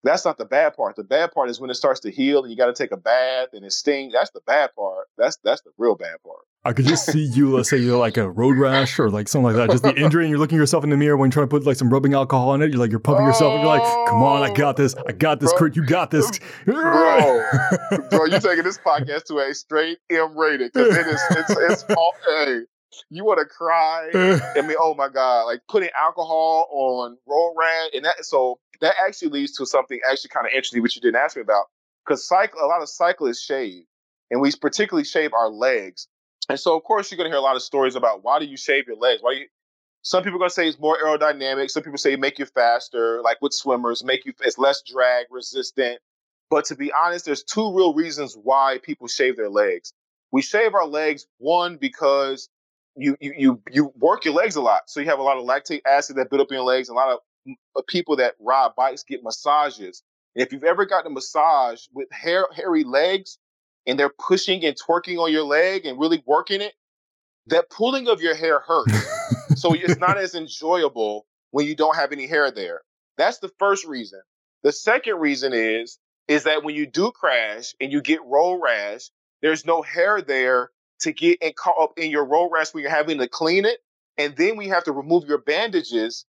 That's 0.05 0.25
not 0.25 0.39
the 0.39 0.45
bad 0.45 0.77
part. 0.77 0.97
The 0.97 1.05
bad 1.05 1.33
part 1.33 1.51
is 1.51 1.61
when 1.61 1.71
it 1.71 1.75
starts 1.75 2.01
to 2.01 2.11
heal 2.11 2.43
and 2.43 2.51
you 2.51 2.57
got 2.57 2.67
to 2.67 2.73
take 2.73 2.93
a 2.93 2.97
bath 2.97 3.49
and 3.53 3.65
it 3.65 3.73
stings. 3.73 4.13
That's 4.13 4.31
the 4.31 4.41
bad 4.47 4.75
part. 4.75 5.07
That's 5.17 5.39
that's 5.43 5.61
the 5.63 5.71
real 5.77 5.97
bad 5.97 6.23
part. 6.25 6.41
I 6.65 6.73
could 6.73 6.87
just 6.87 7.07
see 7.07 7.25
you, 7.25 7.57
let's 7.57 7.71
say 7.71 7.79
you're 7.79 7.99
like 7.99 8.17
a 8.17 8.31
road 8.31 8.59
rash 8.59 8.99
or 8.99 9.11
like 9.11 9.29
something 9.29 9.47
like 9.47 9.57
that, 9.57 9.71
just 9.71 9.85
the 9.85 9.95
injury, 9.95 10.25
and 10.25 10.31
you're 10.31 10.39
looking 10.39 10.59
yourself 10.59 10.85
in 10.85 10.91
the 10.91 10.97
mirror 10.97 11.17
when 11.17 11.29
you're 11.29 11.33
trying 11.33 11.47
to 11.47 11.51
put 11.51 11.65
like 11.65 11.77
some 11.77 11.89
rubbing 11.89 12.15
alcohol 12.15 12.51
on 12.51 12.63
it. 12.63 12.71
You're 12.71 12.81
like, 12.81 12.91
you're 12.91 13.01
pumping 13.01 13.27
yourself, 13.27 13.55
and 13.55 13.63
you're 13.63 13.69
like, 13.69 13.83
come 14.09 14.23
on, 14.23 14.43
I 14.43 14.53
got 14.53 14.77
this. 14.77 14.95
I 15.07 15.13
got 15.13 15.41
this, 15.41 15.53
Kurt. 15.55 15.77
You 15.77 15.87
got 15.87 16.11
this. 16.11 16.31
Bro, 16.65 17.45
bro, 18.11 18.25
you're 18.27 18.41
taking 18.41 18.65
this 18.65 18.79
podcast 18.79 19.25
to 19.25 19.39
a 19.39 19.55
straight 19.55 19.99
M 20.11 20.37
rated 20.37 20.73
because 20.73 20.97
it 20.97 21.07
is, 21.07 21.21
it's, 21.31 21.51
it's, 21.51 21.85
all, 21.97 22.13
hey, 22.27 22.61
you 23.11 23.25
want 23.25 23.39
to 23.39 23.47
cry. 23.47 24.11
I 24.15 24.61
mean, 24.63 24.77
oh 24.79 24.95
my 24.95 25.09
God, 25.09 25.45
like 25.45 25.61
putting 25.69 25.91
alcohol 25.99 26.69
on 26.71 27.17
road 27.27 27.55
rash. 27.59 27.91
And 27.95 28.05
that, 28.05 28.25
so 28.25 28.59
that 28.81 28.95
actually 29.07 29.29
leads 29.29 29.53
to 29.57 29.67
something 29.67 29.99
actually 30.11 30.31
kind 30.31 30.47
of 30.47 30.53
interesting, 30.53 30.83
which 30.83 30.97
you 30.97 31.03
didn't 31.03 31.17
ask 31.17 31.37
me 31.37 31.43
about. 31.43 31.67
Because 32.07 32.27
cycle, 32.27 32.61
a 32.61 32.67
lot 32.67 32.83
of 32.83 32.89
cyclists 32.89 33.43
shave, 33.43 33.85
and 34.31 34.41
we 34.41 34.53
particularly 34.61 35.05
shave 35.05 35.33
our 35.35 35.49
legs. 35.49 36.09
And 36.49 36.59
so, 36.59 36.77
of 36.77 36.85
course, 36.85 37.11
you're 37.11 37.17
going 37.17 37.31
to 37.31 37.31
hear 37.31 37.39
a 37.39 37.43
lot 37.43 37.57
of 37.57 37.63
stories 37.63 37.97
about 37.97 38.25
why 38.25 38.39
do 38.39 38.47
you 38.47 38.57
shave 38.57 38.87
your 38.87 38.97
legs? 38.97 39.23
Why 39.23 39.35
do 39.35 39.41
you? 39.41 39.47
Some 40.03 40.23
people 40.23 40.37
are 40.37 40.39
going 40.39 40.51
to 40.51 40.55
say 40.55 40.69
it's 40.69 40.79
more 40.79 40.97
aerodynamic. 40.97 41.71
Some 41.71 41.83
people 41.83 41.99
say 41.99 42.17
make 42.17 42.39
you 42.39 42.47
faster, 42.47 43.21
like 43.23 43.43
with 43.43 43.53
swimmers, 43.53 44.05
make 44.05 44.25
you 44.25 44.33
it's 44.41 44.57
less 44.57 44.83
drag 44.83 45.27
resistant. 45.31 45.99
But 46.51 46.65
to 46.67 46.77
be 46.77 46.93
honest, 46.93 47.27
there's 47.27 47.43
two 47.43 47.75
real 47.75 47.93
reasons 47.93 48.35
why 48.43 48.79
people 48.83 49.07
shave 49.07 49.37
their 49.37 49.51
legs. 49.51 49.93
We 50.31 50.41
shave 50.41 50.75
our 50.75 50.87
legs 50.87 51.27
one 51.39 51.77
because 51.77 52.49
you 52.97 53.17
you 53.21 53.35
you 53.37 53.63
you 53.71 53.93
work 53.97 54.25
your 54.25 54.35
legs 54.35 54.57
a 54.57 54.63
lot, 54.63 54.83
so 54.87 55.01
you 55.01 55.07
have 55.07 55.19
a 55.19 55.23
lot 55.23 55.37
of 55.37 55.45
lactic 55.45 55.83
acid 55.87 56.17
that 56.17 56.31
build 56.31 56.41
up 56.41 56.51
in 56.51 56.57
your 56.57 56.65
legs. 56.65 56.89
A 56.89 56.95
lot 56.95 57.11
of 57.11 57.21
people 57.89 58.17
that 58.17 58.35
ride 58.41 58.71
bikes 58.77 59.03
get 59.03 59.23
massages. 59.23 60.03
And 60.35 60.45
if 60.45 60.53
you've 60.53 60.65
ever 60.65 60.87
gotten 60.87 61.13
a 61.13 61.15
massage 61.15 61.83
with 61.93 62.09
hair 62.11 62.47
hairy 62.55 62.85
legs, 62.85 63.39
and 63.87 63.99
they're 63.99 64.11
pushing 64.11 64.65
and 64.65 64.77
twerking 64.77 65.19
on 65.19 65.33
your 65.33 65.45
leg 65.45 65.87
and 65.87 65.99
really 65.99 66.23
working 66.27 66.61
it, 66.61 66.75
that 67.47 67.71
pulling 67.71 68.07
of 68.07 68.21
your 68.21 68.35
hair 68.35 68.61
hurts. 68.61 68.93
so 69.57 69.73
it's 69.75 69.99
not 69.99 70.19
as 70.19 70.35
enjoyable 70.35 71.27
when 71.51 71.67
you 71.67 71.75
don't 71.75 71.97
have 71.97 72.13
any 72.13 72.27
hair 72.27 72.51
there. 72.51 72.83
That's 73.17 73.39
the 73.39 73.51
first 73.59 73.87
reason. 73.87 74.21
The 74.63 74.73
second 74.73 75.17
reason 75.17 75.53
is 75.53 75.99
is 76.29 76.45
that 76.45 76.63
when 76.63 76.75
you 76.75 76.87
do 76.87 77.11
crash 77.11 77.75
and 77.81 77.91
you 77.91 78.03
get 78.03 78.23
roll 78.25 78.61
rash, 78.61 79.09
there's 79.41 79.65
no 79.65 79.81
hair 79.81 80.21
there 80.21 80.71
to 81.01 81.13
get 81.13 81.39
and 81.41 81.57
caught 81.57 81.81
up 81.81 81.93
in 81.97 82.11
your 82.11 82.27
roll 82.27 82.51
rash 82.51 82.75
when 82.75 82.83
you're 82.83 82.91
having 82.91 83.19
to 83.19 83.29
clean 83.29 83.65
it. 83.65 83.79
And 84.19 84.37
then 84.37 84.57
we 84.57 84.69
have 84.69 84.85
to 84.85 84.93
remove 84.93 85.25
your 85.27 85.39
bandages. 85.39 86.27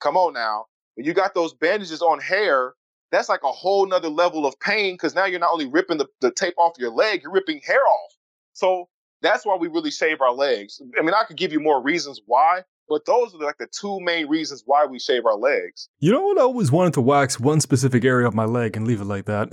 Come 0.00 0.16
on 0.16 0.32
now. 0.32 0.66
When 0.94 1.06
you 1.06 1.14
got 1.14 1.34
those 1.34 1.54
bandages 1.54 2.02
on 2.02 2.20
hair, 2.20 2.74
that's 3.10 3.28
like 3.28 3.42
a 3.42 3.52
whole 3.52 3.86
nother 3.86 4.08
level 4.08 4.46
of 4.46 4.58
pain 4.60 4.94
because 4.94 5.14
now 5.14 5.24
you're 5.24 5.40
not 5.40 5.52
only 5.52 5.66
ripping 5.66 5.98
the, 5.98 6.06
the 6.20 6.30
tape 6.30 6.54
off 6.58 6.72
your 6.78 6.90
leg, 6.90 7.22
you're 7.22 7.32
ripping 7.32 7.60
hair 7.64 7.80
off. 7.86 8.12
So 8.52 8.88
that's 9.22 9.46
why 9.46 9.56
we 9.56 9.68
really 9.68 9.90
shave 9.90 10.20
our 10.20 10.32
legs. 10.32 10.80
I 10.98 11.02
mean, 11.02 11.14
I 11.14 11.24
could 11.24 11.36
give 11.36 11.52
you 11.52 11.60
more 11.60 11.82
reasons 11.82 12.20
why, 12.26 12.62
but 12.88 13.04
those 13.06 13.34
are 13.34 13.38
like 13.38 13.58
the 13.58 13.68
two 13.68 14.00
main 14.00 14.28
reasons 14.28 14.62
why 14.66 14.86
we 14.86 14.98
shave 14.98 15.24
our 15.26 15.36
legs. 15.36 15.88
You 16.00 16.12
know 16.12 16.22
what? 16.22 16.38
I 16.38 16.42
always 16.42 16.70
wanted 16.70 16.94
to 16.94 17.00
wax 17.00 17.40
one 17.40 17.60
specific 17.60 18.04
area 18.04 18.26
of 18.26 18.34
my 18.34 18.44
leg 18.44 18.76
and 18.76 18.86
leave 18.86 19.00
it 19.00 19.06
like 19.06 19.26
that. 19.26 19.48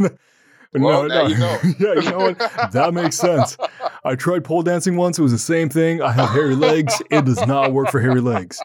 well, 0.74 1.06
no, 1.06 1.08
no. 1.08 1.26
You 1.26 1.38
know. 1.38 1.58
yeah, 1.78 1.94
you 1.94 2.10
know 2.10 2.18
what? 2.18 2.38
That 2.72 2.92
makes 2.94 3.16
sense. 3.16 3.56
I 4.04 4.14
tried 4.14 4.44
pole 4.44 4.62
dancing 4.62 4.96
once. 4.96 5.18
It 5.18 5.22
was 5.22 5.32
the 5.32 5.38
same 5.38 5.68
thing. 5.68 6.02
I 6.02 6.12
have 6.12 6.30
hairy 6.30 6.56
legs. 6.56 7.02
It 7.10 7.24
does 7.24 7.46
not 7.46 7.72
work 7.72 7.90
for 7.90 8.00
hairy 8.00 8.20
legs 8.20 8.60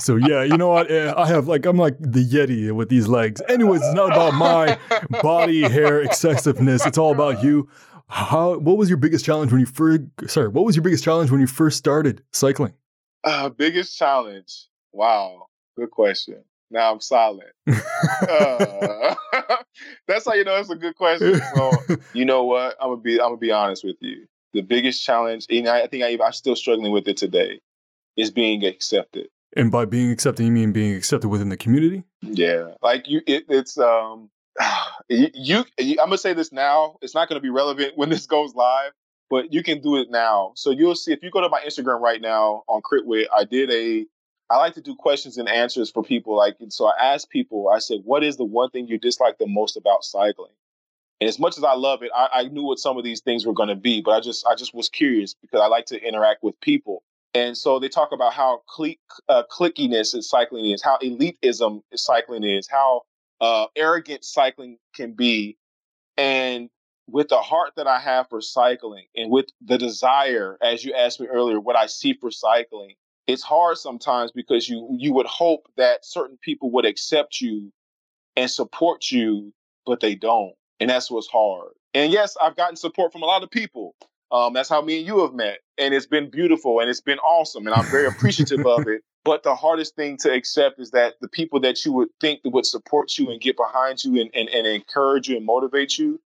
so 0.00 0.16
yeah, 0.16 0.42
you 0.42 0.56
know 0.56 0.68
what? 0.68 0.90
Eh, 0.90 1.12
I 1.16 1.26
have 1.26 1.48
like 1.48 1.66
I'm 1.66 1.76
like 1.76 1.96
the 1.98 2.24
Yeti 2.24 2.70
with 2.72 2.88
these 2.88 3.08
legs. 3.08 3.40
Anyways, 3.48 3.82
it's 3.82 3.94
not 3.94 4.12
about 4.12 4.34
my 4.34 4.78
body 5.22 5.62
hair 5.62 6.02
excessiveness. 6.02 6.86
It's 6.86 6.98
all 6.98 7.12
about 7.12 7.42
you. 7.42 7.68
How? 8.08 8.58
What 8.58 8.76
was 8.76 8.88
your 8.88 8.98
biggest 8.98 9.24
challenge 9.24 9.52
when 9.52 9.60
you 9.60 9.66
first? 9.66 10.02
Sorry, 10.26 10.48
what 10.48 10.64
was 10.64 10.76
your 10.76 10.82
biggest 10.82 11.04
challenge 11.04 11.30
when 11.30 11.40
you 11.40 11.46
first 11.46 11.76
started 11.76 12.22
cycling? 12.32 12.74
Uh, 13.24 13.48
biggest 13.48 13.98
challenge. 13.98 14.66
Wow, 14.92 15.46
good 15.76 15.90
question. 15.90 16.42
Now 16.70 16.92
I'm 16.92 17.00
silent. 17.00 17.50
uh, 17.66 19.14
that's 20.06 20.26
how 20.26 20.34
you 20.34 20.44
know 20.44 20.56
it's 20.56 20.70
a 20.70 20.76
good 20.76 20.96
question. 20.96 21.40
So 21.54 21.72
you 22.12 22.24
know 22.24 22.44
what? 22.44 22.76
I'm 22.80 22.90
gonna 22.90 23.00
be 23.00 23.20
I'm 23.20 23.28
gonna 23.28 23.36
be 23.36 23.50
honest 23.50 23.84
with 23.84 23.96
you. 24.00 24.26
The 24.54 24.62
biggest 24.62 25.04
challenge, 25.04 25.46
and 25.50 25.68
I, 25.68 25.82
I 25.82 25.86
think 25.86 26.04
I, 26.04 26.18
I'm 26.24 26.32
still 26.32 26.56
struggling 26.56 26.92
with 26.92 27.06
it 27.08 27.16
today, 27.16 27.60
is 28.16 28.30
being 28.30 28.64
accepted. 28.64 29.28
And 29.56 29.70
by 29.70 29.84
being 29.84 30.10
accepted, 30.10 30.44
you 30.44 30.52
mean 30.52 30.72
being 30.72 30.94
accepted 30.94 31.28
within 31.28 31.48
the 31.48 31.56
community? 31.56 32.04
Yeah, 32.22 32.74
like 32.82 33.08
you, 33.08 33.22
it, 33.26 33.44
it's 33.48 33.78
um, 33.78 34.30
you, 35.08 35.28
you, 35.34 35.64
I'm 35.78 35.96
gonna 35.96 36.18
say 36.18 36.32
this 36.32 36.52
now. 36.52 36.96
It's 37.02 37.14
not 37.14 37.28
gonna 37.28 37.40
be 37.40 37.50
relevant 37.50 37.92
when 37.96 38.10
this 38.10 38.26
goes 38.26 38.54
live, 38.54 38.92
but 39.30 39.52
you 39.52 39.62
can 39.62 39.80
do 39.80 39.96
it 39.96 40.10
now. 40.10 40.52
So 40.54 40.70
you'll 40.70 40.94
see 40.94 41.12
if 41.12 41.22
you 41.22 41.30
go 41.30 41.40
to 41.40 41.48
my 41.48 41.60
Instagram 41.60 42.00
right 42.00 42.20
now 42.20 42.64
on 42.68 42.82
CritWhit, 42.82 43.26
I 43.34 43.44
did 43.44 43.70
a. 43.70 44.06
I 44.50 44.56
like 44.56 44.72
to 44.74 44.80
do 44.80 44.94
questions 44.94 45.36
and 45.36 45.46
answers 45.46 45.90
for 45.90 46.02
people. 46.02 46.34
Like, 46.34 46.56
so 46.70 46.86
I 46.86 47.12
asked 47.12 47.28
people. 47.28 47.68
I 47.68 47.80
said, 47.80 48.00
"What 48.04 48.24
is 48.24 48.36
the 48.36 48.44
one 48.44 48.70
thing 48.70 48.88
you 48.88 48.98
dislike 48.98 49.38
the 49.38 49.46
most 49.46 49.76
about 49.76 50.04
cycling?" 50.04 50.52
And 51.20 51.28
as 51.28 51.38
much 51.38 51.58
as 51.58 51.64
I 51.64 51.74
love 51.74 52.02
it, 52.02 52.10
I, 52.14 52.28
I 52.32 52.42
knew 52.44 52.62
what 52.62 52.78
some 52.78 52.96
of 52.96 53.04
these 53.04 53.20
things 53.20 53.44
were 53.44 53.52
going 53.52 53.70
to 53.70 53.74
be, 53.74 54.00
but 54.00 54.12
I 54.12 54.20
just, 54.20 54.46
I 54.46 54.54
just 54.54 54.72
was 54.72 54.88
curious 54.88 55.34
because 55.34 55.60
I 55.60 55.66
like 55.66 55.86
to 55.86 56.00
interact 56.00 56.42
with 56.42 56.60
people. 56.60 57.02
And 57.34 57.56
so 57.56 57.78
they 57.78 57.88
talk 57.88 58.12
about 58.12 58.32
how 58.32 58.62
click, 58.66 58.98
uh, 59.28 59.42
clickiness 59.50 60.14
in 60.14 60.22
cycling 60.22 60.66
is, 60.66 60.82
how 60.82 60.98
elitism 60.98 61.82
cycling 61.94 62.44
is, 62.44 62.68
how 62.68 63.02
uh, 63.40 63.66
arrogant 63.76 64.24
cycling 64.24 64.78
can 64.94 65.12
be. 65.12 65.56
And 66.16 66.70
with 67.06 67.28
the 67.28 67.38
heart 67.38 67.72
that 67.76 67.86
I 67.86 67.98
have 68.00 68.28
for 68.28 68.40
cycling 68.40 69.06
and 69.14 69.30
with 69.30 69.46
the 69.64 69.78
desire, 69.78 70.58
as 70.62 70.84
you 70.84 70.94
asked 70.94 71.20
me 71.20 71.26
earlier, 71.26 71.60
what 71.60 71.76
I 71.76 71.86
see 71.86 72.14
for 72.14 72.30
cycling, 72.30 72.94
it's 73.26 73.42
hard 73.42 73.78
sometimes 73.78 74.32
because 74.32 74.68
you 74.68 74.88
you 74.98 75.12
would 75.12 75.26
hope 75.26 75.68
that 75.76 76.04
certain 76.04 76.38
people 76.42 76.70
would 76.72 76.86
accept 76.86 77.40
you 77.40 77.72
and 78.36 78.50
support 78.50 79.10
you, 79.10 79.52
but 79.84 80.00
they 80.00 80.14
don't. 80.14 80.54
And 80.80 80.88
that's 80.88 81.10
what's 81.10 81.28
hard. 81.28 81.72
And 81.94 82.12
yes, 82.12 82.36
I've 82.40 82.56
gotten 82.56 82.76
support 82.76 83.12
from 83.12 83.22
a 83.22 83.26
lot 83.26 83.42
of 83.42 83.50
people. 83.50 83.94
Um, 84.30 84.52
that's 84.52 84.68
how 84.68 84.82
me 84.82 84.98
and 84.98 85.06
you 85.06 85.20
have 85.20 85.34
met. 85.34 85.60
And 85.78 85.94
it's 85.94 86.06
been 86.06 86.30
beautiful 86.30 86.80
and 86.80 86.90
it's 86.90 87.00
been 87.00 87.18
awesome. 87.20 87.66
And 87.66 87.74
I'm 87.74 87.86
very 87.86 88.06
appreciative 88.08 88.66
of 88.66 88.86
it. 88.86 89.02
But 89.24 89.42
the 89.42 89.54
hardest 89.54 89.96
thing 89.96 90.16
to 90.18 90.32
accept 90.32 90.80
is 90.80 90.90
that 90.92 91.14
the 91.20 91.28
people 91.28 91.60
that 91.60 91.84
you 91.84 91.92
would 91.92 92.08
think 92.20 92.42
that 92.42 92.50
would 92.50 92.66
support 92.66 93.18
you 93.18 93.30
and 93.30 93.40
get 93.40 93.56
behind 93.56 94.02
you 94.04 94.20
and, 94.20 94.30
and, 94.34 94.48
and 94.48 94.66
encourage 94.66 95.28
you 95.28 95.36
and 95.36 95.44
motivate 95.44 95.98
you, 95.98 96.20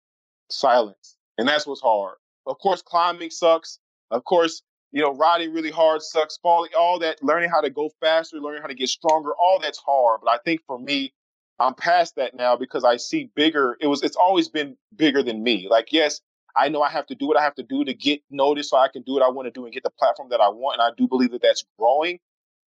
silence. 0.50 1.16
And 1.38 1.48
that's 1.48 1.66
what's 1.66 1.82
hard. 1.82 2.16
Of 2.46 2.58
course, 2.60 2.82
climbing 2.82 3.30
sucks. 3.30 3.80
Of 4.12 4.24
course, 4.24 4.64
you 4.92 5.02
know, 5.02 5.14
riding 5.14 5.54
really 5.54 5.72
hard 5.72 6.02
sucks. 6.02 6.38
Falling, 6.38 6.72
all 6.78 7.00
that, 7.00 7.24
learning 7.24 7.50
how 7.50 7.62
to 7.62 7.70
go 7.70 7.90
faster, 8.02 8.38
learning 8.38 8.62
how 8.62 8.68
to 8.68 8.74
get 8.74 8.90
stronger, 8.90 9.32
all 9.40 9.60
that's 9.62 9.78
hard. 9.78 10.22
But 10.24 10.32
I 10.32 10.38
think 10.44 10.62
for 10.66 10.80
me, 10.80 11.14
I'm 11.60 11.76
past 11.76 12.16
that 12.16 12.36
now 12.36 12.56
because 12.56 12.84
I 12.84 12.98
see 12.98 13.30
bigger. 13.36 13.78
It 13.80 13.88
was, 13.88 14.02
it's 14.02 14.16
always 14.16 14.50
been 14.50 14.78
bigger 14.96 15.22
than 15.22 15.44
me. 15.44 15.68
Like, 15.70 15.92
yes, 15.92 16.22
I 16.60 16.70
know 16.70 16.82
I 16.82 16.90
have 16.90 17.08
to 17.08 17.16
do 17.16 17.28
what 17.28 17.38
I 17.38 17.44
have 17.44 17.56
to 17.56 17.64
do 17.64 17.86
to 17.86 17.94
get 17.94 18.22
noticed 18.30 18.72
so 18.72 18.78
I 18.78 18.90
can 18.90 19.04
do 19.04 19.14
what 19.14 19.24
I 19.24 19.30
want 19.30 19.48
to 19.48 19.52
do 19.52 19.64
and 19.66 19.74
get 19.74 19.84
the 19.84 19.90
platform 19.90 20.30
that 20.30 20.42
I 20.42 20.50
want. 20.50 20.80
And 20.80 20.92
I 20.92 20.94
do 20.96 21.08
believe 21.08 21.32
that 21.32 21.42
that's 21.42 21.64
growing. 21.78 22.20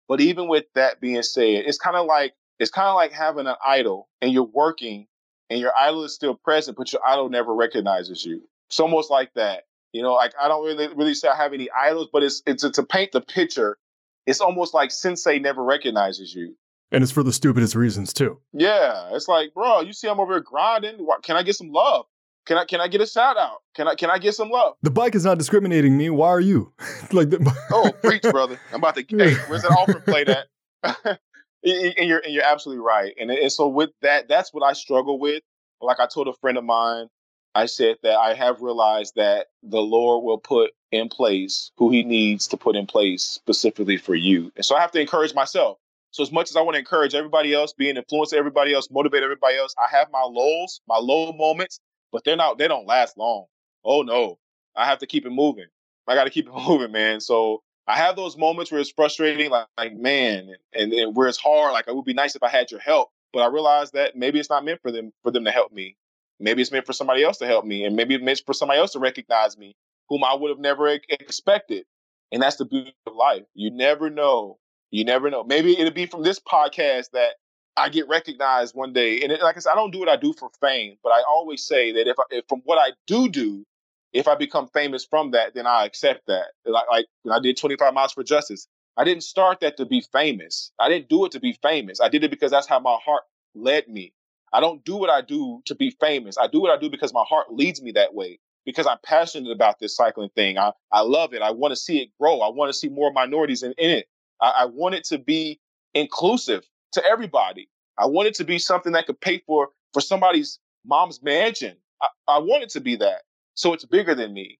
But 0.07 0.21
even 0.21 0.47
with 0.47 0.65
that 0.75 1.01
being 1.01 1.21
said, 1.23 1.65
it's 1.65 1.77
kind 1.77 1.95
of 1.95 2.05
like 2.05 2.33
it's 2.59 2.71
kind 2.71 2.87
of 2.87 2.95
like 2.95 3.11
having 3.11 3.47
an 3.47 3.55
idol 3.65 4.07
and 4.21 4.31
you're 4.31 4.43
working 4.43 5.07
and 5.49 5.59
your 5.59 5.75
idol 5.77 6.03
is 6.05 6.13
still 6.13 6.35
present, 6.35 6.77
but 6.77 6.93
your 6.93 7.01
idol 7.05 7.29
never 7.29 7.53
recognizes 7.53 8.23
you. 8.23 8.41
It's 8.69 8.79
almost 8.79 9.11
like 9.11 9.33
that. 9.35 9.63
You 9.91 10.01
know, 10.01 10.13
like 10.13 10.33
I 10.41 10.47
don't 10.47 10.65
really 10.65 10.87
really 10.95 11.13
say 11.13 11.27
I 11.27 11.35
have 11.35 11.53
any 11.53 11.69
idols, 11.71 12.07
but 12.11 12.23
it's 12.23 12.41
it's 12.45 12.67
to 12.69 12.83
paint 12.83 13.11
the 13.11 13.21
picture. 13.21 13.77
It's 14.25 14.39
almost 14.39 14.73
like 14.73 14.91
Sensei 14.91 15.39
never 15.39 15.63
recognizes 15.63 16.33
you. 16.33 16.55
And 16.91 17.03
it's 17.03 17.11
for 17.11 17.23
the 17.23 17.33
stupidest 17.33 17.75
reasons 17.75 18.13
too. 18.13 18.39
Yeah, 18.53 19.09
it's 19.13 19.27
like, 19.27 19.53
bro, 19.53 19.81
you 19.81 19.93
see, 19.93 20.07
I'm 20.07 20.19
over 20.19 20.33
here 20.33 20.41
grinding. 20.41 21.05
Can 21.23 21.35
I 21.35 21.43
get 21.43 21.55
some 21.55 21.71
love? 21.71 22.05
Can 22.45 22.57
I 22.57 22.65
can 22.65 22.81
I 22.81 22.87
get 22.87 23.01
a 23.01 23.07
shout 23.07 23.37
out? 23.37 23.59
Can 23.75 23.87
I 23.87 23.95
can 23.95 24.09
I 24.09 24.17
get 24.17 24.33
some 24.33 24.49
love? 24.49 24.75
The 24.81 24.89
bike 24.91 25.15
is 25.15 25.25
not 25.25 25.37
discriminating 25.37 25.97
me. 25.97 26.09
Why 26.09 26.27
are 26.29 26.39
you? 26.39 26.73
like 27.11 27.29
the- 27.29 27.55
Oh, 27.71 27.91
preach, 28.01 28.23
brother. 28.23 28.59
I'm 28.71 28.77
about 28.79 28.95
to 28.95 29.05
hey, 29.07 29.33
where's 29.47 29.61
that 29.61 29.71
offer 29.71 29.99
play 29.99 30.23
that? 30.23 30.47
and 31.63 32.07
you're 32.09 32.19
and 32.19 32.33
you're 32.33 32.43
absolutely 32.43 32.83
right. 32.83 33.13
And, 33.19 33.29
and 33.29 33.51
so 33.51 33.67
with 33.67 33.91
that, 34.01 34.27
that's 34.27 34.53
what 34.53 34.63
I 34.63 34.73
struggle 34.73 35.19
with. 35.19 35.43
Like 35.81 35.99
I 35.99 36.07
told 36.07 36.27
a 36.27 36.33
friend 36.33 36.57
of 36.57 36.63
mine, 36.63 37.07
I 37.53 37.65
said 37.65 37.97
that 38.03 38.17
I 38.17 38.33
have 38.33 38.61
realized 38.61 39.15
that 39.15 39.47
the 39.63 39.81
Lord 39.81 40.23
will 40.23 40.37
put 40.37 40.71
in 40.91 41.09
place 41.09 41.71
who 41.77 41.89
he 41.89 42.03
needs 42.03 42.47
to 42.47 42.57
put 42.57 42.75
in 42.75 42.85
place 42.85 43.23
specifically 43.23 43.97
for 43.97 44.15
you. 44.15 44.51
And 44.55 44.65
so 44.65 44.75
I 44.75 44.81
have 44.81 44.91
to 44.91 44.99
encourage 44.99 45.33
myself. 45.33 45.77
So 46.11 46.23
as 46.23 46.31
much 46.31 46.49
as 46.49 46.57
I 46.57 46.61
want 46.61 46.75
to 46.75 46.79
encourage 46.79 47.15
everybody 47.15 47.53
else, 47.53 47.71
be 47.73 47.89
an 47.89 47.97
influence 47.97 48.31
to 48.31 48.37
everybody 48.37 48.73
else, 48.73 48.89
motivate 48.91 49.23
everybody 49.23 49.57
else, 49.57 49.73
I 49.79 49.95
have 49.95 50.09
my 50.11 50.23
lows, 50.23 50.81
my 50.87 50.97
low 50.97 51.31
moments, 51.31 51.79
but 52.12 52.24
they're 52.24 52.36
not 52.36 52.57
they 52.57 52.68
don't 52.68 52.88
last 52.88 53.18
long. 53.18 53.45
Oh 53.86 54.01
no. 54.03 54.38
I 54.76 54.86
have 54.86 54.99
to 54.99 55.07
keep 55.07 55.26
it 55.26 55.32
moving. 55.32 55.68
I 56.07 56.16
got 56.16 56.26
to 56.26 56.30
keep 56.30 56.47
it 56.47 56.53
moving, 56.68 56.91
man. 56.91 57.20
So 57.22 57.62
I 57.88 57.97
have 57.97 58.16
those 58.16 58.38
moments 58.38 58.72
where 58.72 58.80
it's 58.80 58.91
frustrating, 58.91 59.49
like, 59.49 59.68
like 59.78 59.93
man, 59.95 60.55
and, 60.74 60.93
and 60.93 61.16
where 61.16 61.28
it's 61.28 61.38
hard. 61.38 61.74
Like 61.74 61.88
it 61.88 61.95
would 61.95 62.05
be 62.05 62.14
nice 62.14 62.36
if 62.36 62.43
I 62.43 62.49
had 62.49 62.72
your 62.72 62.80
help. 62.80 63.09
but 63.34 63.41
I 63.41 63.47
realized 63.47 63.93
that 63.93 64.16
maybe 64.16 64.39
it's 64.39 64.49
not 64.49 64.64
meant 64.66 64.82
for 64.82 64.91
them 64.91 65.12
for 65.24 65.32
them 65.32 65.45
to 65.45 65.51
help 65.51 65.72
me. 65.72 65.97
Maybe 66.39 66.62
it's 66.62 66.72
meant 66.72 66.86
for 66.86 66.93
somebody 66.93 67.24
else 67.24 67.38
to 67.39 67.45
help 67.47 67.66
me, 67.66 67.86
and 67.86 67.95
maybe 67.95 68.16
it's 68.16 68.24
meant 68.24 68.41
for 68.45 68.53
somebody 68.53 68.80
else 68.80 68.93
to 68.93 68.99
recognize 68.99 69.57
me, 69.57 69.76
whom 70.09 70.24
I 70.24 70.34
would 70.36 70.49
have 70.49 70.59
never 70.59 70.88
expected. 70.88 71.86
And 72.32 72.41
that's 72.41 72.55
the 72.55 72.66
beauty 72.66 72.95
of 73.05 73.16
life. 73.16 73.43
You 73.53 73.72
never 73.72 74.09
know. 74.09 74.57
You 74.89 75.05
never 75.05 75.30
know. 75.30 75.43
Maybe 75.43 75.78
it'll 75.78 75.93
be 75.93 76.05
from 76.05 76.24
this 76.24 76.39
podcast 76.39 77.12
that 77.12 77.36
I 77.78 77.89
get 77.89 78.07
recognized 78.07 78.76
one 78.76 78.93
day. 78.93 79.22
And 79.22 79.32
it, 79.32 79.41
like 79.41 79.57
I 79.57 79.59
said, 79.59 79.72
I 79.72 79.76
don't 79.76 79.91
do 79.91 79.99
what 79.99 80.09
I 80.09 80.17
do 80.17 80.34
for 80.34 80.49
fame, 80.61 80.97
but 81.03 81.11
I 81.11 81.22
always 81.28 81.63
say 81.63 81.93
that 81.93 82.07
if, 82.07 82.19
I, 82.19 82.24
if 82.32 82.45
from 82.47 82.61
what 82.65 82.78
I 82.78 82.93
do 83.07 83.30
do, 83.30 83.65
if 84.13 84.28
I 84.28 84.36
become 84.36 84.67
famous 84.67 85.05
from 85.05 85.32
that, 85.32 85.55
then 85.55 85.65
I 85.65 85.86
accept 85.86 86.28
that. 86.28 86.47
Like, 86.65 86.86
like 86.91 87.05
I 87.32 87.39
did 87.39 87.57
25 87.57 87.93
Miles 87.93 88.13
for 88.13 88.24
Justice, 88.24 88.67
I 88.97 89.05
didn't 89.05 89.24
start 89.24 89.61
that 89.61 89.78
to 89.78 89.86
be 89.86 90.01
famous. 90.11 90.72
I 90.80 90.89
didn't 90.89 91.07
do 91.07 91.26
it 91.26 91.32
to 91.32 91.39
be 91.39 91.53
famous. 91.61 92.01
I 92.01 92.09
did 92.09 92.24
it 92.24 92.32
because 92.32 92.51
that's 92.51 92.67
how 92.67 92.80
my 92.80 92.97
heart 93.03 93.24
led 93.55 93.88
me. 93.88 94.13
I 94.53 94.59
don't 94.59 94.84
do 94.84 94.97
what 94.97 95.09
I 95.09 95.22
do 95.22 95.61
to 95.65 95.76
be 95.76 95.91
famous. 95.91 96.38
I 96.38 96.47
do 96.47 96.59
what 96.59 96.72
I 96.72 96.80
do 96.80 96.89
because 96.89 97.13
my 97.13 97.24
heart 97.28 97.53
leads 97.53 97.82
me 97.82 97.93
that 97.93 98.13
way. 98.13 98.39
Because 98.65 98.86
I'm 98.86 98.97
passionate 99.03 99.51
about 99.51 99.80
this 99.80 99.95
cycling 99.95 100.30
thing. 100.36 100.57
I, 100.57 100.74
I 100.91 101.01
love 101.01 101.34
it. 101.34 101.41
I 101.41 101.51
want 101.51 101.72
to 101.72 101.76
see 101.76 101.99
it 101.99 102.09
grow. 102.19 102.41
I 102.41 102.49
want 102.49 102.69
to 102.69 102.78
see 102.78 102.89
more 102.89 103.11
minorities 103.11 103.63
in, 103.63 103.72
in 103.78 103.89
it. 103.89 104.07
I, 104.41 104.53
I 104.59 104.65
want 104.65 104.93
it 104.93 105.05
to 105.05 105.17
be 105.17 105.59
inclusive 105.95 106.63
to 106.93 107.03
everybody. 107.05 107.69
I 107.97 108.05
want 108.05 108.27
it 108.27 108.35
to 108.35 108.43
be 108.43 108.57
something 108.57 108.93
that 108.93 109.05
could 109.05 109.19
pay 109.19 109.39
for 109.45 109.69
for 109.93 110.01
somebody's 110.01 110.59
mom's 110.85 111.21
mansion. 111.21 111.75
I, 112.01 112.07
I 112.27 112.39
want 112.39 112.63
it 112.63 112.69
to 112.71 112.81
be 112.81 112.95
that. 112.97 113.21
So 113.53 113.73
it's 113.73 113.85
bigger 113.85 114.15
than 114.15 114.33
me. 114.33 114.59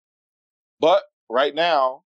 But 0.80 1.04
right 1.30 1.56
now, 1.56 2.04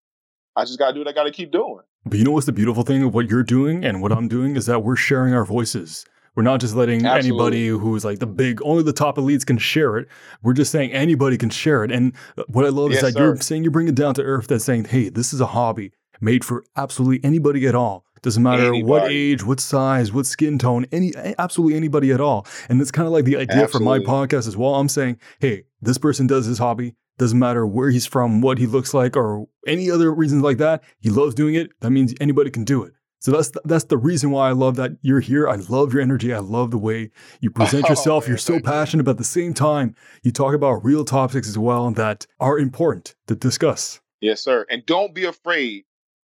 I 0.56 0.64
just 0.64 0.78
gotta 0.78 0.92
do 0.92 1.00
what 1.00 1.08
I 1.08 1.12
gotta 1.12 1.30
keep 1.30 1.50
doing. 1.50 1.80
But 2.04 2.18
you 2.18 2.24
know 2.24 2.32
what's 2.32 2.46
the 2.46 2.52
beautiful 2.52 2.82
thing 2.82 3.02
of 3.02 3.14
what 3.14 3.30
you're 3.30 3.44
doing 3.44 3.84
and 3.84 4.02
what 4.02 4.12
I'm 4.12 4.28
doing 4.28 4.56
is 4.56 4.66
that 4.66 4.80
we're 4.80 4.96
sharing 4.96 5.34
our 5.34 5.44
voices. 5.44 6.04
We're 6.34 6.42
not 6.42 6.60
just 6.60 6.74
letting 6.74 7.04
Absolutely. 7.04 7.28
anybody 7.28 7.68
who's 7.68 8.04
like 8.04 8.18
the 8.18 8.26
big, 8.26 8.60
only 8.64 8.82
the 8.82 8.92
top 8.92 9.16
elites 9.16 9.44
can 9.44 9.58
share 9.58 9.98
it. 9.98 10.08
We're 10.42 10.54
just 10.54 10.72
saying 10.72 10.90
anybody 10.92 11.36
can 11.36 11.50
share 11.50 11.84
it. 11.84 11.92
And 11.92 12.14
uh, 12.38 12.44
what 12.48 12.64
I 12.64 12.70
love 12.70 12.90
yes, 12.90 13.02
is 13.02 13.12
that 13.12 13.18
sir. 13.18 13.24
you're 13.24 13.36
saying 13.36 13.64
you 13.64 13.70
bring 13.70 13.86
it 13.86 13.94
down 13.94 14.14
to 14.14 14.22
earth. 14.22 14.46
That's 14.46 14.64
saying, 14.64 14.86
hey, 14.86 15.10
this 15.10 15.34
is 15.34 15.40
a 15.40 15.46
hobby 15.46 15.92
made 16.20 16.44
for 16.44 16.64
absolutely 16.74 17.20
anybody 17.22 17.66
at 17.66 17.74
all. 17.74 18.06
Doesn't 18.22 18.42
matter 18.42 18.68
anybody. 18.68 18.82
what 18.84 19.10
age, 19.10 19.44
what 19.44 19.58
size, 19.58 20.12
what 20.12 20.26
skin 20.26 20.58
tone, 20.58 20.86
any 20.92 21.12
absolutely 21.38 21.76
anybody 21.76 22.12
at 22.12 22.20
all. 22.20 22.46
And 22.68 22.80
it's 22.80 22.92
kind 22.92 23.06
of 23.06 23.12
like 23.12 23.24
the 23.24 23.36
idea 23.36 23.64
absolutely. 23.64 24.04
for 24.04 24.12
my 24.12 24.26
podcast 24.26 24.46
as 24.46 24.56
well. 24.56 24.76
I'm 24.76 24.88
saying, 24.88 25.18
hey, 25.40 25.64
this 25.80 25.98
person 25.98 26.26
does 26.26 26.46
his 26.46 26.58
hobby. 26.58 26.94
Doesn't 27.18 27.38
matter 27.38 27.66
where 27.66 27.90
he's 27.90 28.06
from, 28.06 28.40
what 28.40 28.58
he 28.58 28.66
looks 28.66 28.94
like, 28.94 29.16
or 29.16 29.46
any 29.66 29.90
other 29.90 30.12
reasons 30.12 30.42
like 30.42 30.58
that. 30.58 30.82
He 31.00 31.10
loves 31.10 31.34
doing 31.34 31.56
it. 31.56 31.70
That 31.80 31.90
means 31.90 32.14
anybody 32.20 32.50
can 32.50 32.64
do 32.64 32.84
it. 32.84 32.94
So 33.18 33.30
that's 33.30 33.50
the, 33.50 33.60
that's 33.64 33.84
the 33.84 33.98
reason 33.98 34.30
why 34.30 34.48
I 34.48 34.52
love 34.52 34.76
that 34.76 34.92
you're 35.02 35.20
here. 35.20 35.48
I 35.48 35.54
love 35.54 35.92
your 35.92 36.02
energy. 36.02 36.32
I 36.32 36.38
love 36.38 36.70
the 36.70 36.78
way 36.78 37.10
you 37.40 37.50
oh, 37.54 37.58
present 37.58 37.84
oh, 37.86 37.90
yourself. 37.90 38.26
You're 38.26 38.38
so 38.38 38.60
passionate, 38.60 39.04
but 39.04 39.12
at 39.12 39.18
the 39.18 39.24
same 39.24 39.52
time, 39.52 39.94
you 40.22 40.32
talk 40.32 40.54
about 40.54 40.84
real 40.84 41.04
topics 41.04 41.48
as 41.48 41.58
well 41.58 41.90
that 41.92 42.26
are 42.40 42.58
important 42.58 43.14
to 43.26 43.34
discuss. 43.34 44.00
Yes, 44.20 44.42
sir. 44.42 44.66
And 44.70 44.86
don't 44.86 45.14
be 45.14 45.24
afraid 45.24 45.84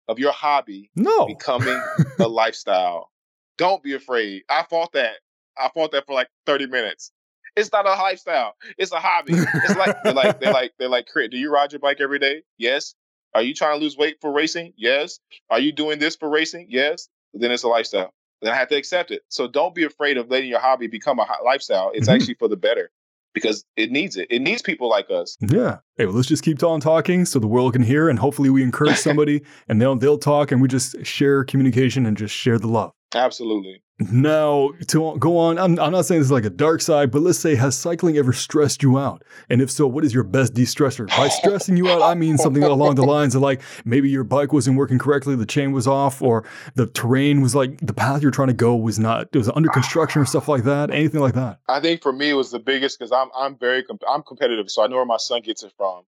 of 0.07 0.19
your 0.19 0.31
hobby 0.31 0.89
no. 0.95 1.25
becoming 1.25 1.79
a 2.19 2.27
lifestyle. 2.27 3.09
Don't 3.57 3.83
be 3.83 3.93
afraid. 3.93 4.43
I 4.49 4.63
fought 4.69 4.93
that. 4.93 5.17
I 5.57 5.69
fought 5.73 5.91
that 5.91 6.05
for 6.05 6.13
like 6.13 6.29
30 6.45 6.67
minutes. 6.67 7.11
It's 7.55 7.71
not 7.71 7.85
a 7.85 7.91
lifestyle. 7.91 8.55
It's 8.77 8.91
a 8.91 8.99
hobby. 8.99 9.33
It's 9.35 9.75
like 9.75 10.01
they're 10.03 10.13
like 10.13 10.39
they're 10.39 10.53
like 10.53 10.73
they're 10.79 10.89
like 10.89 11.05
Crit, 11.05 11.29
Do 11.29 11.37
you 11.37 11.51
ride 11.51 11.71
your 11.71 11.79
bike 11.79 11.97
every 12.01 12.17
day? 12.17 12.41
Yes. 12.57 12.95
Are 13.35 13.43
you 13.43 13.53
trying 13.53 13.77
to 13.77 13.83
lose 13.83 13.95
weight 13.95 14.17
for 14.21 14.31
racing? 14.31 14.73
Yes. 14.75 15.19
Are 15.49 15.59
you 15.59 15.71
doing 15.71 15.99
this 15.99 16.15
for 16.15 16.29
racing? 16.29 16.67
Yes. 16.69 17.09
Then 17.33 17.51
it's 17.51 17.63
a 17.63 17.67
lifestyle. 17.67 18.11
Then 18.41 18.53
I 18.53 18.55
have 18.55 18.69
to 18.69 18.75
accept 18.75 19.11
it. 19.11 19.21
So 19.29 19.47
don't 19.47 19.75
be 19.75 19.83
afraid 19.83 20.17
of 20.17 20.29
letting 20.29 20.49
your 20.49 20.59
hobby 20.59 20.87
become 20.87 21.19
a 21.19 21.27
lifestyle. 21.43 21.91
It's 21.93 22.07
mm-hmm. 22.07 22.15
actually 22.15 22.33
for 22.35 22.47
the 22.47 22.57
better 22.57 22.89
because 23.33 23.65
it 23.75 23.91
needs 23.91 24.15
it. 24.15 24.27
It 24.29 24.39
needs 24.39 24.61
people 24.61 24.89
like 24.89 25.09
us. 25.09 25.37
Yeah. 25.41 25.77
Hey, 25.97 26.05
well, 26.05 26.15
let's 26.15 26.27
just 26.27 26.43
keep 26.43 26.63
on 26.63 26.79
talking 26.79 27.25
so 27.25 27.39
the 27.39 27.47
world 27.47 27.73
can 27.73 27.83
hear, 27.83 28.09
and 28.09 28.19
hopefully 28.19 28.49
we 28.49 28.63
encourage 28.63 28.97
somebody, 28.97 29.41
and 29.67 29.81
they'll 29.81 29.95
they'll 29.95 30.17
talk, 30.17 30.51
and 30.51 30.61
we 30.61 30.67
just 30.67 31.05
share 31.05 31.43
communication 31.43 32.05
and 32.05 32.17
just 32.17 32.33
share 32.33 32.59
the 32.59 32.67
love. 32.67 32.91
Absolutely. 33.15 33.81
Now, 33.99 34.71
to 34.87 35.15
go 35.19 35.37
on, 35.37 35.59
I'm, 35.59 35.79
I'm 35.79 35.91
not 35.91 36.05
saying 36.05 36.21
this 36.21 36.27
is 36.27 36.31
like 36.31 36.45
a 36.45 36.49
dark 36.49 36.81
side, 36.81 37.11
but 37.11 37.21
let's 37.21 37.37
say, 37.37 37.55
has 37.55 37.77
cycling 37.77 38.17
ever 38.17 38.33
stressed 38.33 38.81
you 38.81 38.97
out? 38.97 39.23
And 39.49 39.61
if 39.61 39.69
so, 39.69 39.85
what 39.85 40.03
is 40.03 40.13
your 40.13 40.23
best 40.23 40.55
de 40.55 40.63
stressor? 40.63 41.07
By 41.07 41.27
stressing 41.27 41.77
you 41.77 41.87
out, 41.89 42.01
I 42.01 42.15
mean 42.15 42.37
something 42.37 42.63
along 42.63 42.95
the 42.95 43.05
lines 43.05 43.35
of 43.35 43.41
like 43.41 43.61
maybe 43.85 44.09
your 44.09 44.23
bike 44.23 44.51
wasn't 44.51 44.77
working 44.77 44.97
correctly, 44.97 45.35
the 45.35 45.45
chain 45.45 45.71
was 45.71 45.87
off, 45.87 46.21
or 46.21 46.43
the 46.73 46.87
terrain 46.87 47.41
was 47.41 47.53
like 47.53 47.77
the 47.85 47.93
path 47.93 48.23
you're 48.23 48.31
trying 48.31 48.47
to 48.47 48.53
go 48.53 48.75
was 48.75 48.97
not, 48.97 49.29
it 49.31 49.37
was 49.37 49.49
under 49.49 49.69
construction 49.69 50.23
or 50.23 50.25
stuff 50.25 50.47
like 50.47 50.63
that, 50.63 50.89
anything 50.89 51.21
like 51.21 51.35
that. 51.35 51.59
I 51.69 51.79
think 51.79 52.01
for 52.01 52.11
me, 52.11 52.31
it 52.31 52.35
was 52.35 52.51
the 52.51 52.59
biggest 52.59 52.97
because 52.97 53.11
I'm, 53.11 53.29
I'm 53.37 53.57
very, 53.57 53.83
comp- 53.83 54.03
I'm 54.09 54.23
competitive, 54.23 54.71
so 54.71 54.83
I 54.83 54.87
know 54.87 54.97
where 54.97 55.05
my 55.05 55.17
son 55.17 55.41
gets 55.41 55.63
it 55.63 55.71
from. 55.77 56.03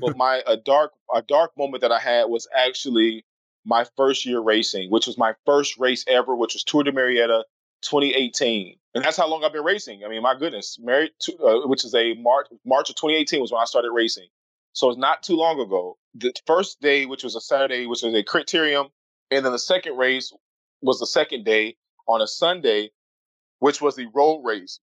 but 0.00 0.16
my, 0.16 0.42
a 0.46 0.56
dark, 0.56 0.92
a 1.14 1.22
dark 1.22 1.52
moment 1.56 1.82
that 1.82 1.92
I 1.92 2.00
had 2.00 2.24
was 2.24 2.48
actually 2.54 3.24
my 3.64 3.86
first 3.96 4.26
year 4.26 4.40
racing, 4.40 4.90
which 4.90 5.06
was 5.06 5.18
my 5.18 5.34
first 5.46 5.78
race 5.78 6.04
ever, 6.06 6.34
which 6.34 6.54
was 6.54 6.64
Tour 6.64 6.84
de 6.84 6.92
Marietta 6.92 7.44
2018. 7.82 8.76
And 8.94 9.04
that's 9.04 9.16
how 9.16 9.28
long 9.28 9.44
I've 9.44 9.52
been 9.52 9.64
racing. 9.64 10.04
I 10.04 10.08
mean, 10.08 10.22
my 10.22 10.36
goodness, 10.36 10.76
to, 10.76 11.36
uh, 11.38 11.66
which 11.66 11.84
is 11.84 11.94
a 11.94 12.14
March 12.14 12.46
March 12.64 12.90
of 12.90 12.96
2018 12.96 13.40
was 13.40 13.52
when 13.52 13.60
I 13.60 13.64
started 13.64 13.90
racing. 13.92 14.28
So 14.72 14.88
it's 14.88 14.98
not 14.98 15.22
too 15.22 15.36
long 15.36 15.60
ago. 15.60 15.96
The 16.14 16.32
first 16.46 16.80
day, 16.80 17.06
which 17.06 17.24
was 17.24 17.36
a 17.36 17.40
Saturday, 17.40 17.86
which 17.86 18.02
was 18.02 18.14
a 18.14 18.24
criterium, 18.24 18.90
and 19.30 19.44
then 19.44 19.52
the 19.52 19.58
second 19.58 19.96
race 19.96 20.32
was 20.82 20.98
the 20.98 21.06
second 21.06 21.44
day 21.44 21.76
on 22.06 22.20
a 22.20 22.26
Sunday, 22.26 22.90
which 23.60 23.80
was 23.80 23.96
the 23.96 24.06
road 24.14 24.42
race. 24.44 24.80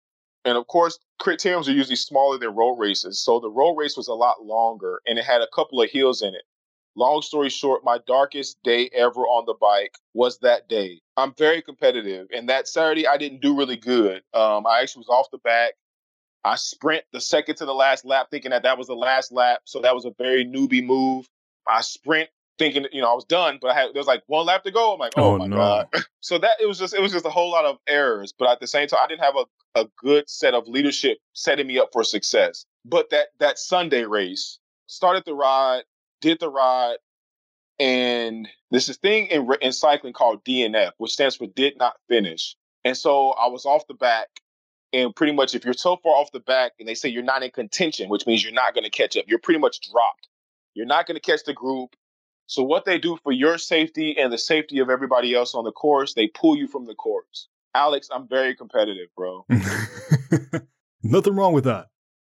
And 0.46 0.58
of 0.58 0.68
course, 0.68 1.00
criteriums 1.22 1.68
are 1.68 1.74
usually 1.74 1.96
smaller 1.96 2.38
than 2.38 2.56
road 2.56 2.76
races. 2.76 3.22
So 3.22 3.40
the 3.40 3.50
road 3.50 3.76
race 3.76 3.98
was 3.98 4.08
a 4.08 4.14
lot 4.14 4.46
longer 4.46 5.02
and 5.06 5.18
it 5.18 5.26
had 5.26 5.42
a 5.42 5.48
couple 5.54 5.82
of 5.82 5.90
hills 5.90 6.22
in 6.22 6.36
it. 6.36 6.44
Long 6.98 7.22
story 7.22 7.50
short, 7.52 7.84
my 7.84 8.00
darkest 8.08 8.58
day 8.64 8.90
ever 8.92 9.22
on 9.22 9.46
the 9.46 9.54
bike 9.54 10.00
was 10.16 10.40
that 10.40 10.68
day. 10.68 11.00
I'm 11.16 11.32
very 11.36 11.62
competitive, 11.62 12.28
and 12.34 12.50
that 12.50 12.68
Saturday 12.68 13.08
I 13.08 13.18
didn't 13.18 13.40
do 13.40 13.56
really 13.56 13.78
good. 13.78 14.24
Um, 14.34 14.66
I 14.66 14.82
actually 14.82 15.02
was 15.02 15.10
off 15.10 15.30
the 15.32 15.38
back. 15.38 15.74
I 16.44 16.56
sprint 16.56 17.04
the 17.14 17.22
second 17.22 17.58
to 17.58 17.66
the 17.66 17.74
last 17.74 18.04
lap, 18.04 18.30
thinking 18.32 18.50
that 18.50 18.64
that 18.64 18.80
was 18.80 18.88
the 18.88 18.96
last 18.96 19.32
lap, 19.32 19.62
so 19.66 19.80
that 19.82 19.94
was 19.94 20.06
a 20.06 20.12
very 20.18 20.44
newbie 20.44 20.84
move. 20.84 21.30
I 21.68 21.82
sprint 21.82 22.30
thinking, 22.58 22.88
you 22.92 23.02
know, 23.02 23.12
I 23.12 23.14
was 23.14 23.26
done, 23.26 23.60
but 23.62 23.70
I 23.70 23.76
had 23.76 23.94
there 23.94 24.00
was 24.00 24.08
like 24.08 24.24
one 24.26 24.48
lap 24.48 24.64
to 24.64 24.72
go. 24.72 24.94
I'm 24.94 25.00
like, 25.00 25.14
oh, 25.18 25.36
oh 25.36 25.38
my 25.38 25.46
no. 25.46 25.56
god. 25.56 25.90
so 26.22 26.40
that 26.40 26.54
it 26.60 26.66
was 26.66 26.80
just 26.80 26.96
it 26.96 27.02
was 27.02 27.12
just 27.12 27.28
a 27.28 27.30
whole 27.30 27.52
lot 27.52 27.66
of 27.66 27.78
errors, 27.88 28.34
but 28.36 28.50
at 28.50 28.60
the 28.60 28.66
same 28.66 28.88
time, 28.88 29.02
I 29.04 29.08
didn't 29.08 29.24
have 29.24 29.36
a, 29.36 29.82
a 29.82 29.88
good 29.98 30.28
set 30.28 30.56
of 30.56 30.68
leadership 30.68 31.20
setting 31.34 31.68
me 31.68 31.78
up 31.78 31.90
for 31.94 32.04
success. 32.04 32.66
But 32.86 33.12
that 33.12 33.28
that 33.40 33.60
Sunday 33.60 34.06
race 34.06 34.58
started 34.88 35.22
the 35.28 35.36
ride 35.36 35.84
did 36.22 36.40
the 36.40 36.50
ride, 36.50 36.98
and 37.80 38.48
there's 38.72 38.88
this 38.88 38.98
thing 38.98 39.28
in, 39.28 39.48
in 39.62 39.72
cycling 39.72 40.14
called 40.14 40.44
DNF, 40.44 40.92
which 40.98 41.12
stands 41.12 41.36
for 41.36 41.48
did 41.48 41.78
not 41.78 41.96
finish. 42.08 42.56
And 42.84 42.98
so 42.98 43.32
I 43.32 43.48
was 43.48 43.66
off 43.66 43.88
the 43.88 43.94
back. 43.94 44.28
And 44.94 45.14
pretty 45.14 45.34
much, 45.34 45.54
if 45.54 45.66
you're 45.66 45.74
so 45.74 45.98
far 45.98 46.14
off 46.14 46.32
the 46.32 46.40
back 46.40 46.72
and 46.80 46.88
they 46.88 46.96
say 46.96 47.10
you're 47.10 47.22
not 47.22 47.44
in 47.44 47.52
contention, 47.52 48.10
which 48.10 48.26
means 48.26 48.42
you're 48.44 48.54
not 48.54 48.74
going 48.74 48.86
to 48.86 48.90
catch 48.90 49.18
up, 49.18 49.26
you're 49.28 49.40
pretty 49.40 49.60
much 49.60 49.82
dropped. 49.92 50.30
You're 50.74 50.86
not 50.86 51.08
going 51.08 51.16
to 51.16 51.22
catch 51.22 51.44
the 51.44 51.54
group. 51.54 51.96
So, 52.46 52.64
what 52.64 52.86
they 52.86 52.98
do 52.98 53.18
for 53.22 53.34
your 53.34 53.58
safety 53.58 54.18
and 54.18 54.32
the 54.32 54.38
safety 54.38 54.80
of 54.80 54.90
everybody 54.90 55.36
else 55.36 55.54
on 55.54 55.66
the 55.66 55.74
course, 55.74 56.14
they 56.14 56.28
pull 56.28 56.56
you 56.56 56.68
from 56.68 56.86
the 56.86 56.96
course. 56.96 57.50
Alex, 57.76 58.08
I'm 58.14 58.30
very 58.30 58.56
competitive, 58.56 59.10
bro. 59.18 59.46
Nothing 61.04 61.36
wrong 61.36 61.52
with 61.52 61.66
that. 61.66 61.88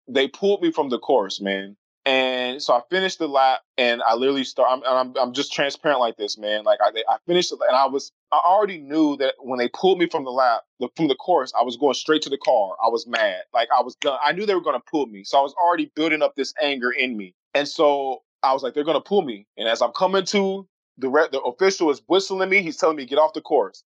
They 0.09 0.27
pulled 0.27 0.61
me 0.61 0.73
from 0.73 0.89
the 0.89 0.99
course, 0.99 1.41
man. 1.41 1.77
And 2.09 2.63
so 2.63 2.73
I 2.73 2.81
finished 2.89 3.19
the 3.19 3.29
lap, 3.29 3.61
and 3.77 4.03
I 4.03 4.15
literally 4.15 4.45
start. 4.45 4.69
I'm, 4.73 4.83
I'm, 4.85 5.15
I'm 5.21 5.33
just 5.35 5.53
transparent 5.53 6.01
like 6.01 6.17
this, 6.17 6.39
man. 6.39 6.65
Like 6.65 6.79
I, 6.83 6.89
I 7.07 7.19
finished, 7.27 7.53
and 7.53 7.77
I 7.77 7.87
was, 7.87 8.13
I 8.33 8.41
already 8.45 8.79
knew 8.79 9.17
that 9.19 9.35
when 9.41 9.59
they 9.59 9.69
pulled 9.69 9.99
me 9.99 10.09
from 10.09 10.25
the 10.25 10.31
lap, 10.31 10.63
the, 10.81 10.89
from 10.97 11.09
the 11.09 11.15
course, 11.17 11.53
I 11.59 11.63
was 11.63 11.77
going 11.77 11.95
straight 11.95 12.23
to 12.23 12.31
the 12.31 12.39
car. 12.39 12.77
I 12.83 12.89
was 12.89 13.07
mad, 13.07 13.43
like 13.53 13.69
I 13.77 13.83
was 13.83 13.95
done. 13.97 14.19
I 14.25 14.33
knew 14.33 14.47
they 14.47 14.55
were 14.55 14.63
going 14.63 14.81
to 14.81 14.91
pull 14.91 15.07
me, 15.07 15.23
so 15.23 15.39
I 15.39 15.43
was 15.43 15.55
already 15.63 15.93
building 15.95 16.23
up 16.23 16.35
this 16.35 16.55
anger 16.63 16.91
in 16.91 17.17
me. 17.17 17.35
And 17.55 17.69
so 17.69 18.23
I 18.43 18.55
was 18.55 18.63
like, 18.63 18.73
they're 18.73 18.85
going 18.85 18.97
to 18.97 19.01
pull 19.09 19.23
me. 19.23 19.47
And 19.59 19.69
as 19.69 19.83
I'm 19.83 19.93
coming 19.93 20.25
to 20.27 20.67
the 20.99 21.09
re- 21.09 21.29
the 21.31 21.41
official 21.41 21.91
is 21.91 22.03
whistling 22.07 22.49
me. 22.51 22.63
He's 22.63 22.77
telling 22.77 22.97
me 22.97 23.07
get 23.07 23.19
off 23.19 23.33
the 23.33 23.41
course. 23.41 23.85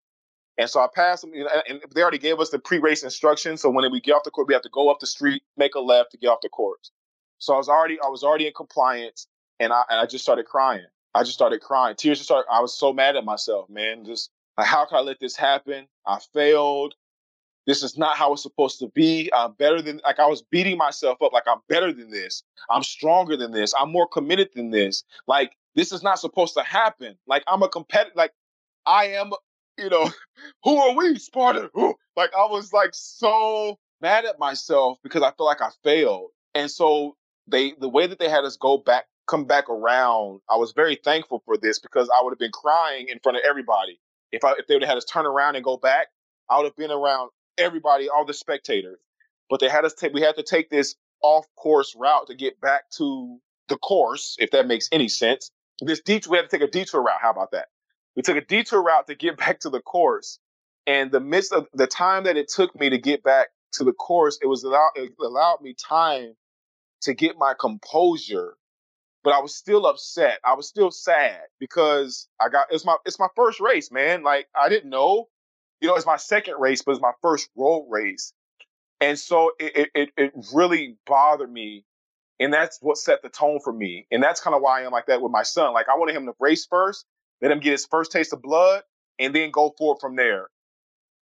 And 0.57 0.69
so 0.69 0.79
I 0.79 0.87
passed 0.93 1.21
them, 1.21 1.33
and 1.33 1.81
they 1.93 2.01
already 2.01 2.17
gave 2.17 2.39
us 2.39 2.49
the 2.49 2.57
pre-race 2.57 3.03
instructions. 3.03 3.61
So 3.61 3.69
when 3.69 3.89
we 3.91 4.01
get 4.01 4.13
off 4.13 4.23
the 4.23 4.31
court, 4.31 4.47
we 4.47 4.55
have 4.55 4.63
to 4.63 4.69
go 4.69 4.89
up 4.89 4.99
the 4.99 5.07
street, 5.07 5.43
make 5.55 5.75
a 5.75 5.79
left 5.79 6.11
to 6.11 6.17
get 6.17 6.29
off 6.29 6.39
the 6.41 6.49
course. 6.49 6.91
So 7.39 7.53
I 7.53 7.57
was 7.57 7.69
already 7.69 7.99
I 8.03 8.07
was 8.07 8.23
already 8.23 8.47
in 8.47 8.53
compliance, 8.53 9.27
and 9.59 9.71
I 9.73 9.83
and 9.89 9.99
I 9.99 10.05
just 10.05 10.23
started 10.23 10.45
crying. 10.45 10.85
I 11.13 11.23
just 11.23 11.33
started 11.33 11.61
crying. 11.61 11.95
Tears 11.95 12.19
just 12.19 12.27
started. 12.27 12.47
I 12.51 12.61
was 12.61 12.77
so 12.77 12.93
mad 12.93 13.15
at 13.15 13.25
myself, 13.25 13.69
man. 13.69 14.05
Just 14.05 14.29
like 14.57 14.67
how 14.67 14.85
could 14.85 14.97
I 14.97 15.01
let 15.01 15.19
this 15.19 15.35
happen? 15.35 15.87
I 16.05 16.19
failed. 16.33 16.95
This 17.65 17.83
is 17.83 17.97
not 17.97 18.15
how 18.15 18.31
it's 18.31 18.43
supposed 18.43 18.79
to 18.79 18.87
be. 18.87 19.29
I'm 19.35 19.51
better 19.53 19.81
than 19.81 19.99
like 20.05 20.19
I 20.19 20.27
was 20.27 20.41
beating 20.41 20.77
myself 20.77 21.21
up. 21.21 21.33
Like 21.33 21.47
I'm 21.47 21.59
better 21.67 21.91
than 21.91 22.09
this. 22.09 22.43
I'm 22.69 22.83
stronger 22.83 23.35
than 23.35 23.51
this. 23.51 23.73
I'm 23.79 23.91
more 23.91 24.07
committed 24.07 24.49
than 24.55 24.71
this. 24.71 25.03
Like 25.27 25.53
this 25.75 25.91
is 25.91 26.01
not 26.01 26.19
supposed 26.19 26.53
to 26.55 26.63
happen. 26.63 27.17
Like 27.27 27.43
I'm 27.47 27.63
a 27.63 27.69
competitor. 27.69 28.13
Like 28.15 28.33
I 28.85 29.07
am 29.07 29.31
you 29.77 29.89
know, 29.89 30.09
who 30.63 30.77
are 30.77 30.95
we, 30.95 31.17
Sparta? 31.17 31.69
Who? 31.73 31.95
Like 32.15 32.31
I 32.33 32.45
was 32.45 32.73
like 32.73 32.91
so 32.93 33.77
mad 34.01 34.25
at 34.25 34.39
myself 34.39 34.97
because 35.03 35.23
I 35.23 35.31
feel 35.31 35.45
like 35.45 35.61
I 35.61 35.69
failed. 35.83 36.31
And 36.55 36.69
so 36.69 37.15
they 37.47 37.73
the 37.79 37.89
way 37.89 38.07
that 38.07 38.19
they 38.19 38.29
had 38.29 38.43
us 38.43 38.57
go 38.57 38.77
back 38.77 39.05
come 39.27 39.45
back 39.45 39.69
around, 39.69 40.39
I 40.49 40.55
was 40.55 40.71
very 40.71 40.95
thankful 40.95 41.41
for 41.45 41.57
this 41.57 41.79
because 41.79 42.09
I 42.09 42.23
would 42.23 42.31
have 42.31 42.39
been 42.39 42.51
crying 42.51 43.07
in 43.09 43.19
front 43.19 43.37
of 43.37 43.43
everybody. 43.47 43.99
If 44.31 44.43
I 44.43 44.53
if 44.57 44.67
they 44.67 44.75
would 44.75 44.83
have 44.83 44.89
had 44.89 44.97
us 44.97 45.05
turn 45.05 45.25
around 45.25 45.55
and 45.55 45.63
go 45.63 45.77
back, 45.77 46.07
I 46.49 46.57
would 46.57 46.65
have 46.65 46.75
been 46.75 46.91
around 46.91 47.29
everybody, 47.57 48.09
all 48.09 48.25
the 48.25 48.33
spectators. 48.33 48.99
But 49.49 49.59
they 49.59 49.69
had 49.69 49.85
us 49.85 49.93
take 49.93 50.13
we 50.13 50.21
had 50.21 50.35
to 50.35 50.43
take 50.43 50.69
this 50.69 50.95
off 51.21 51.45
course 51.55 51.95
route 51.97 52.27
to 52.27 52.35
get 52.35 52.59
back 52.59 52.89
to 52.97 53.39
the 53.67 53.77
course, 53.77 54.35
if 54.39 54.51
that 54.51 54.67
makes 54.67 54.89
any 54.91 55.07
sense. 55.07 55.51
This 55.81 56.01
detour 56.01 56.31
we 56.31 56.37
had 56.37 56.49
to 56.49 56.57
take 56.57 56.67
a 56.67 56.71
detour 56.71 57.01
route. 57.01 57.19
How 57.21 57.31
about 57.31 57.51
that? 57.51 57.67
We 58.15 58.23
took 58.23 58.37
a 58.37 58.41
detour 58.41 58.81
route 58.81 59.07
to 59.07 59.15
get 59.15 59.37
back 59.45 59.59
to 59.61 59.69
the 59.69 59.81
course. 59.81 60.39
And 60.85 61.11
the 61.11 61.19
midst 61.19 61.51
of 61.51 61.67
the 61.73 61.87
time 61.87 62.23
that 62.23 62.37
it 62.37 62.47
took 62.47 62.77
me 62.79 62.89
to 62.89 62.97
get 62.97 63.21
back 63.21 63.49
to 63.73 63.83
the 63.83 63.91
course, 63.91 64.39
it 64.41 64.47
was 64.47 64.63
allowed 64.63 64.91
it 64.95 65.11
allowed 65.19 65.61
me 65.61 65.73
time 65.73 66.33
to 67.07 67.15
get 67.15 67.37
my 67.39 67.55
composure 67.59 68.55
but 69.27 69.33
I 69.33 69.41
was 69.41 69.55
still 69.55 69.85
upset. 69.87 70.39
I 70.45 70.53
was 70.53 70.69
still 70.69 70.89
sad 70.89 71.41
because 71.59 72.29
I 72.39 72.47
got 72.49 72.67
it's 72.71 72.85
my 72.85 72.95
it's 73.05 73.19
my 73.19 73.27
first 73.35 73.59
race, 73.59 73.91
man. 73.91 74.23
Like 74.23 74.47
I 74.55 74.69
didn't 74.69 74.89
know, 74.89 75.27
you 75.81 75.89
know, 75.89 75.95
it's 75.95 76.05
my 76.05 76.15
second 76.15 76.55
race, 76.59 76.81
but 76.81 76.93
it's 76.93 77.01
my 77.01 77.11
first 77.21 77.49
road 77.57 77.87
race, 77.89 78.31
and 79.01 79.19
so 79.19 79.51
it 79.59 79.89
it 79.93 80.11
it 80.15 80.33
really 80.53 80.97
bothered 81.05 81.51
me, 81.51 81.83
and 82.39 82.53
that's 82.53 82.79
what 82.81 82.97
set 82.97 83.21
the 83.21 83.29
tone 83.29 83.59
for 83.61 83.73
me, 83.73 84.07
and 84.11 84.23
that's 84.23 84.39
kind 84.39 84.55
of 84.55 84.61
why 84.61 84.81
I 84.81 84.85
am 84.85 84.93
like 84.93 85.07
that 85.07 85.21
with 85.21 85.33
my 85.33 85.43
son. 85.43 85.73
Like 85.73 85.89
I 85.89 85.97
wanted 85.97 86.15
him 86.15 86.25
to 86.27 86.33
race 86.39 86.65
first, 86.65 87.05
let 87.41 87.51
him 87.51 87.59
get 87.59 87.73
his 87.73 87.85
first 87.85 88.13
taste 88.13 88.31
of 88.31 88.41
blood, 88.41 88.83
and 89.19 89.35
then 89.35 89.51
go 89.51 89.73
forward 89.77 89.99
from 89.99 90.15
there. 90.15 90.47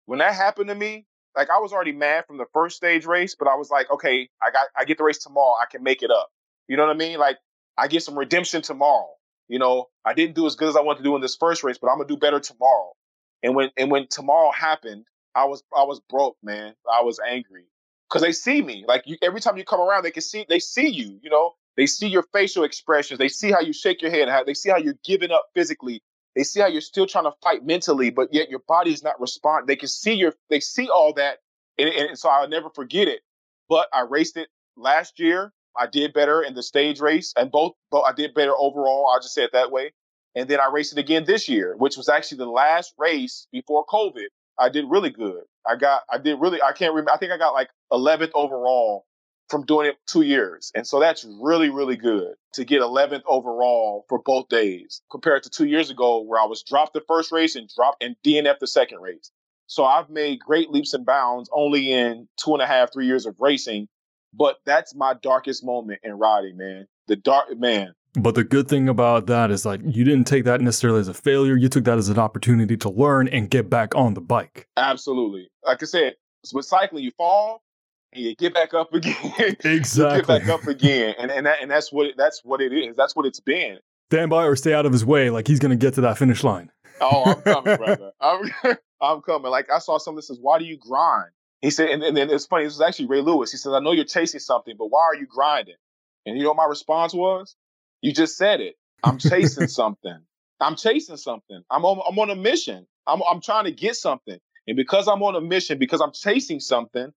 When 0.05 0.19
that 0.19 0.35
happened 0.35 0.69
to 0.69 0.75
me, 0.75 1.07
like 1.35 1.49
I 1.49 1.59
was 1.59 1.73
already 1.73 1.91
mad 1.91 2.25
from 2.27 2.37
the 2.37 2.45
first 2.53 2.77
stage 2.77 3.05
race, 3.05 3.35
but 3.37 3.47
I 3.47 3.55
was 3.55 3.69
like, 3.69 3.91
okay, 3.91 4.29
I 4.41 4.51
got 4.51 4.67
I 4.77 4.85
get 4.85 4.97
the 4.97 5.03
race 5.03 5.19
tomorrow, 5.19 5.55
I 5.61 5.65
can 5.69 5.83
make 5.83 6.01
it 6.03 6.11
up. 6.11 6.29
You 6.67 6.77
know 6.77 6.85
what 6.85 6.95
I 6.95 6.97
mean? 6.97 7.19
Like 7.19 7.37
I 7.77 7.87
get 7.87 8.03
some 8.03 8.17
redemption 8.17 8.61
tomorrow. 8.61 9.09
You 9.47 9.59
know, 9.59 9.89
I 10.03 10.13
didn't 10.13 10.35
do 10.35 10.47
as 10.47 10.55
good 10.55 10.69
as 10.69 10.75
I 10.75 10.81
wanted 10.81 10.99
to 10.99 11.03
do 11.03 11.15
in 11.15 11.21
this 11.21 11.35
first 11.35 11.63
race, 11.63 11.77
but 11.77 11.89
I'm 11.89 11.97
gonna 11.97 12.07
do 12.07 12.17
better 12.17 12.39
tomorrow. 12.39 12.93
And 13.43 13.55
when 13.55 13.69
and 13.77 13.91
when 13.91 14.07
tomorrow 14.07 14.51
happened, 14.51 15.05
I 15.35 15.45
was 15.45 15.63
I 15.75 15.83
was 15.83 15.99
broke, 16.09 16.37
man. 16.41 16.73
I 16.91 17.03
was 17.03 17.19
angry 17.19 17.65
because 18.09 18.21
they 18.21 18.31
see 18.31 18.61
me. 18.61 18.85
Like 18.87 19.03
you, 19.05 19.17
every 19.21 19.41
time 19.41 19.57
you 19.57 19.65
come 19.65 19.81
around, 19.81 20.03
they 20.03 20.11
can 20.11 20.23
see 20.23 20.45
they 20.47 20.59
see 20.59 20.87
you. 20.87 21.19
You 21.21 21.29
know, 21.29 21.53
they 21.77 21.85
see 21.85 22.07
your 22.07 22.23
facial 22.33 22.63
expressions. 22.63 23.19
They 23.19 23.27
see 23.27 23.51
how 23.51 23.59
you 23.59 23.73
shake 23.73 24.01
your 24.01 24.11
head. 24.11 24.29
How 24.29 24.43
they 24.43 24.53
see 24.53 24.69
how 24.69 24.77
you're 24.77 24.97
giving 25.03 25.31
up 25.31 25.45
physically. 25.53 26.01
They 26.35 26.43
see 26.43 26.59
how 26.59 26.67
you're 26.67 26.81
still 26.81 27.07
trying 27.07 27.25
to 27.25 27.33
fight 27.41 27.65
mentally, 27.65 28.09
but 28.09 28.33
yet 28.33 28.49
your 28.49 28.61
body 28.67 28.91
is 28.91 29.03
not 29.03 29.19
responding. 29.19 29.67
They 29.67 29.75
can 29.75 29.87
see 29.87 30.13
your 30.13 30.33
they 30.49 30.59
see 30.59 30.89
all 30.89 31.13
that, 31.13 31.39
and, 31.77 31.89
and 31.89 32.17
so 32.17 32.29
I'll 32.29 32.47
never 32.49 32.69
forget 32.69 33.07
it. 33.07 33.21
But 33.69 33.87
I 33.93 34.01
raced 34.01 34.37
it 34.37 34.49
last 34.75 35.19
year 35.19 35.53
I 35.77 35.87
did 35.87 36.13
better 36.13 36.41
in 36.41 36.53
the 36.53 36.63
stage 36.63 36.99
race, 36.99 37.33
and 37.35 37.51
both, 37.51 37.73
both 37.91 38.05
I 38.07 38.13
did 38.13 38.33
better 38.33 38.53
overall. 38.57 39.07
I'll 39.11 39.19
just 39.19 39.33
say 39.33 39.43
it 39.43 39.51
that 39.53 39.71
way. 39.71 39.91
And 40.35 40.49
then 40.49 40.59
I 40.59 40.69
raced 40.71 40.93
it 40.93 40.99
again 40.99 41.25
this 41.25 41.47
year, 41.47 41.75
which 41.77 41.97
was 41.97 42.09
actually 42.09 42.39
the 42.39 42.49
last 42.49 42.93
race 42.97 43.47
before 43.51 43.85
COVID. 43.85 44.27
I 44.59 44.69
did 44.69 44.85
really 44.87 45.09
good. 45.09 45.43
I 45.67 45.75
got, 45.75 46.03
I 46.09 46.17
did 46.17 46.39
really, 46.39 46.61
I 46.61 46.71
can't 46.71 46.93
remember. 46.93 47.11
I 47.11 47.17
think 47.17 47.31
I 47.31 47.37
got 47.37 47.53
like 47.53 47.69
11th 47.91 48.31
overall 48.33 49.05
from 49.49 49.65
doing 49.65 49.87
it 49.87 49.95
two 50.07 50.23
years. 50.23 50.71
And 50.73 50.85
so 50.87 50.99
that's 50.99 51.25
really, 51.39 51.69
really 51.69 51.97
good 51.97 52.33
to 52.53 52.65
get 52.65 52.81
11th 52.81 53.23
overall 53.27 54.05
for 54.09 54.19
both 54.19 54.49
days 54.49 55.01
compared 55.11 55.43
to 55.43 55.49
two 55.49 55.65
years 55.65 55.89
ago 55.89 56.21
where 56.21 56.41
I 56.41 56.45
was 56.45 56.63
dropped 56.63 56.93
the 56.93 57.03
first 57.07 57.31
race 57.31 57.55
and 57.55 57.69
dropped 57.75 58.03
and 58.03 58.15
DNF 58.25 58.59
the 58.59 58.67
second 58.67 59.01
race. 59.01 59.31
So 59.67 59.83
I've 59.83 60.09
made 60.09 60.39
great 60.39 60.69
leaps 60.69 60.93
and 60.93 61.05
bounds 61.05 61.49
only 61.53 61.91
in 61.91 62.27
two 62.37 62.53
and 62.53 62.61
a 62.61 62.67
half, 62.67 62.93
three 62.93 63.07
years 63.07 63.25
of 63.25 63.35
racing 63.39 63.87
but 64.37 64.57
that's 64.65 64.93
my 64.93 65.13
darkest 65.13 65.63
moment 65.63 66.01
in 66.03 66.13
riding, 66.13 66.57
man. 66.57 66.87
The 67.07 67.15
dark 67.15 67.57
man. 67.57 67.93
But 68.13 68.35
the 68.35 68.43
good 68.43 68.67
thing 68.67 68.87
about 68.87 69.27
that 69.27 69.51
is 69.51 69.65
like 69.65 69.81
you 69.83 70.03
didn't 70.03 70.25
take 70.25 70.45
that 70.45 70.61
necessarily 70.61 70.99
as 70.99 71.07
a 71.07 71.13
failure. 71.13 71.55
You 71.55 71.69
took 71.69 71.83
that 71.85 71.97
as 71.97 72.09
an 72.09 72.19
opportunity 72.19 72.77
to 72.77 72.89
learn 72.89 73.27
and 73.27 73.49
get 73.49 73.69
back 73.69 73.93
on 73.95 74.13
the 74.13 74.21
bike. 74.21 74.67
Absolutely. 74.77 75.49
Like 75.65 75.83
I 75.83 75.85
said, 75.85 76.15
with 76.53 76.65
cycling, 76.65 77.03
you 77.03 77.11
fall 77.17 77.61
get 78.37 78.53
back 78.53 78.73
up 78.73 78.93
again. 78.93 79.15
Exactly. 79.63 80.19
get 80.19 80.27
back 80.27 80.47
up 80.47 80.63
again, 80.67 81.15
and 81.19 81.31
and 81.31 81.45
that, 81.45 81.61
and 81.61 81.69
that's 81.69 81.91
what 81.91 82.11
that's 82.17 82.41
what 82.43 82.61
it 82.61 82.73
is. 82.73 82.95
That's 82.95 83.15
what 83.15 83.25
it's 83.25 83.39
been. 83.39 83.79
Stand 84.11 84.29
by 84.29 84.45
or 84.45 84.55
stay 84.55 84.73
out 84.73 84.85
of 84.85 84.91
his 84.91 85.05
way. 85.05 85.29
Like 85.29 85.47
he's 85.47 85.59
gonna 85.59 85.75
get 85.75 85.95
to 85.95 86.01
that 86.01 86.17
finish 86.17 86.43
line. 86.43 86.71
oh, 87.01 87.23
I'm 87.25 87.41
coming, 87.41 87.77
brother. 87.77 88.11
I'm, 88.21 88.51
I'm 89.01 89.21
coming. 89.21 89.51
Like 89.51 89.69
I 89.71 89.79
saw 89.79 89.97
something 89.97 90.17
that 90.17 90.23
says, 90.23 90.39
"Why 90.41 90.59
do 90.59 90.65
you 90.65 90.77
grind?" 90.77 91.31
He 91.61 91.71
said, 91.71 91.89
and, 91.89 92.03
and 92.03 92.15
then 92.15 92.29
it's 92.29 92.45
funny. 92.45 92.65
This 92.65 92.73
was 92.73 92.81
actually 92.81 93.07
Ray 93.07 93.21
Lewis. 93.21 93.51
He 93.51 93.57
says, 93.57 93.73
"I 93.73 93.79
know 93.79 93.91
you're 93.91 94.05
chasing 94.05 94.39
something, 94.39 94.75
but 94.77 94.87
why 94.87 95.01
are 95.01 95.15
you 95.15 95.25
grinding?" 95.25 95.75
And 96.25 96.37
you 96.37 96.43
know 96.43 96.49
what 96.49 96.57
my 96.57 96.65
response 96.65 97.13
was? 97.13 97.55
You 98.01 98.13
just 98.13 98.37
said 98.37 98.61
it. 98.61 98.75
I'm 99.03 99.17
chasing 99.17 99.67
something. 99.67 100.17
I'm 100.59 100.75
chasing 100.75 101.17
something. 101.17 101.61
I'm 101.69 101.85
on, 101.85 102.01
I'm 102.07 102.17
on 102.17 102.29
a 102.29 102.35
mission. 102.35 102.87
I'm, 103.05 103.21
I'm 103.29 103.41
trying 103.41 103.65
to 103.65 103.71
get 103.71 103.95
something. 103.95 104.37
And 104.67 104.75
because 104.75 105.07
I'm 105.07 105.21
on 105.21 105.35
a 105.35 105.41
mission, 105.41 105.77
because 105.77 106.01
I'm 106.01 106.11
chasing 106.11 106.59
something, 106.59 107.11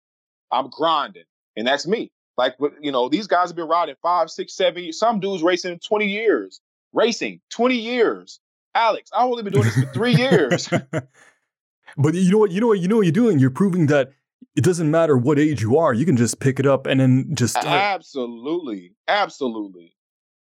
I'm 0.51 0.71
grinding. 0.71 1.25
And 1.57 1.67
that's 1.67 1.87
me. 1.87 2.11
Like, 2.37 2.55
you 2.81 2.93
know, 2.93 3.09
these 3.09 3.27
guys 3.27 3.49
have 3.49 3.57
been 3.57 3.69
riding 3.69 3.97
five, 4.01 4.31
six, 4.31 4.55
seven 4.55 4.85
years. 4.85 4.99
Some 4.99 5.21
dudes 5.21 5.43
racing 5.43 5.79
20 5.81 6.07
years. 6.07 6.61
Racing 6.93 7.41
20 7.51 7.75
years. 7.75 8.41
Alex, 8.75 9.11
I've 9.13 9.27
only 9.27 9.43
been 9.43 9.53
doing 9.53 9.65
this 9.65 9.75
for 9.75 9.93
three 9.93 10.15
years. 10.15 10.69
but 11.97 12.15
you 12.15 12.31
know 12.31 12.39
what? 12.39 12.53
You 12.53 12.61
know 12.61 12.69
what? 12.69 12.79
You 12.79 12.89
know 12.89 12.97
what 12.97 13.07
you're 13.07 13.13
doing? 13.13 13.39
You're 13.39 13.51
proving 13.51 13.87
that 13.87 14.13
it 14.55 14.63
doesn't 14.63 14.91
matter 14.91 15.17
what 15.17 15.39
age 15.39 15.63
you 15.63 15.79
are. 15.79 15.93
You 15.93 16.07
can 16.07 16.17
just 16.17 16.39
pick 16.39 16.61
it 16.61 16.67
up 16.67 16.87
and 16.87 17.01
then 17.01 17.35
just 17.35 17.55
start. 17.55 17.67
Absolutely. 17.67 18.95
Absolutely. 19.09 19.95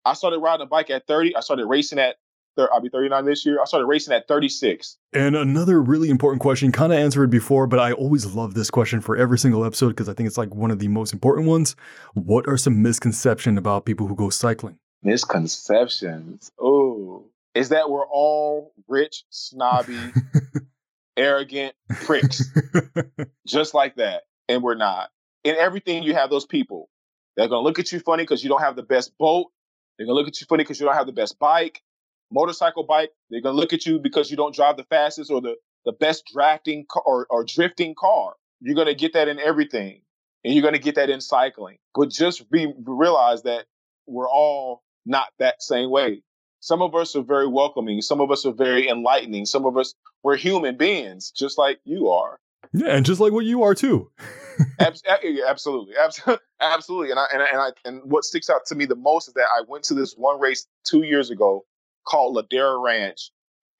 I 0.04 0.14
started 0.14 0.38
riding 0.38 0.64
a 0.64 0.68
bike 0.68 0.90
at 0.90 1.06
30. 1.06 1.36
I 1.36 1.40
started 1.40 1.66
racing 1.66 1.98
at 1.98 2.16
I'll 2.72 2.80
be 2.80 2.88
39 2.88 3.24
this 3.24 3.46
year. 3.46 3.60
I 3.60 3.64
started 3.64 3.86
racing 3.86 4.14
at 4.14 4.26
36. 4.26 4.96
And 5.12 5.36
another 5.36 5.80
really 5.80 6.10
important 6.10 6.40
question, 6.40 6.72
kind 6.72 6.92
of 6.92 6.98
answered 6.98 7.30
before, 7.30 7.66
but 7.66 7.78
I 7.78 7.92
always 7.92 8.26
love 8.26 8.54
this 8.54 8.70
question 8.70 9.00
for 9.00 9.16
every 9.16 9.38
single 9.38 9.64
episode 9.64 9.90
because 9.90 10.08
I 10.08 10.14
think 10.14 10.26
it's 10.26 10.38
like 10.38 10.54
one 10.54 10.70
of 10.70 10.78
the 10.78 10.88
most 10.88 11.12
important 11.12 11.46
ones. 11.46 11.76
What 12.14 12.48
are 12.48 12.56
some 12.56 12.82
misconceptions 12.82 13.58
about 13.58 13.84
people 13.84 14.06
who 14.06 14.16
go 14.16 14.30
cycling? 14.30 14.78
Misconceptions. 15.02 16.50
Oh, 16.58 17.26
is 17.54 17.70
that 17.70 17.90
we're 17.90 18.06
all 18.06 18.72
rich, 18.88 19.24
snobby, 19.30 19.98
arrogant 21.16 21.74
pricks, 22.02 22.44
just 23.46 23.74
like 23.74 23.96
that. 23.96 24.22
And 24.48 24.62
we're 24.62 24.74
not. 24.74 25.10
In 25.44 25.56
everything, 25.56 26.02
you 26.02 26.14
have 26.14 26.30
those 26.30 26.46
people. 26.46 26.88
They're 27.36 27.48
going 27.48 27.60
to 27.60 27.64
look 27.64 27.78
at 27.78 27.92
you 27.92 28.00
funny 28.00 28.24
because 28.24 28.42
you 28.42 28.48
don't 28.48 28.62
have 28.62 28.76
the 28.76 28.82
best 28.82 29.16
boat. 29.18 29.46
They're 29.96 30.06
going 30.06 30.16
to 30.16 30.20
look 30.20 30.28
at 30.28 30.40
you 30.40 30.46
funny 30.48 30.64
because 30.64 30.80
you 30.80 30.86
don't 30.86 30.94
have 30.94 31.06
the 31.06 31.12
best 31.12 31.38
bike, 31.38 31.82
motorcycle 32.30 32.84
bike. 32.84 33.10
They're 33.30 33.40
going 33.40 33.54
to 33.54 33.60
look 33.60 33.72
at 33.72 33.86
you 33.86 33.98
because 33.98 34.30
you 34.30 34.36
don't 34.36 34.54
drive 34.54 34.76
the 34.76 34.84
fastest 34.84 35.30
or 35.30 35.40
the, 35.40 35.56
the 35.84 35.92
best 35.92 36.24
drafting 36.32 36.86
car 36.88 37.02
or, 37.04 37.26
or 37.30 37.44
drifting 37.44 37.94
car. 37.98 38.34
You're 38.60 38.74
going 38.74 38.88
to 38.88 38.94
get 38.94 39.12
that 39.14 39.28
in 39.28 39.38
everything. 39.38 40.02
And 40.44 40.54
you're 40.54 40.62
going 40.62 40.74
to 40.74 40.80
get 40.80 40.94
that 40.94 41.10
in 41.10 41.20
cycling. 41.20 41.78
But 41.94 42.10
just 42.10 42.50
be 42.50 42.72
realize 42.84 43.42
that 43.42 43.66
we're 44.06 44.30
all 44.30 44.82
not 45.04 45.26
that 45.38 45.62
same 45.62 45.90
way. 45.90 46.22
Some 46.60 46.82
of 46.82 46.94
us 46.94 47.14
are 47.16 47.22
very 47.22 47.46
welcoming. 47.46 48.00
Some 48.02 48.20
of 48.20 48.30
us 48.30 48.44
are 48.44 48.52
very 48.52 48.88
enlightening. 48.88 49.46
Some 49.46 49.64
of 49.64 49.76
us, 49.76 49.94
we're 50.22 50.36
human 50.36 50.76
beings, 50.76 51.30
just 51.30 51.58
like 51.58 51.80
you 51.84 52.08
are. 52.08 52.38
Yeah, 52.72 52.96
and 52.96 53.06
just 53.06 53.20
like 53.20 53.32
what 53.32 53.44
you 53.44 53.62
are 53.62 53.74
too. 53.74 54.10
Eh, 54.80 55.36
absolutely, 55.46 55.94
absolutely. 56.60 57.10
And 57.12 57.20
I, 57.20 57.26
and 57.32 57.42
I, 57.42 57.46
and 57.46 57.60
I, 57.60 57.70
and 57.84 58.02
what 58.10 58.24
sticks 58.24 58.50
out 58.50 58.66
to 58.66 58.74
me 58.74 58.86
the 58.86 58.96
most 58.96 59.28
is 59.28 59.34
that 59.34 59.46
I 59.56 59.62
went 59.68 59.84
to 59.84 59.94
this 59.94 60.14
one 60.14 60.40
race 60.40 60.66
two 60.84 61.04
years 61.04 61.30
ago 61.30 61.64
called 62.08 62.36
Ladera 62.36 62.82
Ranch, 62.82 63.30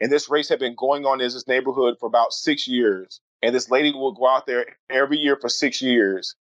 and 0.01 0.12
this 0.12 0.29
race 0.29 0.49
had 0.49 0.59
been 0.59 0.74
going 0.76 1.07
on 1.07 1.20
in 1.20 1.26
this 1.26 1.49
neighborhood 1.49 1.97
for 1.99 2.07
about 2.07 2.33
six 2.33 2.68
years. 2.68 3.20
And 3.43 3.55
this 3.55 3.70
lady 3.70 3.93
will 3.93 4.12
go 4.12 4.29
out 4.29 4.47
there 4.47 4.66
every 4.91 5.18
year 5.18 5.37
for 5.41 5.49
six 5.49 5.81
years. 5.81 6.35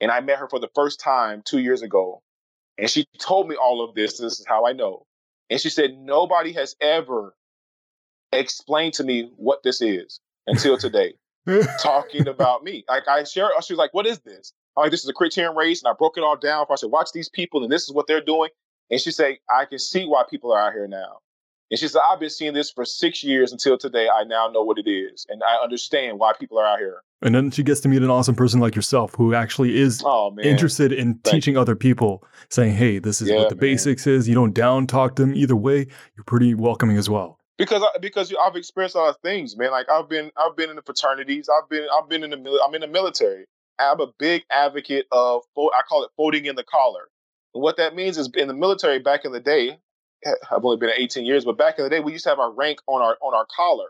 And 0.00 0.10
I 0.10 0.20
met 0.20 0.38
her 0.38 0.48
for 0.48 0.58
the 0.58 0.70
first 0.74 1.00
time 1.00 1.42
two 1.44 1.58
years 1.58 1.82
ago, 1.82 2.22
and 2.78 2.90
she 2.90 3.06
told 3.18 3.48
me 3.48 3.56
all 3.56 3.84
of 3.84 3.94
this. 3.94 4.18
This 4.18 4.40
is 4.40 4.46
how 4.46 4.66
I 4.66 4.72
know. 4.72 5.06
And 5.50 5.60
she 5.60 5.70
said, 5.70 5.96
nobody 5.96 6.52
has 6.52 6.74
ever 6.80 7.34
explained 8.32 8.94
to 8.94 9.04
me 9.04 9.30
what 9.36 9.62
this 9.62 9.80
is 9.80 10.20
until 10.46 10.76
today, 10.76 11.14
talking 11.80 12.26
about 12.26 12.64
me. 12.64 12.84
Like 12.88 13.06
I 13.08 13.24
share, 13.24 13.50
she 13.62 13.74
was 13.74 13.78
like, 13.78 13.94
what 13.94 14.06
is 14.06 14.18
this? 14.20 14.52
I'm 14.76 14.82
like, 14.82 14.90
this 14.90 15.04
is 15.04 15.08
a 15.08 15.14
criterium 15.14 15.54
race. 15.54 15.82
And 15.82 15.90
I 15.90 15.94
broke 15.96 16.16
it 16.16 16.24
all 16.24 16.36
down. 16.36 16.66
I 16.68 16.74
said, 16.74 16.90
watch 16.90 17.12
these 17.12 17.28
people 17.28 17.62
and 17.62 17.70
this 17.70 17.84
is 17.84 17.92
what 17.92 18.06
they're 18.06 18.24
doing. 18.24 18.50
And 18.90 19.00
she 19.00 19.12
said, 19.12 19.36
I 19.48 19.64
can 19.64 19.78
see 19.78 20.06
why 20.06 20.24
people 20.28 20.52
are 20.52 20.60
out 20.60 20.72
here 20.72 20.88
now. 20.88 21.18
And 21.74 21.78
she 21.80 21.88
said, 21.88 22.02
I've 22.08 22.20
been 22.20 22.30
seeing 22.30 22.54
this 22.54 22.70
for 22.70 22.84
six 22.84 23.24
years 23.24 23.50
until 23.50 23.76
today. 23.76 24.08
I 24.08 24.22
now 24.22 24.46
know 24.46 24.62
what 24.62 24.78
it 24.78 24.88
is. 24.88 25.26
And 25.28 25.42
I 25.42 25.56
understand 25.60 26.20
why 26.20 26.32
people 26.38 26.56
are 26.56 26.64
out 26.64 26.78
here. 26.78 27.02
And 27.20 27.34
then 27.34 27.50
she 27.50 27.64
gets 27.64 27.80
to 27.80 27.88
meet 27.88 28.00
an 28.00 28.10
awesome 28.10 28.36
person 28.36 28.60
like 28.60 28.76
yourself 28.76 29.16
who 29.16 29.34
actually 29.34 29.76
is 29.76 30.00
oh, 30.06 30.32
interested 30.40 30.92
in 30.92 31.14
Thank 31.14 31.34
teaching 31.34 31.54
you. 31.54 31.60
other 31.60 31.74
people, 31.74 32.22
saying, 32.48 32.74
hey, 32.74 33.00
this 33.00 33.20
is 33.20 33.28
yeah, 33.28 33.38
what 33.38 33.48
the 33.48 33.56
man. 33.56 33.60
basics 33.60 34.06
is. 34.06 34.28
You 34.28 34.36
don't 34.36 34.54
down 34.54 34.86
talk 34.86 35.16
them 35.16 35.34
either 35.34 35.56
way. 35.56 35.88
You're 36.16 36.22
pretty 36.24 36.54
welcoming 36.54 36.96
as 36.96 37.10
well. 37.10 37.40
Because 37.58 37.82
I, 37.82 37.98
because 37.98 38.32
I've 38.40 38.54
experienced 38.54 38.94
a 38.94 39.00
lot 39.00 39.08
of 39.08 39.16
things, 39.20 39.56
man. 39.56 39.72
Like 39.72 39.90
I've 39.90 40.08
been 40.08 40.30
I've 40.36 40.56
been 40.56 40.70
in 40.70 40.76
the 40.76 40.82
fraternities. 40.82 41.48
I've 41.48 41.68
been 41.68 41.88
I've 41.92 42.08
been 42.08 42.22
in 42.22 42.30
the 42.30 42.62
I'm 42.64 42.72
in 42.76 42.82
the 42.82 42.86
military. 42.86 43.46
I'm 43.80 43.98
a 43.98 44.12
big 44.16 44.44
advocate 44.48 45.06
of 45.10 45.42
I 45.58 45.82
call 45.88 46.04
it 46.04 46.10
folding 46.16 46.46
in 46.46 46.54
the 46.54 46.62
collar. 46.62 47.08
And 47.52 47.64
what 47.64 47.78
that 47.78 47.96
means 47.96 48.16
is 48.16 48.30
in 48.36 48.46
the 48.46 48.54
military 48.54 49.00
back 49.00 49.24
in 49.24 49.32
the 49.32 49.40
day, 49.40 49.78
I've 50.26 50.64
only 50.64 50.76
been 50.76 50.90
18 50.94 51.24
years, 51.24 51.44
but 51.44 51.58
back 51.58 51.78
in 51.78 51.84
the 51.84 51.90
day 51.90 52.00
we 52.00 52.12
used 52.12 52.24
to 52.24 52.30
have 52.30 52.38
our 52.38 52.50
rank 52.50 52.80
on 52.86 53.02
our 53.02 53.16
on 53.20 53.34
our 53.34 53.46
collar. 53.54 53.88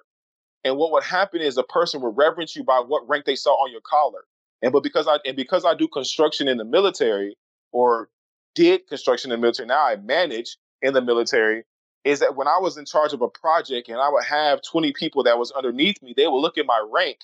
And 0.65 0.77
what 0.77 0.93
would 0.93 1.05
happen 1.05 1.41
is 1.41 1.59
a 1.59 1.63
person 1.63 2.01
would 2.01 2.17
reverence 2.17 2.57
you 2.57 2.65
by 2.65 2.81
what 2.81 3.09
rank 3.09 3.27
they 3.27 3.37
saw 3.37 3.53
on 3.53 3.71
your 3.71 3.83
collar. 3.83 4.25
And 4.63 4.73
but 4.73 4.83
because 4.83 5.07
I 5.07 5.19
and 5.27 5.37
because 5.37 5.65
I 5.65 5.75
do 5.75 5.89
construction 5.89 6.49
in 6.49 6.57
the 6.57 6.65
military 6.65 7.37
or 7.73 8.09
did 8.55 8.87
construction 8.87 9.31
in 9.31 9.39
the 9.39 9.43
military, 9.43 9.69
now 9.69 9.87
I 9.87 9.97
manage 9.97 10.57
in 10.81 10.95
the 10.95 11.03
military, 11.03 11.65
is 12.05 12.21
that 12.21 12.37
when 12.37 12.49
I 12.49 12.59
was 12.59 12.77
in 12.77 12.85
charge 12.85 13.13
of 13.13 13.23
a 13.23 13.29
project 13.29 13.89
and 13.89 13.99
I 13.99 14.09
would 14.11 14.25
have 14.25 14.61
20 14.63 14.93
people 14.93 15.25
that 15.25 15.39
was 15.39 15.51
underneath 15.53 16.03
me, 16.03 16.15
they 16.17 16.27
would 16.27 16.39
look 16.39 16.59
at 16.59 16.67
my 16.67 16.85
rank 16.93 17.19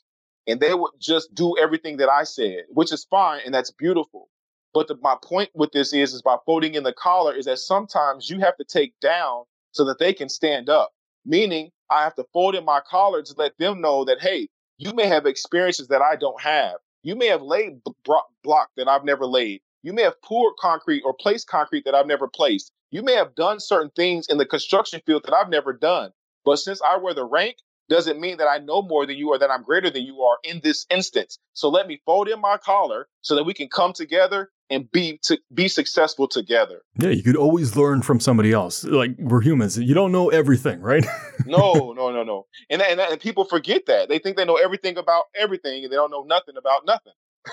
and 0.46 0.61
they 0.61 0.74
would 0.74 0.92
just 0.98 1.34
do 1.34 1.56
everything 1.58 1.98
that 1.98 2.08
I 2.08 2.24
said, 2.24 2.64
which 2.70 2.92
is 2.92 3.04
fine 3.04 3.40
and 3.44 3.54
that's 3.54 3.70
beautiful. 3.70 4.28
But 4.73 4.89
the, 4.89 4.97
my 5.01 5.16
point 5.23 5.51
with 5.55 5.73
this 5.73 5.93
is, 5.93 6.14
is 6.14 6.23
by 6.23 6.37
folding 6.47 6.75
in 6.75 6.85
the 6.85 6.93
collar 6.93 7.35
is 7.35 7.47
that 7.47 7.59
sometimes 7.59 8.31
you 8.31 8.39
have 8.41 8.57
to 8.59 8.64
take 8.64 8.99
down 9.01 9.45
so 9.73 9.85
that 9.85 9.99
they 9.99 10.12
can 10.12 10.29
stand 10.29 10.68
up. 10.68 10.91
Meaning, 11.25 11.71
I 11.91 12.05
have 12.05 12.14
to 12.16 12.25
fold 12.33 12.55
in 12.55 12.64
my 12.64 12.81
collar 12.89 13.23
to 13.23 13.35
let 13.37 13.59
them 13.59 13.81
know 13.81 14.05
that, 14.05 14.21
hey, 14.21 14.49
you 14.79 14.93
may 14.95 15.07
have 15.07 15.27
experiences 15.27 15.89
that 15.89 16.03
I 16.03 16.16
don't 16.16 16.41
have. 16.41 16.77
You 17.03 17.16
may 17.16 17.27
have 17.27 17.43
laid 17.43 17.81
block 18.45 18.71
that 18.77 18.89
I've 18.89 19.05
never 19.05 19.27
laid. 19.27 19.61
You 19.83 19.93
may 19.93 20.03
have 20.03 20.21
poured 20.23 20.55
concrete 20.61 21.03
or 21.05 21.14
placed 21.14 21.49
concrete 21.49 21.85
that 21.85 21.95
I've 21.95 22.07
never 22.07 22.29
placed. 22.29 22.73
You 22.91 23.03
may 23.03 23.14
have 23.14 23.35
done 23.35 23.61
certain 23.61 23.91
things 23.97 24.27
in 24.29 24.39
the 24.39 24.47
construction 24.47 25.01
field 25.07 25.25
that 25.25 25.35
I've 25.35 25.49
never 25.49 25.73
done. 25.73 26.12
But 26.45 26.59
since 26.59 26.81
I 26.83 26.97
wear 26.97 27.14
the 27.14 27.25
rank, 27.25 27.57
doesn't 27.89 28.21
mean 28.21 28.37
that 28.39 28.47
I 28.47 28.59
know 28.59 28.83
more 28.83 29.05
than 29.05 29.16
you 29.16 29.31
or 29.31 29.39
that 29.39 29.51
I'm 29.51 29.64
greater 29.64 29.91
than 29.91 30.05
you 30.05 30.23
are 30.23 30.39
in 30.45 30.61
this 30.62 30.87
instance. 30.91 31.39
So 31.55 31.68
let 31.68 31.89
me 31.89 32.01
fold 32.07 32.29
in 32.29 32.41
my 32.41 32.57
collar 32.57 33.09
so 33.21 33.35
that 33.35 33.45
we 33.45 33.53
can 33.53 33.68
come 33.68 33.93
together 33.93 34.51
and 34.71 34.91
be 34.91 35.18
to 35.23 35.39
be 35.53 35.68
successful 35.68 36.29
together. 36.29 36.83
Yeah, 36.99 37.11
you 37.11 37.23
could 37.23 37.37
always 37.37 37.77
learn 37.77 38.03
from 38.03 38.21
somebody 38.21 38.53
else. 38.53 38.85
Like 38.85 39.16
we're 39.18 39.43
humans, 39.43 39.79
you 39.79 39.95
don't 39.95 40.12
know 40.12 40.29
everything, 40.29 40.81
right? 40.81 41.05
no, 41.47 41.93
no, 41.97 42.11
no, 42.11 42.23
no. 42.23 42.47
And, 42.71 42.81
and 42.81 43.01
and 43.01 43.21
people 43.21 43.45
forget 43.45 43.87
that 43.87 44.09
they 44.09 44.18
think 44.18 44.37
they 44.37 44.45
know 44.45 44.57
everything 44.57 44.97
about 44.97 45.25
everything, 45.37 45.85
and 45.85 45.93
they 45.93 45.97
don't 45.97 46.11
know 46.11 46.23
nothing 46.23 46.57
about 46.57 46.87
nothing. 46.87 47.12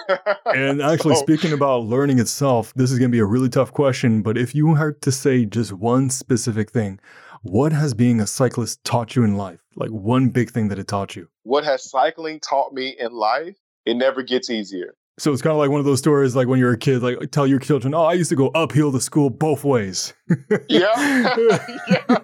and 0.46 0.82
actually, 0.82 1.16
so, 1.16 1.22
speaking 1.22 1.54
about 1.54 1.84
learning 1.84 2.20
itself, 2.20 2.74
this 2.76 2.92
is 2.92 3.00
going 3.00 3.10
to 3.10 3.16
be 3.16 3.20
a 3.20 3.26
really 3.26 3.50
tough 3.50 3.72
question. 3.72 4.22
But 4.22 4.38
if 4.38 4.54
you 4.54 4.76
had 4.76 5.02
to 5.02 5.12
say 5.12 5.46
just 5.46 5.72
one 5.72 6.10
specific 6.10 6.72
thing, 6.72 7.00
what 7.42 7.72
has 7.72 7.94
being 7.94 8.20
a 8.20 8.28
cyclist 8.28 8.84
taught 8.84 9.16
you 9.16 9.24
in 9.24 9.38
life? 9.38 9.62
Like 9.76 9.90
one 9.90 10.30
big 10.30 10.52
thing 10.52 10.68
that 10.70 10.80
it 10.80 10.88
taught 10.88 11.16
you? 11.16 11.30
What 11.44 11.64
has 11.64 11.90
cycling 11.90 12.40
taught 12.42 12.74
me 12.74 12.96
in 13.00 13.14
life? 13.14 13.56
It 13.86 13.96
never 13.96 14.24
gets 14.24 14.50
easier. 14.50 14.96
So 15.20 15.34
it's 15.34 15.42
kind 15.42 15.52
of 15.52 15.58
like 15.58 15.72
one 15.72 15.80
of 15.80 15.86
those 15.86 15.98
stories, 15.98 16.36
like 16.36 16.48
when 16.48 16.60
you're 16.60 16.74
a 16.74 16.78
kid, 16.78 17.02
like 17.02 17.32
tell 17.32 17.48
your 17.48 17.58
children, 17.58 17.96
"Oh, 17.96 18.04
I 18.04 18.14
used 18.14 18.30
to 18.30 18.36
go 18.36 18.50
uphill 18.50 18.92
to 18.92 19.02
school 19.02 19.32
both 19.32 19.64
ways." 19.64 20.14
yeah, 20.70 21.36
yeah. 21.88 22.18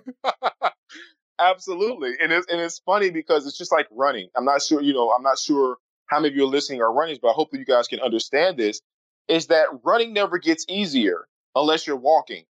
absolutely. 1.39 2.13
And 2.21 2.31
it's 2.31 2.45
and 2.51 2.61
it's 2.61 2.79
funny 2.79 3.09
because 3.09 3.47
it's 3.47 3.57
just 3.57 3.71
like 3.71 3.87
running. 3.89 4.29
I'm 4.37 4.45
not 4.45 4.61
sure, 4.61 4.79
you 4.81 4.93
know, 4.93 5.11
I'm 5.11 5.23
not 5.23 5.39
sure 5.39 5.77
how 6.05 6.19
many 6.19 6.33
of 6.33 6.37
you 6.37 6.43
are 6.43 6.47
listening 6.47 6.81
are 6.81 6.93
runners, 6.93 7.17
but 7.19 7.29
I 7.29 7.33
hope 7.33 7.49
that 7.51 7.57
you 7.57 7.65
guys 7.65 7.87
can 7.87 7.99
understand 7.99 8.57
this. 8.57 8.81
Is 9.27 9.47
that 9.47 9.67
running 9.83 10.13
never 10.13 10.37
gets 10.37 10.63
easier 10.69 11.27
unless 11.55 11.87
you're 11.87 11.95
walking. 11.95 12.43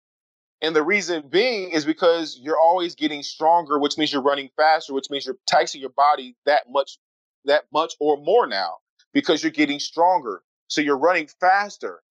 And 0.60 0.74
the 0.74 0.82
reason 0.82 1.24
being 1.28 1.70
is 1.70 1.84
because 1.84 2.38
you're 2.40 2.58
always 2.58 2.94
getting 2.94 3.22
stronger, 3.22 3.78
which 3.78 3.98
means 3.98 4.12
you're 4.12 4.22
running 4.22 4.48
faster, 4.56 4.92
which 4.92 5.10
means 5.10 5.26
you're 5.26 5.38
taxing 5.46 5.80
your 5.80 5.90
body 5.90 6.36
that 6.46 6.62
much, 6.68 6.98
that 7.44 7.64
much 7.72 7.94
or 8.00 8.16
more 8.16 8.46
now 8.46 8.76
because 9.12 9.42
you're 9.42 9.52
getting 9.52 9.80
stronger. 9.80 10.42
So 10.68 10.80
you're 10.80 10.98
running 10.98 11.28
faster. 11.40 12.02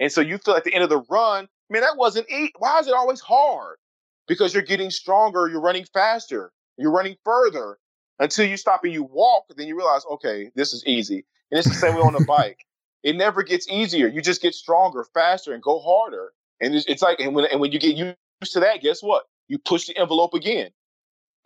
And 0.00 0.10
so 0.12 0.20
you 0.20 0.38
feel 0.38 0.54
at 0.54 0.64
the 0.64 0.72
end 0.72 0.84
of 0.84 0.90
the 0.90 1.02
run, 1.10 1.48
man, 1.70 1.82
that 1.82 1.96
wasn't 1.96 2.30
easy. 2.30 2.52
Why 2.58 2.78
is 2.78 2.86
it 2.86 2.94
always 2.94 3.20
hard? 3.20 3.78
Because 4.26 4.54
you're 4.54 4.62
getting 4.62 4.90
stronger, 4.90 5.48
you're 5.48 5.60
running 5.60 5.86
faster, 5.92 6.52
you're 6.76 6.92
running 6.92 7.16
further 7.24 7.78
until 8.18 8.46
you 8.46 8.56
stop 8.56 8.84
and 8.84 8.92
you 8.92 9.02
walk. 9.02 9.44
Then 9.56 9.66
you 9.66 9.76
realize, 9.76 10.02
okay, 10.12 10.50
this 10.54 10.72
is 10.72 10.84
easy. 10.86 11.24
And 11.50 11.58
it's 11.58 11.68
the 11.68 11.74
same 11.74 11.94
way 11.94 12.02
on 12.02 12.14
a 12.14 12.24
bike. 12.26 12.64
It 13.02 13.16
never 13.16 13.42
gets 13.42 13.68
easier. 13.68 14.08
You 14.08 14.20
just 14.20 14.42
get 14.42 14.54
stronger, 14.54 15.04
faster, 15.14 15.52
and 15.54 15.62
go 15.62 15.80
harder. 15.80 16.32
And 16.60 16.74
it's, 16.74 16.86
it's 16.86 17.02
like, 17.02 17.20
and 17.20 17.34
when, 17.34 17.46
and 17.46 17.60
when 17.60 17.72
you 17.72 17.78
get 17.78 17.96
used 17.96 18.16
to 18.52 18.60
that, 18.60 18.82
guess 18.82 19.02
what? 19.02 19.24
You 19.48 19.58
push 19.58 19.86
the 19.86 19.96
envelope 19.96 20.34
again. 20.34 20.70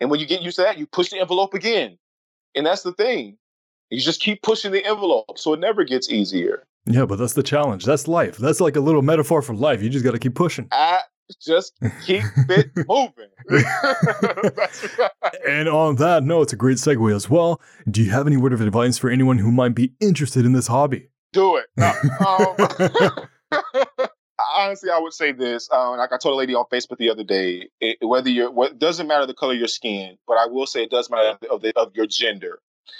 And 0.01 0.09
when 0.11 0.19
you 0.19 0.25
get 0.25 0.41
used 0.41 0.57
to 0.57 0.63
that, 0.63 0.77
you 0.77 0.85
push 0.87 1.09
the 1.09 1.19
envelope 1.19 1.53
again. 1.53 1.97
And 2.55 2.65
that's 2.65 2.81
the 2.83 2.91
thing. 2.91 3.37
You 3.93 4.01
just 4.01 4.21
keep 4.21 4.41
pushing 4.41 4.71
the 4.71 4.83
envelope 4.83 5.37
so 5.37 5.53
it 5.53 5.59
never 5.59 5.83
gets 5.83 6.09
easier. 6.09 6.63
Yeah, 6.87 7.05
but 7.05 7.19
that's 7.19 7.33
the 7.33 7.43
challenge. 7.43 7.85
That's 7.85 8.07
life. 8.07 8.37
That's 8.37 8.59
like 8.59 8.75
a 8.75 8.79
little 8.79 9.03
metaphor 9.03 9.43
for 9.43 9.53
life. 9.53 9.83
You 9.83 9.89
just 9.89 10.03
got 10.03 10.13
to 10.13 10.19
keep 10.19 10.33
pushing. 10.33 10.67
I 10.71 11.01
just 11.39 11.77
keep 12.03 12.23
it 12.49 12.71
moving. 12.89 13.29
and 15.47 15.69
on 15.69 15.97
that 15.97 16.23
note, 16.23 16.41
it's 16.41 16.53
a 16.53 16.55
great 16.55 16.77
segue 16.77 17.15
as 17.15 17.29
well. 17.29 17.61
Do 17.87 18.01
you 18.01 18.09
have 18.09 18.25
any 18.25 18.35
word 18.35 18.51
of 18.51 18.61
advice 18.61 18.97
for 18.97 19.11
anyone 19.11 19.37
who 19.37 19.51
might 19.51 19.75
be 19.75 19.93
interested 19.99 20.43
in 20.43 20.53
this 20.53 20.65
hobby? 20.65 21.09
Do 21.31 21.57
it. 21.57 21.65
um, 21.79 22.55
honestly, 24.55 24.89
I 24.89 24.97
would 24.97 25.13
say 25.13 25.33
this. 25.33 25.69
Um, 25.71 25.97
like 25.97 26.11
I 26.11 26.17
told 26.17 26.33
a 26.33 26.37
lady 26.37 26.55
on 26.55 26.65
Facebook 26.73 26.97
the 26.97 27.11
other 27.11 27.23
day, 27.23 27.69
it, 27.79 27.99
whether 28.01 28.31
you're, 28.31 28.49
what 28.49 28.79
doesn't 28.79 29.05
matter 29.05 29.27
the 29.27 29.35
color 29.35 29.53
of 29.53 29.59
your 29.59 29.67
skin, 29.67 30.17
but 30.27 30.39
I 30.39 30.47
will 30.47 30.65
say 30.65 30.81
it 30.81 30.89
does 30.89 31.11
matter 31.11 31.37
of, 31.51 31.61
the, 31.61 31.73
of 31.75 31.95
your 31.95 32.07
gender. 32.07 32.59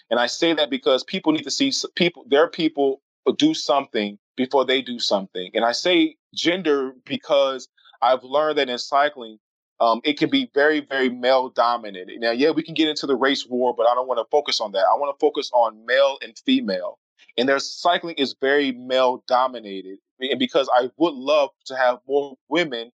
And 0.09 0.19
I 0.19 0.27
say 0.27 0.53
that 0.53 0.69
because 0.69 1.03
people 1.03 1.31
need 1.31 1.43
to 1.43 1.51
see 1.51 1.71
people, 1.95 2.25
their 2.27 2.47
people 2.47 3.01
do 3.37 3.53
something 3.53 4.17
before 4.35 4.65
they 4.65 4.81
do 4.81 4.99
something. 4.99 5.51
And 5.53 5.63
I 5.63 5.71
say 5.71 6.17
gender 6.33 6.93
because 7.05 7.67
I've 8.01 8.23
learned 8.23 8.57
that 8.57 8.69
in 8.69 8.77
cycling, 8.77 9.39
um, 9.79 10.01
it 10.03 10.17
can 10.17 10.29
be 10.29 10.49
very, 10.53 10.81
very 10.81 11.09
male 11.09 11.49
dominated. 11.49 12.19
Now, 12.19 12.31
yeah, 12.31 12.51
we 12.51 12.63
can 12.63 12.73
get 12.73 12.89
into 12.89 13.07
the 13.07 13.15
race 13.15 13.45
war, 13.47 13.73
but 13.75 13.87
I 13.87 13.95
don't 13.95 14.07
want 14.07 14.19
to 14.19 14.29
focus 14.29 14.61
on 14.61 14.71
that. 14.73 14.85
I 14.89 14.95
want 14.97 15.17
to 15.17 15.19
focus 15.19 15.51
on 15.53 15.85
male 15.85 16.17
and 16.21 16.37
female. 16.45 16.99
And 17.37 17.49
their 17.49 17.59
cycling 17.59 18.15
is 18.15 18.35
very 18.39 18.71
male 18.71 19.23
dominated. 19.27 19.97
And 20.19 20.39
because 20.39 20.69
I 20.73 20.89
would 20.97 21.13
love 21.13 21.49
to 21.65 21.75
have 21.75 21.99
more 22.07 22.35
women 22.47 22.91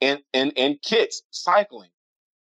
in, 0.00 0.18
in, 0.32 0.50
in 0.50 0.78
kits 0.82 1.22
cycling. 1.30 1.90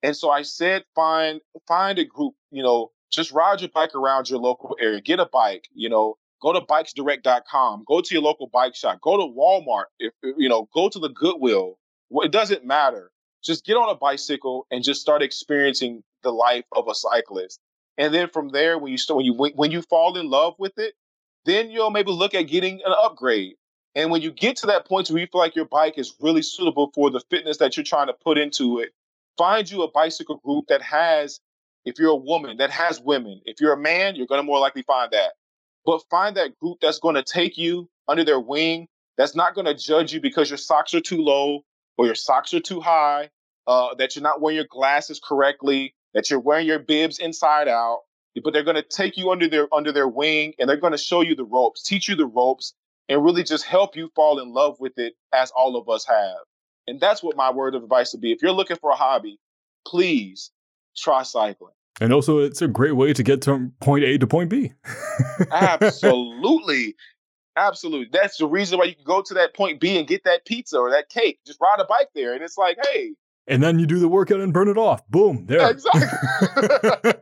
And 0.02 0.16
so 0.16 0.30
I 0.30 0.42
said, 0.42 0.84
find, 0.94 1.40
find 1.66 1.98
a 1.98 2.04
group, 2.04 2.34
you 2.50 2.62
know, 2.62 2.90
just 3.10 3.32
ride 3.32 3.60
your 3.60 3.70
bike 3.70 3.94
around 3.94 4.28
your 4.28 4.38
local 4.38 4.76
area. 4.80 5.00
Get 5.00 5.20
a 5.20 5.26
bike, 5.26 5.68
you 5.74 5.88
know, 5.88 6.16
go 6.40 6.52
to 6.52 6.60
bikesdirect.com, 6.60 7.84
go 7.86 8.00
to 8.00 8.14
your 8.14 8.22
local 8.22 8.48
bike 8.52 8.74
shop, 8.74 9.00
go 9.00 9.16
to 9.16 9.32
Walmart, 9.34 9.84
if 9.98 10.12
you 10.22 10.48
know, 10.48 10.68
go 10.74 10.88
to 10.88 10.98
the 10.98 11.08
Goodwill. 11.08 11.78
It 12.10 12.32
doesn't 12.32 12.64
matter. 12.64 13.10
Just 13.42 13.64
get 13.64 13.76
on 13.76 13.88
a 13.88 13.94
bicycle 13.94 14.66
and 14.70 14.82
just 14.82 15.00
start 15.00 15.22
experiencing 15.22 16.02
the 16.22 16.30
life 16.30 16.64
of 16.72 16.88
a 16.88 16.94
cyclist. 16.94 17.60
And 17.96 18.14
then 18.14 18.28
from 18.28 18.48
there, 18.50 18.78
when 18.78 18.92
you 18.92 18.98
start, 18.98 19.16
when 19.16 19.26
you 19.26 19.34
when 19.34 19.70
you 19.70 19.82
fall 19.82 20.16
in 20.16 20.28
love 20.28 20.54
with 20.58 20.78
it, 20.78 20.94
then 21.44 21.70
you'll 21.70 21.90
maybe 21.90 22.10
look 22.10 22.34
at 22.34 22.42
getting 22.42 22.80
an 22.84 22.94
upgrade. 23.02 23.54
And 23.94 24.10
when 24.10 24.22
you 24.22 24.30
get 24.30 24.56
to 24.58 24.66
that 24.68 24.86
point 24.86 25.08
where 25.10 25.20
you 25.20 25.26
feel 25.26 25.40
like 25.40 25.56
your 25.56 25.64
bike 25.64 25.98
is 25.98 26.14
really 26.20 26.42
suitable 26.42 26.90
for 26.94 27.10
the 27.10 27.20
fitness 27.30 27.56
that 27.56 27.76
you're 27.76 27.84
trying 27.84 28.06
to 28.06 28.12
put 28.12 28.38
into 28.38 28.78
it, 28.78 28.90
find 29.36 29.68
you 29.68 29.82
a 29.82 29.90
bicycle 29.90 30.36
group 30.36 30.66
that 30.68 30.82
has 30.82 31.40
if 31.88 31.98
you're 31.98 32.10
a 32.10 32.16
woman 32.16 32.58
that 32.58 32.70
has 32.70 33.00
women, 33.00 33.40
if 33.46 33.60
you're 33.60 33.72
a 33.72 33.78
man, 33.78 34.14
you're 34.14 34.26
going 34.26 34.38
to 34.38 34.46
more 34.46 34.58
likely 34.58 34.82
find 34.82 35.10
that. 35.12 35.32
But 35.86 36.02
find 36.10 36.36
that 36.36 36.58
group 36.58 36.78
that's 36.82 36.98
going 36.98 37.14
to 37.14 37.22
take 37.22 37.56
you 37.56 37.88
under 38.06 38.24
their 38.24 38.40
wing, 38.40 38.88
that's 39.16 39.34
not 39.34 39.54
going 39.54 39.64
to 39.64 39.74
judge 39.74 40.12
you 40.12 40.20
because 40.20 40.50
your 40.50 40.58
socks 40.58 40.92
are 40.92 41.00
too 41.00 41.22
low 41.22 41.64
or 41.96 42.04
your 42.04 42.14
socks 42.14 42.52
are 42.52 42.60
too 42.60 42.80
high, 42.80 43.30
uh, 43.66 43.94
that 43.94 44.14
you're 44.14 44.22
not 44.22 44.40
wearing 44.42 44.56
your 44.56 44.66
glasses 44.66 45.18
correctly, 45.18 45.94
that 46.12 46.30
you're 46.30 46.40
wearing 46.40 46.66
your 46.66 46.78
bibs 46.78 47.18
inside 47.18 47.68
out. 47.68 48.00
But 48.44 48.52
they're 48.52 48.62
going 48.62 48.76
to 48.76 48.82
take 48.82 49.16
you 49.16 49.30
under 49.30 49.48
their 49.48 49.66
under 49.74 49.90
their 49.90 50.06
wing 50.06 50.54
and 50.58 50.68
they're 50.68 50.76
going 50.76 50.92
to 50.92 50.98
show 50.98 51.22
you 51.22 51.34
the 51.34 51.44
ropes, 51.44 51.82
teach 51.82 52.08
you 52.08 52.14
the 52.14 52.26
ropes, 52.26 52.74
and 53.08 53.24
really 53.24 53.42
just 53.42 53.64
help 53.64 53.96
you 53.96 54.12
fall 54.14 54.38
in 54.38 54.52
love 54.52 54.78
with 54.78 54.96
it 54.98 55.14
as 55.32 55.50
all 55.50 55.74
of 55.74 55.88
us 55.88 56.04
have. 56.04 56.36
And 56.86 57.00
that's 57.00 57.22
what 57.22 57.36
my 57.36 57.50
word 57.50 57.74
of 57.74 57.82
advice 57.82 58.12
would 58.12 58.20
be. 58.20 58.30
If 58.30 58.42
you're 58.42 58.52
looking 58.52 58.76
for 58.76 58.90
a 58.90 58.94
hobby, 58.94 59.40
please 59.84 60.52
try 60.96 61.22
cycling. 61.24 61.72
And 62.00 62.12
also, 62.12 62.38
it's 62.38 62.62
a 62.62 62.68
great 62.68 62.96
way 62.96 63.12
to 63.12 63.22
get 63.22 63.44
from 63.44 63.72
point 63.80 64.04
A 64.04 64.18
to 64.18 64.26
point 64.26 64.50
B. 64.50 64.72
Absolutely. 65.50 66.94
Absolutely. 67.56 68.08
That's 68.12 68.36
the 68.36 68.46
reason 68.46 68.78
why 68.78 68.84
you 68.84 68.94
can 68.94 69.04
go 69.04 69.20
to 69.22 69.34
that 69.34 69.54
point 69.54 69.80
B 69.80 69.98
and 69.98 70.06
get 70.06 70.24
that 70.24 70.44
pizza 70.46 70.78
or 70.78 70.90
that 70.90 71.08
cake. 71.08 71.40
Just 71.44 71.60
ride 71.60 71.80
a 71.80 71.84
bike 71.84 72.10
there. 72.14 72.34
And 72.34 72.42
it's 72.42 72.56
like, 72.56 72.78
hey. 72.84 73.14
And 73.48 73.62
then 73.62 73.78
you 73.78 73.86
do 73.86 73.98
the 73.98 74.08
workout 74.08 74.40
and 74.40 74.52
burn 74.52 74.68
it 74.68 74.78
off. 74.78 75.06
Boom. 75.08 75.46
There. 75.46 75.70
Exactly. 75.70 76.02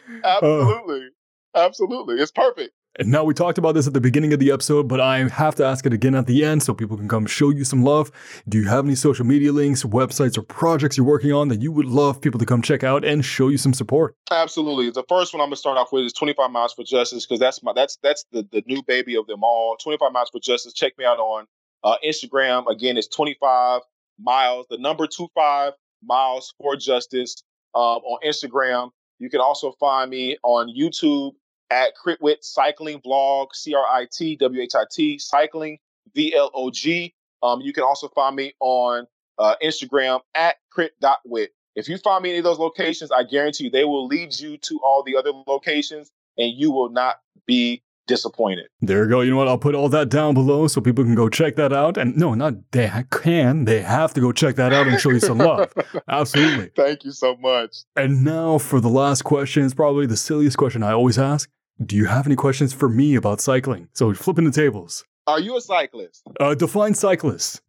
Absolutely. 0.24 1.08
Uh, 1.54 1.58
Absolutely. 1.58 2.16
It's 2.16 2.32
perfect. 2.32 2.72
And 2.98 3.10
now 3.10 3.24
we 3.24 3.34
talked 3.34 3.58
about 3.58 3.72
this 3.72 3.86
at 3.86 3.92
the 3.92 4.00
beginning 4.00 4.32
of 4.32 4.38
the 4.38 4.50
episode, 4.50 4.88
but 4.88 5.00
I 5.00 5.28
have 5.28 5.54
to 5.56 5.64
ask 5.64 5.84
it 5.84 5.92
again 5.92 6.14
at 6.14 6.26
the 6.26 6.44
end 6.44 6.62
so 6.62 6.72
people 6.72 6.96
can 6.96 7.08
come 7.08 7.26
show 7.26 7.50
you 7.50 7.64
some 7.64 7.82
love. 7.82 8.10
Do 8.48 8.58
you 8.58 8.68
have 8.68 8.86
any 8.86 8.94
social 8.94 9.26
media 9.26 9.52
links, 9.52 9.82
websites, 9.84 10.38
or 10.38 10.42
projects 10.42 10.96
you're 10.96 11.06
working 11.06 11.32
on 11.32 11.48
that 11.48 11.60
you 11.60 11.70
would 11.72 11.86
love 11.86 12.20
people 12.20 12.40
to 12.40 12.46
come 12.46 12.62
check 12.62 12.82
out 12.82 13.04
and 13.04 13.24
show 13.24 13.48
you 13.48 13.58
some 13.58 13.74
support? 13.74 14.16
Absolutely. 14.30 14.90
The 14.90 15.04
first 15.08 15.34
one 15.34 15.42
I'm 15.42 15.48
gonna 15.48 15.56
start 15.56 15.76
off 15.76 15.92
with 15.92 16.04
is 16.04 16.12
25 16.14 16.50
Miles 16.50 16.72
for 16.72 16.84
Justice 16.84 17.26
because 17.26 17.38
that's 17.38 17.62
my 17.62 17.72
that's 17.74 17.98
that's 18.02 18.24
the, 18.32 18.48
the 18.50 18.62
new 18.66 18.82
baby 18.82 19.16
of 19.16 19.26
them 19.26 19.44
all. 19.44 19.76
25 19.76 20.12
Miles 20.12 20.30
for 20.30 20.40
Justice. 20.40 20.72
Check 20.72 20.96
me 20.96 21.04
out 21.04 21.18
on 21.18 21.46
uh, 21.84 21.96
Instagram. 22.04 22.66
Again, 22.70 22.96
it's 22.96 23.08
25 23.08 23.82
miles, 24.18 24.66
the 24.70 24.78
number 24.78 25.06
25 25.06 25.72
miles 26.02 26.54
for 26.58 26.76
justice 26.76 27.42
um, 27.74 28.00
on 28.04 28.18
Instagram. 28.24 28.90
You 29.18 29.30
can 29.30 29.40
also 29.40 29.72
find 29.78 30.10
me 30.10 30.36
on 30.42 30.68
YouTube 30.68 31.32
at 31.70 31.92
CritWhit 31.96 32.42
Cycling 32.42 33.00
Vlog, 33.00 33.48
C 33.54 33.74
R 33.74 33.84
I 33.84 34.06
T 34.10 34.36
W 34.36 34.62
H 34.62 34.74
I 34.74 34.84
T, 34.90 35.18
Cycling 35.18 35.78
V 36.14 36.34
L 36.34 36.50
O 36.54 36.70
G. 36.70 37.14
Um, 37.42 37.60
you 37.60 37.72
can 37.72 37.84
also 37.84 38.08
find 38.08 38.34
me 38.34 38.54
on 38.60 39.06
uh, 39.38 39.54
Instagram 39.62 40.20
at 40.34 40.56
crit.whit. 40.70 41.50
If 41.74 41.88
you 41.88 41.98
find 41.98 42.22
me 42.22 42.30
any 42.30 42.38
of 42.38 42.44
those 42.44 42.58
locations, 42.58 43.12
I 43.12 43.22
guarantee 43.22 43.64
you 43.64 43.70
they 43.70 43.84
will 43.84 44.06
lead 44.06 44.38
you 44.38 44.56
to 44.56 44.80
all 44.82 45.02
the 45.04 45.16
other 45.16 45.32
locations 45.46 46.10
and 46.38 46.52
you 46.52 46.70
will 46.70 46.88
not 46.88 47.16
be 47.46 47.82
disappointed. 48.06 48.66
There 48.80 49.04
you 49.04 49.10
go. 49.10 49.20
You 49.20 49.32
know 49.32 49.36
what? 49.36 49.48
I'll 49.48 49.58
put 49.58 49.74
all 49.74 49.88
that 49.90 50.08
down 50.08 50.34
below 50.34 50.68
so 50.68 50.80
people 50.80 51.04
can 51.04 51.14
go 51.14 51.28
check 51.28 51.56
that 51.56 51.72
out. 51.72 51.98
And 51.98 52.16
no, 52.16 52.34
not 52.34 52.54
they 52.72 52.90
can, 53.10 53.64
they 53.64 53.82
have 53.82 54.14
to 54.14 54.20
go 54.20 54.32
check 54.32 54.56
that 54.56 54.72
out 54.72 54.86
and 54.86 54.98
show 55.00 55.10
you 55.10 55.20
some 55.20 55.38
love. 55.38 55.72
Absolutely. 56.08 56.70
Thank 56.76 57.04
you 57.04 57.12
so 57.12 57.36
much. 57.36 57.78
And 57.94 58.24
now 58.24 58.58
for 58.58 58.80
the 58.80 58.88
last 58.88 59.22
question. 59.22 59.64
It's 59.64 59.74
probably 59.74 60.06
the 60.06 60.16
silliest 60.16 60.56
question 60.56 60.82
I 60.82 60.92
always 60.92 61.18
ask. 61.18 61.50
Do 61.84 61.94
you 61.94 62.06
have 62.06 62.26
any 62.26 62.36
questions 62.36 62.72
for 62.72 62.88
me 62.88 63.16
about 63.16 63.40
cycling? 63.40 63.88
So 63.92 64.14
flipping 64.14 64.44
the 64.44 64.50
tables. 64.50 65.04
Are 65.26 65.40
you 65.40 65.56
a 65.56 65.60
cyclist? 65.60 66.22
Uh, 66.40 66.54
define 66.54 66.94
cyclist. 66.94 67.60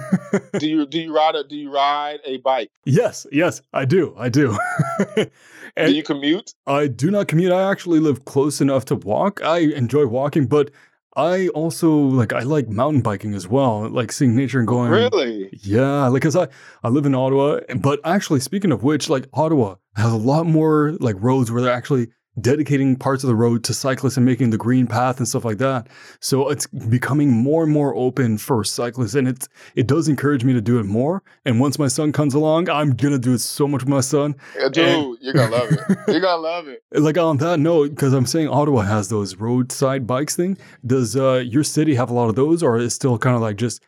do 0.58 0.68
you 0.68 0.86
do 0.86 1.00
you 1.00 1.14
ride 1.14 1.34
a 1.34 1.44
do 1.44 1.56
you 1.56 1.70
ride 1.70 2.20
a 2.24 2.38
bike? 2.38 2.70
Yes, 2.86 3.26
yes, 3.32 3.60
I 3.72 3.84
do. 3.84 4.14
I 4.16 4.28
do. 4.28 4.56
And 5.74 5.88
do 5.88 5.94
you 5.94 6.02
commute? 6.02 6.52
I 6.66 6.86
do 6.86 7.10
not 7.10 7.28
commute. 7.28 7.50
I 7.50 7.70
actually 7.70 7.98
live 7.98 8.26
close 8.26 8.60
enough 8.60 8.84
to 8.86 8.94
walk. 8.94 9.42
I 9.42 9.60
enjoy 9.60 10.04
walking, 10.04 10.46
but 10.46 10.70
I 11.16 11.48
also 11.48 11.90
like 11.90 12.34
I 12.34 12.40
like 12.40 12.68
mountain 12.68 13.00
biking 13.00 13.32
as 13.34 13.48
well, 13.48 13.88
like 13.88 14.12
seeing 14.12 14.36
nature 14.36 14.58
and 14.58 14.68
going. 14.68 14.90
Really? 14.90 15.48
Yeah, 15.62 16.08
like 16.08 16.22
cause 16.22 16.36
I 16.36 16.48
I 16.82 16.88
live 16.88 17.06
in 17.06 17.14
Ottawa, 17.14 17.60
but 17.76 18.00
actually 18.04 18.40
speaking 18.40 18.70
of 18.70 18.82
which, 18.82 19.08
like 19.08 19.26
Ottawa 19.32 19.76
has 19.96 20.12
a 20.12 20.16
lot 20.16 20.46
more 20.46 20.92
like 21.00 21.16
roads 21.18 21.50
where 21.50 21.62
they're 21.62 21.72
actually 21.72 22.08
dedicating 22.40 22.96
parts 22.96 23.22
of 23.22 23.28
the 23.28 23.34
road 23.34 23.62
to 23.64 23.74
cyclists 23.74 24.16
and 24.16 24.24
making 24.24 24.50
the 24.50 24.56
green 24.56 24.86
path 24.86 25.18
and 25.18 25.28
stuff 25.28 25.44
like 25.44 25.58
that. 25.58 25.88
So 26.20 26.48
it's 26.48 26.66
becoming 26.66 27.30
more 27.30 27.62
and 27.62 27.72
more 27.72 27.94
open 27.94 28.38
for 28.38 28.64
cyclists 28.64 29.14
and 29.14 29.28
it's 29.28 29.48
it 29.76 29.86
does 29.86 30.08
encourage 30.08 30.44
me 30.44 30.52
to 30.54 30.60
do 30.60 30.78
it 30.78 30.84
more. 30.84 31.22
And 31.44 31.60
once 31.60 31.78
my 31.78 31.88
son 31.88 32.12
comes 32.12 32.34
along, 32.34 32.70
I'm 32.70 32.90
gonna 32.94 33.18
do 33.18 33.34
it 33.34 33.40
so 33.40 33.68
much 33.68 33.82
with 33.82 33.88
my 33.88 34.00
son. 34.00 34.34
Yeah, 34.58 34.68
dude, 34.68 34.84
and, 34.88 35.18
you're 35.20 35.34
gonna 35.34 35.52
love 35.52 35.72
it. 35.72 35.80
You're 36.08 36.20
gonna 36.20 36.42
love 36.42 36.68
it. 36.68 36.82
Like 36.92 37.18
on 37.18 37.36
that 37.38 37.60
note, 37.60 37.90
because 37.90 38.12
I'm 38.12 38.26
saying 38.26 38.48
Ottawa 38.48 38.82
has 38.82 39.08
those 39.08 39.36
roadside 39.36 40.06
bikes 40.06 40.36
thing. 40.36 40.56
Does 40.86 41.16
uh, 41.16 41.44
your 41.46 41.64
city 41.64 41.94
have 41.94 42.10
a 42.10 42.14
lot 42.14 42.28
of 42.28 42.34
those 42.34 42.62
or 42.62 42.78
is 42.78 42.94
still 42.94 43.18
kind 43.18 43.36
of 43.36 43.42
like 43.42 43.56
just 43.56 43.82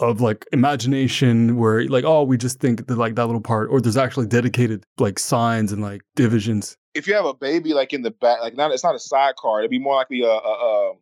of 0.00 0.20
like 0.20 0.44
imagination 0.52 1.56
where 1.56 1.86
like 1.86 2.04
oh 2.04 2.24
we 2.24 2.36
just 2.36 2.58
think 2.58 2.86
that 2.88 2.98
like 2.98 3.14
that 3.14 3.26
little 3.26 3.40
part 3.40 3.70
or 3.70 3.80
there's 3.80 3.96
actually 3.96 4.26
dedicated 4.26 4.84
like 4.98 5.20
signs 5.20 5.70
and 5.70 5.82
like 5.82 6.02
divisions 6.16 6.76
if 6.94 7.06
you 7.06 7.14
have 7.14 7.24
a 7.24 7.34
baby 7.34 7.74
like 7.74 7.92
in 7.92 8.02
the 8.02 8.10
back, 8.10 8.40
like 8.40 8.56
not 8.56 8.72
it's 8.72 8.84
not 8.84 8.94
a 8.94 9.00
sidecar. 9.00 9.60
It'd 9.60 9.70
be 9.70 9.78
more 9.78 9.94
likely 9.94 10.22
a, 10.22 10.28
a, 10.28 10.30
a 10.30 10.92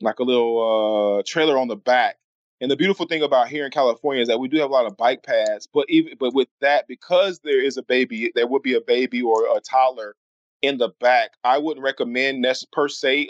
like 0.00 0.18
a 0.18 0.24
little 0.24 1.18
uh, 1.18 1.22
trailer 1.26 1.58
on 1.58 1.68
the 1.68 1.76
back. 1.76 2.16
And 2.60 2.70
the 2.70 2.76
beautiful 2.76 3.06
thing 3.06 3.22
about 3.22 3.48
here 3.48 3.66
in 3.66 3.70
California 3.70 4.22
is 4.22 4.28
that 4.28 4.40
we 4.40 4.48
do 4.48 4.58
have 4.58 4.70
a 4.70 4.72
lot 4.72 4.86
of 4.86 4.96
bike 4.96 5.22
paths. 5.22 5.68
But 5.72 5.86
even 5.88 6.14
but 6.18 6.34
with 6.34 6.48
that, 6.60 6.86
because 6.88 7.40
there 7.40 7.62
is 7.62 7.76
a 7.76 7.82
baby, 7.82 8.32
there 8.34 8.46
would 8.46 8.62
be 8.62 8.74
a 8.74 8.80
baby 8.80 9.22
or 9.22 9.56
a 9.56 9.60
toddler 9.60 10.16
in 10.62 10.78
the 10.78 10.88
back. 11.00 11.32
I 11.44 11.58
wouldn't 11.58 11.84
recommend 11.84 12.44
this 12.44 12.64
per 12.64 12.88
se. 12.88 13.28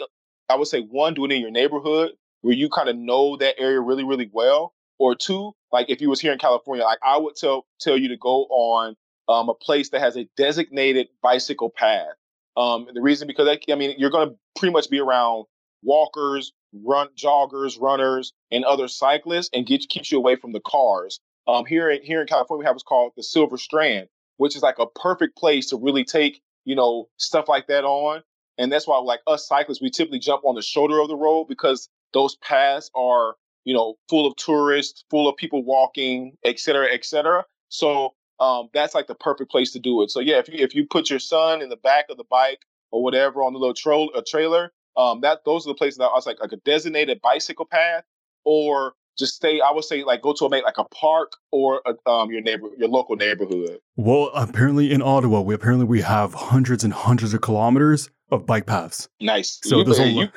I 0.49 0.55
would 0.55 0.67
say 0.67 0.81
one, 0.81 1.13
do 1.13 1.25
it 1.25 1.31
in 1.31 1.41
your 1.41 1.51
neighborhood 1.51 2.11
where 2.41 2.53
you 2.53 2.69
kind 2.69 2.89
of 2.89 2.95
know 2.95 3.35
that 3.37 3.59
area 3.59 3.81
really, 3.81 4.03
really 4.03 4.29
well. 4.31 4.73
Or 4.99 5.13
two, 5.13 5.53
like 5.71 5.89
if 5.89 6.01
you 6.01 6.09
was 6.09 6.19
here 6.19 6.33
in 6.33 6.39
California, 6.39 6.83
like 6.83 6.97
I 7.05 7.17
would 7.17 7.35
tell 7.35 7.67
tell 7.79 7.97
you 7.97 8.07
to 8.07 8.17
go 8.17 8.45
on 8.45 8.95
um, 9.27 9.49
a 9.49 9.53
place 9.53 9.89
that 9.89 10.01
has 10.01 10.17
a 10.17 10.27
designated 10.37 11.07
bicycle 11.21 11.69
path. 11.69 12.15
Um, 12.55 12.87
the 12.93 13.01
reason 13.01 13.27
because 13.27 13.47
I, 13.47 13.59
I 13.71 13.75
mean 13.75 13.95
you're 13.97 14.09
going 14.09 14.29
to 14.29 14.35
pretty 14.55 14.73
much 14.73 14.89
be 14.89 14.99
around 14.99 15.45
walkers, 15.83 16.53
run 16.73 17.07
joggers, 17.15 17.79
runners, 17.79 18.33
and 18.51 18.65
other 18.65 18.87
cyclists, 18.87 19.49
and 19.53 19.65
get 19.65 19.87
keeps 19.89 20.11
you 20.11 20.17
away 20.17 20.35
from 20.35 20.53
the 20.53 20.59
cars. 20.59 21.19
Um, 21.47 21.65
here 21.65 21.89
in 21.89 22.01
here 22.03 22.21
in 22.21 22.27
California, 22.27 22.59
we 22.61 22.65
have 22.65 22.75
what's 22.75 22.83
called 22.83 23.13
the 23.15 23.23
Silver 23.23 23.57
Strand, 23.57 24.07
which 24.37 24.55
is 24.55 24.61
like 24.61 24.79
a 24.79 24.87
perfect 24.87 25.37
place 25.37 25.67
to 25.67 25.77
really 25.77 26.03
take 26.03 26.41
you 26.65 26.75
know 26.75 27.07
stuff 27.17 27.47
like 27.47 27.67
that 27.67 27.83
on. 27.83 28.21
And 28.57 28.71
that's 28.71 28.87
why, 28.87 28.97
like 28.97 29.19
us 29.27 29.47
cyclists, 29.47 29.81
we 29.81 29.91
typically 29.91 30.19
jump 30.19 30.43
on 30.43 30.55
the 30.55 30.63
shoulder 30.63 30.99
of 30.99 31.07
the 31.07 31.15
road 31.15 31.45
because 31.47 31.89
those 32.13 32.35
paths 32.37 32.89
are 32.95 33.35
you 33.65 33.73
know 33.73 33.95
full 34.09 34.25
of 34.25 34.35
tourists, 34.35 35.03
full 35.09 35.29
of 35.29 35.37
people 35.37 35.63
walking, 35.63 36.33
et 36.43 36.59
cetera, 36.59 36.87
et 36.91 37.05
cetera. 37.05 37.45
So 37.69 38.13
um, 38.39 38.69
that's 38.73 38.93
like 38.93 39.07
the 39.07 39.15
perfect 39.15 39.51
place 39.51 39.71
to 39.71 39.79
do 39.79 40.01
it. 40.03 40.11
So 40.11 40.19
yeah, 40.19 40.37
if 40.37 40.47
you 40.47 40.55
if 40.63 40.75
you 40.75 40.85
put 40.85 41.09
your 41.09 41.19
son 41.19 41.61
in 41.61 41.69
the 41.69 41.77
back 41.77 42.05
of 42.09 42.17
the 42.17 42.23
bike 42.29 42.59
or 42.91 43.03
whatever 43.03 43.43
on 43.43 43.53
the 43.53 43.59
little 43.59 43.73
tro- 43.73 44.09
a 44.15 44.21
trailer, 44.21 44.71
um, 44.95 45.21
that 45.21 45.45
those 45.45 45.65
are 45.65 45.69
the 45.69 45.75
places 45.75 45.97
that 45.97 46.05
I 46.05 46.13
was 46.13 46.25
like 46.25 46.39
like 46.39 46.51
a 46.51 46.57
designated 46.57 47.21
bicycle 47.21 47.65
path, 47.65 48.03
or 48.45 48.93
just 49.17 49.35
stay. 49.35 49.59
I 49.59 49.71
would 49.71 49.83
say 49.83 50.03
like 50.03 50.21
go 50.21 50.33
to 50.33 50.45
a 50.45 50.47
like 50.47 50.77
a 50.77 50.85
park 50.85 51.33
or 51.51 51.81
a, 51.85 52.09
um, 52.09 52.31
your 52.31 52.41
neighbor 52.41 52.67
your 52.77 52.89
local 52.89 53.15
neighborhood. 53.15 53.79
Well, 53.95 54.31
apparently 54.35 54.91
in 54.91 55.01
Ottawa, 55.01 55.41
we 55.41 55.55
apparently 55.55 55.85
we 55.85 56.01
have 56.01 56.33
hundreds 56.33 56.83
and 56.83 56.93
hundreds 56.93 57.33
of 57.33 57.41
kilometers 57.41 58.09
of 58.29 58.45
bike 58.45 58.65
paths. 58.65 59.09
Nice. 59.21 59.59
So 59.63 59.77
you, 59.77 59.83
there's 59.83 59.99
a 59.99 60.07
you, 60.07 60.27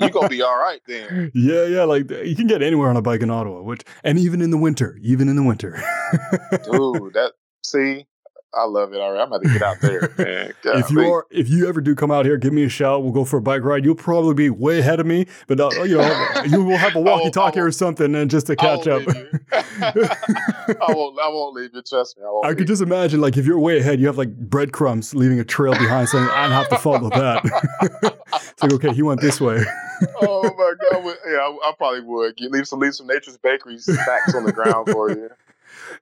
you 0.00 0.10
gonna 0.10 0.28
be 0.28 0.42
all 0.42 0.58
right 0.58 0.80
then. 0.86 1.30
Yeah, 1.34 1.66
yeah. 1.66 1.84
Like 1.84 2.10
you 2.10 2.36
can 2.36 2.46
get 2.46 2.62
anywhere 2.62 2.88
on 2.88 2.96
a 2.96 3.02
bike 3.02 3.22
in 3.22 3.30
Ottawa, 3.30 3.62
which 3.62 3.82
and 4.02 4.18
even 4.18 4.40
in 4.40 4.50
the 4.50 4.58
winter, 4.58 4.98
even 5.02 5.28
in 5.28 5.36
the 5.36 5.42
winter. 5.42 5.72
Dude, 6.50 7.14
that 7.14 7.32
see, 7.62 8.06
I 8.56 8.64
love 8.64 8.92
it 8.92 9.00
already. 9.00 9.20
I'm 9.20 9.28
about 9.28 9.42
to 9.42 9.52
get 9.52 9.62
out 9.62 9.80
there, 9.80 10.12
man. 10.18 10.52
if 10.64 10.90
you 10.90 11.00
are, 11.00 11.26
if 11.30 11.48
you 11.48 11.68
ever 11.68 11.80
do 11.80 11.94
come 11.94 12.10
out 12.10 12.24
here, 12.24 12.36
give 12.36 12.52
me 12.52 12.64
a 12.64 12.68
shout. 12.68 13.02
We'll 13.02 13.12
go 13.12 13.24
for 13.24 13.38
a 13.38 13.42
bike 13.42 13.62
ride. 13.62 13.84
You'll 13.84 13.94
probably 13.94 14.34
be 14.34 14.50
way 14.50 14.78
ahead 14.78 15.00
of 15.00 15.06
me, 15.06 15.26
but 15.46 15.60
uh, 15.60 15.70
you 15.82 15.98
know, 15.98 16.32
you 16.46 16.62
will 16.64 16.76
have 16.76 16.94
a 16.94 17.00
walkie-talkie 17.00 17.60
or 17.60 17.70
something, 17.70 18.14
and 18.14 18.30
just 18.30 18.46
to 18.46 18.56
catch 18.56 18.86
up. 18.86 19.02
I 19.52 20.86
won't. 20.88 21.18
I 21.20 21.28
won't 21.28 21.54
leave 21.54 21.70
you. 21.74 21.82
Trust 21.82 22.18
me. 22.18 22.24
I, 22.24 22.48
I 22.48 22.54
could 22.54 22.66
just 22.66 22.82
imagine, 22.82 23.20
like, 23.20 23.36
if 23.36 23.46
you're 23.46 23.58
way 23.58 23.78
ahead, 23.78 24.00
you 24.00 24.06
have 24.06 24.18
like 24.18 24.34
breadcrumbs 24.34 25.14
leaving 25.14 25.40
a 25.40 25.44
trail 25.44 25.72
behind, 25.72 26.08
saying, 26.08 26.28
"I 26.30 26.48
have 26.48 26.68
to 26.68 26.78
follow 26.78 27.10
that." 27.10 27.44
it's 28.32 28.62
like, 28.62 28.72
okay, 28.72 28.92
he 28.92 29.02
went 29.02 29.20
this 29.20 29.40
way. 29.40 29.64
oh 30.22 30.42
my 30.42 30.72
god! 30.90 31.16
Yeah, 31.26 31.38
I, 31.38 31.58
I 31.68 31.72
probably 31.76 32.00
would. 32.00 32.34
You 32.38 32.48
leave 32.48 32.66
some, 32.68 32.80
leave 32.80 32.94
some 32.94 33.06
Nature's 33.06 33.36
Bakery 33.38 33.78
snacks 33.78 34.34
on 34.34 34.44
the 34.44 34.52
ground 34.52 34.88
for 34.90 35.10
you. 35.10 35.30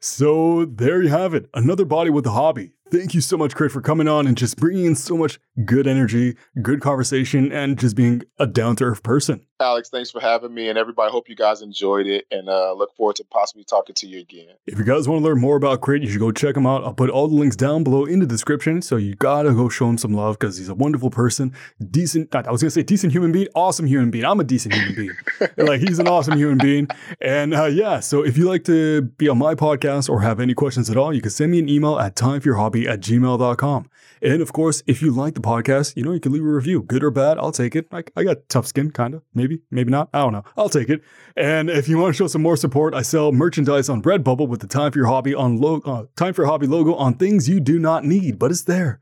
So 0.01 0.65
there 0.65 1.03
you 1.03 1.09
have 1.09 1.35
it. 1.35 1.49
Another 1.55 1.85
body 1.85 2.11
with 2.11 2.27
a 2.27 2.31
hobby. 2.31 2.73
Thank 2.91 3.15
you 3.15 3.23
so 3.23 3.39
much, 3.39 3.55
Crit, 3.55 3.73
for 3.73 3.81
coming 3.81 4.07
on 4.07 4.27
and 4.27 4.37
just 4.37 4.59
bringing 4.59 4.85
in 4.85 4.97
so 4.97 5.17
much 5.17 5.41
good 5.65 5.87
energy, 5.87 6.37
good 6.61 6.83
conversation, 6.83 7.51
and 7.51 7.79
just 7.79 7.97
being 7.97 8.23
a 8.39 8.47
down 8.47 8.77
to 8.77 8.85
earth 8.85 9.03
person. 9.03 9.47
Alex, 9.63 9.89
thanks 9.89 10.11
for 10.11 10.21
having 10.21 10.53
me, 10.53 10.69
and 10.69 10.77
everybody. 10.77 11.11
Hope 11.11 11.29
you 11.29 11.37
guys 11.37 11.63
enjoyed 11.63 12.07
it, 12.07 12.27
and 12.31 12.49
uh, 12.49 12.73
look 12.73 12.95
forward 12.97 13.17
to 13.17 13.25
possibly 13.25 13.65
talking 13.65 13.95
to 13.95 14.07
you 14.07 14.19
again. 14.21 14.55
If 14.67 14.79
you 14.79 14.85
guys 14.85 15.09
want 15.09 15.23
to 15.23 15.25
learn 15.25 15.41
more 15.41 15.57
about 15.57 15.81
Crit, 15.81 16.03
you 16.03 16.11
should 16.11 16.21
go 16.21 16.33
check 16.33 16.57
him 16.57 16.67
out. 16.67 16.85
I'll 16.85 16.93
put 16.93 17.09
all 17.11 17.29
the 17.29 17.35
links 17.35 17.57
down 17.57 17.85
below 17.85 18.05
in 18.05 18.19
the 18.19 18.27
description, 18.27 18.83
so 18.83 18.97
you 18.97 19.15
gotta 19.15 19.53
go 19.53 19.69
show 19.69 19.89
him 19.89 19.97
some 19.97 20.13
love 20.13 20.39
because 20.39 20.59
he's 20.59 20.69
a 20.69 20.75
wonderful 20.75 21.11
person, 21.11 21.55
decent. 21.91 22.35
I 22.35 22.51
was 22.51 22.61
gonna 22.61 22.71
say 22.71 22.83
decent 22.83 23.13
human 23.13 23.33
being, 23.33 23.49
awesome 23.55 23.87
human 23.87 24.11
being. 24.11 24.25
I'm 24.25 24.41
a 24.41 24.45
decent 24.45 24.75
human 24.75 24.95
being. 24.95 25.13
like 25.57 25.81
he's 25.81 25.99
an 25.99 26.09
awesome 26.09 26.37
human 26.37 26.59
being, 26.59 26.89
and 27.21 27.55
uh, 27.55 27.67
yeah. 27.67 28.01
So 28.01 28.25
if 28.25 28.37
you 28.37 28.49
like 28.49 28.65
to 28.65 29.03
be 29.03 29.29
on 29.29 29.39
my 29.39 29.55
podcast 29.55 30.11
or 30.11 30.21
have 30.23 30.41
any 30.41 30.55
questions 30.55 30.91
at 30.91 30.97
all, 30.97 31.15
you 31.15 31.23
can 31.23 31.31
send 31.31 31.53
me 31.53 31.61
an 31.61 31.69
email 31.69 31.99
at 31.99 32.17
timeforyourhobby 32.17 32.87
at 32.89 33.01
gmail.com. 33.01 33.89
And 34.23 34.41
of 34.41 34.53
course, 34.53 34.85
if 34.87 35.03
you 35.03 35.11
like 35.11 35.35
the 35.35 35.41
podcast, 35.41 35.97
you 35.97 36.05
know, 36.05 36.13
you 36.13 36.21
can 36.21 36.33
leave 36.33 36.45
a 36.45 36.47
review, 36.47 36.83
good 36.83 37.03
or 37.03 37.11
bad. 37.11 37.39
I'll 37.39 37.51
take 37.51 37.75
it. 37.75 37.89
I, 37.91 38.05
I 38.17 38.23
got 38.23 38.49
tough 38.49 38.69
skin, 38.69 38.93
kind 38.93 39.15
of, 39.15 39.23
maybe, 39.35 39.63
maybe 39.71 39.91
not. 39.91 40.11
I 40.15 40.21
don't 40.21 40.33
know. 40.33 40.45
I'll 40.57 40.69
take 40.69 40.89
it. 40.89 41.03
And 41.37 41.69
if 41.69 41.89
you 41.89 41.99
want 41.99 42.15
to 42.15 42.17
show 42.17 42.29
some 42.29 42.41
more 42.41 42.57
support, 42.57 42.95
I 42.95 43.03
sell 43.03 43.33
merchandise 43.33 43.89
on 43.89 44.01
Redbubble 44.01 44.47
with 44.47 44.61
the 44.61 44.69
Time 44.69 44.93
for 44.93 44.99
Your 44.99 45.09
Hobby 45.09 45.35
on 45.35 45.59
lo- 45.59 45.83
uh, 45.85 46.05
Time 46.15 46.35
for 46.35 46.43
Your 46.43 46.51
Hobby 46.51 46.69
logo 46.69 46.95
on 46.95 47.15
things 47.15 47.49
you 47.49 47.59
do 47.59 47.81
not 47.81 48.05
need, 48.05 48.39
but 48.39 48.53
it's 48.53 48.63
there. 48.63 49.01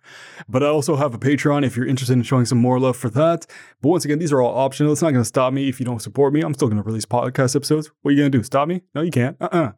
But 0.49 0.63
I 0.63 0.69
also 0.69 0.97
have 0.97 1.13
a 1.13 1.19
Patreon 1.19 1.67
if 1.67 1.77
you're 1.77 1.87
interested 1.87 2.15
in 2.15 2.23
showing 2.23 2.47
some 2.47 2.59
more 2.59 2.81
love 2.81 2.97
for 2.97 3.11
that. 3.11 3.47
But 3.83 3.91
once 3.91 4.07
again, 4.07 4.21
these 4.21 4.33
are 4.33 4.41
all 4.41 4.57
optional. 4.57 4.93
It's 4.93 5.03
not 5.03 5.11
going 5.11 5.23
to 5.23 5.29
stop 5.29 5.53
me 5.53 5.69
if 5.69 5.79
you 5.79 5.85
don't 5.85 6.01
support 6.01 6.33
me. 6.33 6.41
I'm 6.41 6.55
still 6.55 6.69
going 6.69 6.83
to 6.83 6.87
release 6.87 7.05
podcast 7.05 7.55
episodes. 7.55 7.91
What 8.01 8.11
are 8.11 8.13
you 8.13 8.21
going 8.23 8.33
to 8.33 8.39
do? 8.39 8.43
Stop 8.43 8.69
me? 8.69 8.83
No, 8.95 9.03
you 9.03 9.11
can't. 9.11 9.37
Uh 9.39 9.49
uh-uh. 9.53 9.73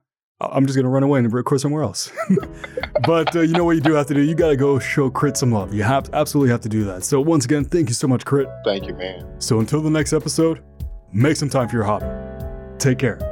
I'm 0.53 0.67
just 0.67 0.77
gonna 0.77 0.89
run 0.89 1.03
away 1.03 1.19
and 1.19 1.33
record 1.33 1.61
somewhere 1.61 1.83
else. 1.83 2.11
but 3.07 3.35
uh, 3.37 3.41
you 3.41 3.53
know 3.53 3.65
what 3.65 3.77
you 3.77 3.81
do 3.81 3.95
have 3.95 4.07
to 4.07 4.15
do? 4.15 4.23
You 4.23 4.35
gotta 4.35 4.57
go 4.57 4.79
show 4.79 5.11
Crit 5.11 5.37
some 5.37 5.53
love. 5.53 5.75
You 5.75 5.83
have 5.83 6.11
absolutely 6.13 6.51
have 6.51 6.61
to 6.63 6.69
do 6.69 6.85
that. 6.85 7.05
So 7.05 7.21
once 7.21 7.45
again, 7.45 7.65
thank 7.65 7.89
you 7.89 7.95
so 7.95 8.09
much, 8.09 8.25
Crit. 8.25 8.49
Thank 8.65 8.87
you, 8.87 8.95
man. 8.95 9.41
So 9.41 9.61
until 9.61 9.81
the 9.81 9.91
next 9.91 10.13
episode, 10.13 10.63
make 11.13 11.37
some 11.37 11.49
time 11.49 11.69
for 11.69 11.77
your 11.77 11.85
hobby. 11.85 12.07
Take 12.79 12.99
care. 12.99 13.32